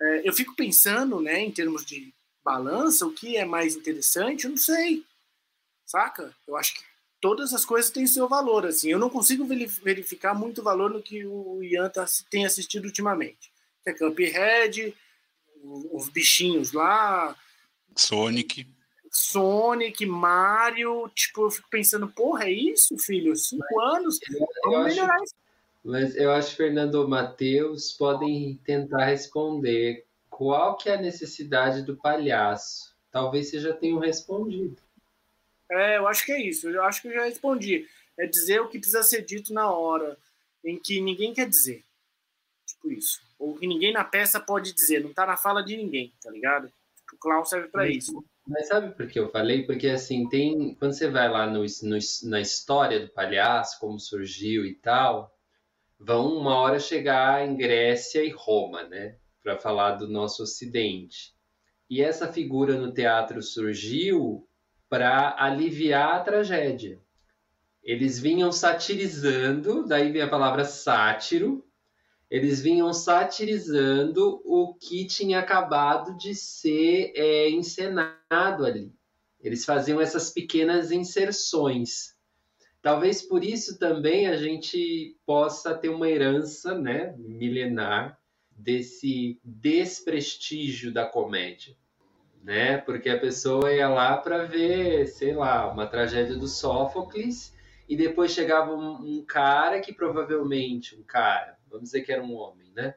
É, 0.00 0.28
eu 0.28 0.32
fico 0.32 0.54
pensando, 0.54 1.20
né, 1.20 1.40
em 1.40 1.50
termos 1.50 1.84
de 1.84 2.12
balança, 2.44 3.06
o 3.06 3.12
que 3.12 3.36
é 3.36 3.44
mais 3.44 3.74
interessante, 3.74 4.44
eu 4.44 4.50
não 4.50 4.56
sei. 4.56 5.04
Saca? 5.84 6.34
Eu 6.46 6.56
acho 6.56 6.74
que 6.74 6.84
todas 7.20 7.52
as 7.52 7.64
coisas 7.64 7.90
têm 7.90 8.06
seu 8.06 8.28
valor. 8.28 8.66
Assim, 8.66 8.90
eu 8.90 8.98
não 8.98 9.10
consigo 9.10 9.46
verificar 9.46 10.34
muito 10.34 10.62
valor 10.62 10.90
no 10.90 11.02
que 11.02 11.24
o 11.24 11.62
Ian 11.62 11.88
tá, 11.88 12.04
tem 12.30 12.46
assistido 12.46 12.84
ultimamente. 12.84 13.52
É 13.84 13.92
Cuphead, 13.92 14.94
os 15.92 16.08
bichinhos 16.08 16.72
lá. 16.72 17.36
Sonic. 17.96 18.66
Sonic, 19.16 20.04
Mario, 20.04 21.08
tipo, 21.14 21.42
eu 21.42 21.50
fico 21.50 21.68
pensando, 21.70 22.08
porra, 22.08 22.46
é 22.46 22.50
isso, 22.50 22.98
filho? 22.98 23.36
Cinco 23.36 23.64
mas, 23.76 23.94
anos? 23.94 24.18
Vamos 24.64 24.86
melhorar 24.86 25.14
acho, 25.14 25.24
isso. 25.24 25.34
Mas 25.84 26.16
eu 26.16 26.32
acho 26.32 26.50
que 26.50 26.56
Fernando 26.56 27.06
Matheus 27.06 27.92
podem 27.92 28.58
tentar 28.64 29.04
responder 29.04 30.04
qual 30.28 30.76
que 30.76 30.88
é 30.88 30.94
a 30.94 31.00
necessidade 31.00 31.82
do 31.82 31.96
palhaço. 31.96 32.92
talvez 33.12 33.50
você 33.50 33.60
já 33.60 33.72
tenha 33.72 34.00
respondido. 34.00 34.76
É, 35.70 35.96
eu 35.98 36.08
acho 36.08 36.26
que 36.26 36.32
é 36.32 36.42
isso. 36.42 36.68
Eu 36.68 36.82
acho 36.82 37.00
que 37.00 37.06
eu 37.06 37.14
já 37.14 37.24
respondi. 37.24 37.88
É 38.18 38.26
dizer 38.26 38.60
o 38.60 38.68
que 38.68 38.80
precisa 38.80 39.04
ser 39.04 39.22
dito 39.22 39.54
na 39.54 39.70
hora, 39.70 40.18
em 40.64 40.76
que 40.76 41.00
ninguém 41.00 41.32
quer 41.32 41.48
dizer. 41.48 41.84
Tipo 42.66 42.90
isso. 42.90 43.22
Ou 43.38 43.54
que 43.54 43.66
ninguém 43.68 43.92
na 43.92 44.02
peça 44.02 44.40
pode 44.40 44.72
dizer. 44.72 45.04
Não 45.04 45.14
tá 45.14 45.24
na 45.24 45.36
fala 45.36 45.62
de 45.62 45.76
ninguém, 45.76 46.12
tá 46.20 46.32
ligado? 46.32 46.72
O 47.12 47.16
clown 47.16 47.44
serve 47.44 47.68
para 47.68 47.88
isso. 47.88 48.24
Mas 48.46 48.68
sabe 48.68 48.94
por 48.94 49.06
que 49.08 49.18
eu 49.18 49.30
falei? 49.30 49.64
Porque 49.64 49.88
assim, 49.88 50.28
tem. 50.28 50.74
Quando 50.74 50.92
você 50.92 51.08
vai 51.08 51.28
lá 51.28 51.46
no, 51.46 51.60
no, 51.60 51.98
na 52.24 52.40
história 52.40 53.00
do 53.00 53.08
palhaço, 53.08 53.80
como 53.80 53.98
surgiu 53.98 54.66
e 54.66 54.74
tal, 54.74 55.34
vão 55.98 56.36
uma 56.36 56.56
hora 56.56 56.78
chegar 56.78 57.46
em 57.46 57.56
Grécia 57.56 58.22
e 58.22 58.30
Roma, 58.30 58.82
né? 58.84 59.16
Para 59.42 59.58
falar 59.58 59.92
do 59.92 60.08
nosso 60.08 60.42
Ocidente. 60.42 61.34
E 61.88 62.02
essa 62.02 62.32
figura 62.32 62.76
no 62.76 62.92
teatro 62.92 63.42
surgiu 63.42 64.46
para 64.88 65.34
aliviar 65.38 66.16
a 66.16 66.20
tragédia. 66.20 67.00
Eles 67.82 68.18
vinham 68.18 68.50
satirizando, 68.50 69.86
daí 69.86 70.10
vem 70.10 70.22
a 70.22 70.28
palavra 70.28 70.64
sátiro, 70.64 71.64
eles 72.34 72.60
vinham 72.60 72.92
satirizando 72.92 74.42
o 74.44 74.74
que 74.74 75.06
tinha 75.06 75.38
acabado 75.38 76.16
de 76.16 76.34
ser 76.34 77.12
é, 77.14 77.48
encenado 77.48 78.66
ali. 78.66 78.92
Eles 79.40 79.64
faziam 79.64 80.00
essas 80.00 80.30
pequenas 80.30 80.90
inserções. 80.90 82.16
Talvez 82.82 83.22
por 83.22 83.44
isso 83.44 83.78
também 83.78 84.26
a 84.26 84.36
gente 84.36 85.16
possa 85.24 85.76
ter 85.76 85.90
uma 85.90 86.10
herança 86.10 86.76
né, 86.76 87.14
milenar 87.16 88.18
desse 88.50 89.38
desprestígio 89.44 90.92
da 90.92 91.06
comédia. 91.06 91.76
Né? 92.42 92.78
Porque 92.78 93.10
a 93.10 93.20
pessoa 93.20 93.72
ia 93.72 93.88
lá 93.88 94.16
para 94.16 94.42
ver, 94.42 95.06
sei 95.06 95.36
lá, 95.36 95.70
uma 95.72 95.86
tragédia 95.86 96.34
do 96.34 96.48
Sófocles 96.48 97.54
e 97.88 97.96
depois 97.96 98.32
chegava 98.32 98.74
um, 98.74 99.18
um 99.20 99.24
cara 99.24 99.78
que 99.78 99.92
provavelmente, 99.92 100.96
um 100.96 101.04
cara, 101.04 101.53
vamos 101.68 101.84
dizer 101.84 102.02
que 102.02 102.12
era 102.12 102.22
um 102.22 102.34
homem, 102.34 102.70
né? 102.72 102.94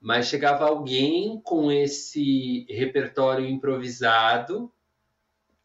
Mas 0.00 0.26
chegava 0.26 0.66
alguém 0.66 1.40
com 1.40 1.72
esse 1.72 2.66
repertório 2.68 3.46
improvisado, 3.46 4.72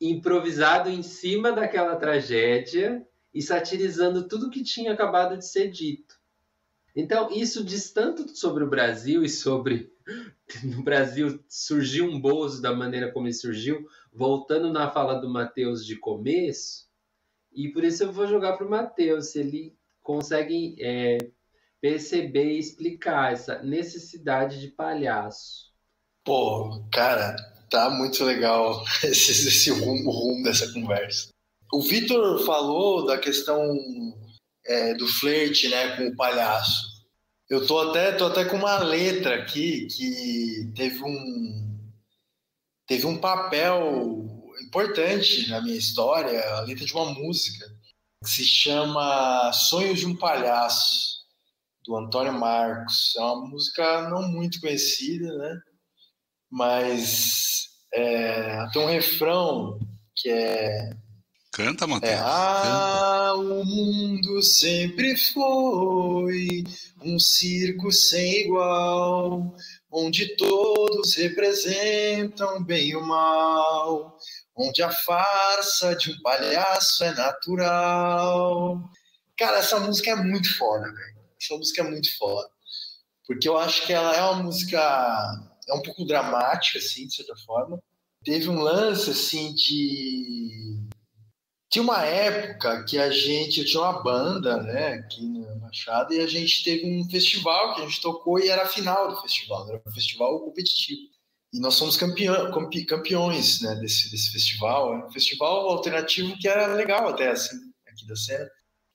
improvisado 0.01 0.89
em 0.89 1.03
cima 1.03 1.51
daquela 1.51 1.95
tragédia 1.95 3.05
e 3.33 3.41
satirizando 3.41 4.27
tudo 4.27 4.49
que 4.49 4.63
tinha 4.63 4.91
acabado 4.91 5.37
de 5.37 5.45
ser 5.45 5.69
dito. 5.69 6.19
Então, 6.95 7.29
isso 7.31 7.63
diz 7.63 7.91
tanto 7.91 8.27
sobre 8.35 8.63
o 8.63 8.69
Brasil 8.69 9.23
e 9.23 9.29
sobre 9.29 9.91
no 10.63 10.83
Brasil 10.83 11.43
surgiu 11.47 12.05
um 12.05 12.19
Bozo 12.19 12.61
da 12.61 12.73
maneira 12.73 13.11
como 13.11 13.27
ele 13.27 13.33
surgiu, 13.33 13.87
voltando 14.11 14.71
na 14.71 14.89
fala 14.89 15.15
do 15.15 15.29
Matheus 15.29 15.85
de 15.85 15.95
começo, 15.95 16.87
e 17.51 17.69
por 17.69 17.83
isso 17.83 18.03
eu 18.03 18.11
vou 18.11 18.27
jogar 18.27 18.57
para 18.57 18.65
o 18.65 18.69
Matheus, 18.69 19.27
se 19.27 19.39
ele 19.39 19.75
consegue 20.01 20.75
é, 20.79 21.17
perceber 21.83 22.53
e 22.53 22.59
explicar 22.59 23.33
essa 23.33 23.61
necessidade 23.61 24.61
de 24.61 24.69
palhaço. 24.69 25.69
Pô, 26.23 26.81
cara, 26.89 27.35
tá 27.69 27.89
muito 27.89 28.23
legal 28.23 28.81
esse, 29.03 29.31
esse 29.49 29.69
rumo, 29.69 30.09
rumo 30.09 30.43
dessa 30.43 30.71
conversa. 30.71 31.27
O 31.73 31.81
Vitor 31.81 32.45
falou 32.45 33.05
da 33.05 33.17
questão 33.17 33.77
é, 34.65 34.93
do 34.93 35.05
flerte 35.05 35.67
né, 35.67 35.97
com 35.97 36.07
o 36.07 36.15
palhaço. 36.15 37.03
Eu 37.49 37.67
tô 37.67 37.77
até, 37.77 38.13
tô 38.13 38.27
até 38.27 38.45
com 38.45 38.55
uma 38.55 38.77
letra 38.77 39.35
aqui 39.35 39.85
que 39.87 40.71
teve 40.77 41.03
um, 41.03 41.91
teve 42.87 43.05
um 43.05 43.17
papel 43.17 44.25
importante 44.65 45.49
na 45.49 45.59
minha 45.59 45.75
história, 45.77 46.41
a 46.55 46.61
letra 46.61 46.85
de 46.85 46.93
uma 46.93 47.11
música 47.13 47.65
que 48.23 48.29
se 48.29 48.45
chama 48.45 49.51
Sonhos 49.51 49.99
de 49.99 50.05
um 50.05 50.15
Palhaço 50.15 51.22
do 51.85 51.95
Antônio 51.95 52.33
Marcos. 52.33 53.13
É 53.17 53.21
uma 53.21 53.47
música 53.47 54.09
não 54.09 54.23
muito 54.23 54.59
conhecida, 54.59 55.35
né? 55.37 55.59
Mas 56.49 57.69
é, 57.93 58.65
tem 58.71 58.81
um 58.81 58.87
refrão 58.87 59.79
que 60.15 60.29
é. 60.29 60.91
Canta, 61.51 61.85
Matheus. 61.85 62.13
É, 62.13 62.19
ah, 62.19 63.33
o 63.35 63.63
mundo 63.63 64.41
sempre 64.41 65.15
foi 65.15 66.63
um 67.03 67.19
circo 67.19 67.91
sem 67.91 68.45
igual, 68.45 69.55
onde 69.91 70.35
todos 70.35 71.15
representam 71.15 72.63
bem 72.63 72.89
e 72.89 72.95
o 72.95 73.05
mal, 73.05 74.17
onde 74.55 74.81
a 74.81 74.89
farsa 74.89 75.95
de 75.95 76.11
um 76.11 76.21
palhaço 76.23 77.03
é 77.03 77.13
natural. 77.13 78.81
Cara, 79.37 79.59
essa 79.59 79.79
música 79.79 80.11
é 80.11 80.15
muito 80.15 80.57
foda, 80.57 80.85
velho. 80.91 81.12
Essa 81.43 81.57
música 81.57 81.81
é 81.81 81.89
muito 81.89 82.15
foda. 82.17 82.49
Porque 83.27 83.47
eu 83.47 83.57
acho 83.57 83.85
que 83.85 83.93
ela 83.93 84.15
é 84.15 84.21
uma 84.21 84.43
música. 84.43 84.79
É 85.67 85.73
um 85.73 85.81
pouco 85.81 86.05
dramática, 86.05 86.79
assim, 86.79 87.07
de 87.07 87.15
certa 87.15 87.35
forma. 87.45 87.81
Teve 88.23 88.49
um 88.49 88.61
lance, 88.61 89.09
assim, 89.09 89.53
de. 89.53 90.79
Tinha 91.69 91.83
uma 91.83 92.03
época 92.05 92.83
que 92.85 92.97
a 92.97 93.09
gente. 93.09 93.59
Eu 93.59 93.65
tinha 93.65 93.81
uma 93.81 94.03
banda, 94.03 94.61
né, 94.61 94.93
aqui 94.93 95.21
na 95.21 95.55
Machado, 95.55 96.13
e 96.13 96.19
a 96.19 96.27
gente 96.27 96.63
teve 96.63 96.85
um 96.85 97.09
festival 97.09 97.75
que 97.75 97.81
a 97.81 97.85
gente 97.85 98.01
tocou 98.01 98.39
e 98.39 98.49
era 98.49 98.63
a 98.63 98.67
final 98.67 99.09
do 99.09 99.21
festival. 99.21 99.67
Era 99.69 99.81
um 99.85 99.91
festival 99.91 100.39
competitivo. 100.41 101.01
E 101.53 101.59
nós 101.59 101.75
somos 101.75 101.95
campeão, 101.95 102.51
campeões 102.87 103.61
né, 103.61 103.75
desse, 103.75 104.09
desse 104.11 104.31
festival. 104.31 104.93
Era 104.93 105.07
um 105.07 105.11
festival 105.11 105.69
alternativo 105.69 106.37
que 106.37 106.47
era 106.47 106.73
legal 106.73 107.07
até, 107.09 107.29
assim, 107.29 107.55
aqui 107.87 108.05
da 108.07 108.15
cena. 108.15 108.49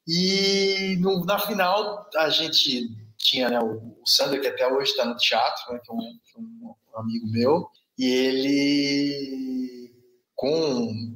E 0.09 0.97
no, 1.01 1.23
na 1.27 1.39
final 1.39 2.09
a 2.17 2.31
gente 2.31 2.89
tinha 3.19 3.51
né, 3.51 3.61
o, 3.61 3.95
o 4.03 4.07
Sander, 4.07 4.41
que 4.41 4.47
até 4.47 4.67
hoje 4.67 4.93
está 4.93 5.05
no 5.05 5.15
teatro, 5.17 5.71
né, 5.71 5.81
que, 5.85 5.91
é 5.91 5.95
um, 5.95 5.99
que 5.99 6.33
é 6.35 6.41
um, 6.41 6.75
amigo 6.99 7.31
meu, 7.31 7.69
e 7.99 8.07
ele, 8.07 9.93
com 10.35 11.15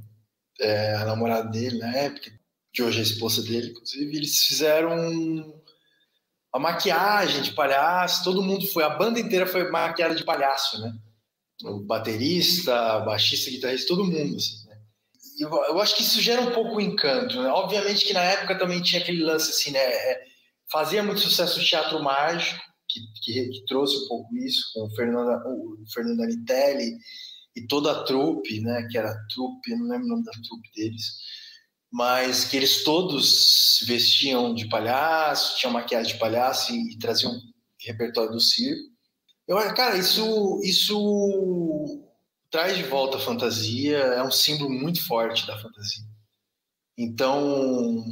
é, 0.61 0.95
a 0.97 1.07
namorada 1.07 1.49
dele 1.49 1.79
na 1.79 1.97
época, 1.97 2.31
que 2.71 2.83
hoje 2.83 2.99
é 2.99 3.01
a 3.01 3.05
esposa 3.05 3.43
dele, 3.43 3.71
inclusive, 3.71 4.15
eles 4.15 4.43
fizeram 4.45 5.63
a 6.53 6.59
maquiagem 6.59 7.41
de 7.41 7.53
palhaço, 7.53 8.23
todo 8.23 8.43
mundo 8.43 8.67
foi, 8.67 8.85
a 8.85 8.91
banda 8.91 9.19
inteira 9.19 9.47
foi 9.47 9.71
maquiada 9.71 10.15
de 10.15 10.25
palhaço, 10.25 10.81
né? 10.83 10.93
O 11.65 11.81
baterista, 11.81 13.01
baixista, 13.01 13.51
guitarrista, 13.51 13.89
todo 13.89 14.05
mundo, 14.05 14.37
assim 14.37 14.62
eu, 15.39 15.51
eu, 15.51 15.81
acho 15.81 15.97
que 15.97 16.03
isso 16.03 16.21
gera 16.21 16.41
um 16.41 16.53
pouco 16.53 16.77
o 16.77 16.81
encanto. 16.81 17.41
Né? 17.41 17.49
Obviamente 17.49 18.05
que 18.05 18.13
na 18.13 18.23
época 18.23 18.59
também 18.59 18.83
tinha 18.83 19.01
aquele 19.01 19.23
lance 19.23 19.51
assim, 19.51 19.71
né? 19.71 19.81
É, 19.81 20.23
fazia 20.71 21.03
muito 21.03 21.21
sucesso 21.21 21.61
o 21.61 21.65
teatro 21.65 22.03
mágico, 22.03 22.61
que, 22.89 23.01
que, 23.23 23.49
que, 23.51 23.65
trouxe 23.67 23.97
um 23.97 24.09
pouco 24.09 24.37
isso, 24.37 24.71
com 24.73 24.87
o 24.87 24.91
Fernando, 24.95 25.29
o 25.47 25.85
Fernando 25.93 26.23
Anitelli 26.23 26.97
e 27.55 27.67
toda 27.67 27.93
a 27.93 28.05
trupe, 28.05 28.61
né? 28.61 28.87
Que 28.91 28.99
era 28.99 29.11
a 29.11 29.27
trupe, 29.29 29.75
não 29.77 29.89
lembro 29.89 30.07
o 30.07 30.11
nome 30.11 30.25
da 30.25 30.33
trupe 30.33 30.71
deles, 30.75 31.05
mas 31.91 32.45
que 32.45 32.57
eles 32.57 32.85
todos 32.85 33.79
se 33.79 33.85
vestiam 33.85 34.55
de 34.55 34.69
palhaço, 34.69 35.59
tinham 35.59 35.73
maquiagem 35.73 36.13
de 36.13 36.19
palhaço 36.19 36.73
e, 36.73 36.95
e 36.95 36.99
traziam 36.99 37.33
repertório 37.81 38.33
do 38.33 38.41
circo. 38.41 38.93
Eu, 39.47 39.57
cara, 39.75 39.97
isso, 39.97 40.61
isso 40.63 42.03
traz 42.53 42.77
de 42.77 42.85
volta 42.85 43.17
a 43.17 43.21
fantasia, 43.21 43.97
é 43.97 44.23
um 44.23 44.31
símbolo 44.31 44.71
muito 44.71 45.05
forte 45.07 45.47
da 45.47 45.59
fantasia. 45.59 46.05
Então, 46.97 48.05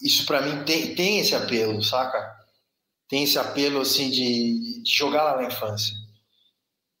isso 0.00 0.24
para 0.24 0.40
mim 0.40 0.64
tem, 0.64 0.94
tem 0.94 1.18
esse 1.18 1.34
apelo, 1.34 1.82
saca? 1.82 2.32
Tem 3.08 3.24
esse 3.24 3.36
apelo 3.36 3.80
assim 3.80 4.08
de, 4.08 4.82
de 4.82 4.96
jogar 4.96 5.24
lá 5.24 5.36
na 5.36 5.48
infância. 5.48 5.94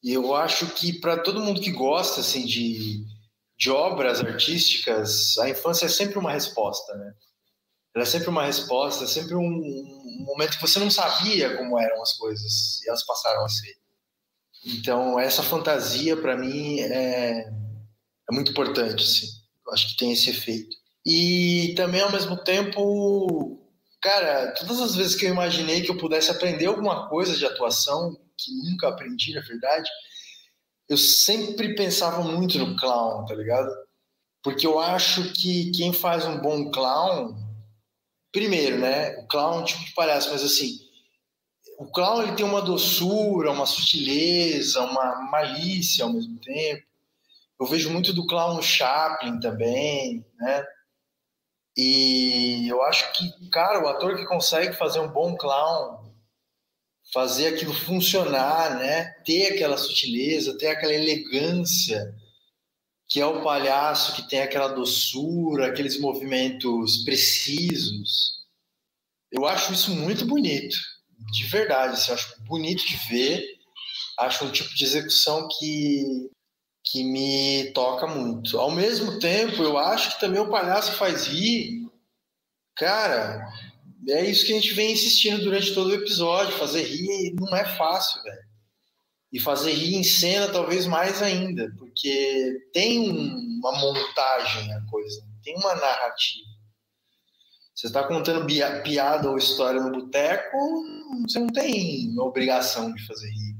E 0.02 0.12
eu 0.12 0.34
acho 0.34 0.66
que 0.74 0.98
para 1.00 1.22
todo 1.22 1.40
mundo 1.40 1.60
que 1.60 1.70
gosta 1.70 2.20
assim 2.20 2.44
de, 2.44 3.06
de 3.56 3.70
obras 3.70 4.20
artísticas, 4.20 5.38
a 5.38 5.48
infância 5.48 5.86
é 5.86 5.88
sempre 5.88 6.18
uma 6.18 6.32
resposta, 6.32 6.94
né? 6.96 7.14
Ela 7.94 8.02
é 8.02 8.06
sempre 8.06 8.28
uma 8.28 8.44
resposta, 8.44 9.04
é 9.04 9.06
sempre 9.06 9.36
um, 9.36 9.40
um 9.40 10.24
momento 10.26 10.56
que 10.56 10.62
você 10.62 10.80
não 10.80 10.90
sabia 10.90 11.56
como 11.56 11.78
eram 11.78 12.02
as 12.02 12.12
coisas 12.14 12.82
e 12.82 12.88
elas 12.88 13.06
passaram 13.06 13.44
a 13.44 13.48
ser. 13.48 13.83
Então, 14.66 15.18
essa 15.20 15.42
fantasia, 15.42 16.16
para 16.16 16.36
mim, 16.36 16.80
é, 16.80 17.48
é 18.30 18.34
muito 18.34 18.50
importante, 18.50 19.04
assim. 19.04 19.26
Eu 19.66 19.72
acho 19.72 19.88
que 19.88 19.96
tem 19.96 20.12
esse 20.12 20.30
efeito. 20.30 20.74
E 21.04 21.74
também, 21.76 22.00
ao 22.00 22.10
mesmo 22.10 22.36
tempo, 22.36 23.60
cara, 24.00 24.52
todas 24.52 24.80
as 24.80 24.94
vezes 24.96 25.14
que 25.14 25.26
eu 25.26 25.30
imaginei 25.30 25.82
que 25.82 25.90
eu 25.90 25.98
pudesse 25.98 26.30
aprender 26.30 26.66
alguma 26.66 27.08
coisa 27.08 27.36
de 27.36 27.44
atuação, 27.44 28.16
que 28.38 28.50
nunca 28.70 28.88
aprendi, 28.88 29.34
na 29.34 29.42
verdade, 29.42 29.88
eu 30.88 30.96
sempre 30.96 31.74
pensava 31.74 32.22
muito 32.22 32.58
no 32.58 32.76
clown, 32.76 33.24
tá 33.26 33.34
ligado? 33.34 33.70
Porque 34.42 34.66
eu 34.66 34.78
acho 34.78 35.32
que 35.32 35.70
quem 35.72 35.92
faz 35.92 36.24
um 36.26 36.38
bom 36.38 36.70
clown, 36.70 37.34
primeiro, 38.32 38.78
né? 38.78 39.16
O 39.18 39.26
clown 39.26 39.58
é 39.58 39.58
um 39.60 39.64
tipo 39.64 39.84
de 39.84 39.94
palhaço, 39.94 40.30
mas 40.30 40.42
assim, 40.42 40.78
o 41.78 41.90
clown 41.90 42.22
ele 42.22 42.36
tem 42.36 42.44
uma 42.44 42.62
doçura, 42.62 43.50
uma 43.50 43.66
sutileza, 43.66 44.80
uma 44.80 45.30
malícia 45.30 46.04
ao 46.04 46.12
mesmo 46.12 46.38
tempo. 46.38 46.82
Eu 47.60 47.66
vejo 47.66 47.90
muito 47.90 48.12
do 48.12 48.26
clown 48.26 48.60
Chaplin 48.60 49.38
também, 49.40 50.24
né? 50.38 50.64
E 51.76 52.68
eu 52.68 52.82
acho 52.82 53.12
que, 53.12 53.50
cara, 53.50 53.84
o 53.84 53.88
ator 53.88 54.16
que 54.16 54.24
consegue 54.26 54.74
fazer 54.74 55.00
um 55.00 55.08
bom 55.08 55.36
clown, 55.36 56.12
fazer 57.12 57.48
aquilo 57.48 57.74
funcionar, 57.74 58.78
né? 58.78 59.04
Ter 59.24 59.54
aquela 59.54 59.76
sutileza, 59.76 60.56
ter 60.56 60.68
aquela 60.68 60.92
elegância, 60.92 62.14
que 63.08 63.20
é 63.20 63.26
o 63.26 63.42
palhaço 63.42 64.14
que 64.14 64.28
tem 64.28 64.40
aquela 64.40 64.68
doçura, 64.68 65.66
aqueles 65.66 65.98
movimentos 66.00 67.04
precisos. 67.04 68.44
Eu 69.30 69.46
acho 69.46 69.72
isso 69.72 69.90
muito 69.94 70.24
bonito, 70.26 70.76
de 71.32 71.44
verdade. 71.44 71.94
Assim, 71.94 72.10
eu 72.10 72.14
acho 72.14 72.42
bonito 72.44 72.86
de 72.86 72.96
ver. 73.08 73.44
Acho 74.18 74.44
um 74.44 74.50
tipo 74.50 74.74
de 74.74 74.84
execução 74.84 75.48
que 75.48 76.30
que 76.84 77.02
me 77.02 77.72
toca 77.72 78.06
muito. 78.06 78.58
Ao 78.58 78.70
mesmo 78.70 79.18
tempo, 79.18 79.62
eu 79.62 79.78
acho 79.78 80.14
que 80.14 80.20
também 80.20 80.40
o 80.40 80.50
palhaço 80.50 80.92
faz 80.92 81.26
rir. 81.26 81.88
Cara, 82.76 83.42
é 84.08 84.24
isso 84.24 84.44
que 84.44 84.52
a 84.52 84.56
gente 84.56 84.74
vem 84.74 84.92
insistindo 84.92 85.42
durante 85.42 85.72
todo 85.72 85.88
o 85.88 85.94
episódio. 85.94 86.58
Fazer 86.58 86.82
rir 86.82 87.34
não 87.34 87.56
é 87.56 87.64
fácil, 87.64 88.22
velho. 88.22 88.44
E 89.32 89.40
fazer 89.40 89.72
rir 89.72 89.96
em 89.96 90.04
cena 90.04 90.48
talvez 90.48 90.86
mais 90.86 91.22
ainda, 91.22 91.72
porque 91.78 92.68
tem 92.72 93.10
uma 93.10 93.72
montagem 93.80 94.72
a 94.72 94.80
coisa, 94.86 95.22
tem 95.42 95.56
uma 95.56 95.74
narrativa. 95.74 96.53
Você 97.74 97.88
está 97.88 98.04
contando 98.04 98.46
piada 98.82 99.28
ou 99.28 99.36
história 99.36 99.80
no 99.80 99.90
boteco, 99.90 100.56
você 101.22 101.40
não 101.40 101.48
tem 101.48 102.16
obrigação 102.20 102.94
de 102.94 103.04
fazer 103.04 103.28
rir. 103.28 103.56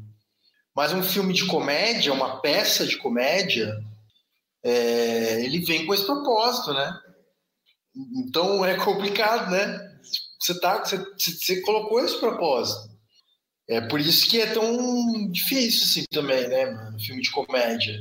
Mas 0.74 0.92
um 0.92 1.02
filme 1.02 1.32
de 1.32 1.46
comédia, 1.46 2.12
uma 2.12 2.40
peça 2.40 2.86
de 2.86 2.96
comédia, 2.98 3.76
é, 4.62 5.44
ele 5.44 5.64
vem 5.64 5.84
com 5.84 5.92
esse 5.92 6.06
propósito, 6.06 6.72
né? 6.72 7.00
Então 8.16 8.64
é 8.64 8.76
complicado, 8.76 9.50
né? 9.50 9.94
Você, 10.40 10.60
tá, 10.60 10.84
você, 10.84 10.98
você 11.18 11.60
colocou 11.62 12.04
esse 12.04 12.18
propósito. 12.18 12.94
É 13.68 13.80
por 13.80 14.00
isso 14.00 14.28
que 14.28 14.40
é 14.40 14.46
tão 14.46 15.30
difícil 15.30 15.84
assim 15.84 16.04
também, 16.10 16.46
né, 16.48 16.66
mano? 16.66 17.00
Filme 17.00 17.22
de 17.22 17.30
comédia. 17.30 17.98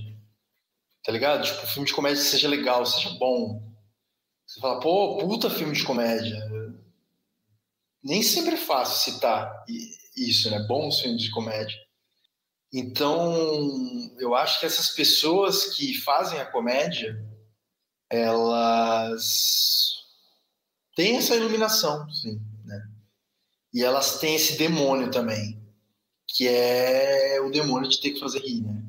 Tá 1.04 1.12
ligado? 1.12 1.44
Tipo, 1.44 1.68
filme 1.68 1.88
de 1.88 1.94
comédia 1.94 2.22
seja 2.22 2.48
legal, 2.48 2.86
seja 2.86 3.10
bom. 3.18 3.73
Você 4.54 4.60
fala, 4.60 4.80
pô, 4.80 5.18
puta 5.18 5.50
filme 5.50 5.74
de 5.74 5.84
comédia. 5.84 6.38
Nem 8.04 8.22
sempre 8.22 8.54
é 8.54 8.58
fácil 8.58 9.12
citar 9.12 9.66
isso, 10.16 10.52
né? 10.52 10.60
Bons 10.68 11.00
filmes 11.00 11.24
de 11.24 11.32
comédia. 11.32 11.76
Então, 12.72 14.16
eu 14.20 14.36
acho 14.36 14.60
que 14.60 14.68
essas 14.68 14.90
pessoas 14.90 15.76
que 15.76 16.00
fazem 16.02 16.40
a 16.40 16.46
comédia, 16.46 17.20
elas 18.12 19.96
têm 20.96 21.18
essa 21.18 21.36
iluminação, 21.36 22.08
sim, 22.12 22.40
né? 22.64 22.80
E 23.74 23.84
elas 23.84 24.20
têm 24.20 24.36
esse 24.36 24.56
demônio 24.56 25.10
também, 25.10 25.60
que 26.28 26.48
é 26.48 27.42
o 27.42 27.50
demônio 27.50 27.90
de 27.90 28.00
ter 28.00 28.12
que 28.12 28.20
fazer 28.20 28.38
rir, 28.38 28.62
né? 28.62 28.84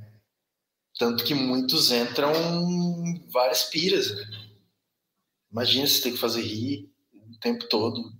Tanto 0.98 1.24
que 1.24 1.32
muitos 1.32 1.90
entram 1.90 2.34
em 2.34 3.26
várias 3.30 3.62
piras. 3.62 4.14
Né? 4.14 4.43
Imagina 5.54 5.86
se 5.86 6.02
ter 6.02 6.10
que 6.10 6.18
fazer 6.18 6.42
rir 6.42 6.90
o 7.14 7.38
tempo 7.40 7.66
todo. 7.68 8.12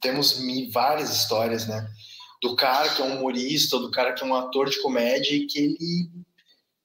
Temos 0.00 0.40
várias 0.72 1.14
histórias, 1.14 1.68
né? 1.68 1.88
do 2.40 2.56
cara 2.56 2.88
que 2.88 3.02
é 3.02 3.04
um 3.04 3.18
humorista, 3.18 3.78
do 3.78 3.90
cara 3.90 4.12
que 4.12 4.22
é 4.22 4.26
um 4.26 4.34
ator 4.34 4.68
de 4.68 4.80
comédia 4.80 5.34
e 5.34 5.46
que 5.46 5.58
ele 5.58 6.10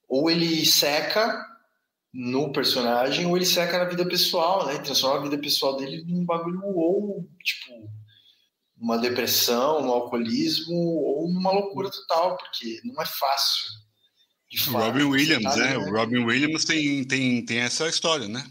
ou 0.08 0.30
ele 0.30 0.66
seca 0.66 1.44
no 2.14 2.52
personagem 2.52 3.26
ou 3.26 3.36
ele 3.36 3.46
seca 3.46 3.80
na 3.80 3.86
vida 3.86 4.06
pessoal, 4.06 4.66
né? 4.68 4.78
Transforma 4.80 5.20
a 5.20 5.24
vida 5.24 5.38
pessoal 5.38 5.78
dele 5.78 6.04
num 6.06 6.26
bagulho 6.26 6.62
ou 6.64 7.28
tipo 7.44 7.90
uma 8.78 8.98
depressão, 8.98 9.82
um 9.82 9.92
alcoolismo 9.92 10.76
ou 10.76 11.32
numa 11.32 11.52
loucura 11.52 11.90
total, 11.90 12.38
porque 12.38 12.82
não 12.84 13.02
é 13.02 13.06
fácil. 13.06 13.64
Robin 14.68 15.04
Williams, 15.04 15.44
tá 15.44 15.56
né? 15.56 15.78
O 15.78 15.92
Robin 15.92 16.24
Williams 16.24 16.66
tem, 16.66 17.04
tem, 17.06 17.44
tem 17.46 17.60
essa 17.60 17.88
história, 17.88 18.28
né? 18.28 18.46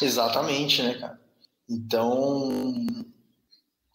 Exatamente, 0.00 0.82
né, 0.82 0.94
cara? 0.94 1.20
Então, 1.68 2.84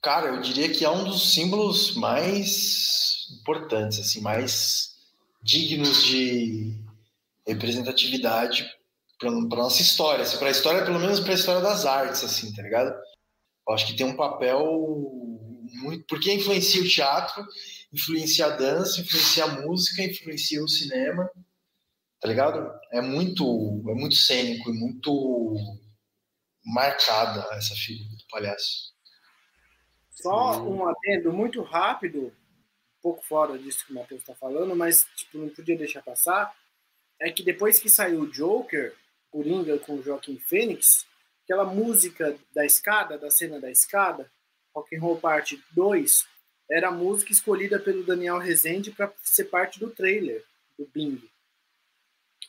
Cara, 0.02 0.30
eu 0.30 0.42
diria 0.42 0.72
que 0.72 0.86
é 0.86 0.90
um 0.90 1.04
dos 1.04 1.34
símbolos 1.34 1.96
mais 1.96 3.28
importantes, 3.42 4.00
assim, 4.00 4.22
mais 4.22 4.96
dignos 5.44 6.06
de 6.06 6.74
representatividade 7.46 8.66
para 9.20 9.30
nossa 9.30 9.82
história, 9.82 10.24
assim, 10.24 10.38
para 10.38 10.48
a 10.48 10.52
história, 10.52 10.86
pelo 10.86 11.00
menos 11.00 11.20
para 11.20 11.32
a 11.32 11.36
história 11.36 11.62
das 11.62 11.86
artes, 11.86 12.24
assim, 12.24 12.54
tá 12.54 12.62
ligado? 12.62 12.96
Eu 13.68 13.74
acho 13.74 13.88
que 13.88 13.96
tem 13.96 14.06
um 14.06 14.16
papel 14.16 14.64
muito, 15.82 16.06
porque 16.08 16.34
influencia 16.34 16.82
o 16.82 16.88
teatro, 16.88 17.46
influencia 17.92 18.46
a 18.46 18.56
dança, 18.56 19.02
influencia 19.02 19.44
a 19.44 19.62
música, 19.62 20.02
influencia 20.02 20.64
o 20.64 20.70
cinema, 20.70 21.30
tá 22.22 22.28
ligado? 22.30 22.72
É 22.94 23.02
muito, 23.02 23.84
é 23.90 23.94
muito 23.94 24.16
cênico 24.16 24.70
e 24.70 24.74
muito 24.74 25.58
marcada 26.70 27.48
essa 27.56 27.76
figura 27.76 28.10
do 28.10 28.28
palhaço. 28.30 28.94
Só 30.12 30.62
um 30.62 30.88
adendo 30.88 31.32
muito 31.32 31.62
rápido, 31.62 32.28
um 32.28 33.02
pouco 33.02 33.24
fora 33.26 33.58
disso 33.58 33.86
que 33.86 33.92
o 33.92 33.96
Matheus 33.96 34.22
está 34.22 34.36
falando, 34.36 34.76
mas 34.76 35.06
tipo, 35.16 35.38
não 35.38 35.50
podia 35.50 35.78
deixar 35.78 36.02
passar, 36.02 36.54
é 37.20 37.32
que 37.32 37.44
depois 37.44 37.80
que 37.80 37.90
saiu 37.90 38.22
o 38.22 38.32
Joker, 38.32 38.96
Coringa 39.32 39.78
com 39.80 39.96
o 39.96 40.04
Joaquim 40.04 40.38
Fênix, 40.38 41.06
aquela 41.44 41.66
música 41.66 42.38
da 42.54 42.66
escada, 42.66 43.18
da 43.18 43.30
cena 43.30 43.60
da 43.60 43.72
escada, 43.72 44.30
Rock 44.76 44.96
and 44.96 45.02
Roll 45.02 45.20
Part 45.20 45.62
2, 45.72 46.28
era 46.70 46.90
a 46.90 46.92
música 46.92 47.32
escolhida 47.32 47.80
pelo 47.80 48.04
Daniel 48.04 48.38
Rezende 48.38 48.92
para 48.92 49.12
ser 49.24 49.46
parte 49.46 49.80
do 49.80 49.90
trailer 49.90 50.44
do 50.78 50.88
Bing. 50.94 51.22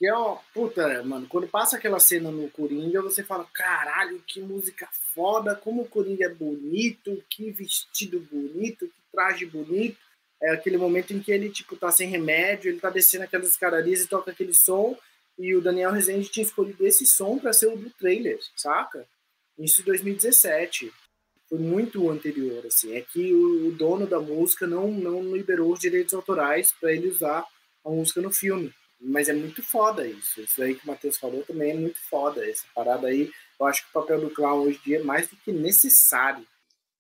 Que 0.01 0.07
é 0.07 0.15
uma 0.15 0.37
puta, 0.55 1.05
mano, 1.05 1.27
quando 1.29 1.47
passa 1.47 1.77
aquela 1.77 2.01
cena 2.01 2.31
no 2.31 2.49
Coringa, 2.49 3.03
você 3.03 3.23
fala, 3.23 3.47
caralho, 3.53 4.19
que 4.27 4.41
música 4.41 4.89
foda, 5.15 5.55
como 5.55 5.83
o 5.83 5.87
Coringa 5.87 6.25
é 6.25 6.35
bonito, 6.35 7.23
que 7.29 7.51
vestido 7.51 8.19
bonito, 8.19 8.87
que 8.87 9.03
traje 9.13 9.45
bonito. 9.45 9.99
É 10.43 10.53
aquele 10.53 10.79
momento 10.79 11.13
em 11.13 11.21
que 11.21 11.31
ele, 11.31 11.51
tipo, 11.51 11.77
tá 11.77 11.93
sem 11.93 12.09
remédio, 12.09 12.71
ele 12.71 12.81
tá 12.81 12.89
descendo 12.89 13.25
aquelas 13.25 13.51
escadarias 13.51 14.01
e 14.01 14.09
toca 14.09 14.31
aquele 14.31 14.55
som, 14.55 14.97
e 15.39 15.55
o 15.55 15.61
Daniel 15.61 15.93
Rezende 15.93 16.31
tinha 16.31 16.47
escolhido 16.47 16.87
esse 16.87 17.05
som 17.05 17.39
para 17.39 17.53
ser 17.53 17.67
o 17.67 17.77
do 17.77 17.91
trailer, 17.91 18.39
saca? 18.57 19.07
Isso 19.59 19.83
em 19.83 19.85
2017. 19.85 20.91
Foi 21.47 21.59
muito 21.59 22.09
anterior, 22.09 22.65
assim. 22.65 22.97
É 22.97 23.03
que 23.03 23.35
o 23.35 23.71
dono 23.73 24.07
da 24.07 24.19
música 24.19 24.67
não, 24.67 24.91
não 24.91 25.37
liberou 25.37 25.71
os 25.71 25.79
direitos 25.79 26.15
autorais 26.15 26.73
para 26.81 26.91
ele 26.91 27.09
usar 27.09 27.45
a 27.85 27.91
música 27.91 28.23
no 28.23 28.33
filme. 28.33 28.73
Mas 29.01 29.29
é 29.29 29.33
muito 29.33 29.63
foda 29.63 30.07
isso. 30.07 30.41
Isso 30.41 30.63
aí 30.63 30.75
que 30.75 30.85
o 30.85 30.87
Matheus 30.87 31.17
falou 31.17 31.43
também 31.43 31.71
é 31.71 31.75
muito 31.75 31.99
foda. 32.09 32.45
Essa 32.49 32.67
parada 32.75 33.07
aí, 33.07 33.31
eu 33.59 33.67
acho 33.67 33.83
que 33.83 33.91
o 33.91 34.01
papel 34.01 34.21
do 34.21 34.31
clown 34.31 34.61
hoje 34.61 34.79
em 34.79 34.89
dia 34.89 34.99
é 35.01 35.03
mais 35.03 35.29
do 35.29 35.37
que 35.37 35.51
necessário. 35.53 36.47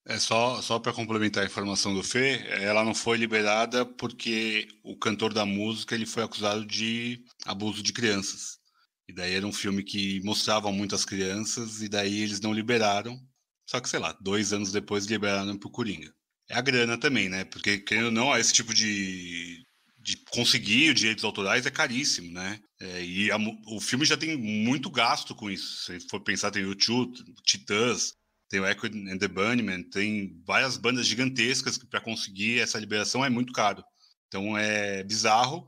É 0.06 0.18
só, 0.18 0.62
só 0.62 0.78
para 0.78 0.94
complementar 0.94 1.42
a 1.42 1.46
informação 1.46 1.94
do 1.94 2.02
Fê, 2.02 2.42
ela 2.48 2.82
não 2.82 2.94
foi 2.94 3.18
liberada 3.18 3.84
porque 3.84 4.66
o 4.82 4.96
cantor 4.96 5.32
da 5.32 5.44
música 5.44 5.94
ele 5.94 6.06
foi 6.06 6.22
acusado 6.22 6.64
de 6.64 7.22
abuso 7.44 7.82
de 7.82 7.92
crianças. 7.92 8.58
E 9.06 9.12
daí 9.12 9.34
era 9.34 9.46
um 9.46 9.52
filme 9.52 9.82
que 9.82 10.20
mostrava 10.24 10.72
muitas 10.72 11.04
crianças 11.04 11.82
e 11.82 11.88
daí 11.88 12.22
eles 12.22 12.40
não 12.40 12.52
liberaram. 12.52 13.20
Só 13.66 13.78
que, 13.78 13.88
sei 13.88 14.00
lá, 14.00 14.16
dois 14.20 14.52
anos 14.52 14.72
depois 14.72 15.04
liberaram 15.04 15.58
pro 15.58 15.70
Coringa. 15.70 16.12
É 16.48 16.56
a 16.56 16.60
grana 16.60 16.98
também, 16.98 17.28
né? 17.28 17.44
Porque, 17.44 17.78
querendo 17.78 18.06
ou 18.06 18.10
não, 18.10 18.36
esse 18.36 18.52
tipo 18.52 18.74
de, 18.74 19.64
de 20.02 20.16
conseguir 20.30 20.90
os 20.90 21.00
direitos 21.00 21.24
autorais 21.24 21.66
é 21.66 21.70
caríssimo, 21.70 22.32
né? 22.32 22.58
É, 22.80 23.04
e 23.04 23.30
a, 23.30 23.36
o 23.66 23.80
filme 23.80 24.04
já 24.04 24.16
tem 24.16 24.36
muito 24.36 24.90
gasto 24.90 25.34
com 25.34 25.50
isso. 25.50 25.84
Se 25.84 26.08
for 26.08 26.20
pensar, 26.20 26.50
tem 26.50 26.64
o 26.64 26.74
Titãs, 26.74 28.14
tem 28.48 28.60
o 28.60 28.66
Echo 28.66 28.86
and 28.86 29.18
the 29.18 29.28
Bunnymen, 29.28 29.84
tem 29.84 30.42
várias 30.46 30.76
bandas 30.76 31.06
gigantescas 31.06 31.76
que 31.76 31.86
para 31.86 32.00
conseguir 32.00 32.60
essa 32.60 32.78
liberação 32.78 33.24
é 33.24 33.28
muito 33.28 33.52
caro. 33.52 33.84
Então 34.26 34.56
é 34.56 35.04
bizarro, 35.04 35.66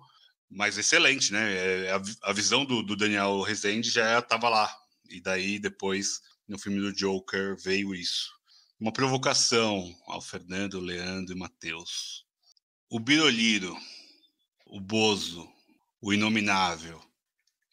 mas 0.51 0.79
excelente, 0.79 1.33
né? 1.33 1.53
É, 1.55 1.93
a, 1.93 2.03
a, 2.23 2.33
visão 2.33 2.65
do, 2.65 2.83
do 2.83 2.97
Daniel 2.97 3.43
Rezende 3.43 3.91
já 3.91 4.19
estava 4.19 4.49
lá. 4.49 4.75
E 5.11 5.21
daí 5.21 5.59
depois, 5.59 6.21
no 6.49 6.59
filme 6.59 6.81
do 6.81 6.93
Joker, 6.93 7.57
veio 7.63 7.95
isso. 7.95 8.31
Uma 8.81 8.93
provocação 8.93 9.95
ao 10.07 10.23
Fernando, 10.23 10.81
Leandro 10.81 11.35
e 11.35 11.39
Matheus. 11.39 12.25
O 12.91 12.99
Biroliro 12.99 13.77
o 14.73 14.81
Bozo, 14.81 15.47
o 16.01 16.15
Inominável, 16.15 16.99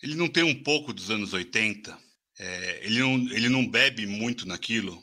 ele 0.03 0.15
não 0.15 0.27
tem 0.27 0.43
um 0.43 0.63
pouco 0.63 0.91
dos 0.91 1.09
anos 1.09 1.31
80? 1.31 1.97
É, 2.37 2.85
ele, 2.85 2.99
não, 2.99 3.13
ele 3.31 3.47
não 3.47 3.65
bebe 3.65 4.05
muito 4.05 4.45
naquilo? 4.45 5.01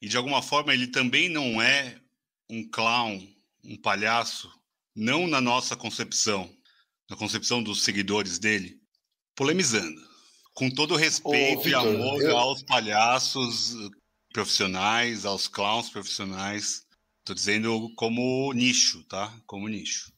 E 0.00 0.08
de 0.08 0.16
alguma 0.16 0.40
forma 0.40 0.72
ele 0.72 0.86
também 0.86 1.28
não 1.28 1.60
é 1.60 2.00
um 2.48 2.68
clown, 2.68 3.28
um 3.64 3.76
palhaço, 3.76 4.52
não 4.94 5.26
na 5.26 5.40
nossa 5.40 5.74
concepção, 5.74 6.48
na 7.10 7.16
concepção 7.16 7.60
dos 7.60 7.82
seguidores 7.82 8.38
dele, 8.38 8.80
polemizando. 9.34 10.00
Com 10.54 10.70
todo 10.70 10.94
respeito 10.94 11.58
Ô, 11.58 11.62
Victor, 11.62 11.86
e 11.86 11.96
amor 11.96 12.22
eu... 12.22 12.38
aos 12.38 12.62
palhaços 12.62 13.74
profissionais, 14.32 15.26
aos 15.26 15.48
clowns 15.48 15.90
profissionais. 15.90 16.86
Tô 17.24 17.34
dizendo 17.34 17.92
como 17.96 18.52
nicho, 18.52 19.02
tá? 19.04 19.36
Como 19.44 19.66
nicho. 19.66 20.12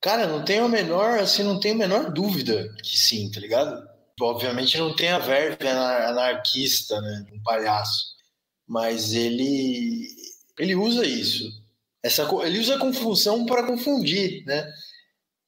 Cara, 0.00 0.26
não 0.26 0.44
tenho 0.44 0.64
a 0.64 0.68
menor, 0.68 1.18
assim, 1.18 1.42
não 1.42 1.58
tenho 1.58 1.74
a 1.74 1.78
menor 1.78 2.12
dúvida 2.12 2.72
que 2.82 2.96
sim, 2.96 3.30
tá 3.30 3.40
ligado? 3.40 3.88
Obviamente 4.20 4.78
não 4.78 4.94
tem 4.94 5.08
a 5.08 5.18
verve 5.18 5.68
anarquista, 5.68 7.00
né? 7.00 7.26
Um 7.32 7.42
palhaço. 7.42 8.16
Mas 8.66 9.12
ele 9.12 10.08
ele 10.58 10.74
usa 10.74 11.06
isso. 11.06 11.50
Essa, 12.02 12.28
ele 12.44 12.58
usa 12.58 12.76
a 12.76 12.80
confusão 12.80 13.46
para 13.46 13.66
confundir, 13.66 14.44
né? 14.44 14.70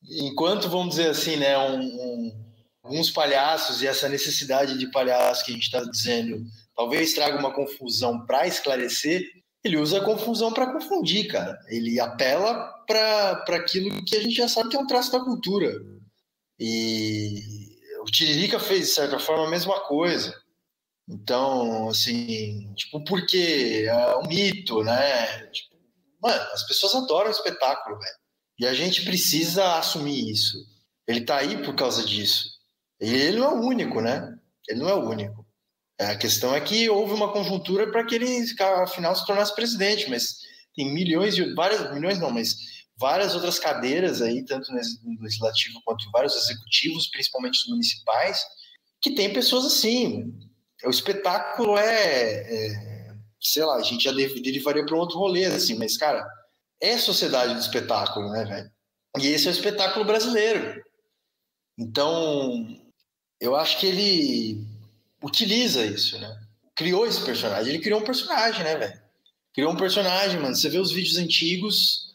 Enquanto, 0.02 0.68
vamos 0.68 0.90
dizer 0.90 1.10
assim, 1.10 1.36
né, 1.36 1.56
um, 1.58 1.80
um, 1.80 2.44
alguns 2.82 3.10
palhaços 3.10 3.82
e 3.82 3.86
essa 3.86 4.08
necessidade 4.08 4.78
de 4.78 4.90
palhaço 4.90 5.44
que 5.44 5.50
a 5.50 5.54
gente 5.54 5.64
está 5.64 5.82
dizendo 5.84 6.44
talvez 6.74 7.12
traga 7.12 7.38
uma 7.38 7.52
confusão 7.52 8.24
para 8.24 8.46
esclarecer, 8.46 9.22
ele 9.62 9.76
usa 9.76 9.98
a 9.98 10.04
confusão 10.04 10.52
para 10.52 10.72
confundir, 10.72 11.28
cara. 11.28 11.58
Ele 11.68 12.00
apela 12.00 12.72
para 12.86 13.56
aquilo 13.56 14.02
que 14.04 14.16
a 14.16 14.20
gente 14.20 14.34
já 14.34 14.48
sabe 14.48 14.70
que 14.70 14.76
é 14.76 14.80
um 14.80 14.86
traço 14.86 15.12
da 15.12 15.20
cultura. 15.20 15.72
E 16.58 17.42
o 18.00 18.04
Tiririca 18.04 18.58
fez, 18.58 18.88
de 18.88 18.94
certa 18.94 19.18
forma, 19.18 19.46
a 19.46 19.50
mesma 19.50 19.78
coisa. 19.80 20.34
Então, 21.08 21.88
assim, 21.88 22.72
tipo, 22.74 23.02
porque 23.04 23.84
é 23.86 24.16
um 24.16 24.28
mito, 24.28 24.82
né? 24.82 25.46
Tipo, 25.48 25.76
mano, 26.22 26.42
as 26.52 26.62
pessoas 26.66 26.94
adoram 26.94 27.30
espetáculo, 27.30 27.98
velho. 27.98 28.16
E 28.58 28.66
a 28.66 28.74
gente 28.74 29.04
precisa 29.04 29.76
assumir 29.76 30.30
isso. 30.30 30.56
Ele 31.06 31.22
tá 31.22 31.38
aí 31.38 31.62
por 31.62 31.74
causa 31.74 32.04
disso. 32.04 32.48
E 33.00 33.08
ele 33.08 33.38
não 33.38 33.46
é 33.46 33.54
o 33.54 33.62
único, 33.62 34.00
né? 34.00 34.38
Ele 34.68 34.80
não 34.80 34.88
é 34.88 34.94
o 34.94 35.08
único. 35.08 35.39
É, 36.00 36.06
a 36.06 36.16
questão 36.16 36.54
é 36.54 36.60
que 36.62 36.88
houve 36.88 37.12
uma 37.12 37.30
conjuntura 37.30 37.92
para 37.92 38.04
que 38.06 38.14
ele, 38.14 38.42
afinal, 38.82 39.14
se 39.14 39.26
tornasse 39.26 39.54
presidente, 39.54 40.08
mas 40.08 40.38
tem 40.74 40.94
milhões 40.94 41.36
de. 41.36 41.52
várias 41.52 41.92
milhões 41.92 42.18
não, 42.18 42.30
mas 42.30 42.56
várias 42.98 43.34
outras 43.34 43.58
cadeiras 43.58 44.22
aí, 44.22 44.42
tanto 44.46 44.72
no 44.72 45.22
legislativo 45.22 45.78
quanto 45.84 46.06
em 46.06 46.10
vários 46.10 46.34
executivos, 46.34 47.10
principalmente 47.10 47.58
os 47.58 47.68
municipais, 47.68 48.42
que 49.02 49.14
tem 49.14 49.30
pessoas 49.30 49.66
assim. 49.66 50.32
O 50.84 50.88
espetáculo 50.88 51.76
é, 51.76 51.84
é 51.84 53.10
sei 53.38 53.64
lá, 53.66 53.76
a 53.76 53.82
gente 53.82 54.04
já 54.04 54.12
derivaria 54.12 54.86
para 54.86 54.96
um 54.96 55.00
outro 55.00 55.18
rolê, 55.18 55.44
assim, 55.44 55.76
mas, 55.76 55.98
cara, 55.98 56.26
é 56.80 56.96
sociedade 56.96 57.52
do 57.52 57.60
espetáculo, 57.60 58.30
né, 58.30 58.46
velho? 58.46 58.70
E 59.18 59.26
esse 59.26 59.48
é 59.48 59.50
o 59.50 59.52
espetáculo 59.52 60.06
brasileiro. 60.06 60.82
Então, 61.78 62.66
eu 63.38 63.54
acho 63.54 63.78
que 63.78 63.86
ele 63.86 64.69
utiliza 65.22 65.84
isso, 65.84 66.18
né? 66.18 66.38
Criou 66.74 67.06
esse 67.06 67.22
personagem. 67.24 67.72
Ele 67.72 67.82
criou 67.82 68.00
um 68.00 68.04
personagem, 68.04 68.64
né, 68.64 68.76
velho? 68.76 69.00
Criou 69.54 69.72
um 69.72 69.76
personagem, 69.76 70.40
mano. 70.40 70.54
Você 70.54 70.68
vê 70.68 70.78
os 70.78 70.92
vídeos 70.92 71.18
antigos, 71.18 72.14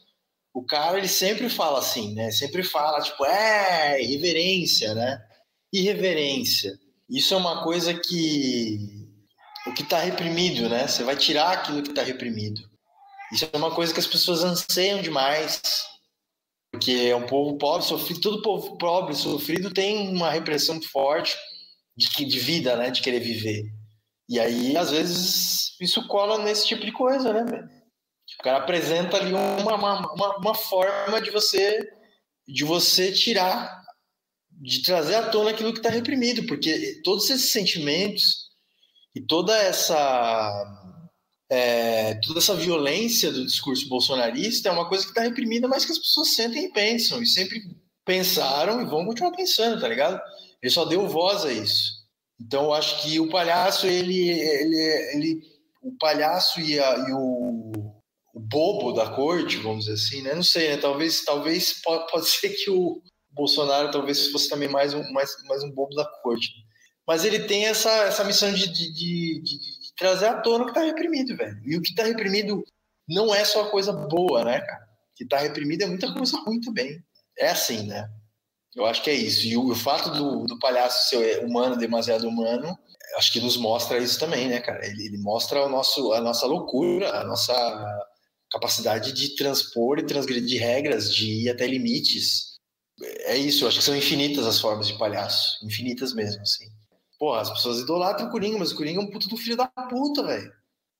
o 0.53 0.63
cara, 0.65 0.97
ele 0.97 1.07
sempre 1.07 1.49
fala 1.49 1.79
assim, 1.79 2.13
né? 2.13 2.31
Sempre 2.31 2.63
fala, 2.63 3.01
tipo, 3.01 3.25
é, 3.25 4.01
irreverência, 4.01 4.93
né? 4.95 5.21
Irreverência. 5.71 6.79
Isso 7.09 7.33
é 7.33 7.37
uma 7.37 7.63
coisa 7.63 7.93
que. 7.93 9.05
O 9.67 9.73
que 9.73 9.83
tá 9.83 9.99
reprimido, 9.99 10.69
né? 10.69 10.87
Você 10.87 11.03
vai 11.03 11.15
tirar 11.15 11.51
aquilo 11.51 11.81
que 11.81 11.93
tá 11.93 12.03
reprimido. 12.03 12.61
Isso 13.33 13.49
é 13.51 13.57
uma 13.57 13.73
coisa 13.73 13.91
que 13.91 13.99
as 13.99 14.05
pessoas 14.07 14.43
anseiam 14.43 15.01
demais. 15.01 15.61
Porque 16.71 16.91
é 16.91 17.15
um 17.15 17.25
povo 17.25 17.57
pobre, 17.57 17.85
sofrido. 17.85 18.21
Todo 18.21 18.41
povo 18.41 18.77
pobre, 18.77 19.15
sofrido, 19.15 19.71
tem 19.71 20.07
uma 20.09 20.29
repressão 20.29 20.79
forte 20.81 21.35
de, 21.95 22.25
de 22.25 22.39
vida, 22.39 22.75
né? 22.75 22.91
De 22.91 23.01
querer 23.01 23.19
viver. 23.19 23.63
E 24.27 24.39
aí, 24.39 24.75
às 24.75 24.91
vezes, 24.91 25.75
isso 25.79 26.07
cola 26.07 26.43
nesse 26.43 26.67
tipo 26.67 26.85
de 26.85 26.91
coisa, 26.91 27.31
né, 27.31 27.69
Tipo, 28.27 28.41
o 28.41 28.43
cara 28.43 28.57
apresenta 28.57 29.17
ali 29.17 29.31
uma, 29.31 29.75
uma, 29.75 30.37
uma, 30.37 30.55
forma 30.55 31.21
de 31.21 31.29
você 31.29 31.79
de 32.47 32.63
você 32.63 33.11
tirar, 33.11 33.83
de 34.51 34.81
trazer 34.81 35.15
à 35.15 35.29
tona 35.29 35.51
aquilo 35.51 35.71
que 35.71 35.79
está 35.79 35.89
reprimido, 35.89 36.45
porque 36.47 37.01
todos 37.03 37.29
esses 37.29 37.51
sentimentos 37.51 38.49
e 39.15 39.21
toda 39.21 39.55
essa 39.55 40.91
é, 41.49 42.15
toda 42.15 42.39
essa 42.39 42.55
violência 42.55 43.31
do 43.31 43.45
discurso 43.45 43.87
bolsonarista 43.87 44.69
é 44.69 44.71
uma 44.71 44.89
coisa 44.89 45.03
que 45.03 45.11
está 45.11 45.21
reprimida, 45.21 45.67
mas 45.67 45.85
que 45.85 45.91
as 45.91 45.99
pessoas 45.99 46.35
sentem 46.35 46.65
e 46.65 46.73
pensam, 46.73 47.21
e 47.21 47.27
sempre 47.27 47.61
pensaram 48.03 48.81
e 48.81 48.85
vão 48.85 49.05
continuar 49.05 49.31
pensando, 49.31 49.79
tá 49.79 49.87
ligado? 49.87 50.19
Ele 50.65 50.73
só 50.73 50.83
deu 50.83 51.07
voz 51.07 51.45
a 51.45 51.53
isso. 51.53 51.91
Então, 52.41 52.63
eu 52.63 52.73
acho 52.73 53.03
que 53.03 53.19
o 53.19 53.29
palhaço, 53.29 53.85
ele, 53.85 54.31
ele, 54.31 54.77
ele 55.13 55.41
o 55.83 55.95
palhaço 55.99 56.59
e, 56.59 56.79
a, 56.79 57.05
e 57.07 57.13
o, 57.13 57.71
o, 58.33 58.39
bobo 58.39 58.91
da 58.91 59.11
corte, 59.11 59.57
vamos 59.57 59.85
dizer 59.85 59.93
assim, 59.93 60.23
né? 60.23 60.33
Não 60.33 60.41
sei, 60.41 60.69
né? 60.69 60.77
Talvez, 60.77 61.23
talvez 61.23 61.83
pode, 61.83 62.11
pode 62.11 62.25
ser 62.33 62.49
que 62.49 62.71
o 62.71 62.99
Bolsonaro 63.29 63.91
talvez 63.91 64.31
fosse 64.31 64.49
também 64.49 64.67
mais 64.67 64.95
um, 64.95 65.03
mais, 65.11 65.35
mais 65.47 65.61
um 65.63 65.69
bobo 65.69 65.93
da 65.93 66.05
corte. 66.23 66.49
Mas 67.07 67.23
ele 67.23 67.41
tem 67.41 67.67
essa, 67.67 67.91
essa 68.05 68.23
missão 68.23 68.51
de, 68.51 68.67
de, 68.67 68.91
de, 68.91 69.41
de 69.43 69.95
trazer 69.95 70.25
à 70.25 70.41
tona 70.41 70.63
o 70.63 70.65
que 70.65 70.71
está 70.71 70.83
reprimido, 70.83 71.37
velho. 71.37 71.61
E 71.63 71.77
o 71.77 71.81
que 71.83 71.91
está 71.91 72.05
reprimido 72.05 72.63
não 73.07 73.35
é 73.35 73.45
só 73.45 73.69
coisa 73.69 73.93
boa, 73.93 74.43
né, 74.43 74.61
cara? 74.61 74.83
O 74.83 75.15
que 75.15 75.25
está 75.25 75.37
reprimido 75.37 75.83
é 75.83 75.85
muita 75.85 76.11
coisa 76.11 76.39
ruim 76.39 76.59
também. 76.59 76.99
É 77.37 77.49
assim, 77.49 77.85
né? 77.85 78.09
Eu 78.75 78.85
acho 78.85 79.01
que 79.01 79.09
é 79.09 79.13
isso. 79.13 79.45
E 79.47 79.55
o, 79.55 79.71
o 79.71 79.75
fato 79.75 80.09
do, 80.11 80.45
do 80.45 80.59
palhaço 80.59 81.09
ser 81.09 81.45
humano, 81.45 81.77
demasiado 81.77 82.27
humano, 82.27 82.77
acho 83.17 83.31
que 83.31 83.39
nos 83.39 83.57
mostra 83.57 83.97
isso 83.97 84.19
também, 84.19 84.47
né, 84.47 84.59
cara? 84.59 84.85
Ele, 84.85 85.05
ele 85.05 85.17
mostra 85.17 85.65
o 85.65 85.69
nosso, 85.69 86.11
a 86.13 86.19
nossa 86.19 86.45
loucura, 86.45 87.21
a 87.21 87.23
nossa 87.23 87.53
capacidade 88.51 89.13
de 89.13 89.35
transpor 89.35 89.99
e 89.99 90.05
transgredir 90.05 90.61
regras, 90.61 91.13
de 91.13 91.43
ir 91.43 91.49
até 91.49 91.65
limites. 91.65 92.55
É 93.25 93.37
isso, 93.37 93.67
acho 93.67 93.79
que 93.79 93.83
são 93.83 93.95
infinitas 93.95 94.45
as 94.45 94.59
formas 94.59 94.87
de 94.87 94.97
palhaço. 94.97 95.65
Infinitas 95.65 96.13
mesmo, 96.13 96.41
assim. 96.41 96.65
Pô, 97.17 97.33
as 97.33 97.49
pessoas 97.49 97.79
idolatram 97.79 98.27
o 98.27 98.31
Coringa, 98.31 98.57
mas 98.57 98.71
o 98.71 98.75
Coringa 98.75 98.99
é 98.99 99.03
um 99.03 99.09
puto 99.09 99.29
do 99.29 99.37
filho 99.37 99.55
da 99.55 99.67
puta, 99.67 100.23
velho. 100.23 100.51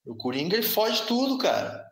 O 0.06 0.15
Coringa, 0.15 0.56
ele 0.56 0.65
foge 0.65 1.03
tudo, 1.03 1.38
cara. 1.38 1.84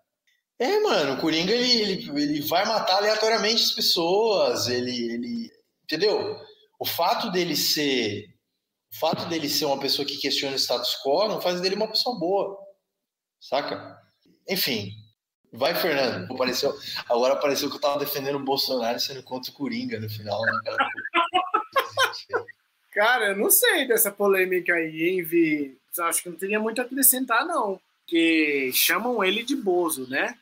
É, 0.60 0.80
mano, 0.80 1.16
o 1.16 1.18
Coringa, 1.18 1.52
ele, 1.52 1.82
ele, 1.82 2.22
ele 2.22 2.42
vai 2.42 2.66
matar 2.66 2.98
aleatoriamente 2.98 3.64
as 3.64 3.72
pessoas, 3.72 4.68
ele, 4.68 5.12
ele 5.12 5.43
Entendeu? 5.84 6.40
O 6.80 6.86
fato 6.86 7.32
dele 7.32 7.56
ser 7.56 8.34
o 8.94 9.00
fato 9.00 9.26
dele 9.26 9.50
ser 9.50 9.66
uma 9.66 9.80
pessoa 9.80 10.08
que 10.08 10.18
questiona 10.18 10.56
o 10.56 10.60
status 10.60 10.96
quo 11.04 11.28
não 11.28 11.42
faz 11.42 11.60
dele 11.60 11.76
uma 11.76 11.88
pessoa 11.88 12.18
boa. 12.18 12.60
Saca? 13.40 14.00
Enfim. 14.48 14.92
Vai, 15.52 15.74
Fernando. 15.76 16.32
Apareceu, 16.32 16.74
agora 17.10 17.34
apareceu 17.34 17.70
que 17.70 17.76
eu 17.76 17.82
tava 17.82 18.00
defendendo 18.00 18.36
o 18.36 18.44
Bolsonaro 18.44 19.00
sendo 19.00 19.22
contra 19.24 19.52
o 19.52 19.54
Coringa 19.54 20.00
no 20.00 20.10
final. 20.10 20.42
Né, 20.42 20.52
cara, 22.92 23.30
eu 23.34 23.38
não 23.38 23.50
sei 23.50 23.88
dessa 23.88 24.12
polêmica 24.12 24.74
aí, 24.74 25.10
hein, 25.10 25.24
Vi? 25.24 25.78
Acho 26.00 26.24
que 26.24 26.30
não 26.30 26.38
teria 26.38 26.60
muito 26.60 26.82
a 26.82 26.86
acrescentar, 26.86 27.46
não. 27.46 27.80
Porque 28.00 28.72
chamam 28.74 29.24
ele 29.24 29.44
de 29.44 29.56
Bozo, 29.56 30.10
né? 30.10 30.38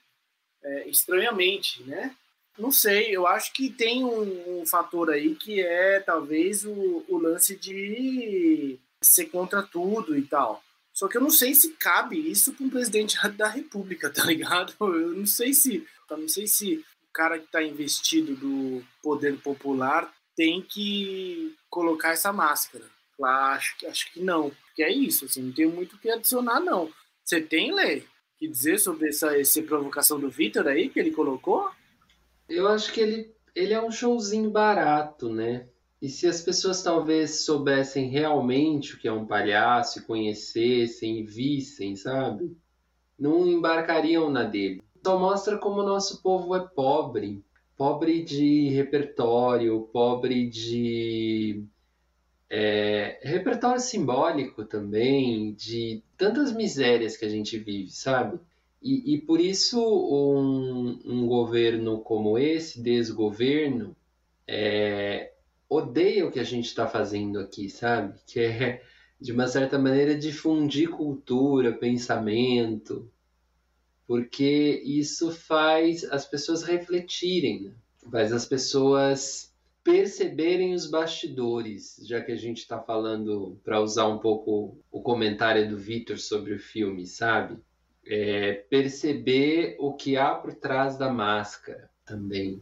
É, 0.64 0.88
estranhamente, 0.88 1.84
né? 1.84 2.16
Não 2.58 2.72
sei, 2.72 3.16
eu 3.16 3.26
acho 3.26 3.54
que 3.54 3.70
tem 3.70 4.04
um, 4.04 4.62
um 4.62 4.66
fator 4.66 5.10
aí 5.10 5.36
que 5.36 5.62
é 5.62 6.00
talvez 6.00 6.66
o, 6.66 7.06
o, 7.08 7.18
lance 7.18 7.56
de 7.56 8.78
ser 9.02 9.26
contra 9.28 9.64
tudo 9.64 10.18
e 10.18 10.22
tal. 10.24 10.62
Só 10.94 11.08
que 11.08 11.18
eu 11.18 11.22
não 11.22 11.30
sei 11.30 11.56
se 11.56 11.72
cabe 11.74 12.18
isso 12.30 12.54
para 12.54 12.66
um 12.66 12.70
presidente 12.70 13.18
da 13.38 13.48
República, 13.48 14.10
tá 14.10 14.26
ligado? 14.26 14.74
Eu 14.80 15.16
não 15.16 15.26
sei 15.26 15.54
se, 15.54 15.88
não 16.10 16.28
sei 16.28 16.46
se 16.46 16.86
o 17.04 17.14
cara 17.14 17.40
que 17.40 17.46
está 17.46 17.64
investido 17.64 18.36
do 18.36 18.84
poder 19.02 19.38
popular 19.40 20.14
tem 20.36 20.62
que 20.62 21.56
colocar 21.70 22.12
essa 22.12 22.32
máscara. 22.34 22.86
Acho, 23.24 23.76
acho 23.88 24.12
que 24.12 24.20
não, 24.20 24.50
porque 24.50 24.82
é 24.82 24.92
isso, 24.92 25.26
assim, 25.26 25.44
não 25.44 25.52
tem 25.52 25.68
muito 25.68 25.96
o 25.96 26.00
que 26.00 26.10
adicionar, 26.10 26.60
não. 26.60 26.92
Você 27.24 27.40
tem, 27.40 27.72
Lê, 27.72 28.02
que 28.38 28.48
dizer 28.48 28.80
sobre 28.80 29.10
essa, 29.10 29.40
essa 29.40 29.62
provocação 29.62 30.20
do 30.20 30.30
Vitor 30.30 30.68
aí 30.68 30.90
que 30.90 31.00
ele 31.00 31.12
colocou? 31.12 31.70
Eu 32.52 32.68
acho 32.68 32.92
que 32.92 33.00
ele, 33.00 33.34
ele 33.56 33.74
é 33.74 33.82
um 33.82 33.92
showzinho 33.92 34.52
barato, 34.52 35.30
né? 35.30 35.68
E 36.02 36.10
se 36.10 36.28
as 36.28 36.42
pessoas 36.42 36.84
talvez 36.84 37.46
soubessem 37.46 38.10
realmente 38.10 38.96
o 38.96 39.00
que 39.00 39.08
é 39.08 39.14
um 39.14 39.26
palhaço, 39.26 40.00
e 40.00 40.02
conhecessem 40.02 41.24
vissem, 41.24 41.96
sabe? 41.96 42.58
Não 43.18 43.48
embarcariam 43.48 44.30
na 44.30 44.44
dele. 44.44 44.82
Só 45.06 45.18
mostra 45.18 45.58
como 45.58 45.82
o 45.82 45.86
nosso 45.86 46.22
povo 46.22 46.56
é 46.56 46.60
pobre. 46.60 47.44
Pobre 47.78 48.24
de 48.24 48.68
repertório, 48.70 49.90
pobre 49.94 50.50
de 50.50 51.64
é, 52.50 53.20
repertório 53.24 53.80
simbólico 53.80 54.66
também, 54.66 55.54
de 55.54 56.04
tantas 56.18 56.52
misérias 56.52 57.16
que 57.16 57.26
a 57.26 57.30
gente 57.30 57.58
vive, 57.58 57.90
sabe? 57.92 58.40
E, 58.82 59.14
e 59.14 59.22
por 59.22 59.40
isso 59.40 59.80
um, 59.80 61.00
um, 61.06 61.28
governo 61.28 62.00
como 62.00 62.38
esse, 62.38 62.82
desgoverno, 62.82 63.96
é, 64.48 65.34
odeia 65.70 66.26
o 66.26 66.32
que 66.32 66.40
a 66.40 66.44
gente 66.44 66.66
está 66.66 66.88
fazendo 66.88 67.40
aqui, 67.40 67.70
sabe? 67.70 68.20
Que 68.26 68.40
é, 68.40 68.84
de 69.20 69.32
uma 69.32 69.48
certa 69.48 69.78
maneira, 69.78 70.18
difundir 70.18 70.90
cultura, 70.90 71.72
pensamento, 71.72 73.12
porque 74.08 74.82
isso 74.84 75.32
faz 75.32 76.04
as 76.06 76.26
pessoas 76.26 76.64
refletirem, 76.64 77.62
né? 77.62 77.72
faz 78.10 78.34
as 78.34 78.46
pessoas 78.48 79.54
perceberem 79.84 80.74
os 80.74 80.88
bastidores, 80.88 82.00
já 82.04 82.20
que 82.22 82.32
a 82.32 82.36
gente 82.36 82.58
está 82.58 82.80
falando, 82.80 83.60
para 83.64 83.80
usar 83.80 84.08
um 84.08 84.20
pouco 84.20 84.78
o 84.92 85.02
comentário 85.02 85.70
do 85.70 85.78
Vitor 85.78 86.18
sobre 86.18 86.54
o 86.54 86.60
filme, 86.60 87.06
sabe? 87.06 87.58
É, 88.14 88.66
perceber 88.70 89.78
o 89.80 89.94
que 89.94 90.18
há 90.18 90.36
por 90.36 90.54
trás 90.54 90.98
da 90.98 91.10
máscara 91.10 91.90
também. 92.06 92.62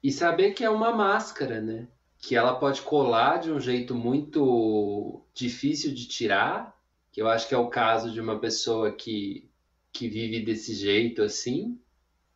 E 0.00 0.12
saber 0.12 0.52
que 0.52 0.62
é 0.62 0.70
uma 0.70 0.92
máscara, 0.92 1.60
né? 1.60 1.88
Que 2.20 2.36
ela 2.36 2.54
pode 2.54 2.82
colar 2.82 3.38
de 3.38 3.50
um 3.50 3.58
jeito 3.58 3.96
muito 3.96 5.24
difícil 5.34 5.92
de 5.92 6.06
tirar, 6.06 6.72
que 7.10 7.20
eu 7.20 7.28
acho 7.28 7.48
que 7.48 7.54
é 7.54 7.58
o 7.58 7.68
caso 7.68 8.12
de 8.12 8.20
uma 8.20 8.38
pessoa 8.38 8.92
que, 8.92 9.50
que 9.92 10.08
vive 10.08 10.44
desse 10.44 10.72
jeito 10.72 11.20
assim, 11.20 11.80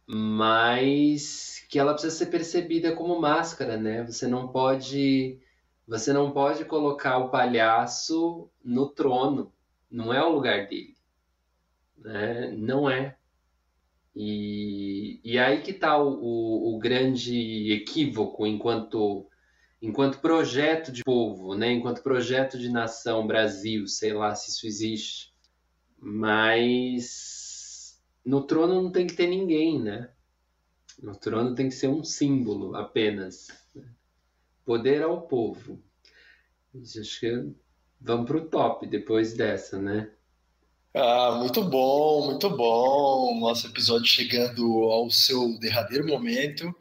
mas 0.05 1.65
que 1.69 1.79
ela 1.79 1.93
precisa 1.93 2.17
ser 2.17 2.27
percebida 2.27 2.97
como 2.97 3.21
máscara, 3.21 3.77
né? 3.77 4.03
Você 4.03 4.27
não 4.27 4.49
pode 4.49 5.39
você 5.87 6.13
não 6.13 6.33
pode 6.33 6.65
colocar 6.65 7.19
o 7.19 7.31
palhaço 7.31 8.49
no 8.65 8.89
trono, 8.89 9.53
não 9.91 10.13
é 10.13 10.25
o 10.25 10.33
lugar 10.33 10.69
dele, 10.69 10.97
né? 12.01 12.51
Não 12.53 12.89
é. 12.89 13.17
E, 14.15 15.21
e 15.23 15.39
aí 15.39 15.63
que 15.63 15.71
está 15.71 15.97
o, 15.97 16.11
o, 16.11 16.75
o, 16.75 16.79
grande 16.79 17.73
equívoco 17.73 18.47
enquanto 18.47 19.27
enquanto 19.81 20.21
projeto 20.21 20.93
de 20.93 21.03
povo, 21.05 21.55
né? 21.55 21.73
Enquanto 21.73 22.03
projeto 22.03 22.59
de 22.59 22.69
nação 22.69 23.27
Brasil, 23.27 23.87
sei 23.87 24.13
lá 24.13 24.35
se 24.35 24.51
isso 24.51 24.67
existe, 24.67 25.33
mas 25.99 27.99
no 28.25 28.43
trono 28.43 28.83
não 28.83 28.91
tem 28.91 29.07
que 29.07 29.15
ter 29.15 29.27
ninguém, 29.27 29.81
né? 29.81 30.11
No 31.03 31.17
trono 31.17 31.55
tem 31.55 31.69
que 31.69 31.75
ser 31.75 31.89
um 31.89 32.05
símbolo 32.05 32.77
apenas. 32.77 33.49
Poder 34.65 35.03
ao 35.03 35.23
povo. 35.23 35.83
Acho 36.75 37.21
que 37.21 37.53
vamos 37.99 38.27
para 38.27 38.37
o 38.37 38.49
top 38.49 38.87
depois 38.87 39.35
dessa, 39.35 39.81
né? 39.81 40.13
Ah, 40.93 41.37
muito 41.39 41.63
bom, 41.63 42.27
muito 42.27 42.51
bom. 42.51 43.39
Nosso 43.39 43.69
episódio 43.69 44.07
chegando 44.07 44.65
ao 44.91 45.09
seu 45.09 45.57
derradeiro 45.61 46.05
momento 46.05 46.75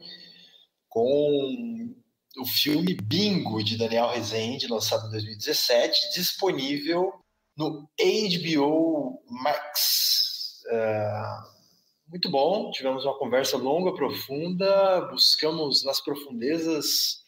com 0.88 1.94
o 2.36 2.44
filme 2.44 2.94
Bingo 2.94 3.62
de 3.62 3.78
Daniel 3.78 4.08
Rezende, 4.08 4.66
lançado 4.66 5.06
em 5.06 5.10
2017, 5.12 6.12
disponível 6.12 7.12
no 7.56 7.88
HBO 7.98 9.22
Max. 9.28 10.60
Uh, 10.66 12.08
muito 12.08 12.28
bom, 12.28 12.72
tivemos 12.72 13.04
uma 13.04 13.16
conversa 13.16 13.56
longa, 13.56 13.94
profunda, 13.94 15.02
buscamos 15.02 15.84
nas 15.84 16.00
profundezas 16.00 17.20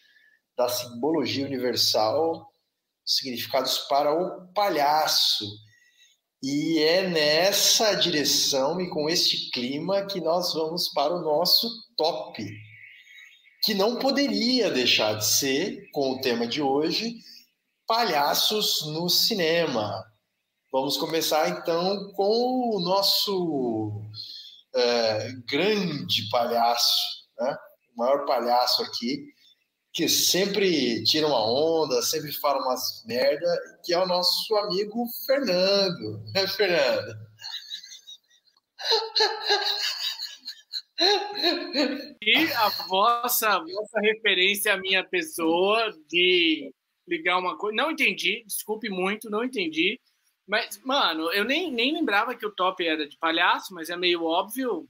da 0.56 0.68
simbologia 0.68 1.46
universal 1.46 2.52
significados 3.04 3.78
para 3.88 4.12
o 4.12 4.52
palhaço. 4.52 5.46
E 6.42 6.82
é 6.82 7.08
nessa 7.08 7.94
direção 7.94 8.80
e 8.80 8.90
com 8.90 9.08
este 9.08 9.48
clima 9.50 10.04
que 10.06 10.20
nós 10.20 10.52
vamos 10.52 10.88
para 10.88 11.14
o 11.14 11.20
nosso 11.20 11.68
top, 11.96 12.44
que 13.62 13.74
não 13.74 13.96
poderia 13.96 14.68
deixar 14.68 15.14
de 15.14 15.24
ser, 15.24 15.88
com 15.92 16.10
o 16.10 16.20
tema 16.20 16.44
de 16.44 16.60
hoje, 16.60 17.14
palhaços 17.86 18.84
no 18.86 19.08
cinema. 19.08 20.04
Vamos 20.72 20.96
começar 20.96 21.48
então 21.48 22.10
com 22.14 22.76
o 22.76 22.80
nosso 22.80 24.02
é, 24.74 25.32
grande 25.46 26.28
palhaço, 26.28 27.28
né? 27.38 27.56
o 27.94 28.00
maior 28.00 28.26
palhaço 28.26 28.82
aqui, 28.82 29.26
que 29.92 30.08
sempre 30.08 31.04
tira 31.04 31.26
uma 31.26 31.44
onda, 31.44 32.00
sempre 32.00 32.32
fala 32.32 32.64
umas 32.64 33.04
merda, 33.06 33.78
que 33.84 33.92
é 33.92 33.98
o 33.98 34.06
nosso 34.06 34.54
amigo 34.56 35.04
Fernando. 35.26 36.24
Né, 36.34 36.46
Fernando? 36.56 37.32
E 42.22 42.52
a 42.52 42.68
vossa, 42.86 43.48
a 43.50 43.58
vossa 43.58 44.00
referência 44.00 44.72
à 44.72 44.76
minha 44.78 45.04
pessoa 45.04 45.92
de 46.08 46.72
ligar 47.06 47.38
uma 47.38 47.58
coisa. 47.58 47.76
Não 47.76 47.90
entendi, 47.90 48.44
desculpe 48.46 48.88
muito, 48.88 49.28
não 49.28 49.44
entendi. 49.44 50.00
Mas, 50.46 50.80
mano, 50.84 51.30
eu 51.32 51.44
nem, 51.44 51.70
nem 51.70 51.92
lembrava 51.92 52.34
que 52.34 52.46
o 52.46 52.54
top 52.54 52.86
era 52.86 53.06
de 53.06 53.18
palhaço, 53.18 53.74
mas 53.74 53.90
é 53.90 53.96
meio 53.96 54.24
óbvio. 54.24 54.88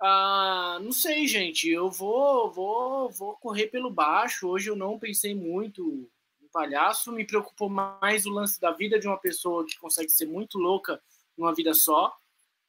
Ah, 0.00 0.78
não 0.82 0.92
sei, 0.92 1.26
gente. 1.26 1.68
Eu 1.68 1.90
vou, 1.90 2.50
vou, 2.50 3.10
vou 3.10 3.36
correr 3.36 3.68
pelo 3.68 3.90
baixo. 3.90 4.48
Hoje 4.48 4.70
eu 4.70 4.76
não 4.76 4.98
pensei 4.98 5.34
muito 5.34 6.08
no 6.40 6.48
palhaço. 6.50 7.12
Me 7.12 7.26
preocupou 7.26 7.68
mais 7.68 8.26
o 8.26 8.30
lance 8.30 8.60
da 8.60 8.70
vida 8.70 8.98
de 8.98 9.06
uma 9.06 9.18
pessoa 9.18 9.66
que 9.66 9.78
consegue 9.78 10.10
ser 10.10 10.26
muito 10.26 10.58
louca 10.58 11.02
numa 11.36 11.54
vida 11.54 11.74
só. 11.74 12.16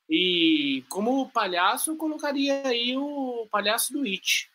E 0.09 0.83
como 0.89 1.29
palhaço, 1.29 1.91
eu 1.91 1.97
colocaria 1.97 2.65
aí 2.65 2.97
o 2.97 3.47
palhaço 3.51 3.93
do 3.93 4.03
It. 4.03 4.49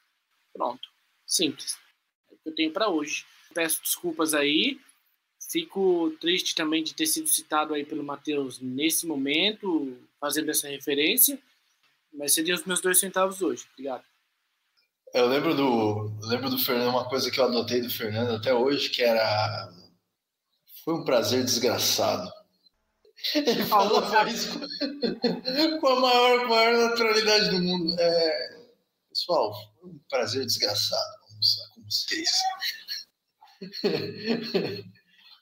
Pronto. 0.53 0.89
Simples. 1.27 1.79
É 2.31 2.35
o 2.35 2.39
que 2.39 2.49
eu 2.49 2.55
tenho 2.55 2.73
para 2.73 2.89
hoje. 2.89 3.25
Peço 3.55 3.81
desculpas 3.83 4.35
aí 4.35 4.81
Fico 5.55 6.11
triste 6.21 6.55
também 6.55 6.83
de 6.83 6.95
ter 6.95 7.07
sido 7.07 7.29
citado 7.29 7.75
aí 7.75 7.85
pelo 7.85 8.03
Matheus 8.03 8.59
nesse 8.61 9.07
momento, 9.07 9.97
fazendo 10.19 10.51
essa 10.51 10.69
referência, 10.69 11.39
mas 12.15 12.35
seriam 12.35 12.57
os 12.57 12.65
meus 12.65 12.81
dois 12.81 12.99
centavos 12.99 13.43
hoje. 13.43 13.65
Obrigado. 13.73 14.05
Eu 15.13 15.27
lembro 15.27 15.55
do, 15.55 16.13
eu 16.23 16.29
lembro 16.29 16.51
do 16.51 16.59
Fernando, 16.59 16.91
uma 16.91 17.09
coisa 17.09 17.31
que 17.31 17.39
eu 17.39 17.45
anotei 17.45 17.81
do 17.81 17.91
Fernando 17.91 18.35
até 18.35 18.53
hoje, 18.53 18.91
que 18.91 19.03
era. 19.03 19.73
Foi 20.85 20.95
um 20.95 21.05
prazer 21.05 21.45
desgraçado. 21.45 22.31
Ele 23.35 23.65
falou 23.67 24.03
isso 24.27 24.59
com 25.81 25.89
a 25.89 26.01
maior, 26.01 26.49
maior 26.49 26.89
naturalidade 26.91 27.51
do 27.51 27.63
mundo. 27.63 27.95
É, 27.99 28.59
pessoal, 29.09 29.55
foi 29.81 29.91
um 29.91 30.01
prazer 30.09 30.45
desgraçado 30.45 31.25
almoçar 31.35 31.69
com 31.75 31.83
vocês. 31.85 32.31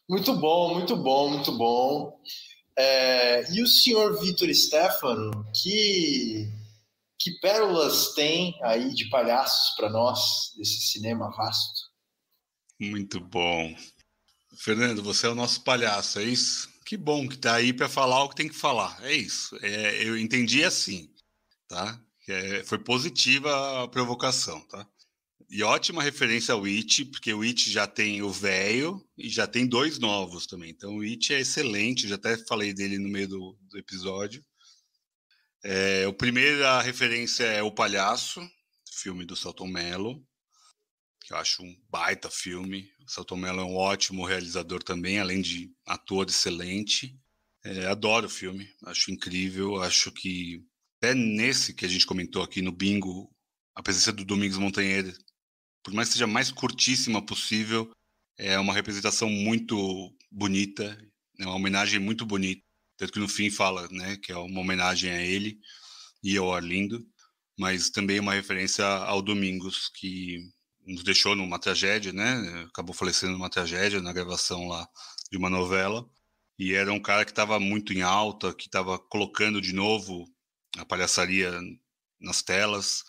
Muito 0.08 0.34
bom, 0.34 0.74
muito 0.74 0.96
bom, 0.96 1.30
muito 1.30 1.52
bom. 1.52 2.20
É, 2.76 3.50
e 3.52 3.62
o 3.62 3.66
senhor 3.66 4.20
Vitor 4.20 4.52
Stefano, 4.52 5.46
que, 5.54 6.52
que 7.22 7.38
pérolas 7.38 8.14
tem 8.14 8.58
aí 8.64 8.92
de 8.92 9.08
palhaços 9.08 9.76
para 9.76 9.88
nós, 9.88 10.52
desse 10.56 10.90
cinema 10.90 11.30
vasto? 11.30 11.80
Muito 12.80 13.20
bom. 13.20 13.76
Fernando, 14.58 15.02
você 15.04 15.26
é 15.26 15.30
o 15.30 15.34
nosso 15.34 15.62
palhaço, 15.62 16.18
é 16.18 16.24
isso? 16.24 16.68
Que 16.84 16.96
bom 16.96 17.28
que 17.28 17.38
tá 17.38 17.54
aí 17.54 17.72
para 17.72 17.88
falar 17.88 18.24
o 18.24 18.28
que 18.28 18.34
tem 18.34 18.48
que 18.48 18.56
falar. 18.56 18.98
É 19.04 19.14
isso. 19.14 19.56
É, 19.62 20.02
eu 20.02 20.18
entendi 20.18 20.64
assim, 20.64 21.08
tá? 21.68 22.00
É, 22.28 22.64
foi 22.64 22.78
positiva 22.78 23.84
a 23.84 23.88
provocação, 23.88 24.60
tá? 24.66 24.84
E 25.48 25.62
ótima 25.62 26.02
referência 26.02 26.54
ao 26.54 26.64
It, 26.64 27.04
porque 27.04 27.32
o 27.32 27.42
It 27.42 27.70
já 27.70 27.86
tem 27.86 28.20
o 28.20 28.30
velho 28.30 29.06
e 29.16 29.28
já 29.28 29.46
tem 29.46 29.66
dois 29.66 29.98
novos 29.98 30.46
também. 30.46 30.70
Então 30.70 30.96
o 30.96 31.02
It 31.02 31.32
é 31.32 31.40
excelente, 31.40 32.08
já 32.08 32.16
até 32.16 32.36
falei 32.36 32.74
dele 32.74 32.98
no 32.98 33.08
meio 33.08 33.28
do, 33.28 33.58
do 33.70 33.78
episódio. 33.78 34.44
É, 35.64 36.06
o 36.06 36.12
primeiro 36.12 36.66
a 36.66 36.82
referência 36.82 37.44
é 37.44 37.62
O 37.62 37.72
Palhaço, 37.72 38.40
filme 38.90 39.24
do 39.24 39.36
Celton 39.36 39.68
Mello, 39.68 40.24
que 41.20 41.32
eu 41.32 41.36
acho 41.36 41.62
um 41.62 41.76
baita 41.88 42.30
filme. 42.30 42.90
O 43.06 43.10
Celton 43.10 43.36
Mello 43.36 43.60
é 43.60 43.64
um 43.64 43.76
ótimo 43.76 44.24
realizador 44.24 44.82
também, 44.82 45.18
além 45.18 45.40
de 45.40 45.72
ator 45.86 46.26
excelente. 46.28 47.16
É, 47.64 47.86
adoro 47.86 48.26
o 48.26 48.30
filme, 48.30 48.68
acho 48.86 49.12
incrível, 49.12 49.80
acho 49.82 50.10
que 50.10 50.64
até 50.98 51.14
nesse 51.14 51.72
que 51.74 51.84
a 51.84 51.88
gente 51.88 52.06
comentou 52.06 52.42
aqui 52.42 52.60
no 52.60 52.72
Bingo, 52.72 53.32
a 53.74 53.82
presença 53.82 54.12
do 54.12 54.24
Domingos 54.24 54.58
Montanheiro 54.58 55.12
por 55.82 55.92
mais 55.92 56.08
que 56.08 56.14
seja 56.14 56.26
mais 56.26 56.50
curtíssima 56.50 57.24
possível, 57.24 57.90
é 58.38 58.58
uma 58.58 58.72
representação 58.72 59.28
muito 59.28 60.14
bonita, 60.30 60.96
é 61.38 61.44
uma 61.44 61.56
homenagem 61.56 61.98
muito 61.98 62.24
bonita. 62.24 62.62
Tanto 63.02 63.14
que 63.14 63.18
no 63.18 63.26
fim 63.26 63.50
fala 63.50 63.88
né, 63.90 64.16
que 64.16 64.30
é 64.30 64.36
uma 64.36 64.60
homenagem 64.60 65.10
a 65.10 65.20
ele 65.20 65.58
e 66.22 66.36
ao 66.36 66.54
Arlindo, 66.54 67.04
mas 67.58 67.90
também 67.90 68.20
uma 68.20 68.32
referência 68.32 68.84
ao 68.84 69.20
Domingos, 69.20 69.90
que 69.96 70.38
nos 70.86 71.02
deixou 71.02 71.34
numa 71.34 71.58
tragédia, 71.58 72.12
né? 72.12 72.64
Acabou 72.70 72.94
falecendo 72.94 73.32
numa 73.32 73.50
tragédia 73.50 74.00
na 74.00 74.12
gravação 74.12 74.68
lá 74.68 74.88
de 75.32 75.36
uma 75.36 75.50
novela. 75.50 76.08
E 76.56 76.74
era 76.74 76.92
um 76.92 77.02
cara 77.02 77.24
que 77.24 77.32
estava 77.32 77.58
muito 77.58 77.92
em 77.92 78.02
alta, 78.02 78.54
que 78.54 78.66
estava 78.66 78.96
colocando 79.00 79.60
de 79.60 79.72
novo 79.72 80.24
a 80.78 80.84
palhaçaria 80.84 81.50
nas 82.20 82.40
telas, 82.40 83.02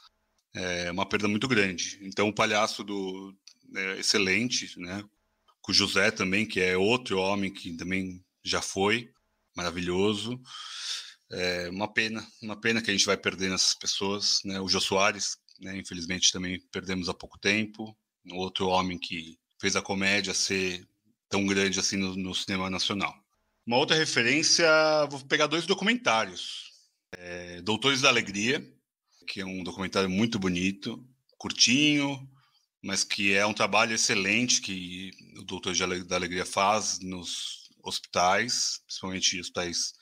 é 0.56 0.92
uma 0.92 1.08
perda 1.08 1.28
muito 1.28 1.48
grande. 1.48 2.00
Então, 2.02 2.28
o 2.30 2.34
palhaço 2.34 2.84
do, 2.84 3.32
é 3.76 4.00
excelente, 4.00 4.74
né? 4.80 5.04
Com 5.62 5.72
o 5.72 5.76
José 5.76 6.10
também, 6.10 6.48
que 6.48 6.60
é 6.60 6.76
outro 6.76 7.20
homem 7.20 7.54
que 7.54 7.78
também 7.78 8.26
já 8.44 8.60
foi 8.60 9.14
maravilhoso. 9.56 10.40
É 11.32 11.70
uma 11.70 11.92
pena, 11.92 12.26
uma 12.42 12.60
pena 12.60 12.82
que 12.82 12.92
a 12.92 12.94
gente 12.94 13.06
vai 13.06 13.18
perdendo 13.18 13.56
essas 13.56 13.74
pessoas, 13.74 14.40
né? 14.46 14.60
O 14.60 14.68
Jô 14.68 14.80
Soares, 14.80 15.38
né? 15.60 15.78
Infelizmente 15.78 16.32
também 16.32 16.60
perdemos 16.72 17.10
há 17.10 17.14
pouco 17.14 17.40
tempo. 17.40 17.96
Outro 18.32 18.68
homem 18.68 18.98
que 18.98 19.38
fez 19.60 19.76
a 19.76 19.82
comédia 19.82 20.34
ser 20.34 20.88
tão 21.30 21.46
grande 21.46 21.80
assim 21.80 21.98
no, 21.98 22.16
no 22.16 22.36
cinema 22.36 22.70
nacional. 22.70 23.14
Uma 23.66 23.78
outra 23.78 23.96
referência, 23.96 24.68
vou 25.10 25.20
pegar 25.22 25.48
dois 25.48 25.66
documentários. 25.66 26.72
É, 27.18 27.62
Doutores 27.62 28.02
da 28.02 28.10
Alegria, 28.10 28.64
que 29.26 29.42
é 29.42 29.46
um 29.46 29.64
documentário 29.64 30.10
muito 30.10 30.38
bonito, 30.38 31.04
curtinho, 31.38 32.30
mas 32.82 33.04
que 33.04 33.34
é 33.34 33.46
um 33.46 33.54
trabalho 33.54 33.96
excelente 33.96 34.62
que 34.62 35.12
o 35.38 35.44
Doutor 35.44 35.74
da 36.06 36.16
Alegria 36.16 36.46
faz 36.46 37.00
nos 37.00 37.63
hospitais, 37.84 38.80
principalmente 38.86 39.40
hospitais 39.40 39.94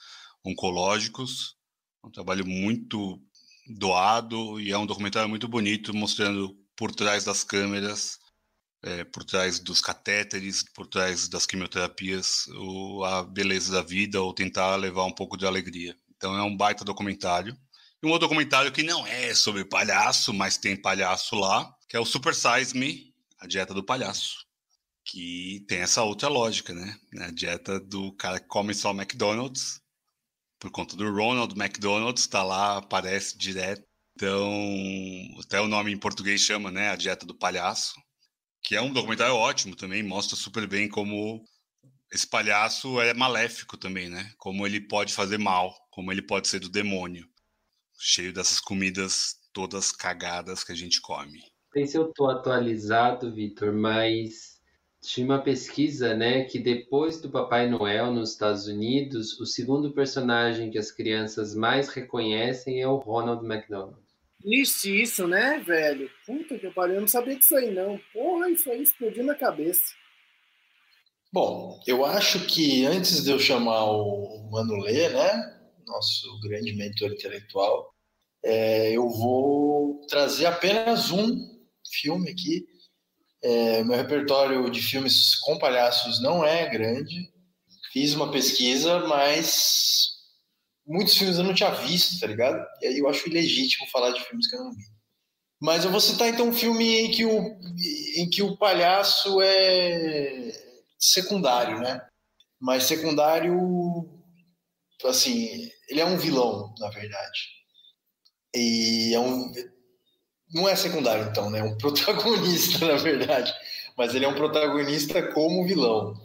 oncológicos. 0.46 1.56
É 2.04 2.08
um 2.08 2.12
trabalho 2.12 2.46
muito 2.46 3.22
doado 3.68 4.60
e 4.60 4.72
é 4.72 4.78
um 4.78 4.86
documentário 4.86 5.30
muito 5.30 5.48
bonito, 5.48 5.94
mostrando 5.94 6.56
por 6.76 6.94
trás 6.94 7.24
das 7.24 7.44
câmeras, 7.44 8.20
é, 8.84 9.04
por 9.04 9.24
trás 9.24 9.60
dos 9.60 9.82
catéteres, 9.82 10.64
por 10.74 10.88
trás 10.88 11.28
das 11.28 11.46
quimioterapias, 11.46 12.48
o, 12.56 13.04
a 13.04 13.24
beleza 13.24 13.72
da 13.72 13.82
vida 13.82 14.22
ou 14.22 14.34
tentar 14.34 14.76
levar 14.76 15.06
um 15.06 15.12
pouco 15.12 15.38
de 15.38 15.46
alegria. 15.46 15.96
Então 16.16 16.36
é 16.36 16.44
um 16.44 16.56
baita 16.56 16.84
documentário. 16.84 17.56
E 18.02 18.08
um 18.08 18.10
outro 18.10 18.28
documentário 18.28 18.72
que 18.72 18.82
não 18.82 19.06
é 19.06 19.34
sobre 19.36 19.64
palhaço, 19.64 20.34
mas 20.34 20.58
tem 20.58 20.76
palhaço 20.76 21.36
lá, 21.36 21.72
que 21.88 21.96
é 21.96 22.00
o 22.00 22.06
Super 22.06 22.34
Size 22.34 22.76
Me, 22.76 23.14
a 23.40 23.46
dieta 23.46 23.74
do 23.74 23.84
palhaço. 23.84 24.46
Que 25.06 25.66
tem 25.68 25.80
essa 25.80 26.04
outra 26.04 26.30
lógica, 26.30 26.74
né? 26.74 26.96
A 27.20 27.32
dieta 27.32 27.80
do 27.80 28.14
cara 28.14 28.40
que 28.40 28.48
come 28.48 28.74
só 28.74 28.92
McDonald's, 28.92 29.82
por 30.60 30.72
conta 30.72 30.96
do 30.96 31.12
Ronald 31.12 31.54
McDonald's, 31.60 32.28
tá 32.28 32.44
lá, 32.44 32.78
aparece 32.78 33.38
direto. 33.38 33.84
Então, 34.16 34.52
até 35.44 35.60
o 35.60 35.68
nome 35.68 35.92
em 35.92 35.98
português 35.98 36.42
chama, 36.42 36.70
né? 36.72 36.90
A 36.90 36.96
dieta 36.96 37.26
do 37.26 37.38
palhaço. 37.38 37.96
Que 38.64 38.76
é 38.76 38.82
um 38.82 38.94
documentário 38.94 39.34
ótimo 39.34 39.76
também, 39.76 40.04
mostra 40.04 40.36
super 40.36 40.68
bem 40.68 40.88
como 40.88 41.44
esse 42.12 42.28
palhaço 42.28 43.00
é 43.02 43.14
maléfico 43.14 43.78
também, 43.78 44.10
né? 44.10 44.32
Como 44.38 44.68
ele 44.68 44.82
pode 44.82 45.14
fazer 45.14 45.40
mal, 45.40 45.74
como 45.90 46.12
ele 46.12 46.22
pode 46.22 46.48
ser 46.48 46.60
do 46.60 46.70
demônio 46.70 47.26
cheio 48.02 48.34
dessas 48.34 48.60
comidas 48.60 49.36
todas 49.54 49.92
cagadas 49.92 50.64
que 50.64 50.72
a 50.72 50.76
gente 50.76 51.00
come. 51.02 51.40
Não 51.40 51.74
sei 51.74 51.88
se 51.88 51.98
eu 51.98 52.12
tô 52.14 52.30
atualizado, 52.30 53.34
Vitor, 53.34 53.74
mas 53.74 54.51
tinha 55.02 55.26
uma 55.26 55.42
pesquisa, 55.42 56.16
né, 56.16 56.44
que 56.44 56.60
depois 56.60 57.20
do 57.20 57.30
Papai 57.30 57.68
Noel 57.68 58.12
nos 58.12 58.32
Estados 58.32 58.68
Unidos, 58.68 59.40
o 59.40 59.46
segundo 59.46 59.92
personagem 59.92 60.70
que 60.70 60.78
as 60.78 60.92
crianças 60.92 61.56
mais 61.56 61.90
reconhecem 61.90 62.82
é 62.82 62.88
o 62.88 62.98
Ronald 62.98 63.44
McDonald. 63.44 63.98
Triste 64.42 65.02
isso, 65.02 65.28
né, 65.28 65.60
velho? 65.60 66.10
Puta 66.26 66.58
que 66.58 66.70
pariu, 66.70 66.96
eu 66.96 67.02
não 67.02 67.08
sabia 67.08 67.36
disso 67.36 67.56
aí, 67.56 67.74
não. 67.74 68.00
Porra, 68.14 68.50
isso 68.50 68.70
aí 68.72 68.82
explodiu 68.82 69.24
na 69.24 69.36
cabeça. 69.36 69.82
Bom, 71.34 71.80
eu 71.88 72.06
acho 72.06 72.46
que 72.46 72.86
antes 72.86 73.24
de 73.24 73.32
eu 73.32 73.40
chamar 73.40 73.86
o 73.86 74.50
Manolê, 74.52 75.10
né, 75.10 75.60
nosso 75.88 76.40
grande 76.42 76.74
mentor 76.74 77.12
intelectual, 77.12 77.94
é, 78.44 78.92
eu 78.92 79.08
vou 79.10 80.02
trazer 80.08 80.46
apenas 80.46 81.12
um 81.12 81.62
filme 82.02 82.30
aqui. 82.32 82.66
É, 83.44 83.84
meu 83.84 83.98
repertório 83.98 84.70
de 84.70 84.82
filmes 84.82 85.36
com 85.40 85.58
palhaços 85.58 86.22
não 86.22 86.46
é 86.46 86.70
grande. 86.70 87.32
Fiz 87.92 88.14
uma 88.14 88.32
pesquisa, 88.32 89.00
mas 89.08 90.12
muitos 90.86 91.18
filmes 91.18 91.38
eu 91.38 91.44
não 91.44 91.54
tinha 91.54 91.72
visto, 91.72 92.20
tá 92.20 92.28
ligado? 92.28 92.64
E 92.82 92.88
aí 92.88 93.00
eu 93.00 93.10
acho 93.10 93.28
ilegítimo 93.28 93.90
falar 93.90 94.12
de 94.12 94.24
filmes 94.24 94.50
que 94.50 94.56
eu 94.56 94.64
não 94.64 94.74
vi. 94.74 94.84
Mas 95.60 95.86
eu 95.86 95.92
vou 95.92 96.00
citar 96.00 96.28
então 96.28 96.50
um 96.50 96.54
filme 96.54 97.02
em 97.02 97.12
que 97.12 97.24
o, 97.24 97.60
em 98.18 98.30
que 98.30 98.42
o 98.42 98.58
palhaço 98.58 99.40
é 99.42 100.52
secundário, 100.98 101.80
né? 101.80 102.02
Mas 102.60 102.84
secundário, 102.84 103.56
assim, 105.06 105.70
ele 105.88 106.00
é 106.00 106.06
um 106.06 106.18
vilão, 106.18 106.74
na 106.80 106.90
verdade. 106.90 107.40
E 108.56 109.14
é 109.14 109.20
um. 109.20 109.52
Não 110.54 110.68
é 110.68 110.76
secundário, 110.76 111.28
então, 111.30 111.50
né? 111.50 111.60
É 111.60 111.64
um 111.64 111.76
protagonista, 111.80 112.86
na 112.86 112.98
verdade. 112.98 113.54
Mas 113.98 114.16
ele 114.16 114.26
é 114.26 114.28
um 114.28 114.36
protagonista 114.36 115.22
como 115.32 115.66
vilão. 115.66 116.20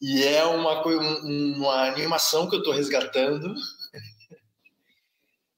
E 0.00 0.22
é 0.24 0.44
uma, 0.44 0.82
uma 0.84 1.88
animação 1.88 2.48
que 2.48 2.56
eu 2.56 2.60
estou 2.60 2.74
resgatando. 2.74 3.54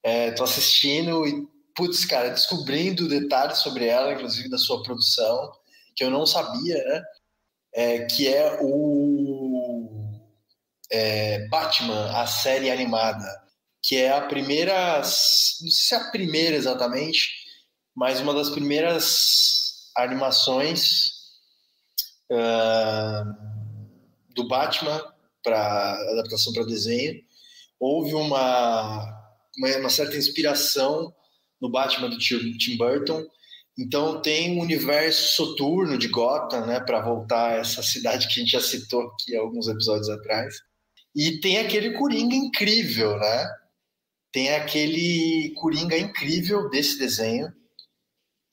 Estou 0.04 0.46
é, 0.46 0.48
assistindo 0.48 1.26
e, 1.26 1.46
putz, 1.74 2.04
cara, 2.04 2.30
descobrindo 2.30 3.08
detalhes 3.08 3.58
sobre 3.58 3.86
ela, 3.86 4.12
inclusive 4.12 4.50
da 4.50 4.58
sua 4.58 4.82
produção, 4.82 5.52
que 5.96 6.04
eu 6.04 6.10
não 6.10 6.26
sabia, 6.26 6.76
né? 6.76 7.02
É, 7.72 7.98
que 8.04 8.28
é 8.28 8.58
o 8.60 9.88
é, 10.90 11.48
Batman, 11.48 12.10
a 12.12 12.26
série 12.26 12.70
animada, 12.70 13.26
que 13.82 13.96
é 13.96 14.12
a 14.12 14.20
primeira, 14.20 14.98
não 14.98 15.04
sei 15.04 15.70
se 15.70 15.94
é 15.94 15.98
a 15.98 16.10
primeira 16.10 16.56
exatamente, 16.56 17.43
mas 17.94 18.20
uma 18.20 18.34
das 18.34 18.50
primeiras 18.50 19.90
animações 19.96 21.12
uh, 22.30 23.24
do 24.34 24.48
Batman 24.48 25.02
para 25.42 25.92
adaptação 26.12 26.52
para 26.52 26.64
desenho. 26.64 27.20
Houve 27.78 28.14
uma, 28.14 29.04
uma, 29.58 29.76
uma, 29.76 29.90
certa 29.90 30.16
inspiração 30.16 31.14
no 31.60 31.70
Batman 31.70 32.08
do 32.08 32.18
Tim 32.18 32.76
Burton. 32.76 33.22
Então 33.78 34.22
tem 34.22 34.56
um 34.56 34.62
universo 34.62 35.34
soturno 35.34 35.98
de 35.98 36.08
Gotham, 36.08 36.66
né, 36.66 36.80
para 36.80 37.02
voltar 37.02 37.50
a 37.50 37.54
essa 37.56 37.82
cidade 37.82 38.28
que 38.28 38.34
a 38.34 38.42
gente 38.42 38.52
já 38.52 38.60
citou 38.60 39.02
aqui 39.02 39.36
alguns 39.36 39.68
episódios 39.68 40.08
atrás. 40.08 40.54
E 41.14 41.40
tem 41.40 41.58
aquele 41.58 41.92
Coringa 41.92 42.34
incrível, 42.34 43.18
né? 43.18 43.48
Tem 44.32 44.52
aquele 44.54 45.52
Coringa 45.56 45.96
incrível 45.96 46.68
desse 46.70 46.98
desenho, 46.98 47.52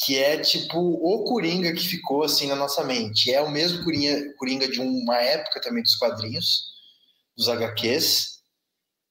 que 0.04 0.18
é 0.18 0.38
tipo 0.40 0.80
o 0.80 1.24
Coringa 1.26 1.74
que 1.74 1.88
ficou 1.88 2.24
assim 2.24 2.48
na 2.48 2.56
nossa 2.56 2.84
mente. 2.84 3.32
É 3.32 3.42
o 3.42 3.52
mesmo 3.52 3.84
Coringa, 3.84 4.34
Coringa 4.36 4.68
de 4.68 4.80
uma 4.80 5.18
época 5.18 5.62
também 5.62 5.84
dos 5.84 5.96
quadrinhos, 5.96 6.72
dos 7.38 7.48
HQs. 7.48 8.42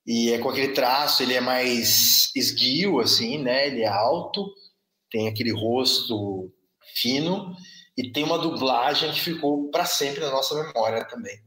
E 0.07 0.33
é 0.33 0.39
com 0.39 0.49
aquele 0.49 0.73
traço, 0.73 1.23
ele 1.23 1.35
é 1.35 1.41
mais 1.41 2.31
esguio, 2.35 2.99
assim, 2.99 3.39
né? 3.39 3.69
Ele 3.69 3.83
é 3.83 3.89
alto, 3.89 4.45
tem 5.11 5.29
aquele 5.29 5.53
rosto 5.53 6.53
fino 6.97 7.55
e 7.97 8.11
tem 8.11 8.25
uma 8.25 8.39
dublagem 8.39 9.12
que 9.12 9.21
ficou 9.21 9.71
para 9.71 9.85
sempre 9.85 10.21
na 10.21 10.31
nossa 10.31 10.55
memória 10.61 11.05
também. 11.05 11.39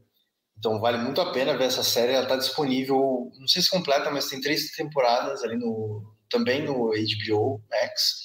Então 0.58 0.80
vale 0.80 0.96
muito 0.98 1.20
a 1.20 1.32
pena 1.32 1.56
ver 1.56 1.64
essa 1.64 1.82
série. 1.82 2.12
Ela 2.12 2.22
está 2.22 2.36
disponível, 2.36 3.30
não 3.38 3.46
sei 3.46 3.60
se 3.60 3.68
completa, 3.68 4.10
mas 4.10 4.28
tem 4.28 4.40
três 4.40 4.70
temporadas 4.70 5.42
ali 5.42 5.56
no 5.56 6.14
também 6.30 6.64
no 6.64 6.90
HBO 6.90 7.62
Max. 7.70 8.23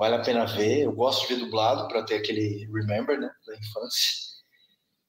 Vale 0.00 0.14
a 0.14 0.22
pena 0.22 0.46
ver. 0.46 0.84
Eu 0.84 0.92
gosto 0.92 1.28
de 1.28 1.34
ver 1.34 1.40
dublado 1.44 1.86
para 1.86 2.02
ter 2.02 2.14
aquele 2.14 2.66
remember, 2.72 3.20
né, 3.20 3.30
da 3.46 3.54
infância. 3.54 4.30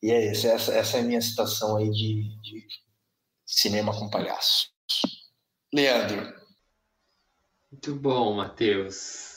E 0.03 0.11
é 0.11 0.31
esse, 0.31 0.47
essa, 0.47 0.73
essa 0.73 0.97
é 0.97 0.99
a 0.99 1.03
minha 1.03 1.22
citação 1.22 1.77
aí 1.77 1.89
de, 1.89 2.38
de 2.41 2.68
cinema 3.45 3.97
com 3.97 4.09
palhaço. 4.09 4.69
Leandro. 5.73 6.34
Muito 7.72 7.95
bom, 7.95 8.34
Matheus. 8.35 9.31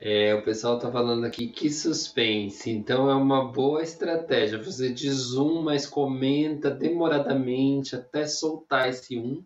É, 0.00 0.34
o 0.34 0.42
pessoal 0.42 0.78
tá 0.78 0.90
falando 0.90 1.26
aqui 1.26 1.48
que 1.48 1.68
suspense, 1.68 2.70
então 2.70 3.10
é 3.10 3.14
uma 3.14 3.52
boa 3.52 3.82
estratégia. 3.82 4.62
Você 4.62 4.90
diz 4.90 5.34
um, 5.34 5.60
mas 5.60 5.86
comenta 5.86 6.70
demoradamente 6.70 7.94
até 7.94 8.26
soltar 8.26 8.88
esse 8.88 9.18
um, 9.18 9.44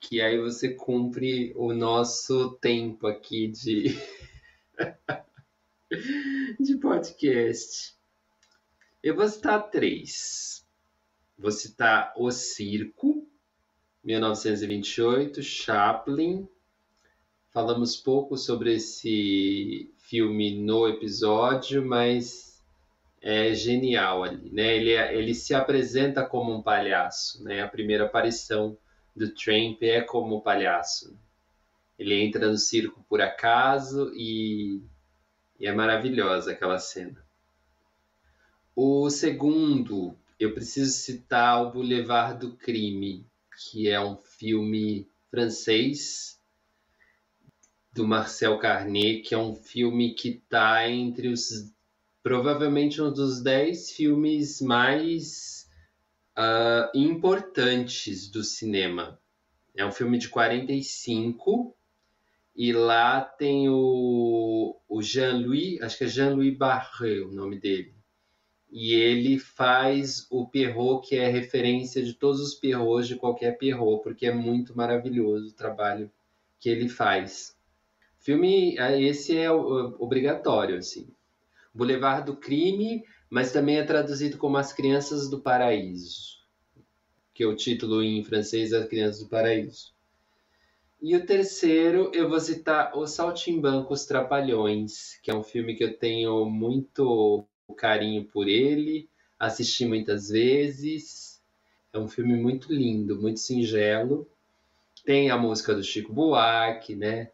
que 0.00 0.22
aí 0.22 0.40
você 0.40 0.74
cumpre 0.74 1.52
o 1.54 1.74
nosso 1.74 2.56
tempo 2.60 3.06
aqui 3.06 3.48
de, 3.48 3.96
de 6.60 6.76
podcast. 6.76 7.96
Eu 9.02 9.16
vou 9.16 9.28
citar 9.28 9.70
três. 9.70 10.66
Vou 11.38 11.50
citar 11.50 12.12
O 12.16 12.30
Circo, 12.30 13.26
1928, 14.04 15.42
Chaplin, 15.42 16.48
Falamos 17.52 17.98
pouco 17.98 18.38
sobre 18.38 18.76
esse 18.76 19.92
filme 19.98 20.58
no 20.58 20.88
episódio, 20.88 21.84
mas 21.84 22.58
é 23.20 23.52
genial 23.52 24.24
ali, 24.24 24.50
né? 24.50 24.74
Ele, 24.74 24.92
é, 24.92 25.14
ele 25.14 25.34
se 25.34 25.54
apresenta 25.54 26.24
como 26.24 26.50
um 26.50 26.62
palhaço, 26.62 27.44
né? 27.44 27.62
A 27.62 27.68
primeira 27.68 28.06
aparição 28.06 28.74
do 29.14 29.34
Tramp 29.34 29.82
é 29.82 30.00
como 30.00 30.40
palhaço. 30.40 31.14
Ele 31.98 32.20
entra 32.20 32.50
no 32.50 32.56
circo 32.56 33.04
por 33.08 33.20
acaso 33.20 34.12
e, 34.14 34.80
E 35.58 35.66
é 35.66 35.72
maravilhosa 35.72 36.52
aquela 36.52 36.78
cena. 36.78 37.24
O 38.74 39.10
segundo, 39.10 40.16
eu 40.40 40.54
preciso 40.54 40.92
citar 40.92 41.62
o 41.62 41.70
Boulevard 41.70 42.40
do 42.40 42.56
Crime, 42.56 43.26
que 43.70 43.88
é 43.88 44.00
um 44.00 44.16
filme 44.16 45.06
francês 45.30 46.40
do 47.92 48.08
Marcel 48.08 48.58
Carnet, 48.58 49.20
que 49.20 49.34
é 49.34 49.38
um 49.38 49.54
filme 49.54 50.14
que 50.14 50.30
está 50.30 50.88
entre 50.88 51.28
os 51.28 51.70
provavelmente 52.22 53.02
um 53.02 53.12
dos 53.12 53.42
dez 53.42 53.90
filmes 53.90 54.60
mais 54.60 55.68
uh, 56.38 56.96
importantes 56.96 58.28
do 58.28 58.44
cinema. 58.44 59.20
É 59.74 59.84
um 59.84 59.92
filme 59.92 60.18
de 60.18 60.28
45 60.28 61.74
e 62.54 62.72
lá 62.72 63.20
tem 63.20 63.68
o, 63.68 64.76
o 64.88 65.02
Jean-Louis, 65.02 65.80
acho 65.80 65.98
que 65.98 66.04
é 66.04 66.08
Jean-Louis 66.08 66.56
Barret 66.56 67.20
o 67.20 67.32
nome 67.32 67.58
dele. 67.58 67.94
E 68.70 68.94
ele 68.94 69.38
faz 69.38 70.26
o 70.30 70.46
Perrault, 70.46 71.06
que 71.06 71.16
é 71.16 71.28
referência 71.28 72.02
de 72.02 72.14
todos 72.14 72.40
os 72.40 72.54
Perrauts 72.54 73.06
de 73.06 73.16
qualquer 73.16 73.58
Perrault, 73.58 74.02
porque 74.02 74.26
é 74.26 74.34
muito 74.34 74.76
maravilhoso 74.76 75.48
o 75.48 75.56
trabalho 75.56 76.10
que 76.58 76.68
ele 76.68 76.88
faz. 76.88 77.56
Filme, 78.18 78.78
é, 78.78 79.00
esse 79.02 79.36
é 79.36 79.50
obrigatório, 79.50 80.76
assim. 80.76 81.08
Boulevard 81.74 82.24
do 82.24 82.36
Crime, 82.36 83.04
mas 83.28 83.50
também 83.50 83.78
é 83.78 83.82
traduzido 83.82 84.38
como 84.38 84.56
As 84.58 84.72
Crianças 84.72 85.28
do 85.28 85.40
Paraíso, 85.40 86.38
que 87.34 87.42
é 87.42 87.46
o 87.46 87.56
título 87.56 88.02
em 88.02 88.22
francês 88.22 88.72
As 88.72 88.86
Crianças 88.86 89.22
do 89.22 89.28
Paraíso. 89.28 89.92
E 91.04 91.16
o 91.16 91.26
terceiro, 91.26 92.12
eu 92.14 92.28
vou 92.28 92.38
citar 92.38 92.96
Os 92.96 93.10
Saltimbancos 93.10 94.06
Trapalhões, 94.06 95.18
que 95.20 95.32
é 95.32 95.34
um 95.34 95.42
filme 95.42 95.74
que 95.74 95.82
eu 95.82 95.98
tenho 95.98 96.44
muito 96.44 97.44
carinho 97.76 98.24
por 98.24 98.46
ele, 98.46 99.08
assisti 99.36 99.84
muitas 99.84 100.28
vezes. 100.28 101.42
É 101.92 101.98
um 101.98 102.06
filme 102.06 102.36
muito 102.36 102.72
lindo, 102.72 103.20
muito 103.20 103.40
singelo. 103.40 104.28
Tem 105.04 105.28
a 105.28 105.36
música 105.36 105.74
do 105.74 105.82
Chico 105.82 106.12
Buarque, 106.12 106.94
né? 106.94 107.32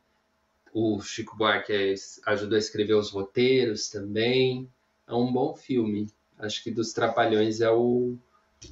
O 0.73 0.99
Chico 1.03 1.37
Buarque 1.37 1.75
é, 1.75 1.95
ajudou 2.25 2.57
a 2.57 2.59
escrever 2.59 2.95
os 2.95 3.11
roteiros 3.11 3.91
também. 3.91 4.67
É 5.07 5.13
um 5.13 5.31
bom 5.31 5.55
filme. 5.55 6.07
Acho 6.39 6.65
que 6.65 6.71
dos 6.71 6.95
Trapalhões 6.95 7.61
é 7.61 7.71
o, 7.71 8.17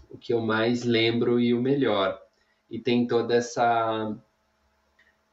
o 0.08 0.16
que 0.16 0.32
eu 0.32 0.40
mais 0.40 0.84
lembro 0.84 1.38
e 1.38 1.52
o 1.52 1.60
melhor. 1.60 2.18
E 2.70 2.78
tem 2.78 3.06
toda 3.06 3.34
essa 3.34 4.16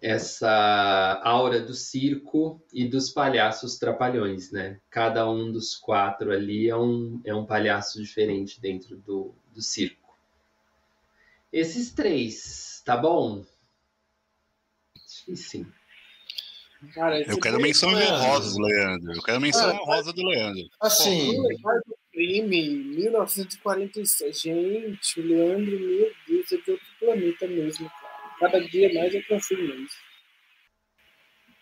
essa 0.04 1.22
aura 1.24 1.62
do 1.62 1.74
circo 1.74 2.62
e 2.74 2.86
dos 2.86 3.10
palhaços 3.10 3.78
trapalhões, 3.78 4.52
né? 4.52 4.82
Cada 4.90 5.30
um 5.30 5.50
dos 5.50 5.78
quatro 5.78 6.34
ali 6.34 6.70
é 6.70 6.76
um, 6.76 7.22
é 7.24 7.34
um 7.34 7.46
palhaço 7.46 8.04
diferente 8.04 8.60
dentro 8.60 8.98
do, 8.98 9.34
do 9.54 9.62
circo. 9.62 10.14
Esses 11.54 11.94
três, 11.94 12.84
tá 12.86 12.98
bom? 12.98 13.46
Sim. 15.06 15.66
Cara, 16.94 17.22
eu 17.22 17.40
quero 17.40 17.62
menção 17.62 17.98
é... 17.98 18.12
honrosa 18.12 18.58
do 18.58 18.62
Leandro. 18.62 19.14
Eu 19.14 19.22
quero 19.24 19.40
menção 19.40 19.70
ah, 19.70 19.82
honrosa 19.82 20.12
do 20.12 20.22
Leandro. 20.22 20.70
Assim. 20.82 21.34
Pô, 21.62 21.72
crime, 22.12 22.70
1946. 22.98 24.42
Gente, 24.42 25.22
o 25.22 25.24
Leandro, 25.26 25.80
meu 25.80 26.12
Deus, 26.28 26.52
é 26.52 26.58
de 26.58 26.72
outro 26.72 26.88
planeta 27.00 27.48
mesmo. 27.48 27.90
Cada 28.44 28.60
dia 28.60 28.94
mais 28.94 29.14
eu 29.14 29.24
confio 29.26 29.58
nisso. 29.58 29.96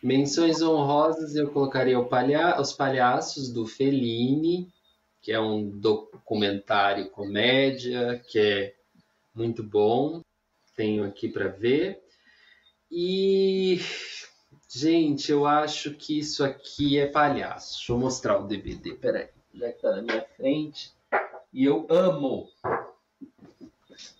Menções 0.01 0.63
honrosas 0.63 1.35
eu 1.35 1.51
colocaria 1.51 2.01
palha... 2.03 2.59
Os 2.59 2.73
Palhaços 2.73 3.53
do 3.53 3.67
Fellini, 3.67 4.67
que 5.21 5.31
é 5.31 5.39
um 5.39 5.69
documentário 5.69 7.11
comédia, 7.11 8.19
que 8.27 8.39
é 8.39 8.73
muito 9.35 9.61
bom. 9.61 10.23
Tenho 10.75 11.03
aqui 11.03 11.29
para 11.29 11.49
ver. 11.49 12.01
E 12.89 13.79
Gente, 14.73 15.31
eu 15.31 15.45
acho 15.45 15.93
que 15.93 16.17
isso 16.17 16.43
aqui 16.43 16.97
é 16.97 17.05
palhaço. 17.05 17.77
Deixa 17.77 17.91
eu 17.91 17.97
mostrar 17.97 18.39
o 18.39 18.47
DVD, 18.47 18.93
peraí. 18.93 19.27
Já 19.53 19.71
que 19.71 19.81
tá 19.81 19.91
na 19.97 20.01
minha 20.01 20.25
frente. 20.35 20.93
E 21.53 21.65
eu 21.65 21.85
amo. 21.89 22.47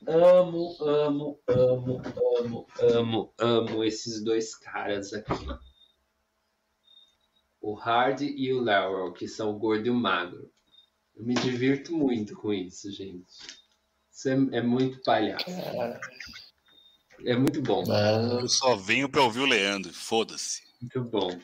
Amo, 0.07 0.75
amo, 0.81 1.39
amo, 1.47 2.01
amo, 2.39 2.67
amo, 2.79 3.33
amo 3.37 3.83
esses 3.83 4.23
dois 4.23 4.55
caras 4.55 5.13
aqui. 5.13 5.47
O 7.61 7.73
Hard 7.73 8.21
e 8.21 8.51
o 8.51 8.61
Laurel, 8.61 9.13
que 9.13 9.27
são 9.27 9.51
o 9.51 9.59
gordo 9.59 9.85
e 9.85 9.89
o 9.89 9.95
magro. 9.95 10.51
Eu 11.15 11.25
me 11.25 11.35
divirto 11.35 11.95
muito 11.95 12.35
com 12.35 12.51
isso, 12.51 12.91
gente. 12.91 13.27
Isso 14.11 14.29
é, 14.29 14.57
é 14.57 14.61
muito 14.61 15.01
palhaço. 15.03 15.45
É 17.23 17.35
muito 17.35 17.61
bom. 17.61 17.83
Eu 18.39 18.47
só 18.47 18.75
venho 18.75 19.07
para 19.07 19.21
ouvir 19.21 19.41
o 19.41 19.45
Leandro, 19.45 19.93
foda-se. 19.93 20.63
Muito 20.81 21.03
bom. 21.03 21.39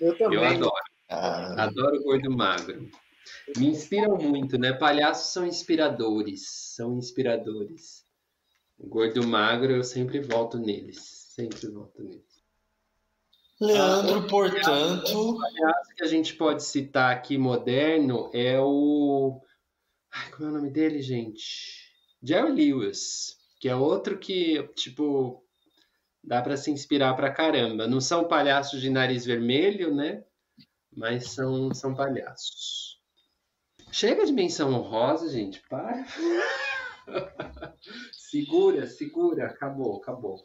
Eu 0.00 0.16
também. 0.16 0.38
Eu 0.38 0.44
adoro. 0.44 0.84
Ah. 1.08 1.64
Adoro 1.64 1.96
o 1.96 2.02
gordo 2.04 2.30
magro. 2.30 2.88
Me 3.56 3.68
inspiram 3.68 4.16
muito, 4.16 4.58
né? 4.58 4.72
Palhaços 4.72 5.32
são 5.32 5.46
inspiradores. 5.46 6.48
São 6.48 6.96
inspiradores. 6.98 8.04
O 8.78 8.86
gordo 8.86 9.26
magro, 9.26 9.72
eu 9.72 9.84
sempre 9.84 10.20
volto 10.20 10.58
neles. 10.58 10.98
Sempre 11.34 11.68
volto 11.68 12.02
neles. 12.02 12.44
Leandro, 13.60 14.20
ah, 14.20 14.28
portanto. 14.28 15.16
O 15.16 15.38
palhaço 15.38 15.94
que 15.96 16.04
a 16.04 16.08
gente 16.08 16.34
pode 16.34 16.64
citar 16.64 17.12
aqui 17.12 17.38
moderno 17.38 18.30
é 18.34 18.60
o. 18.60 19.40
Ai, 20.12 20.30
como 20.30 20.48
é 20.48 20.50
o 20.50 20.54
nome 20.54 20.70
dele, 20.70 21.00
gente? 21.00 21.92
Jerry 22.22 22.52
Lewis 22.52 23.42
que 23.64 23.68
é 23.70 23.74
outro 23.74 24.18
que, 24.18 24.62
tipo, 24.74 25.42
dá 26.22 26.42
para 26.42 26.54
se 26.54 26.70
inspirar 26.70 27.14
pra 27.14 27.32
caramba. 27.32 27.86
Não 27.86 27.98
são 27.98 28.28
palhaços 28.28 28.78
de 28.82 28.90
nariz 28.90 29.24
vermelho, 29.24 29.94
né? 29.94 30.22
Mas 30.94 31.30
são, 31.30 31.72
são 31.72 31.94
palhaços. 31.94 32.93
Chega 33.94 34.26
de 34.26 34.32
menção 34.32 34.72
honrosa, 34.72 35.30
gente, 35.30 35.62
para. 35.70 36.04
segura, 38.10 38.88
segura, 38.88 39.46
acabou, 39.46 39.98
acabou. 40.02 40.44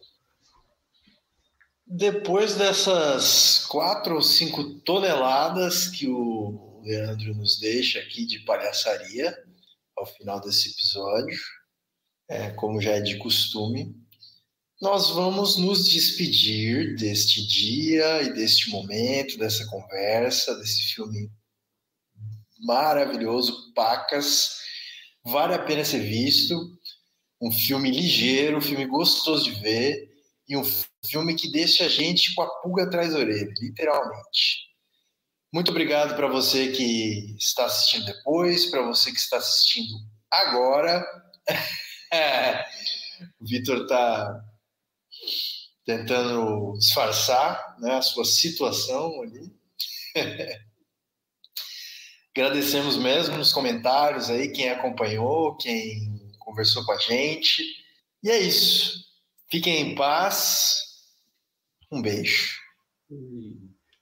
Depois 1.83 2.53
dessas 2.53 3.65
quatro 3.65 4.13
ou 4.13 4.21
cinco 4.21 4.75
toneladas 4.81 5.87
que 5.87 6.07
o 6.07 6.79
Leandro 6.83 7.33
nos 7.33 7.59
deixa 7.59 7.97
aqui 7.97 8.23
de 8.23 8.37
palhaçaria 8.45 9.35
ao 9.97 10.05
final 10.05 10.39
desse 10.39 10.69
episódio, 10.69 11.39
é, 12.29 12.51
como 12.51 12.79
já 12.79 12.97
é 12.97 13.01
de 13.01 13.17
costume, 13.17 13.95
nós 14.79 15.09
vamos 15.09 15.57
nos 15.57 15.89
despedir 15.89 16.95
deste 16.97 17.43
dia 17.47 18.21
e 18.21 18.31
deste 18.31 18.69
momento, 18.69 19.39
dessa 19.39 19.65
conversa, 19.65 20.55
desse 20.59 20.93
filme 20.93 21.31
maravilhoso, 22.59 23.73
Pacas. 23.73 24.59
Vale 25.25 25.53
a 25.53 25.59
pena 25.59 25.83
ser 25.85 25.99
visto. 25.99 26.55
Um 27.41 27.51
filme 27.51 27.89
ligeiro, 27.89 28.57
um 28.57 28.61
filme 28.61 28.85
gostoso 28.85 29.45
de 29.45 29.61
ver 29.61 30.09
e 30.47 30.57
um 30.57 30.63
filme 31.05 31.35
que 31.35 31.51
deixa 31.51 31.85
a 31.85 31.89
gente 31.89 32.33
com 32.35 32.41
a 32.41 32.61
pulga 32.61 32.83
atrás 32.83 33.13
da 33.13 33.19
orelha, 33.19 33.53
literalmente. 33.61 34.67
Muito 35.53 35.71
obrigado 35.71 36.15
para 36.15 36.27
você 36.27 36.71
que 36.71 37.35
está 37.37 37.65
assistindo 37.65 38.05
depois, 38.05 38.69
para 38.69 38.81
você 38.81 39.11
que 39.11 39.17
está 39.17 39.37
assistindo 39.37 39.93
agora. 40.31 41.05
O 43.37 43.45
Vitor 43.45 43.81
está 43.81 44.41
tentando 45.85 46.77
disfarçar 46.77 47.75
né, 47.81 47.95
a 47.95 48.01
sua 48.01 48.23
situação 48.23 49.21
ali. 49.21 49.51
Agradecemos 52.39 52.95
mesmo 52.95 53.37
nos 53.37 53.51
comentários 53.51 54.29
aí 54.29 54.47
quem 54.47 54.69
acompanhou, 54.69 55.57
quem 55.57 56.31
conversou 56.39 56.85
com 56.85 56.93
a 56.93 56.97
gente. 56.97 57.61
E 58.23 58.29
é 58.29 58.39
isso. 58.39 59.03
Fiquem 59.51 59.91
em 59.91 59.93
paz. 59.93 60.77
Um 61.91 62.01
beijo. 62.01 62.57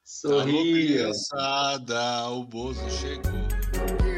Sorria. 0.03 0.53
Alô, 0.53 0.61
criançada, 0.61 2.29
o 2.29 2.43
Bozo 2.43 2.87
chegou. 2.91 4.16